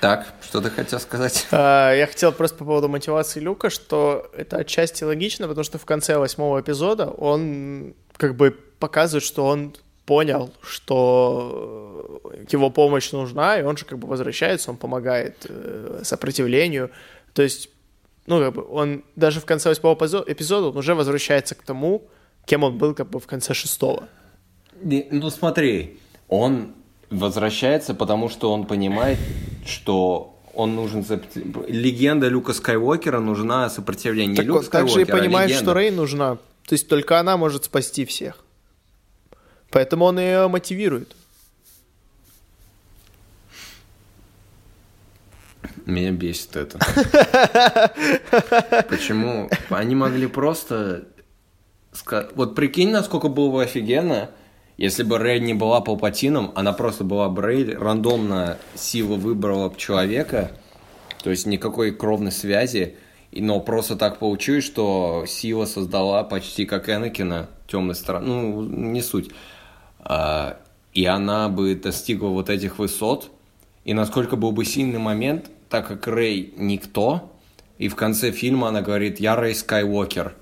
Так, 0.00 0.34
что 0.42 0.60
ты 0.60 0.70
хотел 0.70 0.98
сказать? 0.98 1.46
А, 1.52 1.92
я 1.92 2.06
хотел 2.06 2.32
просто 2.32 2.56
по 2.58 2.64
поводу 2.64 2.88
мотивации 2.88 3.40
Люка, 3.40 3.70
что 3.70 4.30
это 4.36 4.58
отчасти 4.58 5.04
логично, 5.04 5.46
потому 5.46 5.64
что 5.64 5.78
в 5.78 5.84
конце 5.84 6.18
восьмого 6.18 6.60
эпизода 6.60 7.06
он 7.06 7.94
как 8.16 8.34
бы 8.36 8.50
показывает, 8.78 9.24
что 9.24 9.46
он 9.46 9.74
понял, 10.06 10.52
что 10.62 12.20
его 12.50 12.70
помощь 12.70 13.12
нужна, 13.12 13.58
и 13.58 13.62
он 13.62 13.76
же 13.76 13.84
как 13.84 13.98
бы 13.98 14.08
возвращается, 14.08 14.70
он 14.70 14.76
помогает 14.76 15.46
э, 15.48 16.00
сопротивлению. 16.02 16.90
То 17.34 17.42
есть, 17.42 17.68
ну, 18.26 18.40
как 18.40 18.54
бы 18.54 18.66
он 18.68 19.04
даже 19.16 19.40
в 19.40 19.44
конце 19.44 19.68
восьмого 19.68 19.94
эпизода 20.26 20.68
он 20.68 20.76
уже 20.76 20.94
возвращается 20.94 21.54
к 21.54 21.62
тому, 21.62 22.08
кем 22.46 22.64
он 22.64 22.78
был 22.78 22.94
как 22.94 23.10
бы 23.10 23.20
в 23.20 23.26
конце 23.26 23.54
шестого. 23.54 24.08
Ну, 24.82 25.30
смотри, 25.30 26.00
он 26.26 26.74
возвращается, 27.10 27.94
потому 27.94 28.28
что 28.28 28.52
он 28.52 28.66
понимает, 28.66 29.18
что 29.66 30.38
он 30.54 30.74
нужен... 30.74 31.04
Легенда 31.68 32.28
Люка 32.28 32.52
Скайуокера 32.52 33.20
нужна 33.20 33.68
сопротивление. 33.68 34.36
Так 34.36 34.46
Люк 34.46 34.58
он 34.58 34.64
также 34.64 35.00
и 35.00 35.04
а 35.04 35.06
понимает, 35.06 35.50
а 35.50 35.54
что 35.54 35.72
Рей 35.72 35.90
нужна. 35.90 36.36
То 36.66 36.74
есть 36.74 36.88
только 36.88 37.18
она 37.18 37.36
может 37.36 37.64
спасти 37.64 38.04
всех. 38.04 38.44
Поэтому 39.70 40.04
он 40.04 40.18
ее 40.18 40.48
мотивирует. 40.48 41.16
Меня 45.86 46.12
бесит 46.12 46.56
это. 46.56 46.78
Почему? 48.88 49.50
Они 49.68 49.94
могли 49.94 50.26
просто... 50.26 51.04
Вот 52.34 52.54
прикинь, 52.54 52.90
насколько 52.90 53.28
было 53.28 53.50
бы 53.50 53.62
офигенно, 53.62 54.30
если 54.80 55.02
бы 55.02 55.18
Рэй 55.18 55.40
не 55.40 55.52
была 55.52 55.82
Палпатином, 55.82 56.52
она 56.54 56.72
просто 56.72 57.04
была 57.04 57.28
бы 57.28 57.42
Рэй, 57.42 57.74
рандомно 57.74 58.56
сила 58.74 59.16
выбрала 59.16 59.70
человека, 59.76 60.52
то 61.22 61.28
есть 61.28 61.44
никакой 61.44 61.90
кровной 61.90 62.32
связи, 62.32 62.96
но 63.30 63.60
просто 63.60 63.96
так 63.96 64.18
получилось, 64.18 64.64
что 64.64 65.26
сила 65.28 65.66
создала 65.66 66.24
почти 66.24 66.64
как 66.64 66.88
Энакина 66.88 67.50
темной 67.68 67.94
стороны, 67.94 68.26
ну, 68.26 68.62
не 68.62 69.02
суть. 69.02 69.30
А, 69.98 70.56
и 70.94 71.04
она 71.04 71.50
бы 71.50 71.74
достигла 71.74 72.28
вот 72.28 72.48
этих 72.48 72.78
высот, 72.78 73.30
и 73.84 73.92
насколько 73.92 74.36
был 74.36 74.52
бы 74.52 74.64
сильный 74.64 74.98
момент, 74.98 75.50
так 75.68 75.88
как 75.88 76.06
Рэй 76.06 76.54
никто, 76.56 77.30
и 77.76 77.88
в 77.88 77.96
конце 77.96 78.30
фильма 78.32 78.68
она 78.68 78.80
говорит 78.80 79.20
«Я 79.20 79.36
Рэй 79.36 79.54
Скайуокер», 79.54 80.32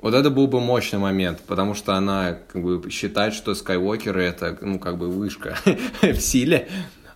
вот 0.00 0.14
это 0.14 0.30
был 0.30 0.46
бы 0.46 0.60
мощный 0.60 0.98
момент, 0.98 1.40
потому 1.46 1.74
что 1.74 1.94
она 1.94 2.38
как 2.52 2.62
бы 2.62 2.90
считает, 2.90 3.34
что 3.34 3.54
Скайуокеры 3.54 4.22
это, 4.22 4.56
ну, 4.60 4.78
как 4.78 4.96
бы 4.96 5.08
вышка 5.08 5.56
в 6.02 6.20
силе. 6.20 6.68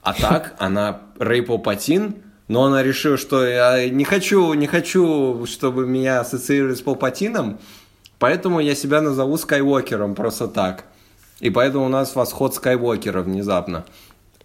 А 0.02 0.12
так, 0.14 0.56
она 0.58 1.00
Рэй 1.18 1.42
Палпатин, 1.42 2.16
но 2.48 2.64
она 2.64 2.82
решила, 2.82 3.16
что 3.16 3.46
я 3.46 3.88
не 3.88 4.04
хочу, 4.04 4.52
не 4.54 4.66
хочу, 4.66 5.46
чтобы 5.46 5.86
меня 5.86 6.20
ассоциировали 6.20 6.74
с 6.74 6.80
Палпатином, 6.80 7.60
поэтому 8.18 8.58
я 8.58 8.74
себя 8.74 9.00
назову 9.00 9.36
Скайуокером 9.36 10.16
просто 10.16 10.48
так. 10.48 10.84
И 11.38 11.50
поэтому 11.50 11.86
у 11.86 11.88
нас 11.88 12.16
восход 12.16 12.54
Скайуокера 12.54 13.22
внезапно. 13.22 13.84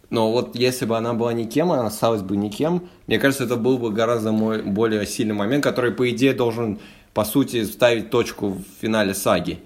Но 0.10 0.32
вот 0.32 0.56
если 0.56 0.86
бы 0.86 0.96
она 0.96 1.14
была 1.14 1.34
никем, 1.34 1.72
она 1.72 1.88
осталась 1.88 2.22
бы 2.22 2.38
никем, 2.38 2.88
мне 3.08 3.20
кажется, 3.20 3.44
это 3.44 3.58
был 3.58 3.78
бы 3.78 3.92
гораздо 3.92 4.32
мой, 4.32 4.62
более 4.62 5.06
сильный 5.06 5.34
момент, 5.34 5.64
который, 5.64 5.92
по 5.92 6.10
идее, 6.10 6.34
должен 6.34 6.80
по 7.18 7.26
сути, 7.26 7.64
ставить 7.64 8.11
точку 8.11 8.49
в 8.49 8.64
финале 8.80 9.15
саги. 9.15 9.57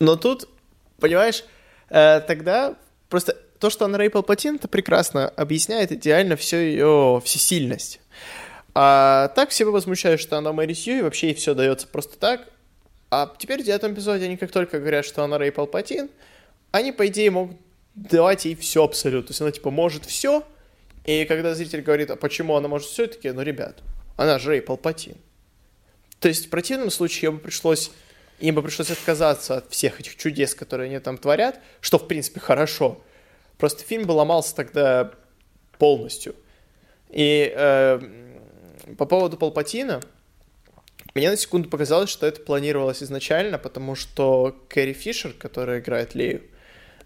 Но 0.00 0.16
тут, 0.16 0.46
понимаешь, 1.00 1.44
э, 1.88 2.20
тогда 2.26 2.76
просто 3.08 3.38
то, 3.58 3.70
что 3.70 3.86
она 3.86 3.96
Рэй 3.96 4.10
Палпатин, 4.10 4.56
это 4.56 4.68
прекрасно 4.68 5.30
объясняет 5.30 5.92
идеально 5.92 6.36
всю 6.36 6.58
ее 6.58 7.22
всесильность. 7.24 8.00
А 8.74 9.28
так 9.28 9.48
все 9.48 9.64
возмущают, 9.64 10.20
что 10.20 10.36
она 10.36 10.52
Мэри 10.52 10.74
Сью, 10.74 10.98
и 10.98 11.00
вообще 11.00 11.28
ей 11.28 11.34
все 11.34 11.54
дается 11.54 11.86
просто 11.86 12.18
так. 12.18 12.46
А 13.10 13.34
теперь 13.38 13.62
в 13.62 13.64
девятом 13.64 13.94
эпизоде 13.94 14.26
они 14.26 14.36
как 14.36 14.52
только 14.52 14.78
говорят, 14.78 15.06
что 15.06 15.24
она 15.24 15.38
Рэй 15.38 15.52
Палпатин, 15.52 16.10
они, 16.70 16.92
по 16.92 17.06
идее, 17.06 17.30
могут 17.30 17.56
давать 17.94 18.44
ей 18.44 18.56
все 18.56 18.84
абсолютно. 18.84 19.28
То 19.28 19.30
есть 19.30 19.40
она, 19.40 19.52
типа, 19.52 19.70
может 19.70 20.04
все, 20.04 20.44
и 21.06 21.24
когда 21.24 21.54
зритель 21.54 21.80
говорит, 21.80 22.10
а 22.10 22.16
почему 22.16 22.56
она 22.56 22.68
может 22.68 22.88
все, 22.88 23.06
таки 23.06 23.30
ну, 23.30 23.40
ребят, 23.40 23.78
она 24.18 24.38
же 24.38 24.50
Рэй 24.50 24.60
Палпатин. 24.60 25.16
То 26.22 26.28
есть 26.28 26.46
в 26.46 26.50
противном 26.50 26.92
случае 26.92 27.32
бы 27.32 27.38
пришлось, 27.38 27.90
им 28.38 28.54
бы 28.54 28.62
пришлось 28.62 28.92
отказаться 28.92 29.56
от 29.56 29.72
всех 29.72 29.98
этих 29.98 30.16
чудес, 30.16 30.54
которые 30.54 30.86
они 30.86 31.00
там 31.00 31.18
творят, 31.18 31.58
что 31.80 31.98
в 31.98 32.06
принципе 32.06 32.38
хорошо. 32.38 33.02
Просто 33.58 33.82
фильм 33.82 34.06
бы 34.06 34.12
ломался 34.12 34.54
тогда 34.54 35.10
полностью. 35.78 36.36
И 37.08 37.52
э, 37.52 38.00
по 38.96 39.04
поводу 39.04 39.36
Палпатина, 39.36 40.00
мне 41.16 41.28
на 41.28 41.36
секунду 41.36 41.68
показалось, 41.68 42.10
что 42.10 42.24
это 42.24 42.40
планировалось 42.40 43.02
изначально, 43.02 43.58
потому 43.58 43.96
что 43.96 44.56
Кэрри 44.68 44.92
Фишер, 44.92 45.32
которая 45.32 45.80
играет 45.80 46.14
Лею, 46.14 46.42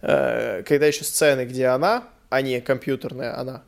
э, 0.03 0.63
когда 0.63 0.85
еще 0.85 1.05
сцены, 1.05 1.47
где 1.47 1.69
она, 1.69 2.07
а 2.29 2.43
не 2.43 2.61
компьютерная 2.61 3.41
она, 3.41 3.65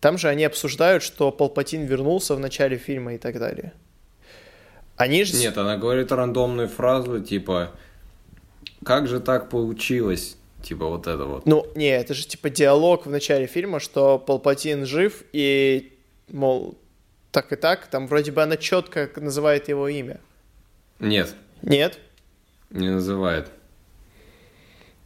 там 0.00 0.18
же 0.18 0.28
они 0.28 0.44
обсуждают, 0.44 1.02
что 1.02 1.32
Палпатин 1.32 1.86
вернулся 1.86 2.34
в 2.34 2.40
начале 2.40 2.76
фильма 2.76 3.14
и 3.14 3.18
так 3.18 3.38
далее. 3.38 3.72
Они 5.02 5.24
же... 5.24 5.36
Нет, 5.36 5.58
она 5.58 5.76
говорит 5.76 6.12
рандомную 6.12 6.68
фразу, 6.68 7.20
типа, 7.20 7.72
как 8.84 9.08
же 9.08 9.18
так 9.18 9.50
получилось? 9.50 10.36
Типа 10.62 10.86
вот 10.86 11.08
это 11.08 11.24
вот. 11.24 11.44
Ну, 11.44 11.66
не, 11.74 11.88
это 11.88 12.14
же 12.14 12.24
типа 12.24 12.50
диалог 12.50 13.06
в 13.06 13.10
начале 13.10 13.46
фильма, 13.46 13.80
что 13.80 14.16
Палпатин 14.20 14.86
жив, 14.86 15.24
и, 15.32 15.92
мол, 16.28 16.78
так 17.32 17.52
и 17.52 17.56
так, 17.56 17.88
там 17.88 18.06
вроде 18.06 18.30
бы 18.30 18.44
она 18.44 18.56
четко 18.56 19.10
называет 19.16 19.68
его 19.68 19.88
имя. 19.88 20.20
Нет. 21.00 21.34
Нет? 21.62 21.98
Не 22.70 22.90
называет. 22.90 23.48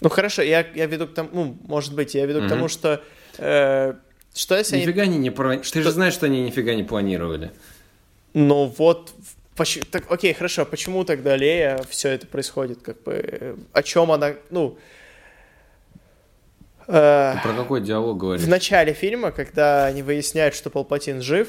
Ну 0.03 0.11
хорошо, 0.11 0.43
я, 0.43 0.67
я 0.75 0.85
веду 0.85 1.07
к 1.07 1.15
тому, 1.15 1.31
ну, 1.33 1.57
может 1.67 1.95
быть, 1.95 2.15
я 2.15 2.27
веду 2.27 2.41
угу. 2.41 2.47
к 2.49 2.51
тому, 2.51 2.69
что 2.69 3.03
э, 3.39 3.95
что 4.35 4.57
если 4.57 4.77
нифига 4.77 5.05
они... 5.05 5.17
не 5.17 5.31
про... 5.31 5.57
Ты 5.57 5.83
же 5.83 5.91
знаешь, 5.91 6.13
что 6.13 6.27
они 6.27 6.43
нифига 6.43 6.75
не 6.75 6.85
планировали. 6.85 7.53
Ну 8.35 8.67
вот 8.77 9.15
Поч... 9.57 9.79
Так, 9.91 10.11
окей, 10.11 10.35
хорошо, 10.35 10.67
почему 10.67 11.05
тогда 11.05 11.37
Лея 11.37 11.81
все 11.89 12.11
это 12.11 12.27
происходит? 12.27 12.83
Как 12.83 13.03
бы, 13.03 13.57
о 13.73 13.83
чем 13.83 14.13
она, 14.13 14.35
ну... 14.51 14.79
Э, 16.87 17.35
Ты 17.37 17.49
про 17.49 17.57
какой 17.57 17.81
диалог 17.81 18.19
говоришь? 18.19 18.45
В 18.45 18.49
начале 18.49 18.93
фильма, 18.93 19.33
когда 19.33 19.87
они 19.87 20.03
выясняют, 20.03 20.55
что 20.55 20.69
Палпатин 20.69 21.23
жив, 21.23 21.49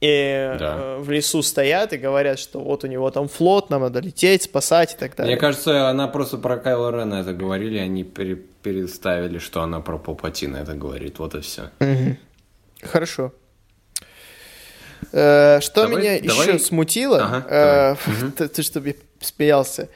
и 0.00 0.56
да. 0.58 0.76
э, 0.78 0.98
в 0.98 1.10
лесу 1.10 1.42
стоят 1.42 1.94
и 1.94 1.96
говорят, 1.96 2.38
что 2.38 2.60
вот 2.60 2.84
у 2.84 2.86
него 2.86 3.10
там 3.10 3.26
флот, 3.26 3.70
нам 3.70 3.80
надо 3.80 4.00
лететь, 4.00 4.42
спасать 4.42 4.92
и 4.92 4.96
так 4.98 5.16
далее. 5.16 5.34
Мне 5.34 5.40
кажется, 5.40 5.88
она 5.88 6.08
просто 6.08 6.36
про 6.36 6.58
Кайла 6.58 6.90
Рена 6.90 7.14
это 7.14 7.32
говорили, 7.32 7.78
они 7.78 8.04
пере 8.04 8.36
переставили, 8.36 9.38
что 9.38 9.62
она 9.62 9.80
про 9.80 9.98
Палпатина 9.98 10.58
это 10.58 10.74
говорит, 10.74 11.18
вот 11.18 11.34
и 11.34 11.40
все. 11.40 11.70
Угу. 11.80 12.16
Хорошо. 12.82 13.32
Э, 15.12 15.60
Что 15.60 15.86
Давай- 15.86 15.96
меня 15.96 16.20
давай- 16.28 16.48
еще 16.48 16.58
смутило, 16.58 17.22
Ага, 17.24 17.96
э, 18.08 18.30
ты, 18.36 18.48
ты 18.48 18.62
чтобы 18.62 18.88
я 18.88 18.94
смеялся, 19.20 19.88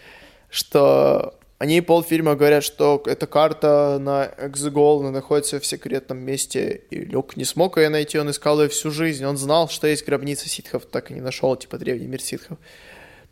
что 0.50 1.34
они 1.58 1.80
полфильма 1.80 2.36
говорят, 2.36 2.62
что 2.62 3.02
эта 3.06 3.26
карта 3.26 3.98
на 4.00 4.30
Экзегол 4.38 5.00
она 5.00 5.10
находится 5.10 5.58
в 5.58 5.66
секретном 5.66 6.18
месте, 6.18 6.82
и 6.90 7.00
Люк 7.00 7.36
не 7.36 7.44
смог 7.44 7.78
ее 7.78 7.88
найти, 7.88 8.18
он 8.18 8.30
искал 8.30 8.62
ее 8.62 8.68
всю 8.68 8.90
жизнь, 8.90 9.24
он 9.24 9.36
знал, 9.36 9.68
что 9.68 9.86
есть 9.88 10.06
гробница 10.06 10.48
ситхов, 10.48 10.86
так 10.86 11.10
и 11.10 11.14
не 11.14 11.20
нашел, 11.20 11.56
типа 11.56 11.78
древний 11.78 12.06
мир 12.06 12.22
ситхов. 12.22 12.58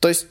То 0.00 0.08
есть 0.08 0.26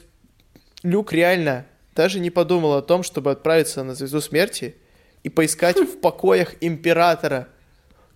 Люк 0.82 1.12
реально 1.12 1.64
даже 1.94 2.20
не 2.20 2.30
подумал 2.30 2.74
о 2.74 2.82
том, 2.82 3.02
чтобы 3.02 3.30
отправиться 3.30 3.82
на 3.82 3.94
Звезду 3.94 4.20
Смерти 4.20 4.74
и 5.22 5.30
поискать 5.30 5.78
в 5.78 5.98
покоях 6.00 6.54
Императора, 6.60 7.48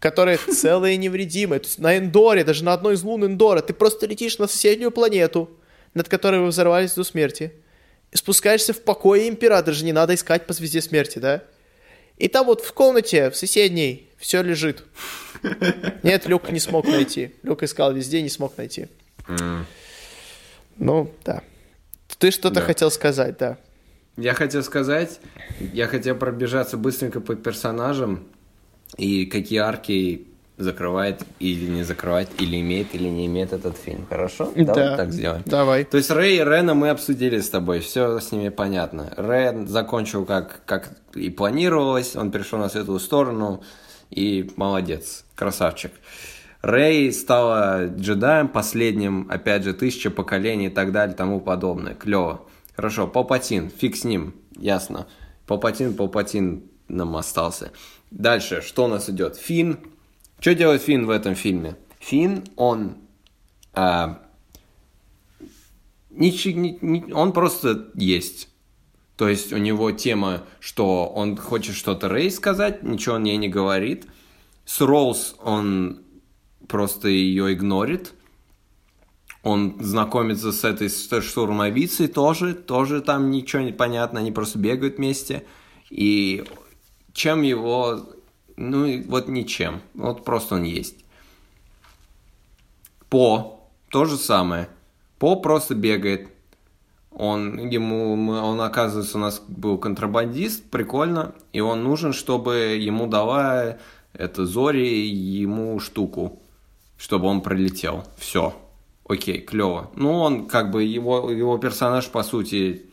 которая 0.00 0.38
целая 0.52 0.92
и 0.92 0.96
невредимая. 0.96 1.60
То 1.60 1.66
есть 1.66 1.78
на 1.78 1.96
Эндоре, 1.96 2.42
даже 2.42 2.64
на 2.64 2.72
одной 2.72 2.94
из 2.94 3.02
лун 3.02 3.24
Эндора, 3.24 3.60
ты 3.60 3.72
просто 3.72 4.06
летишь 4.06 4.38
на 4.38 4.48
соседнюю 4.48 4.90
планету, 4.90 5.48
над 5.94 6.08
которой 6.08 6.40
вы 6.40 6.48
взорвались 6.48 6.94
до 6.94 7.04
смерти, 7.04 7.52
и 8.10 8.16
спускаешься 8.16 8.72
в 8.72 8.80
покое 8.82 9.28
Императора, 9.28 9.74
же 9.74 9.84
не 9.84 9.92
надо 9.92 10.14
искать 10.14 10.46
по 10.46 10.52
Звезде 10.52 10.80
Смерти, 10.80 11.20
да? 11.20 11.44
И 12.16 12.26
там 12.28 12.46
вот 12.46 12.60
в 12.60 12.72
комнате, 12.72 13.30
в 13.30 13.36
соседней, 13.36 14.08
все 14.18 14.42
лежит. 14.42 14.84
Нет, 16.02 16.26
Люк 16.26 16.50
не 16.50 16.58
смог 16.58 16.86
найти. 16.86 17.34
Люк 17.42 17.62
искал 17.62 17.92
везде, 17.92 18.20
не 18.20 18.28
смог 18.28 18.58
найти. 18.58 18.88
Ну, 20.76 21.10
да. 21.24 21.42
Ты 22.18 22.30
что-то 22.30 22.56
Да. 22.56 22.60
хотел 22.62 22.90
сказать, 22.90 23.38
да. 23.38 23.56
Я 24.16 24.34
хотел 24.34 24.62
сказать, 24.62 25.20
я 25.72 25.86
хотел 25.86 26.16
пробежаться 26.16 26.76
быстренько 26.76 27.20
по 27.20 27.34
персонажам 27.36 28.26
и 28.96 29.26
какие 29.26 29.60
арки 29.60 30.26
закрывает 30.60 31.22
или 31.38 31.66
не 31.70 31.82
закрывает, 31.82 32.28
или 32.38 32.60
имеет, 32.60 32.94
или 32.94 33.08
не 33.08 33.26
имеет 33.26 33.52
этот 33.52 33.76
фильм. 33.76 34.06
Хорошо? 34.08 34.52
Да. 34.54 34.74
Давай 34.74 34.96
так 34.96 35.12
сделаем. 35.12 35.42
Давай. 35.46 35.84
То 35.84 35.96
есть 35.96 36.10
Рэй 36.10 36.36
и 36.36 36.44
Рена 36.44 36.74
мы 36.74 36.90
обсудили 36.90 37.40
с 37.40 37.48
тобой, 37.48 37.80
все 37.80 38.20
с 38.20 38.30
ними 38.32 38.50
понятно. 38.50 39.12
Рен 39.16 39.66
закончил 39.66 40.24
как, 40.24 40.62
как 40.66 40.90
и 41.14 41.30
планировалось, 41.30 42.14
он 42.16 42.30
перешел 42.30 42.58
на 42.58 42.68
светлую 42.68 43.00
сторону, 43.00 43.62
и 44.10 44.50
молодец, 44.56 45.24
красавчик. 45.34 45.92
Рэй 46.62 47.10
стала 47.12 47.86
джедаем 47.86 48.48
последним, 48.48 49.28
опять 49.30 49.64
же, 49.64 49.72
тысяча 49.72 50.10
поколений 50.10 50.66
и 50.66 50.70
так 50.70 50.92
далее, 50.92 51.16
тому 51.16 51.40
подобное. 51.40 51.94
Клево. 51.94 52.42
Хорошо, 52.76 53.06
Палпатин, 53.06 53.70
фиг 53.70 53.96
с 53.96 54.04
ним, 54.04 54.34
ясно. 54.56 55.06
Палпатин, 55.46 55.94
Палпатин 55.94 56.64
нам 56.88 57.16
остался. 57.16 57.72
Дальше, 58.10 58.62
что 58.62 58.84
у 58.84 58.88
нас 58.88 59.08
идет? 59.08 59.36
Финн. 59.36 59.78
Что 60.40 60.54
делает 60.54 60.82
Финн 60.82 61.06
в 61.06 61.10
этом 61.10 61.34
фильме? 61.34 61.76
Финн, 61.98 62.44
он 62.56 62.96
а, 63.72 64.20
ничи- 66.10 66.54
ни- 66.54 67.12
он 67.12 67.32
просто 67.32 67.90
есть. 67.94 68.48
То 69.16 69.28
есть 69.28 69.52
у 69.52 69.58
него 69.58 69.90
тема, 69.92 70.44
что 70.60 71.06
он 71.06 71.36
хочет 71.36 71.76
что-то 71.76 72.08
Рэй 72.08 72.30
сказать, 72.30 72.82
ничего 72.82 73.16
он 73.16 73.24
ей 73.24 73.36
не 73.36 73.48
говорит. 73.48 74.06
С 74.64 74.80
Роуз 74.80 75.36
он 75.42 76.02
просто 76.68 77.08
ее 77.08 77.52
игнорит. 77.52 78.14
Он 79.42 79.76
знакомится 79.80 80.52
с 80.52 80.64
этой 80.64 80.88
штурмовицей 80.88 82.08
тоже, 82.08 82.54
тоже 82.54 83.00
там 83.00 83.30
ничего 83.30 83.62
не 83.62 83.72
понятно, 83.72 84.20
они 84.20 84.32
просто 84.32 84.58
бегают 84.58 84.98
вместе. 84.98 85.44
И 85.90 86.44
чем 87.12 87.42
его... 87.42 88.06
Ну, 88.56 89.02
вот 89.04 89.28
ничем. 89.28 89.80
Вот 89.94 90.24
просто 90.24 90.56
он 90.56 90.64
есть. 90.64 90.96
По. 93.08 93.60
То 93.88 94.04
же 94.04 94.16
самое. 94.16 94.68
По 95.18 95.36
просто 95.36 95.74
бегает. 95.74 96.28
Он 97.10 97.68
ему, 97.68 98.12
он 98.30 98.60
оказывается 98.60 99.18
у 99.18 99.20
нас 99.20 99.42
был 99.48 99.78
контрабандист, 99.78 100.62
прикольно, 100.70 101.34
и 101.52 101.60
он 101.60 101.82
нужен, 101.82 102.12
чтобы 102.12 102.78
ему 102.80 103.08
дала 103.08 103.78
это 104.12 104.46
Зори 104.46 105.06
ему 105.06 105.80
штуку, 105.80 106.38
чтобы 106.96 107.26
он 107.26 107.40
пролетел. 107.40 108.04
Все. 108.16 108.54
Окей, 109.08 109.40
клево. 109.40 109.90
Ну, 109.96 110.12
он 110.20 110.46
как 110.46 110.70
бы 110.70 110.84
его, 110.84 111.30
его 111.30 111.58
персонаж, 111.58 112.06
по 112.08 112.22
сути, 112.22 112.86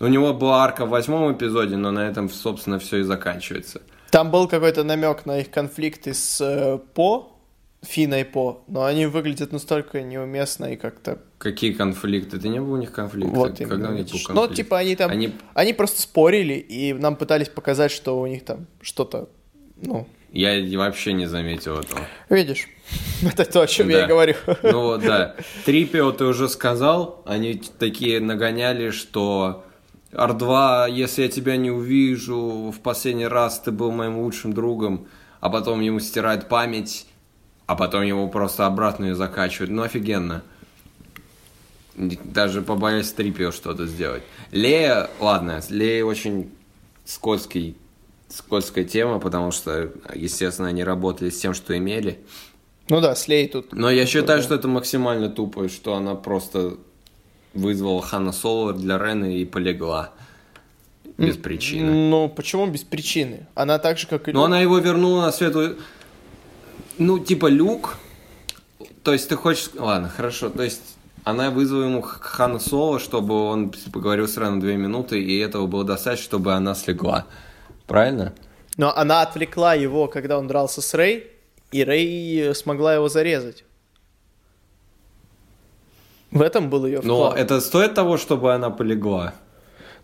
у 0.00 0.06
него 0.06 0.32
была 0.32 0.64
арка 0.64 0.86
в 0.86 0.90
восьмом 0.90 1.32
эпизоде, 1.32 1.76
но 1.76 1.90
на 1.90 2.08
этом, 2.08 2.28
собственно, 2.30 2.78
все 2.78 2.98
и 2.98 3.02
заканчивается. 3.02 3.82
Там 4.10 4.30
был 4.30 4.48
какой-то 4.48 4.84
намек 4.84 5.26
на 5.26 5.40
их 5.40 5.50
конфликты 5.50 6.14
с 6.14 6.40
э, 6.40 6.78
По, 6.94 7.32
Фина 7.82 8.20
и 8.20 8.24
По, 8.24 8.62
но 8.68 8.84
они 8.84 9.06
выглядят 9.06 9.52
настолько 9.52 10.00
неуместно 10.02 10.66
и 10.72 10.76
как-то 10.76 11.18
Какие 11.38 11.72
конфликты? 11.72 12.36
Это 12.38 12.48
не 12.48 12.58
было 12.60 12.74
у 12.74 12.76
них 12.78 12.90
конфликта? 12.90 13.34
вот 13.34 13.58
Когда 13.58 13.74
именно, 13.74 13.88
у 13.90 13.92
них 13.92 14.06
был 14.06 14.12
видишь. 14.12 14.26
конфликт? 14.26 14.50
Ну, 14.50 14.54
типа 14.56 14.78
они 14.78 14.96
там, 14.96 15.10
они... 15.10 15.32
Они 15.54 15.72
просто 15.72 16.00
спорили, 16.02 16.54
и 16.54 16.92
нам 16.94 17.14
пытались 17.16 17.48
показать, 17.48 17.90
что 17.92 18.18
у 18.20 18.26
них 18.26 18.44
там 18.44 18.66
что-то, 18.80 19.28
ну, 19.80 20.08
Я 20.32 20.78
вообще 20.78 21.12
не 21.12 21.26
заметил 21.26 21.78
этого. 21.78 22.00
видишь, 22.30 22.66
это 23.22 23.44
то, 23.44 23.60
о 23.60 23.66
чем 23.66 23.88
я 23.90 24.04
и 24.04 24.08
говорю. 24.08 24.34
Ну 24.62 24.82
вот, 24.82 25.02
да. 25.02 25.36
Трипио 25.64 26.10
ты 26.12 26.24
уже 26.24 26.48
сказал, 26.48 27.22
они 27.26 27.62
такие 27.78 28.18
нагоняли, 28.20 28.90
что 28.90 29.64
Ар-2, 30.12 30.90
если 30.90 31.22
я 31.22 31.28
тебя 31.28 31.56
не 31.56 31.70
увижу, 31.70 32.72
в 32.74 32.80
последний 32.80 33.26
раз 33.26 33.60
ты 33.60 33.70
был 33.70 33.90
моим 33.90 34.18
лучшим 34.18 34.52
другом, 34.52 35.06
а 35.40 35.50
потом 35.50 35.80
ему 35.80 36.00
стирают 36.00 36.48
память, 36.48 37.06
а 37.66 37.76
потом 37.76 38.02
его 38.02 38.26
просто 38.28 38.66
обратно 38.66 39.06
ее 39.06 39.14
закачивают. 39.14 39.70
Ну 39.70 39.82
офигенно. 39.82 40.42
Даже 41.96 42.62
побоялись 42.62 43.12
Трипио 43.12 43.50
что-то 43.50 43.86
сделать. 43.86 44.22
Лея, 44.52 45.10
ладно, 45.20 45.60
с 45.60 45.68
Леей 45.68 46.02
очень 46.02 46.50
скользкий, 47.04 47.76
скользкая 48.28 48.84
тема, 48.84 49.18
потому 49.18 49.50
что, 49.50 49.92
естественно, 50.14 50.68
они 50.68 50.84
работали 50.84 51.28
с 51.28 51.40
тем, 51.40 51.54
что 51.54 51.76
имели. 51.76 52.20
Ну 52.88 53.00
да, 53.00 53.14
Слей 53.14 53.48
тут. 53.48 53.72
Но 53.72 53.90
я 53.90 54.06
считаю, 54.06 54.42
что 54.42 54.54
это 54.54 54.68
максимально 54.68 55.28
тупо, 55.28 55.68
что 55.68 55.94
она 55.94 56.14
просто 56.14 56.78
вызвала 57.54 58.02
Хана 58.02 58.32
Соло 58.32 58.72
для 58.72 58.98
Рены 58.98 59.38
и 59.38 59.44
полегла. 59.44 60.10
Без 61.16 61.36
причины. 61.36 61.90
Ну, 61.90 62.28
почему 62.28 62.66
без 62.68 62.84
причины? 62.84 63.46
Она 63.54 63.78
так 63.78 63.98
же, 63.98 64.06
как 64.06 64.28
и 64.28 64.32
Но 64.32 64.40
Люк. 64.40 64.46
она 64.46 64.60
его 64.60 64.78
вернула 64.78 65.22
на 65.22 65.32
светлую... 65.32 65.78
Ну, 66.98 67.18
типа, 67.18 67.46
Люк... 67.46 67.96
То 69.02 69.12
есть 69.12 69.28
ты 69.28 69.36
хочешь... 69.36 69.70
Ладно, 69.74 70.08
хорошо. 70.08 70.48
То 70.48 70.62
есть 70.62 70.82
она 71.24 71.50
вызвала 71.50 71.84
ему 71.84 72.02
Хана 72.02 72.58
Соло, 72.60 73.00
чтобы 73.00 73.34
он 73.34 73.72
поговорил 73.92 74.28
с 74.28 74.36
Реной 74.36 74.60
две 74.60 74.76
минуты, 74.76 75.20
и 75.20 75.38
этого 75.38 75.66
было 75.66 75.84
достаточно, 75.84 76.24
чтобы 76.24 76.54
она 76.54 76.74
слегла. 76.74 77.26
Правильно? 77.86 78.32
Но 78.76 78.96
она 78.96 79.22
отвлекла 79.22 79.74
его, 79.74 80.06
когда 80.06 80.38
он 80.38 80.46
дрался 80.46 80.80
с 80.80 80.94
Рэй, 80.94 81.26
и 81.72 81.82
Рэй 81.82 82.54
смогла 82.54 82.94
его 82.94 83.08
зарезать. 83.08 83.64
В 86.30 86.42
этом 86.42 86.68
был 86.70 86.84
ее 86.86 87.00
Но 87.02 87.26
вклад. 87.30 87.38
это 87.38 87.60
стоит 87.60 87.94
того, 87.94 88.16
чтобы 88.18 88.52
она 88.54 88.70
полегла? 88.70 89.34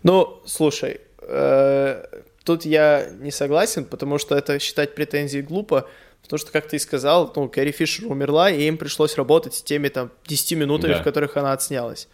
Ну, 0.03 0.41
слушай, 0.45 1.01
э, 1.19 2.03
тут 2.43 2.65
я 2.65 3.07
не 3.19 3.31
согласен, 3.31 3.85
потому 3.85 4.17
что 4.17 4.35
это 4.35 4.59
считать 4.59 4.95
претензией 4.95 5.43
глупо, 5.43 5.87
потому 6.23 6.39
что, 6.39 6.51
как 6.51 6.67
ты 6.67 6.77
и 6.77 6.79
сказал, 6.79 7.31
ну, 7.35 7.47
Кэрри 7.47 7.71
Фишер 7.71 8.07
умерла, 8.11 8.49
и 8.49 8.63
им 8.67 8.77
пришлось 8.77 9.15
работать 9.17 9.53
с 9.53 9.61
теми 9.61 9.89
там 9.89 10.09
10 10.25 10.53
минутами, 10.57 10.93
Да. 10.93 11.01
в 11.01 11.03
которых 11.03 11.37
она 11.37 11.53
отснялась. 11.53 12.07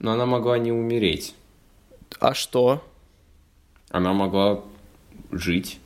Но 0.00 0.12
она 0.12 0.26
могла 0.26 0.58
не 0.58 0.72
умереть. 0.72 1.34
А 2.20 2.34
что? 2.34 2.82
Она 3.90 4.12
могла 4.12 4.62
жить. 5.30 5.78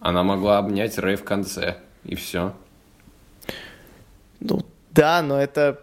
Она 0.00 0.22
могла 0.22 0.58
обнять 0.58 0.96
Рэй 0.98 1.16
в 1.16 1.24
конце. 1.24 1.76
И 2.04 2.14
все. 2.14 2.54
Да, 5.00 5.22
но 5.22 5.40
это... 5.40 5.80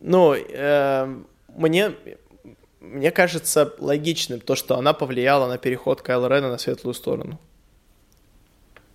Ну, 0.00 0.32
эм, 0.34 1.26
мне... 1.48 1.94
Мне 2.80 3.10
кажется 3.10 3.74
логичным 3.78 4.40
то, 4.40 4.54
что 4.54 4.78
она 4.78 4.94
повлияла 4.94 5.46
на 5.46 5.58
переход 5.58 6.00
Кайла 6.00 6.28
Рена 6.28 6.48
на 6.48 6.56
светлую 6.56 6.94
сторону. 6.94 7.38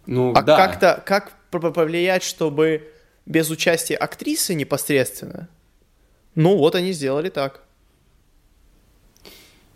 Ну, 0.07 0.31
А 0.33 0.41
да. 0.41 0.57
как-то, 0.57 1.03
как 1.05 1.33
повлиять, 1.51 2.23
чтобы 2.23 2.91
без 3.27 3.51
участия 3.51 3.95
актрисы 3.95 4.55
непосредственно? 4.55 5.49
Ну, 6.33 6.57
вот 6.57 6.73
они 6.73 6.93
сделали 6.93 7.29
так. 7.29 7.61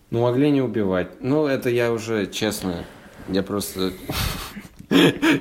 Ну, 0.09 0.21
могли 0.23 0.49
не 0.49 0.61
убивать. 0.63 1.21
Ну, 1.21 1.45
это 1.45 1.69
я 1.69 1.91
уже, 1.91 2.25
честно, 2.25 2.83
я 3.27 3.43
просто... 3.43 3.91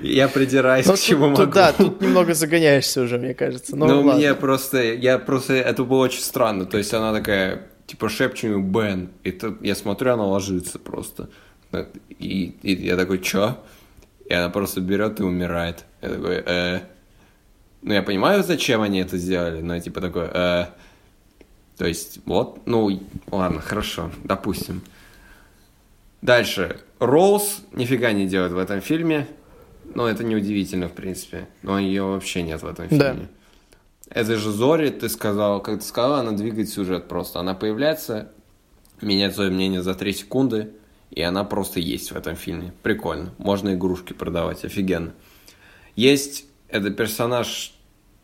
Я 0.03 0.29
придираюсь 0.29 0.87
Ну, 0.87 0.95
к 0.95 0.99
чему 0.99 1.29
могу. 1.29 1.47
да, 1.47 1.73
тут 1.73 2.01
немного 2.01 2.35
загоняешься 2.35 3.03
уже, 3.03 3.19
мне 3.19 3.35
кажется. 3.35 3.77
Ну, 3.77 3.87
Ну, 3.87 4.15
мне 4.15 4.35
просто, 4.35 4.83
я 4.95 5.19
просто, 5.19 5.55
это 5.55 5.85
было 5.85 6.05
очень 6.05 6.21
странно. 6.23 6.67
То 6.67 6.79
есть 6.79 6.93
она 6.93 7.13
такая, 7.13 7.69
типа, 7.87 8.09
шепчет 8.09 8.51
ему 8.51 8.63
Бен. 8.63 9.11
И 9.23 9.31
тут 9.31 9.63
я 9.63 9.75
смотрю, 9.75 10.15
она 10.15 10.25
ложится 10.27 10.79
просто. 10.79 11.29
И, 12.19 12.55
и 12.63 12.75
я 12.87 12.97
такой, 12.97 13.19
чё? 13.19 13.59
И 14.27 14.35
она 14.35 14.49
просто 14.49 14.81
берет 14.81 15.21
и 15.21 15.23
умирает. 15.23 15.85
Я 16.03 16.09
такой, 16.09 16.43
э... 16.45 16.81
Ну, 17.83 17.95
я 17.95 18.03
понимаю, 18.03 18.43
зачем 18.43 18.83
они 18.83 18.99
это 19.01 19.17
сделали, 19.17 19.61
но 19.61 19.79
типа 19.79 20.01
такое... 20.01 20.29
Э, 20.35 20.67
то 21.77 21.87
есть, 21.87 22.19
вот, 22.25 22.63
ну, 22.67 23.01
ладно, 23.31 23.61
хорошо, 23.61 24.11
допустим. 24.25 24.83
Дальше. 26.27 26.81
Роуз 26.99 27.63
нифига 27.71 28.11
не 28.11 28.27
делает 28.27 28.51
в 28.51 28.59
этом 28.59 28.81
фильме. 28.81 29.29
Но 29.95 30.09
это 30.09 30.25
неудивительно, 30.25 30.89
в 30.89 30.93
принципе. 30.93 31.47
Но 31.63 31.79
ее 31.79 32.03
вообще 32.03 32.43
нет 32.43 32.63
в 32.63 32.67
этом 32.67 32.89
фильме. 32.89 33.29
Да. 34.11 34.21
Это 34.21 34.37
же 34.37 34.51
Зори, 34.51 34.91
ты 34.91 35.09
сказал, 35.09 35.63
как 35.63 35.79
ты 35.79 35.85
сказал, 35.85 36.15
она 36.15 36.33
двигает 36.33 36.69
сюжет 36.69 37.07
просто. 37.07 37.39
Она 37.39 37.55
появляется, 37.55 38.33
меняет 39.01 39.37
свое 39.37 39.53
мнение 39.53 39.83
за 39.83 39.95
3 39.95 40.13
секунды, 40.13 40.71
и 41.13 41.23
она 41.23 41.45
просто 41.45 41.79
есть 41.79 42.11
в 42.11 42.17
этом 42.17 42.35
фильме. 42.35 42.73
Прикольно. 42.83 43.33
Можно 43.39 43.75
игрушки 43.75 44.13
продавать, 44.13 44.65
офигенно. 44.65 45.15
Есть 45.95 46.47
это 46.69 46.91
персонаж 46.91 47.73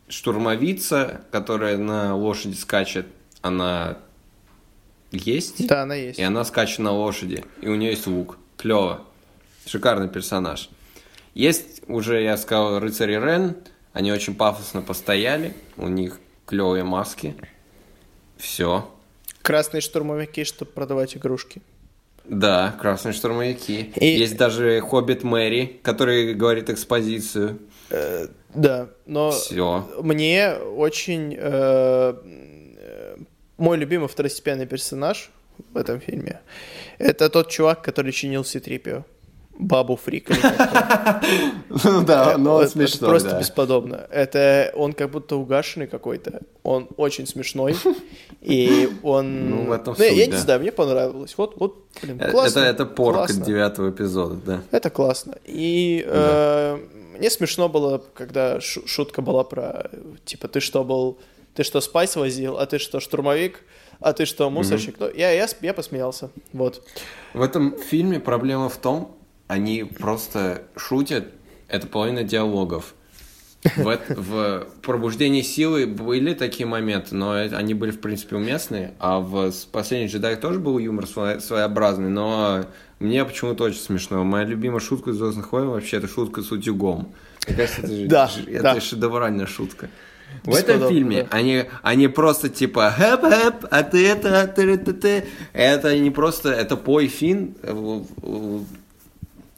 штурмовица, 0.09 1.21
которая 1.31 1.77
на 1.77 2.17
лошади 2.17 2.55
скачет. 2.55 3.07
Она 3.41 3.99
есть? 5.15 5.67
Да, 5.67 5.83
она 5.83 5.95
есть. 5.95 6.19
И 6.19 6.23
она 6.23 6.43
скачет 6.43 6.79
на 6.79 6.91
лошади. 6.91 7.43
И 7.61 7.67
у 7.67 7.75
нее 7.75 7.91
есть 7.91 8.07
лук. 8.07 8.37
Клево. 8.57 9.01
Шикарный 9.65 10.09
персонаж. 10.09 10.69
Есть 11.33 11.81
уже, 11.87 12.21
я 12.21 12.37
сказал, 12.37 12.79
рыцари 12.79 13.13
Рен. 13.13 13.55
Они 13.93 14.11
очень 14.11 14.35
пафосно 14.35 14.81
постояли. 14.81 15.53
У 15.77 15.87
них 15.87 16.19
клевые 16.45 16.83
маски. 16.83 17.35
Все. 18.37 18.89
Красные 19.41 19.81
штурмовики, 19.81 20.43
чтобы 20.43 20.71
продавать 20.71 21.15
игрушки. 21.15 21.61
Да, 22.25 22.75
красные 22.79 23.13
штурмовики. 23.13 23.93
И... 23.95 24.05
Есть 24.05 24.37
даже 24.37 24.79
Хоббит 24.81 25.23
Мэри, 25.23 25.79
который 25.83 26.33
говорит 26.33 26.69
экспозицию. 26.69 27.59
Э, 27.89 28.27
да, 28.53 28.89
но 29.05 29.31
Все. 29.31 29.89
мне 30.01 30.53
очень... 30.53 31.35
Э, 31.37 32.15
мой 33.57 33.77
любимый 33.77 34.07
второстепенный 34.07 34.65
персонаж 34.65 35.31
в 35.73 35.77
этом 35.77 35.99
фильме 35.99 36.39
это 37.03 37.29
тот 37.29 37.49
чувак, 37.49 37.81
который 37.81 38.11
чинил 38.11 38.43
Ситрипио. 38.43 39.03
Бабу 39.59 39.95
Фрик. 39.95 40.29
Ну 41.83 42.03
да, 42.03 42.37
но 42.37 42.65
смешно. 42.67 43.07
Просто 43.07 43.37
бесподобно. 43.39 44.07
Это 44.09 44.71
он 44.75 44.93
как 44.93 45.11
будто 45.11 45.35
угашенный 45.35 45.87
какой-то. 45.87 46.41
Он 46.63 46.87
очень 46.97 47.27
смешной. 47.27 47.75
И 48.41 48.89
он... 49.03 49.49
Ну, 49.49 49.65
в 49.65 49.71
этом 49.71 49.95
ну, 49.97 50.03
Я 50.03 50.25
не 50.27 50.37
знаю, 50.37 50.59
мне 50.59 50.71
понравилось. 50.71 51.35
Вот, 51.37 51.55
вот, 51.57 51.85
блин, 52.01 52.19
э, 52.19 52.31
классно. 52.31 52.59
Это 52.59 52.85
порка 52.85 53.33
девятого 53.33 53.89
эпизода, 53.89 54.35
да. 54.45 54.61
Это 54.71 54.89
классно. 54.89 55.35
И 55.45 56.03
э, 56.07 56.79
мне 57.17 57.29
смешно 57.29 57.69
было, 57.69 58.01
когда 58.13 58.59
шутка 58.61 59.21
была 59.21 59.43
про, 59.43 59.89
типа, 60.25 60.47
ты 60.47 60.59
что 60.59 60.83
был... 60.83 61.17
Ты 61.55 61.63
что, 61.63 61.81
спайс 61.81 62.15
возил, 62.15 62.57
а 62.57 62.65
ты 62.65 62.79
что, 62.79 62.99
штурмовик? 62.99 63.61
а 64.03 64.13
ты 64.13 64.25
что, 64.25 64.49
мусорщик? 64.49 64.97
Mm-hmm. 64.97 65.17
я, 65.17 65.31
я, 65.31 65.47
я 65.61 65.73
посмеялся, 65.73 66.29
вот. 66.51 66.85
В 67.33 67.41
этом 67.41 67.77
фильме 67.77 68.19
проблема 68.19 68.69
в 68.69 68.77
том, 68.77 69.17
они 69.47 69.83
просто 69.83 70.63
шутят, 70.75 71.29
это 71.67 71.87
половина 71.87 72.23
диалогов. 72.23 72.93
В, 73.77 73.97
в 74.09 74.67
пробуждении 74.81 75.41
силы 75.41 75.87
были 75.87 76.33
такие 76.33 76.65
моменты, 76.65 77.15
но 77.15 77.31
они 77.31 77.73
были, 77.73 77.91
в 77.91 78.01
принципе, 78.01 78.35
уместные. 78.35 78.93
А 78.99 79.19
в 79.19 79.53
последних 79.71 80.11
джедаях 80.11 80.41
тоже 80.41 80.59
был 80.59 80.77
юмор 80.79 81.07
своеобразный, 81.07 82.09
но 82.09 82.65
мне 82.99 83.23
почему-то 83.23 83.63
очень 83.63 83.79
смешно. 83.79 84.21
Моя 84.25 84.43
любимая 84.43 84.81
шутка 84.81 85.11
из 85.11 85.15
Звездных 85.15 85.53
войн 85.53 85.69
вообще 85.69 85.97
это 85.97 86.09
шутка 86.09 86.41
с 86.41 86.51
утюгом. 86.51 87.13
Мне 87.47 87.55
кажется, 87.55 87.81
это, 87.83 88.07
да, 88.09 88.31
это 88.47 88.63
да. 88.63 88.81
шедевральная 88.81 89.45
шутка. 89.45 89.89
В 90.43 90.53
этом 90.53 90.89
фильме 90.89 91.27
они, 91.31 91.65
они 91.81 92.07
просто 92.07 92.49
типа 92.49 92.93
хэп-хэп, 92.97 93.67
а 93.69 93.83
ты 93.83 94.07
это, 94.07 94.41
а 94.41 94.47
ты 94.47 94.71
это, 94.71 94.93
ты. 94.93 95.25
Это 95.53 95.97
не 95.97 96.11
просто, 96.11 96.49
это 96.49 96.75
По 96.77 97.07
и 97.07 97.17
Финн 97.17 97.55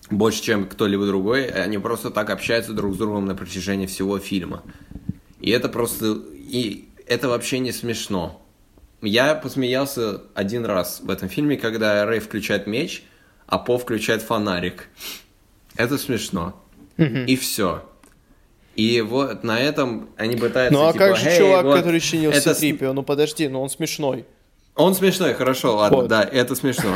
больше, 0.10 0.44
чем 0.44 0.68
кто-либо 0.68 1.06
другой, 1.06 1.48
они 1.48 1.78
просто 1.78 2.12
так 2.12 2.30
общаются 2.30 2.74
друг 2.74 2.96
с 2.96 2.98
другом 2.98 3.26
на 3.26 3.36
протяжении 3.36 3.88
всего 3.88 4.20
фильма. 4.20 4.64
И 5.40 5.50
это 5.50 5.70
просто... 5.70 6.22
И 6.34 6.90
это 7.08 7.28
вообще 7.28 7.60
не 7.60 7.72
смешно. 7.72 8.42
Я 9.02 9.36
посмеялся 9.36 10.22
один 10.34 10.66
раз 10.66 11.02
в 11.02 11.10
этом 11.10 11.30
фильме, 11.30 11.58
когда 11.58 12.06
Рэй 12.06 12.20
включает 12.20 12.68
меч, 12.68 13.04
а 13.48 13.58
По 13.58 13.78
включает 13.78 14.22
фонарик. 14.22 14.90
Это 15.76 15.98
смешно. 15.98 16.64
И 16.98 17.36
все. 17.36 17.90
И 18.76 19.02
вот 19.02 19.44
на 19.44 19.60
этом 19.60 20.10
они 20.18 20.36
пытаются... 20.36 20.78
Ну 20.78 20.88
а 20.88 20.92
типа, 20.92 21.06
как 21.06 21.18
же 21.18 21.38
чувак, 21.38 21.66
вот, 21.66 21.78
который 21.78 22.00
чинил 22.00 22.32
это... 22.32 22.54
Ситрипио? 22.54 22.94
Ну 22.94 23.04
подожди, 23.04 23.48
ну 23.48 23.62
он 23.62 23.70
смешной. 23.70 24.26
Он 24.76 24.94
смешной, 24.94 25.34
хорошо, 25.34 25.78
ладно, 25.78 25.98
вот. 26.00 26.08
да, 26.08 26.24
это 26.24 26.56
смешно. 26.56 26.94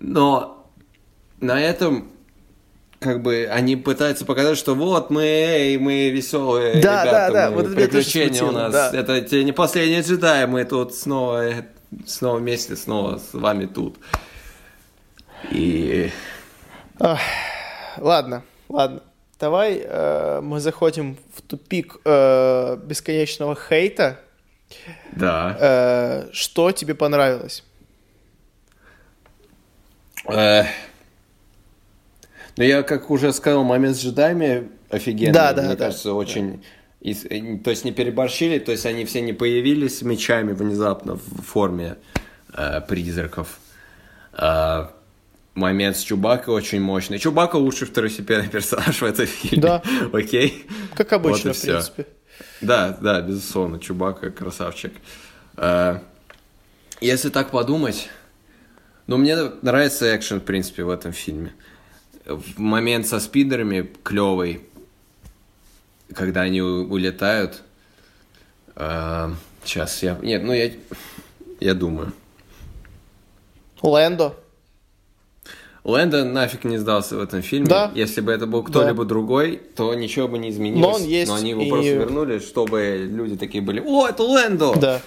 Но 0.00 0.68
на 1.40 1.60
этом 1.60 2.10
как 2.98 3.22
бы 3.22 3.48
они 3.50 3.76
пытаются 3.76 4.24
показать, 4.24 4.58
что 4.58 4.74
вот 4.74 5.10
мы, 5.10 5.22
эй, 5.22 5.78
мы 5.78 6.10
веселые 6.10 6.80
да, 6.80 7.04
ребята, 7.04 7.10
да, 7.10 7.30
да. 7.30 7.50
Мы, 7.50 7.62
вот 7.62 7.74
приключения 7.74 8.42
у 8.42 8.50
нас. 8.50 8.72
Да. 8.72 8.90
Это 8.92 9.42
не 9.42 9.52
последние 9.52 10.02
джедаи, 10.02 10.46
мы 10.46 10.64
тут 10.64 10.94
снова, 10.94 11.52
снова 12.06 12.38
вместе, 12.38 12.76
снова 12.76 13.18
с 13.18 13.32
вами 13.32 13.66
тут. 13.66 13.96
И... 15.50 16.10
Ах, 16.98 17.20
ладно, 17.98 18.42
ладно. 18.68 19.02
Давай 19.42 19.82
э, 19.84 20.40
мы 20.40 20.60
заходим 20.60 21.16
в 21.34 21.42
тупик 21.42 21.96
э, 22.04 22.76
бесконечного 22.84 23.56
хейта. 23.56 24.20
Да. 25.16 25.56
Э, 25.58 26.32
что 26.32 26.70
тебе 26.70 26.94
понравилось? 26.94 27.64
Э, 30.28 30.62
ну, 32.56 32.62
я, 32.62 32.84
как 32.84 33.10
уже 33.10 33.32
сказал, 33.32 33.64
момент 33.64 33.96
с 33.96 34.04
джедаями 34.04 34.68
офигенный. 34.90 35.32
Да, 35.32 35.52
да, 35.52 35.62
Мне 35.62 35.74
да, 35.74 35.86
кажется, 35.86 36.14
очень... 36.14 36.52
Да. 36.52 36.58
И, 37.00 37.12
э, 37.12 37.58
то 37.64 37.70
есть 37.70 37.84
не 37.84 37.90
переборщили, 37.90 38.60
то 38.60 38.70
есть 38.70 38.86
они 38.86 39.04
все 39.04 39.22
не 39.22 39.32
появились 39.32 39.98
с 39.98 40.02
мечами 40.02 40.52
внезапно 40.52 41.16
в 41.16 41.42
форме 41.42 41.96
э, 42.54 42.80
призраков. 42.82 43.58
Э, 44.34 44.86
момент 45.54 45.96
с 45.96 46.00
Чубакой 46.00 46.54
очень 46.54 46.80
мощный. 46.80 47.18
Чубака 47.18 47.56
лучший 47.56 47.86
второстепенный 47.86 48.48
персонаж 48.50 49.00
в 49.00 49.04
этом 49.04 49.26
фильме. 49.26 49.62
Да. 49.62 49.82
Окей? 50.12 50.66
Как 50.94 51.12
обычно, 51.12 51.50
вот 51.50 51.56
в 51.56 51.62
принципе. 51.62 52.06
Да, 52.60 52.96
да, 53.00 53.20
безусловно, 53.20 53.78
Чубака 53.78 54.30
красавчик. 54.30 54.92
Э, 55.56 55.98
если 57.00 57.28
так 57.28 57.50
подумать, 57.50 58.08
ну, 59.06 59.16
мне 59.16 59.36
нравится 59.62 60.16
экшен, 60.16 60.40
в 60.40 60.44
принципе, 60.44 60.84
в 60.84 60.90
этом 60.90 61.12
фильме. 61.12 61.52
Момент 62.56 63.06
со 63.06 63.20
спидерами 63.20 63.90
клевый, 64.02 64.62
когда 66.14 66.42
они 66.42 66.62
улетают. 66.62 67.62
Э, 68.76 69.30
сейчас 69.64 70.02
я... 70.02 70.18
Нет, 70.22 70.42
ну 70.44 70.52
я... 70.52 70.72
Я 71.60 71.74
думаю. 71.74 72.12
Лэндо. 73.82 74.34
Лэндон 75.84 76.32
нафиг 76.32 76.62
не 76.64 76.78
сдался 76.78 77.16
в 77.16 77.20
этом 77.20 77.42
фильме. 77.42 77.66
Да. 77.66 77.90
Если 77.94 78.20
бы 78.20 78.30
это 78.30 78.46
был 78.46 78.62
кто-либо 78.62 79.02
да. 79.02 79.08
другой, 79.08 79.60
то 79.74 79.92
ничего 79.94 80.28
бы 80.28 80.38
не 80.38 80.50
изменилось. 80.50 80.80
Но 80.80 80.94
он 80.94 81.02
есть. 81.02 81.28
Но 81.28 81.34
они 81.36 81.50
его 81.50 81.62
и... 81.62 81.68
просто 81.68 81.90
вернули, 81.90 82.38
чтобы 82.38 83.08
люди 83.10 83.36
такие 83.36 83.62
были, 83.62 83.82
о, 83.84 84.06
это 84.06 84.22
Лэндо! 84.22 84.74
Да. 84.76 85.00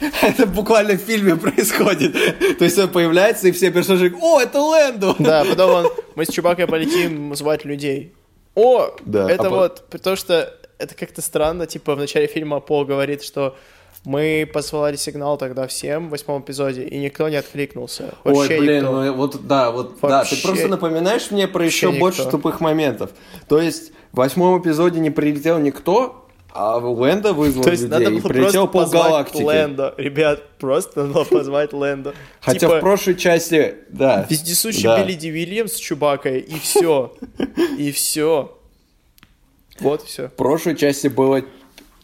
Это 0.22 0.46
буквально 0.46 0.94
в 0.94 1.00
фильме 1.00 1.36
происходит. 1.36 2.14
То 2.58 2.64
есть 2.64 2.78
он 2.78 2.88
появляется, 2.88 3.48
и 3.48 3.52
все 3.52 3.70
персонажи 3.70 4.08
говорят, 4.08 4.24
о, 4.24 4.40
это 4.40 4.60
Лэндо! 4.62 5.14
Да, 5.18 5.44
потом 5.48 5.70
он, 5.70 5.92
мы 6.14 6.24
с 6.24 6.28
Чубакой 6.28 6.66
полетим 6.66 7.34
звать 7.36 7.64
людей. 7.66 8.14
О, 8.54 8.96
да, 9.04 9.30
это 9.30 9.48
а 9.48 9.50
вот, 9.50 9.82
по... 9.82 9.98
потому 9.98 10.16
что 10.16 10.52
это 10.78 10.94
как-то 10.94 11.20
странно, 11.20 11.66
типа 11.66 11.94
в 11.94 11.98
начале 11.98 12.26
фильма 12.26 12.60
Пол 12.60 12.84
говорит, 12.84 13.22
что 13.22 13.56
мы 14.04 14.48
посылали 14.52 14.96
сигнал 14.96 15.38
тогда 15.38 15.66
всем 15.66 16.08
в 16.08 16.10
восьмом 16.10 16.42
эпизоде, 16.42 16.84
и 16.84 16.98
никто 16.98 17.28
не 17.28 17.36
откликнулся. 17.36 18.14
Вообще 18.24 18.54
Ой, 18.54 18.58
блин, 18.58 18.76
никто. 18.82 19.02
ну 19.02 19.12
вот 19.14 19.46
да, 19.46 19.70
вот 19.70 20.00
Вообще 20.00 20.36
да, 20.36 20.40
ты 20.42 20.46
просто 20.46 20.68
напоминаешь 20.68 21.30
мне 21.30 21.48
про 21.48 21.64
еще 21.64 21.88
никто. 21.88 22.00
больше 22.00 22.30
тупых 22.30 22.60
моментов. 22.60 23.10
То 23.48 23.60
есть 23.60 23.92
в 24.12 24.18
восьмом 24.18 24.60
эпизоде 24.60 25.00
не 25.00 25.10
прилетел 25.10 25.58
никто, 25.58 26.24
а 26.56 26.76
Лэнда 26.76 27.32
вызвал 27.32 27.64
То 27.64 27.70
есть 27.70 27.82
людей, 27.82 27.98
надо 27.98 28.10
было 28.10 28.18
и 28.18 28.22
прилетел 28.22 28.68
полгалактики. 28.68 29.42
Лэнда. 29.42 29.94
Ребят, 29.96 30.42
просто 30.58 31.02
надо 31.02 31.12
было 31.14 31.24
позвать 31.24 31.72
Лэнда. 31.72 32.14
Хотя 32.40 32.58
типа, 32.60 32.76
в 32.76 32.80
прошлой 32.80 33.16
части, 33.16 33.74
да. 33.88 34.24
Вездесущий 34.30 34.84
да. 34.84 35.02
Билли 35.02 35.14
Ди 35.14 35.30
Вильямс 35.30 35.72
с 35.72 35.76
Чубакой, 35.78 36.38
и 36.38 36.58
все. 36.60 37.12
И 37.78 37.90
все. 37.90 38.56
Вот 39.80 40.02
все. 40.02 40.28
В 40.28 40.34
прошлой 40.34 40.76
части 40.76 41.08
было 41.08 41.42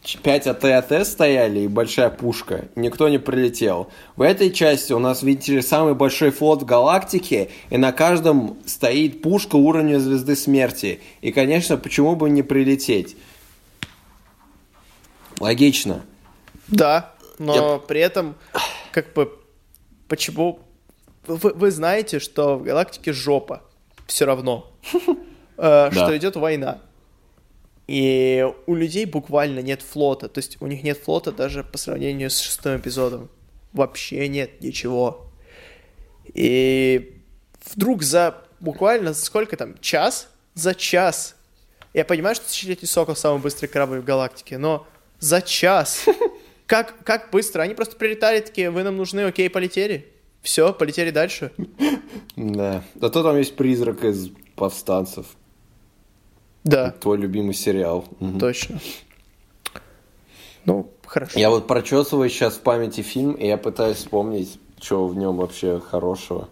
5 0.03 0.47
АТ-АТ 0.47 1.05
стояли 1.05 1.59
и 1.59 1.67
большая 1.67 2.09
пушка. 2.09 2.65
Никто 2.75 3.07
не 3.07 3.19
прилетел. 3.19 3.91
В 4.15 4.23
этой 4.23 4.51
части 4.51 4.93
у 4.93 4.99
нас, 4.99 5.21
видите 5.21 5.55
ли, 5.55 5.61
самый 5.61 5.93
большой 5.93 6.31
флот 6.31 6.63
в 6.63 6.65
галактике, 6.65 7.51
и 7.69 7.77
на 7.77 7.91
каждом 7.91 8.57
стоит 8.65 9.21
пушка 9.21 9.57
уровня 9.57 9.99
Звезды 9.99 10.35
Смерти. 10.35 11.01
И, 11.21 11.31
конечно, 11.31 11.77
почему 11.77 12.15
бы 12.15 12.31
не 12.31 12.41
прилететь? 12.41 13.15
Логично. 15.39 16.01
Да, 16.67 17.13
но 17.37 17.73
Я- 17.73 17.77
при 17.77 17.99
этом, 18.01 18.35
как 18.91 19.13
бы, 19.13 19.31
почему... 20.07 20.59
Вы, 21.27 21.51
вы 21.53 21.69
знаете, 21.69 22.17
что 22.19 22.57
в 22.57 22.63
галактике 22.63 23.13
жопа 23.13 23.61
все 24.07 24.25
равно, 24.25 24.71
э, 25.57 25.91
что 25.91 26.17
идет 26.17 26.35
война. 26.35 26.79
И 27.91 28.49
у 28.67 28.75
людей 28.75 29.03
буквально 29.03 29.59
нет 29.59 29.81
флота. 29.81 30.29
То 30.29 30.37
есть 30.37 30.55
у 30.61 30.67
них 30.67 30.81
нет 30.81 30.97
флота 30.97 31.33
даже 31.33 31.61
по 31.61 31.77
сравнению 31.77 32.29
с 32.29 32.39
шестым 32.39 32.77
эпизодом. 32.77 33.29
Вообще 33.73 34.29
нет 34.29 34.61
ничего. 34.61 35.27
И 36.33 37.17
вдруг 37.65 38.03
за 38.03 38.45
буквально 38.61 39.13
сколько 39.13 39.57
там, 39.57 39.77
час? 39.81 40.29
За 40.53 40.73
час. 40.73 41.35
Я 41.93 42.05
понимаю, 42.05 42.33
что 42.35 42.45
Тысячелетний 42.45 42.87
Сокол 42.87 43.17
самый 43.17 43.41
быстрый 43.41 43.67
корабль 43.67 43.99
в 43.99 44.05
галактике, 44.05 44.57
но 44.57 44.87
за 45.19 45.41
час. 45.41 46.05
Как, 46.67 47.03
как 47.03 47.29
быстро? 47.29 47.61
Они 47.61 47.73
просто 47.73 47.97
прилетали 47.97 48.39
такие, 48.39 48.71
вы 48.71 48.83
нам 48.83 48.95
нужны, 48.95 49.19
окей, 49.19 49.49
полетели. 49.49 50.07
Все, 50.41 50.71
полетели 50.71 51.11
дальше. 51.11 51.51
Да. 52.37 52.85
Зато 52.95 53.21
там 53.21 53.37
есть 53.37 53.57
призрак 53.57 54.05
из 54.05 54.29
повстанцев. 54.55 55.25
Да, 56.63 56.91
Твой 56.91 57.17
любимый 57.17 57.53
сериал. 57.53 58.05
Мгм. 58.19 58.39
точно. 58.39 58.79
Ну, 60.65 60.91
хорошо. 61.05 61.39
Я 61.39 61.49
вот 61.49 61.65
прочесываю 61.67 62.29
сейчас 62.29 62.55
в 62.55 62.61
памяти 62.61 63.01
фильм, 63.01 63.31
и 63.33 63.47
я 63.47 63.57
пытаюсь 63.57 63.97
вспомнить, 63.97 64.59
что 64.79 65.07
в 65.07 65.15
нем 65.15 65.37
вообще 65.37 65.79
хорошего. 65.79 66.49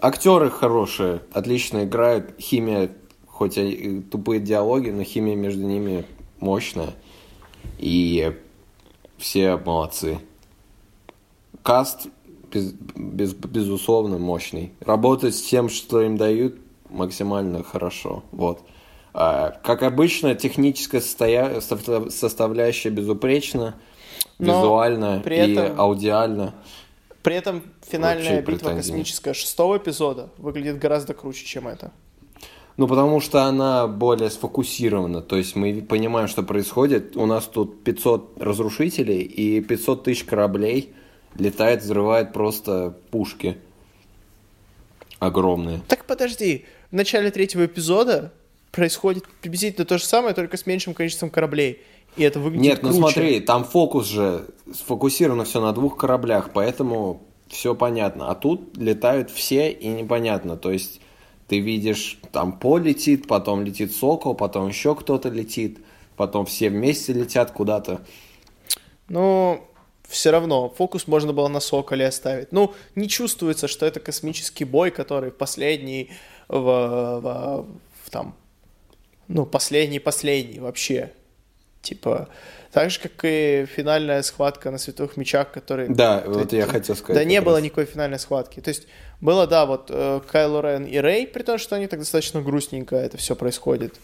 Актеры 0.00 0.50
хорошие, 0.50 1.20
отлично 1.32 1.84
играют. 1.84 2.34
Химия, 2.40 2.90
хоть 3.26 3.58
и 3.58 4.00
тупые 4.00 4.40
диалоги, 4.40 4.90
но 4.90 5.02
химия 5.02 5.36
между 5.36 5.62
ними 5.62 6.06
мощная. 6.40 6.94
И 7.78 8.34
все 9.18 9.56
молодцы. 9.56 10.20
Каст, 11.62 12.06
без- 12.50 12.72
без- 12.72 13.34
безусловно, 13.34 14.16
мощный. 14.18 14.72
Работать 14.80 15.34
с 15.36 15.42
тем, 15.42 15.68
что 15.68 16.00
им 16.00 16.16
дают, 16.16 16.56
максимально 16.88 17.62
хорошо. 17.62 18.22
Вот. 18.32 18.60
А, 19.20 19.58
как 19.64 19.82
обычно, 19.82 20.36
техническая 20.36 21.00
состоя- 21.00 21.60
состав- 21.60 22.08
составляющая 22.12 22.90
безупречна, 22.90 23.74
Но 24.38 24.60
визуально 24.60 25.20
при 25.24 25.34
и 25.38 25.52
этом- 25.54 25.80
аудиально. 25.80 26.54
При 27.24 27.34
этом 27.34 27.64
финальная 27.84 28.36
Вообще 28.36 28.40
битва 28.52 28.68
претензий 28.68 28.92
космическая 28.92 29.34
шестого 29.34 29.78
эпизода 29.78 30.30
выглядит 30.38 30.78
гораздо 30.78 31.14
круче, 31.14 31.44
чем 31.44 31.66
это. 31.66 31.90
Ну, 32.76 32.86
потому 32.86 33.18
что 33.18 33.42
она 33.42 33.88
более 33.88 34.30
сфокусирована. 34.30 35.20
То 35.20 35.36
есть 35.36 35.56
мы 35.56 35.82
понимаем, 35.82 36.28
что 36.28 36.44
происходит. 36.44 37.16
У 37.16 37.26
нас 37.26 37.46
тут 37.46 37.82
500 37.82 38.40
разрушителей 38.40 39.22
и 39.22 39.60
500 39.60 40.04
тысяч 40.04 40.22
кораблей 40.22 40.92
летает, 41.36 41.82
взрывает 41.82 42.32
просто 42.32 42.94
пушки. 43.10 43.58
Огромные. 45.18 45.80
Так 45.88 46.04
подожди, 46.04 46.66
в 46.92 46.94
начале 46.94 47.32
третьего 47.32 47.66
эпизода 47.66 48.32
происходит 48.72 49.24
приблизительно 49.40 49.84
то 49.84 49.98
же 49.98 50.04
самое, 50.04 50.34
только 50.34 50.56
с 50.56 50.66
меньшим 50.66 50.94
количеством 50.94 51.30
кораблей. 51.30 51.82
И 52.16 52.22
это 52.22 52.40
выглядит 52.40 52.62
Нет, 52.64 52.82
ну 52.82 52.88
круче. 52.90 53.00
смотри, 53.00 53.40
там 53.40 53.64
фокус 53.64 54.06
же 54.06 54.48
сфокусировано 54.74 55.44
все 55.44 55.60
на 55.60 55.72
двух 55.72 55.96
кораблях, 55.96 56.50
поэтому 56.52 57.22
все 57.48 57.74
понятно. 57.74 58.30
А 58.30 58.34
тут 58.34 58.76
летают 58.76 59.30
все 59.30 59.70
и 59.70 59.88
непонятно. 59.88 60.56
То 60.56 60.70
есть 60.70 61.00
ты 61.46 61.60
видишь, 61.60 62.18
там 62.32 62.58
По 62.58 62.78
летит, 62.78 63.26
потом 63.26 63.62
летит 63.64 63.94
Сокол, 63.94 64.34
потом 64.34 64.68
еще 64.68 64.94
кто-то 64.94 65.28
летит, 65.28 65.78
потом 66.16 66.44
все 66.46 66.70
вместе 66.70 67.12
летят 67.12 67.52
куда-то. 67.52 68.02
Ну, 69.08 69.64
все 70.06 70.30
равно, 70.30 70.70
фокус 70.76 71.06
можно 71.06 71.32
было 71.32 71.48
на 71.48 71.60
Соколе 71.60 72.06
оставить. 72.06 72.52
Ну, 72.52 72.74
не 72.94 73.08
чувствуется, 73.08 73.68
что 73.68 73.86
это 73.86 74.00
космический 74.00 74.64
бой, 74.64 74.90
который 74.90 75.30
последний 75.30 76.10
в, 76.48 76.58
в- 76.60 77.66
в 78.04 78.10
там, 78.10 78.34
ну, 79.28 79.46
последний-последний 79.46 80.58
вообще. 80.60 81.10
Типа, 81.82 82.28
так 82.72 82.90
же, 82.90 82.98
как 83.00 83.12
и 83.22 83.66
финальная 83.66 84.22
схватка 84.22 84.70
на 84.70 84.78
Световых 84.78 85.16
Мечах, 85.16 85.50
который... 85.52 85.88
Да, 85.88 86.22
вот 86.26 86.52
я 86.52 86.66
хотел 86.66 86.96
сказать. 86.96 87.22
Да 87.22 87.24
не 87.24 87.40
было 87.40 87.56
раз. 87.56 87.64
никакой 87.64 87.84
финальной 87.86 88.18
схватки. 88.18 88.60
То 88.60 88.68
есть 88.68 88.86
было, 89.20 89.46
да, 89.46 89.64
вот 89.64 89.86
э, 89.90 90.20
Кайло 90.30 90.60
Рен 90.60 90.84
и 90.84 90.98
Рэй, 90.98 91.26
при 91.26 91.42
том, 91.42 91.58
что 91.58 91.76
они 91.76 91.86
так 91.86 92.00
достаточно 92.00 92.42
грустненько 92.42 92.96
это 92.96 93.16
все 93.16 93.34
происходит. 93.36 93.94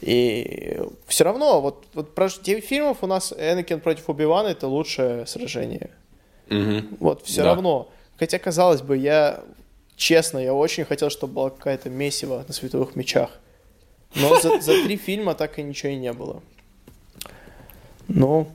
И 0.00 0.78
все 1.06 1.24
равно, 1.24 1.60
вот, 1.60 1.86
вот 1.94 2.14
про 2.14 2.28
9 2.28 2.64
фильмов 2.64 2.98
у 3.02 3.06
нас 3.06 3.32
Энакин 3.36 3.80
против 3.80 4.08
Убивана 4.08 4.48
это 4.48 4.66
лучшее 4.66 5.26
сражение. 5.26 5.90
Мгм. 6.48 6.96
Вот, 7.00 7.24
все 7.24 7.42
Да. 7.42 7.54
равно. 7.54 7.90
Хотя, 8.18 8.38
казалось 8.38 8.82
бы, 8.82 8.96
я, 8.96 9.40
честно, 9.96 10.38
я 10.38 10.54
очень 10.54 10.84
хотел, 10.84 11.10
чтобы 11.10 11.34
была 11.34 11.50
какая-то 11.50 11.90
месиво 11.90 12.44
на 12.46 12.54
Световых 12.54 12.94
Мечах. 12.96 13.30
Но 14.16 14.40
за, 14.40 14.60
за 14.60 14.72
три 14.84 14.96
фильма 14.96 15.34
так 15.34 15.58
и 15.58 15.62
ничего 15.62 15.92
и 15.92 15.96
не 15.96 16.12
было. 16.12 16.42
Ну, 18.08 18.48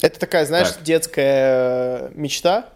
это 0.00 0.18
такая, 0.20 0.46
знаешь, 0.46 0.70
Так. 0.72 0.82
детская 0.82 2.10
мечта, 2.14 2.68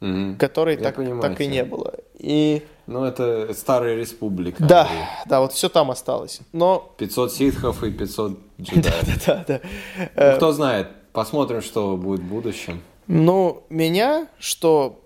Мгм. 0.00 0.36
которой 0.36 0.76
Я 0.76 0.82
так, 0.82 0.96
понимаю 0.96 1.22
так 1.22 1.40
и 1.40 1.46
не 1.46 1.64
было. 1.64 1.94
И 2.18 2.62
Ну, 2.88 3.04
это 3.04 3.54
старая 3.54 3.94
республика. 3.94 4.62
да, 4.64 4.82
Андрей. 4.82 4.98
да, 5.26 5.40
вот 5.40 5.52
все 5.52 5.68
там 5.68 5.90
осталось. 5.92 6.40
Но 6.52 6.92
500 6.98 7.32
ситхов 7.32 7.84
и 7.84 7.90
500 7.92 8.38
джедаев. 8.60 9.26
да, 9.26 9.44
да. 9.46 9.60
Ну, 9.96 10.06
Э, 10.16 10.36
кто 10.36 10.52
знает, 10.52 10.88
посмотрим, 11.12 11.62
что 11.62 11.96
будет 11.96 12.20
в 12.20 12.24
будущем. 12.24 12.82
Ну, 13.06 13.62
меня, 13.68 14.26
что 14.40 15.00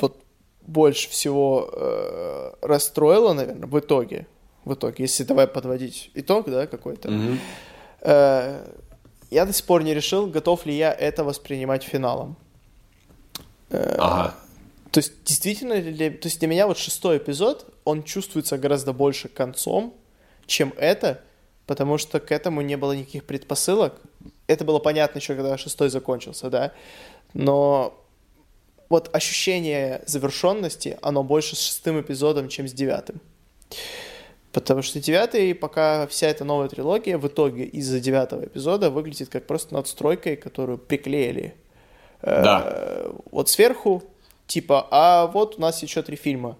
вот 0.00 0.16
больше 0.62 1.08
всего 1.10 1.70
э, 1.72 2.52
расстроило, 2.62 3.32
наверное, 3.34 3.68
в 3.68 3.78
итоге, 3.78 4.26
в 4.68 4.74
итоге, 4.74 5.04
если 5.04 5.24
давай 5.24 5.46
подводить 5.46 6.10
итог, 6.14 6.48
да, 6.50 6.66
какой-то, 6.66 7.10
Мгм. 7.10 7.40
э, 8.02 8.66
я 9.30 9.44
до 9.44 9.52
сих 9.52 9.66
пор 9.66 9.82
не 9.82 9.94
решил, 9.94 10.26
готов 10.26 10.66
ли 10.66 10.74
я 10.76 10.92
это 10.92 11.24
воспринимать 11.24 11.82
финалом. 11.82 12.36
Э, 13.70 13.96
Ага. 13.98 14.34
То 14.90 15.00
есть, 15.00 15.12
действительно 15.24 15.74
ли... 15.74 16.10
То 16.10 16.28
есть, 16.28 16.38
для 16.38 16.48
меня 16.48 16.66
вот 16.66 16.78
шестой 16.78 17.18
эпизод, 17.18 17.66
он 17.84 18.02
чувствуется 18.02 18.56
гораздо 18.56 18.92
больше 18.92 19.28
концом, 19.28 19.94
чем 20.46 20.72
это, 20.78 21.20
потому 21.66 21.98
что 21.98 22.20
к 22.20 22.32
этому 22.32 22.62
не 22.62 22.76
было 22.76 22.92
никаких 22.92 23.24
предпосылок. 23.24 24.00
Это 24.46 24.64
было 24.64 24.78
понятно 24.78 25.18
еще, 25.18 25.34
когда 25.34 25.58
шестой 25.58 25.90
закончился, 25.90 26.48
да. 26.48 26.72
Но 27.34 28.02
вот 28.88 29.14
ощущение 29.14 30.02
завершенности, 30.06 30.98
оно 31.02 31.22
больше 31.22 31.54
с 31.54 31.60
шестым 31.60 32.00
эпизодом, 32.00 32.48
чем 32.48 32.66
с 32.66 32.72
девятым. 32.72 33.20
Потому 34.52 34.82
что 34.82 34.98
девятый, 35.00 35.54
пока 35.54 36.06
вся 36.06 36.28
эта 36.28 36.44
новая 36.44 36.68
трилогия 36.68 37.18
в 37.18 37.26
итоге 37.26 37.64
из-за 37.64 38.00
девятого 38.00 38.46
эпизода 38.46 38.90
выглядит 38.90 39.28
как 39.28 39.46
просто 39.46 39.74
надстройкой, 39.74 40.36
которую 40.36 40.78
приклеили 40.78 41.54
э, 42.22 42.42
Да. 42.42 43.04
вот 43.30 43.48
сверху, 43.50 44.02
типа, 44.46 44.88
а 44.90 45.26
вот 45.26 45.58
у 45.58 45.60
нас 45.60 45.82
еще 45.82 46.02
три 46.02 46.16
фильма. 46.16 46.56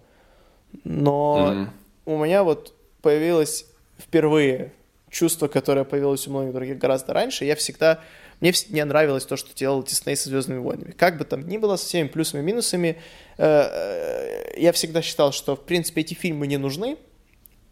Но 0.85 1.47
Мгм. 1.51 1.71
у 2.07 2.25
меня 2.25 2.45
вот 2.45 2.75
появилось 3.01 3.65
впервые 3.99 4.73
чувство, 5.11 5.49
которое 5.49 5.85
появилось 5.85 6.27
у 6.29 6.31
многих 6.31 6.53
других 6.53 6.79
гораздо 6.79 7.15
раньше. 7.15 7.45
Я 7.47 7.57
всегда... 7.57 8.01
Мне, 8.41 8.53
мне 8.69 8.85
нравилось 8.85 9.25
то, 9.25 9.37
что 9.37 9.53
делал 9.55 9.83
Дисней 9.83 10.15
со 10.15 10.29
«Звездными 10.29 10.59
войнами». 10.59 10.93
Как 10.93 11.19
бы 11.19 11.25
там 11.25 11.49
ни 11.49 11.57
было, 11.57 11.75
со 11.77 11.87
всеми 11.87 12.07
плюсами 12.07 12.43
и 12.43 12.45
минусами, 12.45 12.99
э, 13.39 13.45
э, 13.45 14.61
я 14.61 14.73
всегда 14.73 15.03
считал, 15.03 15.33
что, 15.33 15.57
в 15.57 15.61
принципе, 15.65 16.03
эти 16.03 16.15
фильмы 16.15 16.47
не 16.47 16.57
нужны, 16.59 16.99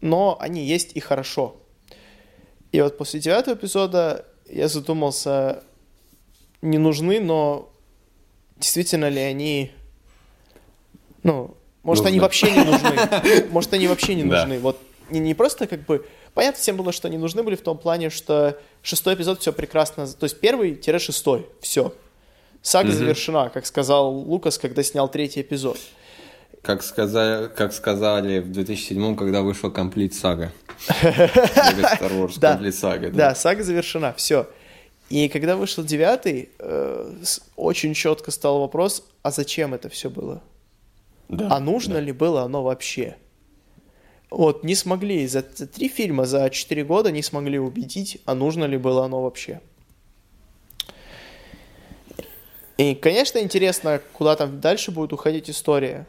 но 0.01 0.37
они 0.39 0.65
есть 0.65 0.95
и 0.95 0.99
хорошо. 0.99 1.57
И 2.71 2.81
вот 2.81 2.97
после 2.97 3.19
девятого 3.19 3.55
эпизода 3.55 4.25
я 4.49 4.67
задумался, 4.67 5.63
не 6.61 6.77
нужны, 6.77 7.19
но 7.19 7.71
действительно 8.57 9.09
ли 9.09 9.21
они... 9.21 9.71
Ну, 11.23 11.55
может, 11.83 12.05
они 12.05 12.17
Нужны. 12.17 12.21
вообще 12.23 12.51
не 12.51 12.63
нужны. 12.65 13.47
Может, 13.49 13.73
они 13.73 13.87
вообще 13.87 14.15
не 14.15 14.23
нужны. 14.23 14.59
Вот 14.59 14.77
не, 15.09 15.21
не 15.21 15.33
просто 15.33 15.67
как 15.67 15.85
бы... 15.85 16.05
Понятно 16.33 16.59
всем 16.59 16.75
было, 16.75 16.91
что 16.91 17.07
они 17.07 17.17
нужны 17.17 17.43
были 17.43 17.55
в 17.55 17.61
том 17.61 17.77
плане, 17.77 18.09
что 18.09 18.59
шестой 18.81 19.15
эпизод 19.15 19.39
все 19.39 19.53
прекрасно... 19.53 20.05
То 20.05 20.25
есть 20.25 20.39
первый-шестой, 20.39 21.47
все. 21.61 21.93
Сага 22.61 22.91
завершена, 22.91 23.49
как 23.49 23.65
сказал 23.65 24.11
Лукас, 24.11 24.57
когда 24.57 24.83
снял 24.83 25.09
третий 25.09 25.41
эпизод. 25.41 25.77
Как 26.67 26.83
сказали, 26.83 27.47
как 27.47 27.71
сказали 27.71 28.39
в 28.39 28.51
2007 28.51 29.15
когда 29.15 29.41
вышел 29.41 29.71
Complete 29.71 30.11
Saga. 30.11 30.49
Star 30.89 32.11
Wars 32.11 32.33
Да. 32.41 32.57
Complete 32.57 32.73
Saga. 32.73 33.09
Да, 33.09 33.33
сага 33.35 33.63
завершена, 33.63 34.13
все. 34.17 34.49
И 35.09 35.29
когда 35.29 35.55
вышел 35.55 35.85
девятый, 35.85 36.49
э, 36.59 37.13
очень 37.55 37.93
четко 37.93 38.31
стал 38.31 38.59
вопрос, 38.59 39.05
а 39.23 39.31
зачем 39.31 39.73
это 39.73 39.87
все 39.87 40.09
было? 40.09 40.41
Да. 41.29 41.47
А 41.51 41.61
нужно 41.61 41.99
ли 41.99 42.11
было 42.11 42.41
оно 42.41 42.63
вообще? 42.63 43.15
Вот, 44.29 44.65
не 44.65 44.75
смогли, 44.75 45.25
за, 45.25 45.45
за 45.55 45.67
три 45.67 45.87
фильма, 45.87 46.25
за 46.25 46.49
четыре 46.49 46.83
года 46.83 47.11
не 47.11 47.23
смогли 47.23 47.59
убедить, 47.59 48.17
а 48.25 48.35
нужно 48.35 48.65
ли 48.65 48.77
было 48.77 49.05
оно 49.05 49.23
вообще. 49.23 49.61
И, 52.75 52.93
конечно, 52.93 53.39
интересно, 53.39 54.01
куда 54.11 54.35
там 54.35 54.59
дальше 54.59 54.91
будет 54.91 55.13
уходить 55.13 55.49
история. 55.49 56.05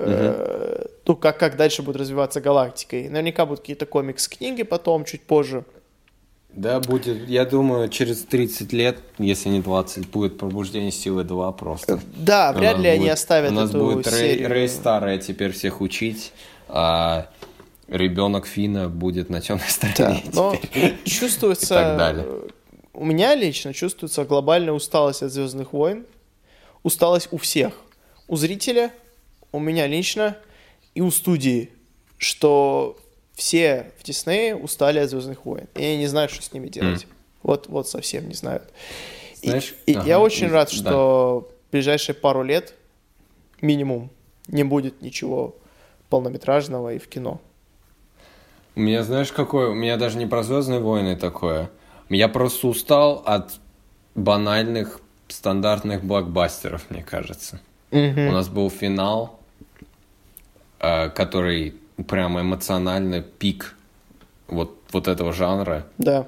Э, 0.00 0.86
ну, 1.06 1.16
как, 1.16 1.38
как 1.38 1.56
дальше 1.56 1.82
будет 1.82 1.96
развиваться 1.96 2.40
галактика. 2.40 2.96
И 2.96 3.08
наверняка 3.08 3.46
будут 3.46 3.60
какие-то 3.60 3.86
комикс-книги 3.86 4.62
потом, 4.62 5.04
чуть 5.04 5.22
позже. 5.22 5.64
Да, 6.50 6.80
будет, 6.80 7.28
я 7.28 7.44
думаю, 7.44 7.88
через 7.88 8.22
30 8.22 8.72
лет, 8.72 8.98
если 9.18 9.48
не 9.50 9.60
20, 9.60 10.08
будет 10.10 10.38
пробуждение 10.38 10.90
силы 10.90 11.24
2 11.24 11.52
просто. 11.52 12.00
Да, 12.16 12.52
вряд 12.52 12.78
ли 12.78 12.88
они 12.88 13.00
будет- 13.00 13.12
оставят 13.12 13.50
У 13.52 13.54
нас 13.54 13.70
эту 13.70 13.78
будет 13.84 14.06
Рэй, 14.08 14.18
серию. 14.34 14.48
Рэй 14.48 14.68
старая 14.68 15.18
теперь 15.18 15.52
всех 15.52 15.80
учить, 15.80 16.32
а 16.68 17.28
ребенок 17.86 18.46
Фина 18.46 18.88
будет 18.88 19.30
на 19.30 19.40
темной 19.40 19.64
Да, 19.66 19.92
стороне. 19.92 20.24
но 20.32 20.56
теперь. 20.62 20.96
чувствуется... 21.04 21.74
И 21.74 21.78
так 21.78 21.98
далее. 21.98 22.26
У 22.94 23.04
меня 23.04 23.34
лично 23.34 23.72
чувствуется 23.74 24.24
глобальная 24.24 24.72
усталость 24.72 25.22
от 25.22 25.30
Звездных 25.30 25.72
войн. 25.72 26.04
Усталость 26.82 27.28
у 27.30 27.36
всех. 27.36 27.72
У 28.26 28.36
зрителя, 28.36 28.90
у 29.52 29.58
меня 29.58 29.86
лично 29.86 30.36
и 30.94 31.00
у 31.00 31.10
студии. 31.10 31.70
Что 32.16 32.96
все 33.34 33.92
в 33.98 34.02
Диснее 34.02 34.56
устали 34.56 34.98
от 34.98 35.10
Звездных 35.10 35.44
войн. 35.44 35.68
И 35.76 35.84
они 35.84 35.98
не 35.98 36.06
знают, 36.08 36.32
что 36.32 36.42
с 36.42 36.52
ними 36.52 36.68
делать. 36.68 37.06
Вот, 37.42 37.68
вот 37.68 37.88
совсем 37.88 38.28
не 38.28 38.34
знают. 38.34 38.64
Знаешь, 39.40 39.74
и, 39.86 39.94
ага, 39.94 40.06
я 40.06 40.18
очень 40.20 40.48
и- 40.48 40.50
рад, 40.50 40.68
да. 40.70 40.76
что 40.76 41.48
в 41.68 41.72
ближайшие 41.72 42.16
пару 42.16 42.42
лет 42.42 42.74
минимум 43.60 44.10
не 44.48 44.64
будет 44.64 45.00
ничего 45.02 45.54
полнометражного 46.10 46.94
и 46.94 46.98
в 46.98 47.06
кино. 47.08 47.40
У 48.74 48.80
меня, 48.80 49.04
знаешь, 49.04 49.30
какое? 49.32 49.68
У 49.68 49.74
меня 49.74 49.96
даже 49.96 50.18
не 50.18 50.26
про 50.26 50.42
Звездные 50.42 50.80
войны 50.80 51.16
такое. 51.16 51.70
Я 52.08 52.28
просто 52.28 52.66
устал 52.66 53.22
от 53.24 53.52
банальных, 54.14 55.00
стандартных 55.28 56.02
блокбастеров, 56.04 56.90
мне 56.90 57.02
кажется. 57.02 57.60
У 57.90 57.96
нас 57.96 58.48
был 58.48 58.70
финал, 58.70 59.37
который 60.78 61.74
прямо 62.06 62.40
эмоционально 62.40 63.20
пик 63.20 63.76
вот, 64.46 64.78
вот 64.92 65.08
этого 65.08 65.32
жанра. 65.32 65.86
Да. 65.98 66.26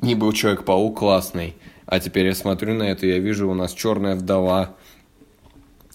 Не 0.00 0.14
был 0.14 0.32
Человек-паук 0.32 0.98
классный, 0.98 1.56
а 1.86 2.00
теперь 2.00 2.26
я 2.26 2.34
смотрю 2.34 2.74
на 2.74 2.84
это, 2.84 3.06
я 3.06 3.18
вижу 3.18 3.48
у 3.48 3.54
нас 3.54 3.72
Черная 3.72 4.16
вдова. 4.16 4.74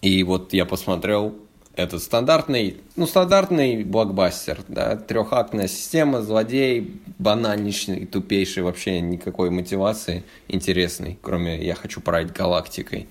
И 0.01 0.23
вот 0.23 0.53
я 0.53 0.65
посмотрел 0.65 1.35
этот 1.75 2.01
стандартный, 2.01 2.77
ну, 2.95 3.07
стандартный 3.07 3.83
блокбастер, 3.83 4.59
да, 4.67 4.95
трехактная 4.97 5.67
система, 5.67 6.21
злодей, 6.21 7.01
банальнейший, 7.19 8.05
тупейший, 8.05 8.63
вообще 8.63 8.99
никакой 9.01 9.49
мотивации 9.49 10.23
интересной, 10.47 11.17
кроме 11.21 11.63
«я 11.63 11.75
хочу 11.75 12.01
править 12.01 12.33
галактикой». 12.33 13.07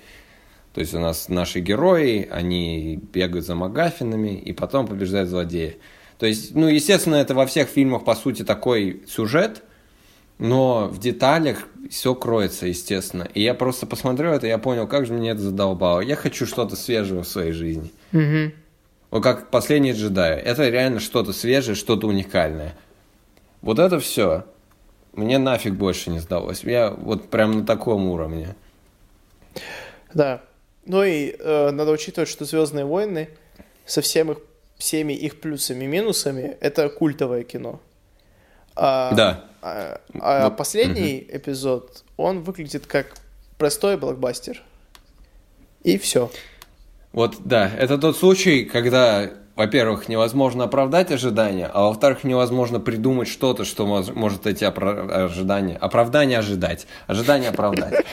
То 0.79 0.83
есть 0.83 0.95
у 0.95 1.01
нас 1.01 1.29
наши 1.29 1.59
герои, 1.59 2.29
они 2.31 3.01
бегают 3.13 3.45
за 3.45 3.57
магафинами 3.57 4.39
и 4.39 4.53
потом 4.53 4.87
побеждают 4.87 5.29
злодея. 5.29 5.75
То 6.21 6.27
есть, 6.27 6.55
ну, 6.55 6.69
естественно, 6.69 7.17
это 7.17 7.35
во 7.35 7.47
всех 7.47 7.69
фильмах, 7.69 8.05
по 8.05 8.15
сути, 8.15 8.45
такой 8.45 9.03
сюжет, 9.09 9.65
но 10.39 10.87
в 10.87 11.01
деталях 11.01 11.67
все 11.91 12.15
кроется, 12.15 12.69
естественно. 12.69 13.27
И 13.35 13.43
я 13.43 13.55
просто 13.55 13.87
посмотрел 13.87 14.35
это, 14.35 14.47
и 14.47 14.51
я 14.51 14.59
понял, 14.59 14.87
как 14.87 15.05
же 15.05 15.15
мне 15.15 15.31
это 15.31 15.41
задолбало. 15.41 15.99
Я 15.99 16.15
хочу 16.15 16.47
что-то 16.47 16.77
свежего 16.77 17.25
в 17.25 17.29
своей 17.29 17.51
жизни. 17.51 17.91
Мгм. 18.13 18.53
Вот 19.11 19.25
как 19.25 19.51
«Последний 19.51 19.95
джедай». 19.95 20.39
Это 20.39 20.69
реально 20.69 21.01
что-то 21.01 21.33
свежее, 21.33 21.75
что-то 21.75 22.07
уникальное. 22.07 22.77
Вот 23.63 23.81
это 23.81 23.99
все 23.99 24.45
мне 25.13 25.39
нафиг 25.39 25.75
больше 25.75 26.11
не 26.11 26.21
сдалось. 26.21 26.63
Я 26.63 26.91
вот 26.93 27.31
прям 27.31 27.59
на 27.59 27.67
таком 27.67 28.07
уровне. 28.07 28.55
Да. 30.15 30.43
Ну 30.85 31.03
и 31.05 31.35
э, 31.39 31.71
надо 31.71 31.91
учитывать, 31.91 32.29
что 32.29 32.45
Звездные 32.45 32.85
войны 32.85 33.29
со 33.87 34.01
всем 34.01 34.33
их, 34.33 34.39
всеми 34.79 35.13
их 35.13 35.41
плюсами 35.41 35.85
и 35.85 35.89
минусами 35.89 36.57
это 36.61 36.89
культовое 36.89 37.43
кино. 37.45 37.81
А, 38.77 39.13
Да. 39.15 39.45
А, 39.61 40.01
а 40.21 40.45
Вот, 40.45 40.57
последний 40.57 41.27
эпизод, 41.31 42.05
он 42.17 42.43
выглядит 42.43 42.87
как 42.87 43.07
простой 43.59 43.97
блокбастер. 43.97 44.63
И 45.83 45.99
все. 45.99 46.31
Вот, 47.13 47.37
да, 47.45 47.71
это 47.77 47.99
тот 47.99 48.17
случай, 48.17 48.65
когда, 48.65 49.31
во-первых, 49.57 50.09
невозможно 50.09 50.65
оправдать 50.65 51.11
ожидания, 51.11 51.69
а 51.73 51.85
во-вторых, 51.89 52.23
невозможно 52.23 52.79
придумать 52.79 53.27
что-то, 53.29 53.65
что 53.65 53.87
мож- 53.87 54.13
может 54.13 54.47
эти 54.47 54.63
опра- 54.65 55.11
ожидания, 55.25 55.77
оправдания 55.77 56.39
ожидать, 56.39 56.87
ожидания 57.09 57.49
оправдать. 57.49 58.05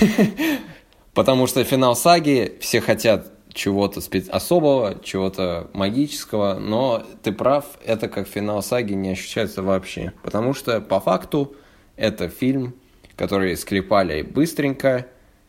Потому 1.14 1.46
что 1.46 1.64
финал 1.64 1.96
саги, 1.96 2.56
все 2.60 2.80
хотят 2.80 3.32
чего-то 3.52 4.00
спе- 4.00 4.28
особого, 4.30 5.00
чего-то 5.02 5.68
магического, 5.72 6.58
но 6.58 7.04
ты 7.22 7.32
прав, 7.32 7.64
это 7.84 8.08
как 8.08 8.28
финал 8.28 8.62
саги 8.62 8.92
не 8.92 9.10
ощущается 9.10 9.62
вообще. 9.62 10.12
Потому 10.22 10.54
что 10.54 10.80
по 10.80 11.00
факту 11.00 11.56
это 11.96 12.28
фильм, 12.28 12.74
который 13.16 13.56
склепали 13.56 14.22
быстренько, 14.22 15.06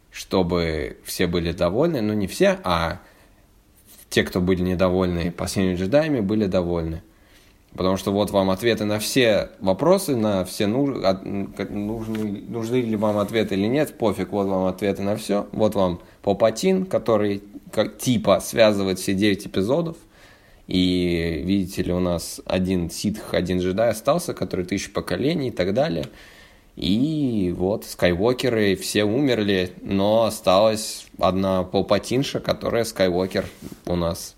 чтобы 0.10 0.98
все 1.06 1.28
были 1.28 1.52
довольны, 1.52 2.02
ну 2.02 2.14
не 2.14 2.28
все, 2.28 2.60
а 2.64 3.00
те, 4.10 4.24
кто 4.24 4.42
были 4.42 4.62
недовольны 4.62 5.32
последними 5.32 5.76
джедаями, 5.76 6.20
были 6.20 6.48
довольны. 6.48 7.02
Потому 7.76 7.96
что 7.96 8.12
вот 8.12 8.32
вам 8.32 8.50
ответы 8.50 8.84
на 8.84 9.00
все 9.00 9.50
вопросы, 9.60 10.16
на 10.16 10.44
все 10.44 10.68
нуж- 10.68 10.98
нужны, 11.70 12.44
нужны 12.48 12.76
ли 12.82 12.96
вам 12.98 13.18
ответы 13.18 13.56
или 13.56 13.68
нет, 13.68 13.98
пофиг, 13.98 14.32
вот 14.32 14.48
вам 14.48 14.66
ответы 14.66 15.02
на 15.04 15.16
все. 15.16 15.48
Вот 15.54 15.76
вам 15.76 16.02
Попатин, 16.22 16.86
который 16.86 17.42
как 17.72 17.98
типа 17.98 18.42
связывает 18.42 19.00
все 19.00 19.14
9 19.14 19.48
эпизодов. 19.48 19.96
И 20.68 21.42
видите 21.46 21.84
ли, 21.84 21.94
у 21.94 22.00
нас 22.00 22.42
один 22.46 22.90
ситх, 22.90 23.34
один 23.34 23.60
джедай 23.60 23.90
остался, 23.90 24.34
который 24.34 24.66
тысячу 24.66 24.92
поколений 24.92 25.48
и 25.50 25.52
так 25.52 25.74
далее. 25.74 26.06
И 26.76 27.54
вот 27.58 27.86
скайвокеры 27.86 28.76
все 28.76 29.04
умерли, 29.04 29.72
но 29.82 30.24
осталась 30.24 31.08
одна 31.20 31.64
Палпатинша, 31.64 32.40
которая 32.40 32.86
скайвокер 32.86 33.46
у 33.86 33.96
нас. 33.96 34.36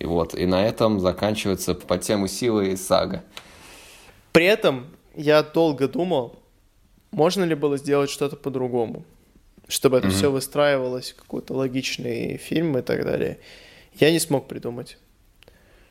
И 0.00 0.06
вот, 0.06 0.34
и 0.34 0.46
на 0.46 0.66
этом 0.66 0.98
заканчивается 0.98 1.74
по 1.74 1.98
тему 1.98 2.26
силы 2.26 2.72
и 2.72 2.76
сага. 2.76 3.22
При 4.32 4.46
этом 4.46 4.86
я 5.14 5.42
долго 5.42 5.88
думал, 5.88 6.38
можно 7.10 7.44
ли 7.44 7.54
было 7.54 7.76
сделать 7.76 8.08
что-то 8.08 8.36
по-другому, 8.36 9.04
чтобы 9.68 9.98
это 9.98 10.08
все 10.08 10.30
выстраивалось 10.30 11.12
в 11.12 11.16
какой-то 11.16 11.52
логичный 11.54 12.38
фильм 12.38 12.78
и 12.78 12.82
так 12.82 13.04
далее. 13.04 13.38
Я 13.94 14.10
не 14.10 14.18
смог 14.18 14.48
придумать. 14.48 14.96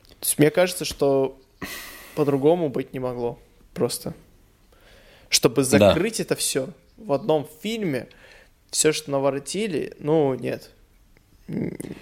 То 0.08 0.26
есть 0.26 0.38
мне 0.38 0.50
кажется, 0.50 0.84
что 0.84 1.38
по-другому 2.16 2.68
быть 2.68 2.92
не 2.92 2.98
могло. 2.98 3.38
Просто. 3.74 4.12
Чтобы 5.28 5.62
Да. 5.62 5.78
закрыть 5.78 6.18
это 6.18 6.34
все 6.34 6.70
в 6.96 7.12
одном 7.12 7.46
фильме, 7.62 8.08
все, 8.70 8.92
что 8.92 9.12
наворотили, 9.12 9.94
ну, 10.00 10.34
нет. 10.34 10.70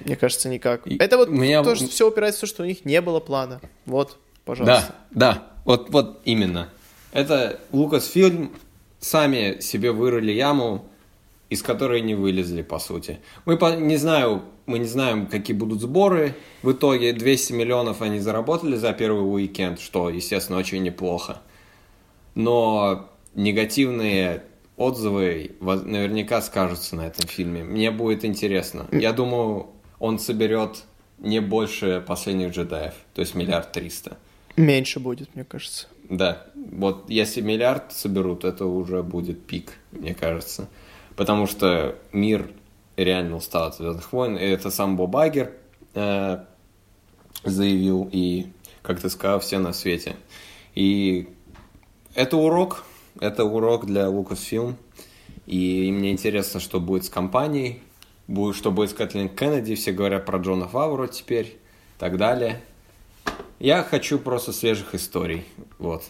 Мне 0.05 0.17
кажется, 0.17 0.49
никак. 0.49 0.87
И 0.87 0.97
это 0.99 1.17
вот 1.17 1.29
меня- 1.31 1.63
то, 1.63 1.75
что 1.75 1.89
все 1.89 2.09
упирается 2.09 2.39
в 2.39 2.41
то, 2.43 2.47
что 2.47 2.63
у 2.63 2.67
них 2.67 2.85
не 2.85 3.01
было 3.01 3.21
плана. 3.21 3.61
Вот, 3.87 4.19
пожалуйста. 4.45 4.95
Да, 5.11 5.33
да, 5.35 5.47
вот, 5.65 5.91
вот 5.91 6.21
именно. 6.25 6.69
Это 7.13 7.59
Лукасфильм 7.73 8.53
сами 9.01 9.61
себе 9.61 9.93
вырыли 9.93 10.33
яму, 10.33 10.85
из 11.49 11.63
которой 11.63 12.03
не 12.03 12.15
вылезли, 12.15 12.61
по 12.63 12.79
сути. 12.79 13.21
Мы 13.47 13.57
по- 13.57 13.75
не 13.75 13.97
знаю, 13.97 14.43
мы 14.67 14.79
не 14.79 14.87
знаем, 14.87 15.27
какие 15.27 15.57
будут 15.57 15.81
сборы. 15.81 16.35
В 16.63 16.73
итоге 16.73 17.15
200 17.15 17.55
миллионов 17.55 18.03
они 18.03 18.19
заработали 18.21 18.77
за 18.77 18.93
первый 18.93 19.21
уикенд, 19.23 19.81
что, 19.81 20.11
естественно, 20.11 20.59
очень 20.59 20.83
неплохо. 20.83 21.41
Но 22.35 23.09
негативные 23.35 24.43
отзывы 24.79 25.57
наверняка 25.61 26.41
скажутся 26.41 26.97
на 26.97 27.07
этом 27.07 27.29
фильме. 27.29 27.65
Мне 27.65 27.91
будет 27.91 28.25
интересно. 28.25 28.87
Я 28.93 29.13
думаю, 29.13 29.67
он 29.99 30.19
соберет 30.19 30.85
не 31.19 31.41
больше 31.41 32.03
последних 32.07 32.53
джедаев, 32.53 32.95
то 33.13 33.21
есть 33.21 33.35
миллиард 33.35 33.73
триста. 33.73 34.17
Меньше 34.57 35.01
будет, 35.01 35.35
мне 35.35 35.45
кажется. 35.45 35.89
Да, 36.09 36.47
вот 36.55 37.11
если 37.11 37.41
миллиард 37.41 37.93
соберут, 37.93 38.45
это 38.45 38.67
уже 38.67 39.03
будет 39.03 39.45
пик, 39.47 39.75
мне 39.93 40.15
кажется. 40.15 40.69
Потому 41.17 41.47
что 41.47 41.97
мир 42.13 42.51
реально 42.97 43.37
устал 43.37 43.69
от 43.69 43.77
Звездных 43.77 44.13
войн. 44.13 44.37
И 44.37 44.45
это 44.45 44.71
сам 44.71 44.97
Боб 44.97 45.15
Айгер 45.17 45.53
э, 45.95 46.45
заявил, 47.45 48.09
и, 48.11 48.47
как 48.83 49.01
ты 49.01 49.11
сказал, 49.11 49.41
все 49.41 49.59
на 49.59 49.73
свете. 49.73 50.17
И 50.75 51.29
это 52.15 52.37
урок, 52.37 52.85
это 53.21 53.45
урок 53.45 53.87
для 53.87 54.07
Lucasfilm. 54.07 54.75
И 55.47 55.91
мне 55.93 56.13
интересно, 56.13 56.61
что 56.61 56.81
будет 56.81 57.05
с 57.05 57.09
компанией, 57.09 57.83
будет, 58.27 58.57
что 58.57 58.71
будет 58.71 58.91
с 58.91 58.95
Кэтлин 58.95 59.29
Кеннеди, 59.29 59.75
все 59.75 59.93
говорят 59.93 60.27
про 60.27 60.39
Джона 60.39 60.69
Фавро 60.69 61.07
теперь, 61.07 61.47
и 61.47 61.99
так 61.99 62.19
далее. 62.19 62.61
Я 63.59 63.83
хочу 63.83 64.19
просто 64.19 64.53
свежих 64.53 64.95
историй. 64.95 65.45
Вот. 65.79 66.05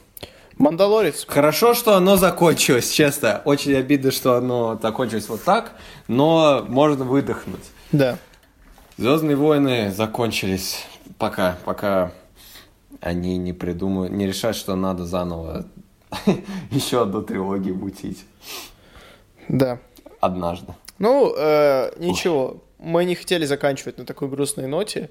Мандалорец. 0.59 1.25
Хорошо, 1.27 1.73
что 1.73 1.95
оно 1.95 2.17
закончилось, 2.17 2.91
честно. 2.91 3.43
Очень 3.45 3.77
обидно, 3.77 4.11
что 4.11 4.35
оно 4.35 4.79
закончилось 4.83 5.29
вот 5.29 5.45
так, 5.45 5.73
но 6.09 6.65
можно 6.69 7.05
выдохнуть. 7.05 7.65
Да. 7.93 8.19
Звездные 8.97 9.37
войны 9.37 9.93
закончились 9.93 10.85
пока, 11.17 11.57
пока 11.65 12.13
они 13.01 13.39
не 13.39 13.53
придумают, 13.53 14.13
не 14.13 14.27
решат, 14.27 14.57
что 14.57 14.75
надо 14.75 15.07
заново 15.07 15.67
еще 16.71 17.03
одну 17.03 17.23
трилогию 17.23 17.75
мутить. 17.75 18.25
Да. 19.49 19.79
Однажды. 20.21 20.75
Ну, 20.99 21.35
э, 21.37 21.93
ничего. 21.99 22.63
Мы 22.79 23.05
не 23.05 23.15
хотели 23.15 23.45
заканчивать 23.45 23.99
на 23.99 24.05
такой 24.05 24.29
грустной 24.29 24.67
ноте, 24.67 25.11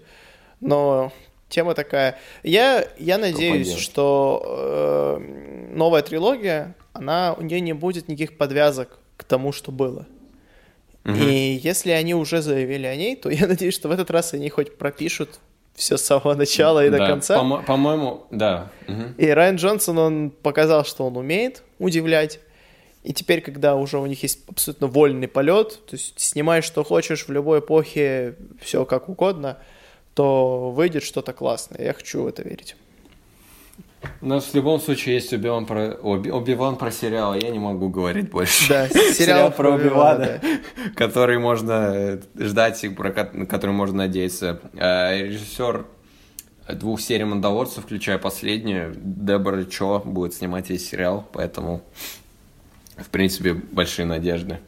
но 0.60 1.12
тема 1.50 1.74
такая. 1.74 2.18
Я, 2.44 2.88
я 2.98 3.18
надеюсь, 3.18 3.68
поделать? 3.68 3.82
что 3.82 5.18
э, 5.20 5.74
новая 5.74 6.02
трилогия, 6.02 6.76
она, 6.94 7.34
у 7.38 7.42
нее 7.42 7.62
не 7.62 7.74
будет 7.74 8.08
никаких 8.08 8.38
подвязок 8.38 9.00
к 9.18 9.24
тому, 9.24 9.52
что 9.52 9.72
было. 9.72 10.06
И 11.06 11.62
если 11.64 11.92
они 11.92 12.14
уже 12.16 12.42
заявили 12.42 12.86
о 12.86 12.96
ней, 12.96 13.16
то 13.16 13.30
я 13.30 13.48
надеюсь, 13.48 13.74
что 13.74 13.88
в 13.88 13.92
этот 13.92 14.12
раз 14.12 14.34
они 14.34 14.50
хоть 14.50 14.78
пропишут 14.78 15.40
все 15.78 15.96
с 15.96 16.02
самого 16.04 16.34
начала 16.34 16.86
и 16.86 16.90
до 16.90 16.98
Да, 16.98 17.08
конца. 17.08 17.38
по-мо- 17.38 17.62
По-моему, 17.64 18.26
да. 18.32 18.70
Мгм. 18.88 19.14
И 19.18 19.28
Райан 19.28 19.56
Джонсон, 19.56 19.98
он 20.00 20.30
показал, 20.32 20.84
что 20.84 21.06
он 21.06 21.16
умеет 21.16 21.64
удивлять. 21.80 22.40
И 23.04 23.14
теперь, 23.14 23.40
когда 23.42 23.76
уже 23.76 24.00
у 24.00 24.06
них 24.08 24.22
есть 24.24 24.40
абсолютно 24.50 24.88
вольный 24.88 25.28
полет, 25.30 25.80
то 25.86 25.96
есть 25.96 26.20
снимай 26.20 26.62
что 26.62 26.84
хочешь 26.84 27.26
в 27.28 27.32
любой 27.32 27.60
эпохе, 27.60 28.36
все 28.60 28.84
как 28.86 29.08
угодно, 29.08 29.60
то 30.16 30.72
выйдет 30.72 31.04
что-то 31.04 31.32
классное. 31.32 31.82
Я 31.86 31.94
хочу 31.94 32.24
в 32.24 32.28
это 32.28 32.42
верить. 32.42 32.76
У 34.22 34.28
нас 34.28 34.46
в 34.46 34.56
любом 34.56 34.80
случае 34.80 35.16
есть 35.16 35.34
Оби-Ван 35.34 35.66
про, 35.66 35.92
Оби- 35.94 36.30
Оби-Ван 36.30 36.76
про 36.78 36.92
сериал, 36.92 37.36
я 37.36 37.50
не 37.50 37.60
могу 37.60 37.90
говорить 37.90 38.30
больше. 38.30 38.70
Да, 38.70 38.90
сериал 38.90 39.14
сериал 39.14 39.52
про 39.52 39.72
Оби-Вана, 39.74 40.40
Оби-Вана, 40.42 40.60
который 40.96 41.40
можно 41.40 41.92
э, 41.94 42.20
ждать 42.38 42.84
и 42.84 42.90
про 42.90 43.12
который 43.12 43.72
можно 43.72 43.98
надеяться. 43.98 44.60
Э, 44.74 45.24
Режиссер 45.28 45.86
двух 46.74 47.02
серий 47.02 47.24
«Мандалорцев», 47.24 47.84
включая 47.86 48.18
последнюю, 48.18 48.94
Дебора 48.98 49.64
Чо 49.66 50.00
будет 50.00 50.34
снимать 50.34 50.70
весь 50.70 50.88
сериал, 50.90 51.28
поэтому, 51.32 51.82
в 52.98 53.10
принципе, 53.10 53.54
большие 53.54 54.06
надежды. 54.06 54.60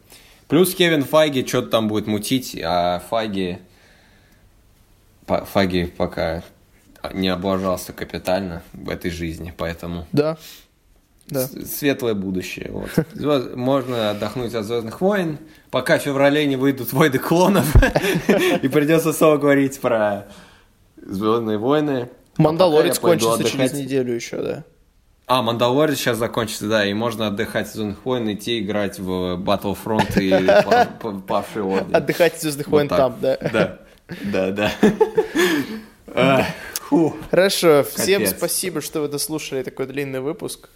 Плюс 0.48 0.74
Кевин 0.74 1.04
Файги 1.04 1.46
что-то 1.46 1.68
там 1.68 1.88
будет 1.88 2.06
мутить, 2.06 2.58
а 2.62 3.00
Файги... 3.10 3.58
Файги 5.26 5.84
пока 5.84 6.42
не 7.12 7.28
облажался 7.28 7.92
капитально 7.92 8.62
в 8.72 8.88
этой 8.90 9.10
жизни, 9.10 9.52
поэтому 9.56 10.06
Да. 10.12 10.36
Да. 11.28 11.46
светлое 11.46 12.14
будущее. 12.14 12.70
Вот. 12.72 13.54
Можно 13.56 14.10
отдохнуть 14.10 14.52
от 14.54 14.64
Звездных 14.64 15.00
войн, 15.00 15.38
пока 15.70 15.98
в 15.98 16.02
феврале 16.02 16.44
не 16.46 16.56
выйдут 16.56 16.92
войны 16.92 17.18
клонов, 17.18 17.72
и 18.62 18.66
придется 18.68 19.12
снова 19.12 19.36
говорить 19.36 19.80
про 19.80 20.26
Звездные 21.00 21.58
войны. 21.58 22.08
А 22.36 22.42
Мандалорец 22.42 22.98
кончится 22.98 23.44
через 23.44 23.72
неделю 23.74 24.12
еще, 24.14 24.42
да. 24.42 24.64
А, 25.26 25.42
Мандалорец 25.42 25.98
сейчас 25.98 26.18
закончится, 26.18 26.66
да, 26.68 26.84
и 26.84 26.92
можно 26.92 27.28
отдыхать 27.28 27.68
от 27.68 27.74
Звездных 27.74 28.04
войн, 28.04 28.32
идти 28.32 28.58
играть 28.60 28.98
в 28.98 29.36
Battlefront 29.38 30.20
и 30.20 30.30
па- 30.64 30.88
па- 31.00 31.12
Павший 31.12 31.62
Орден. 31.62 31.94
Отдыхать 31.94 32.34
от 32.34 32.40
Звездных 32.40 32.66
войн 32.66 32.88
там, 32.88 33.14
да. 33.20 33.36
Да, 33.52 33.78
да, 34.50 34.50
да. 34.50 36.46
Фу. 36.90 37.14
Хорошо, 37.30 37.84
всем 37.84 38.22
Капец. 38.22 38.36
спасибо, 38.36 38.80
что 38.80 39.00
вы 39.02 39.08
дослушали 39.08 39.62
такой 39.62 39.86
длинный 39.86 40.20
выпуск. 40.20 40.68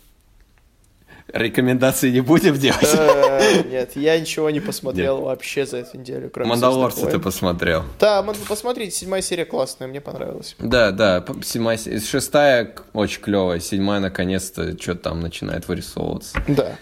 Рекомендации 1.33 2.11
не 2.13 2.21
будем 2.21 2.55
делать? 2.55 2.87
Э, 2.97 3.65
Нет, 3.69 3.97
я 3.97 4.21
ничего 4.21 4.49
не 4.51 4.61
посмотрел 4.61 5.23
вообще 5.23 5.67
за 5.67 5.79
эту 5.79 5.99
неделю, 5.99 6.31
кроме 6.33 6.51
Мандалорца 6.51 6.99
«Звездных 7.01 7.11
ты 7.13 7.17
войн». 7.19 7.25
посмотрел. 7.25 7.83
Да, 7.99 8.23
посмотрите, 8.23 8.93
седьмая 8.93 9.23
серия 9.23 9.45
классная, 9.45 9.89
мне 9.89 10.01
понравилась. 10.01 10.55
Да, 10.61 10.93
да, 10.93 11.25
седьмая, 11.43 11.77
се- 11.79 11.99
шестая 11.99 12.73
очень 12.93 13.21
клевая, 13.21 13.59
седьмая 13.59 13.99
наконец-то 14.01 14.79
что-то 14.81 15.01
там 15.01 15.21
начинает 15.21 15.67
вырисовываться. 15.67 16.39
Да. 16.47 16.77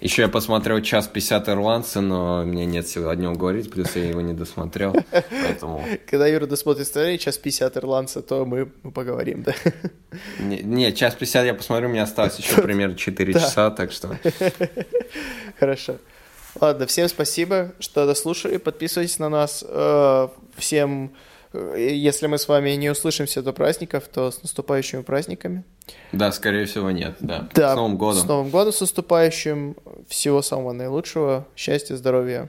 Еще 0.00 0.22
я 0.22 0.28
посмотрел 0.28 0.80
час 0.82 1.08
50 1.08 1.48
ирландца, 1.48 2.00
но 2.00 2.44
мне 2.44 2.66
нет 2.66 2.86
сил 2.86 3.08
о 3.08 3.14
нем 3.16 3.34
говорить, 3.34 3.70
плюс 3.70 3.96
я 3.96 4.04
его 4.04 4.20
не 4.20 4.32
досмотрел, 4.34 4.94
поэтому... 5.30 5.84
Когда 6.06 6.26
Юра 6.26 6.46
досмотрит 6.46 6.86
старый 6.86 7.18
час 7.18 7.38
50 7.38 7.76
ирландца, 7.76 8.22
то 8.22 8.44
мы, 8.44 8.70
мы 8.82 8.90
поговорим, 8.90 9.42
да. 9.42 9.54
Не, 10.38 10.58
не, 10.62 10.92
час 10.92 11.14
50 11.14 11.46
я 11.46 11.54
посмотрю, 11.54 11.88
мне 11.88 12.02
осталось 12.02 12.38
еще 12.38 12.60
примерно 12.62 12.96
4 12.96 13.32
Да. 13.32 13.40
часа, 13.40 13.70
так 13.70 13.92
что... 13.92 14.18
Хорошо. 15.58 15.96
Ладно, 16.60 16.86
всем 16.86 17.08
спасибо, 17.08 17.72
что 17.80 18.06
дослушали. 18.06 18.56
Подписывайтесь 18.56 19.18
на 19.18 19.28
нас. 19.28 19.64
Э, 19.66 20.28
Всем, 20.56 21.12
если 21.76 22.26
мы 22.26 22.38
с 22.38 22.48
вами 22.48 22.70
не 22.70 22.90
услышимся 22.90 23.42
до 23.42 23.52
праздников, 23.52 24.04
то 24.12 24.30
с 24.30 24.42
наступающими 24.42 25.02
праздниками. 25.02 25.64
Да, 26.12 26.32
скорее 26.32 26.66
всего, 26.66 26.90
нет, 26.90 27.16
да. 27.20 27.48
Да, 27.54 27.72
С 27.72 27.76
Новым 27.76 27.96
годом. 27.96 28.22
С 28.22 28.24
Новым 28.24 28.50
годом, 28.50 28.72
с 28.72 28.80
наступающим. 28.80 29.76
Всего 30.08 30.42
самого 30.42 30.72
наилучшего. 30.72 31.46
Счастья, 31.56 31.96
здоровья. 31.96 32.48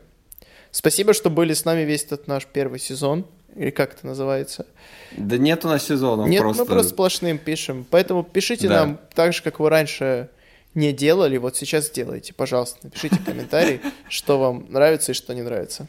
Спасибо, 0.72 1.14
что 1.14 1.30
были 1.30 1.54
с 1.54 1.66
нами 1.66 1.82
весь 1.82 2.04
этот 2.04 2.28
наш 2.28 2.46
первый 2.46 2.80
сезон. 2.80 3.26
Или 3.56 3.72
как 3.72 3.94
это 3.96 4.06
называется? 4.06 4.68
Да 5.16 5.38
нет 5.38 5.66
у 5.66 5.68
нас 5.68 5.84
сезона, 5.86 6.26
Нет, 6.28 6.42
просто... 6.42 6.62
мы 6.64 6.68
просто 6.68 6.90
сплошным 6.94 7.40
пишем. 7.40 7.88
Поэтому 7.90 8.24
пишите 8.24 8.68
Да. 8.68 8.82
нам 8.86 9.00
так 9.16 9.34
же, 9.34 9.42
как 9.42 9.60
вы 9.60 9.70
раньше 9.70 10.30
не 10.76 10.94
делали. 10.94 11.38
Вот 11.38 11.58
сейчас 11.58 11.88
сделайте, 11.88 12.34
пожалуйста. 12.34 12.78
Напишите 12.84 13.18
комментарий, 13.26 13.82
что 14.10 14.38
вам 14.38 14.68
нравится 14.70 15.12
и 15.14 15.16
что 15.16 15.34
не 15.34 15.42
нравится. 15.42 15.88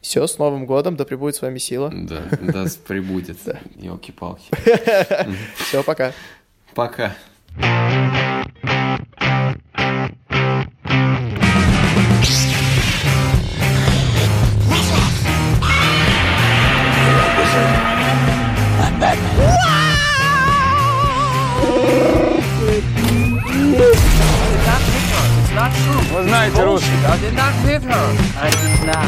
Все, 0.00 0.26
с 0.26 0.38
Новым 0.38 0.66
годом, 0.66 0.96
да 0.96 1.04
пребудет 1.04 1.36
с 1.36 1.42
вами 1.42 1.58
сила. 1.58 1.90
Да, 1.92 2.22
да, 2.40 2.66
прибудет, 2.86 3.38
елки-палки. 3.76 4.50
Все, 5.56 5.82
пока. 5.82 6.12
Пока. 6.74 7.14
Вы 26.12 26.22
знаете 26.22 26.64
русский, 26.64 26.88
да? 28.86 29.02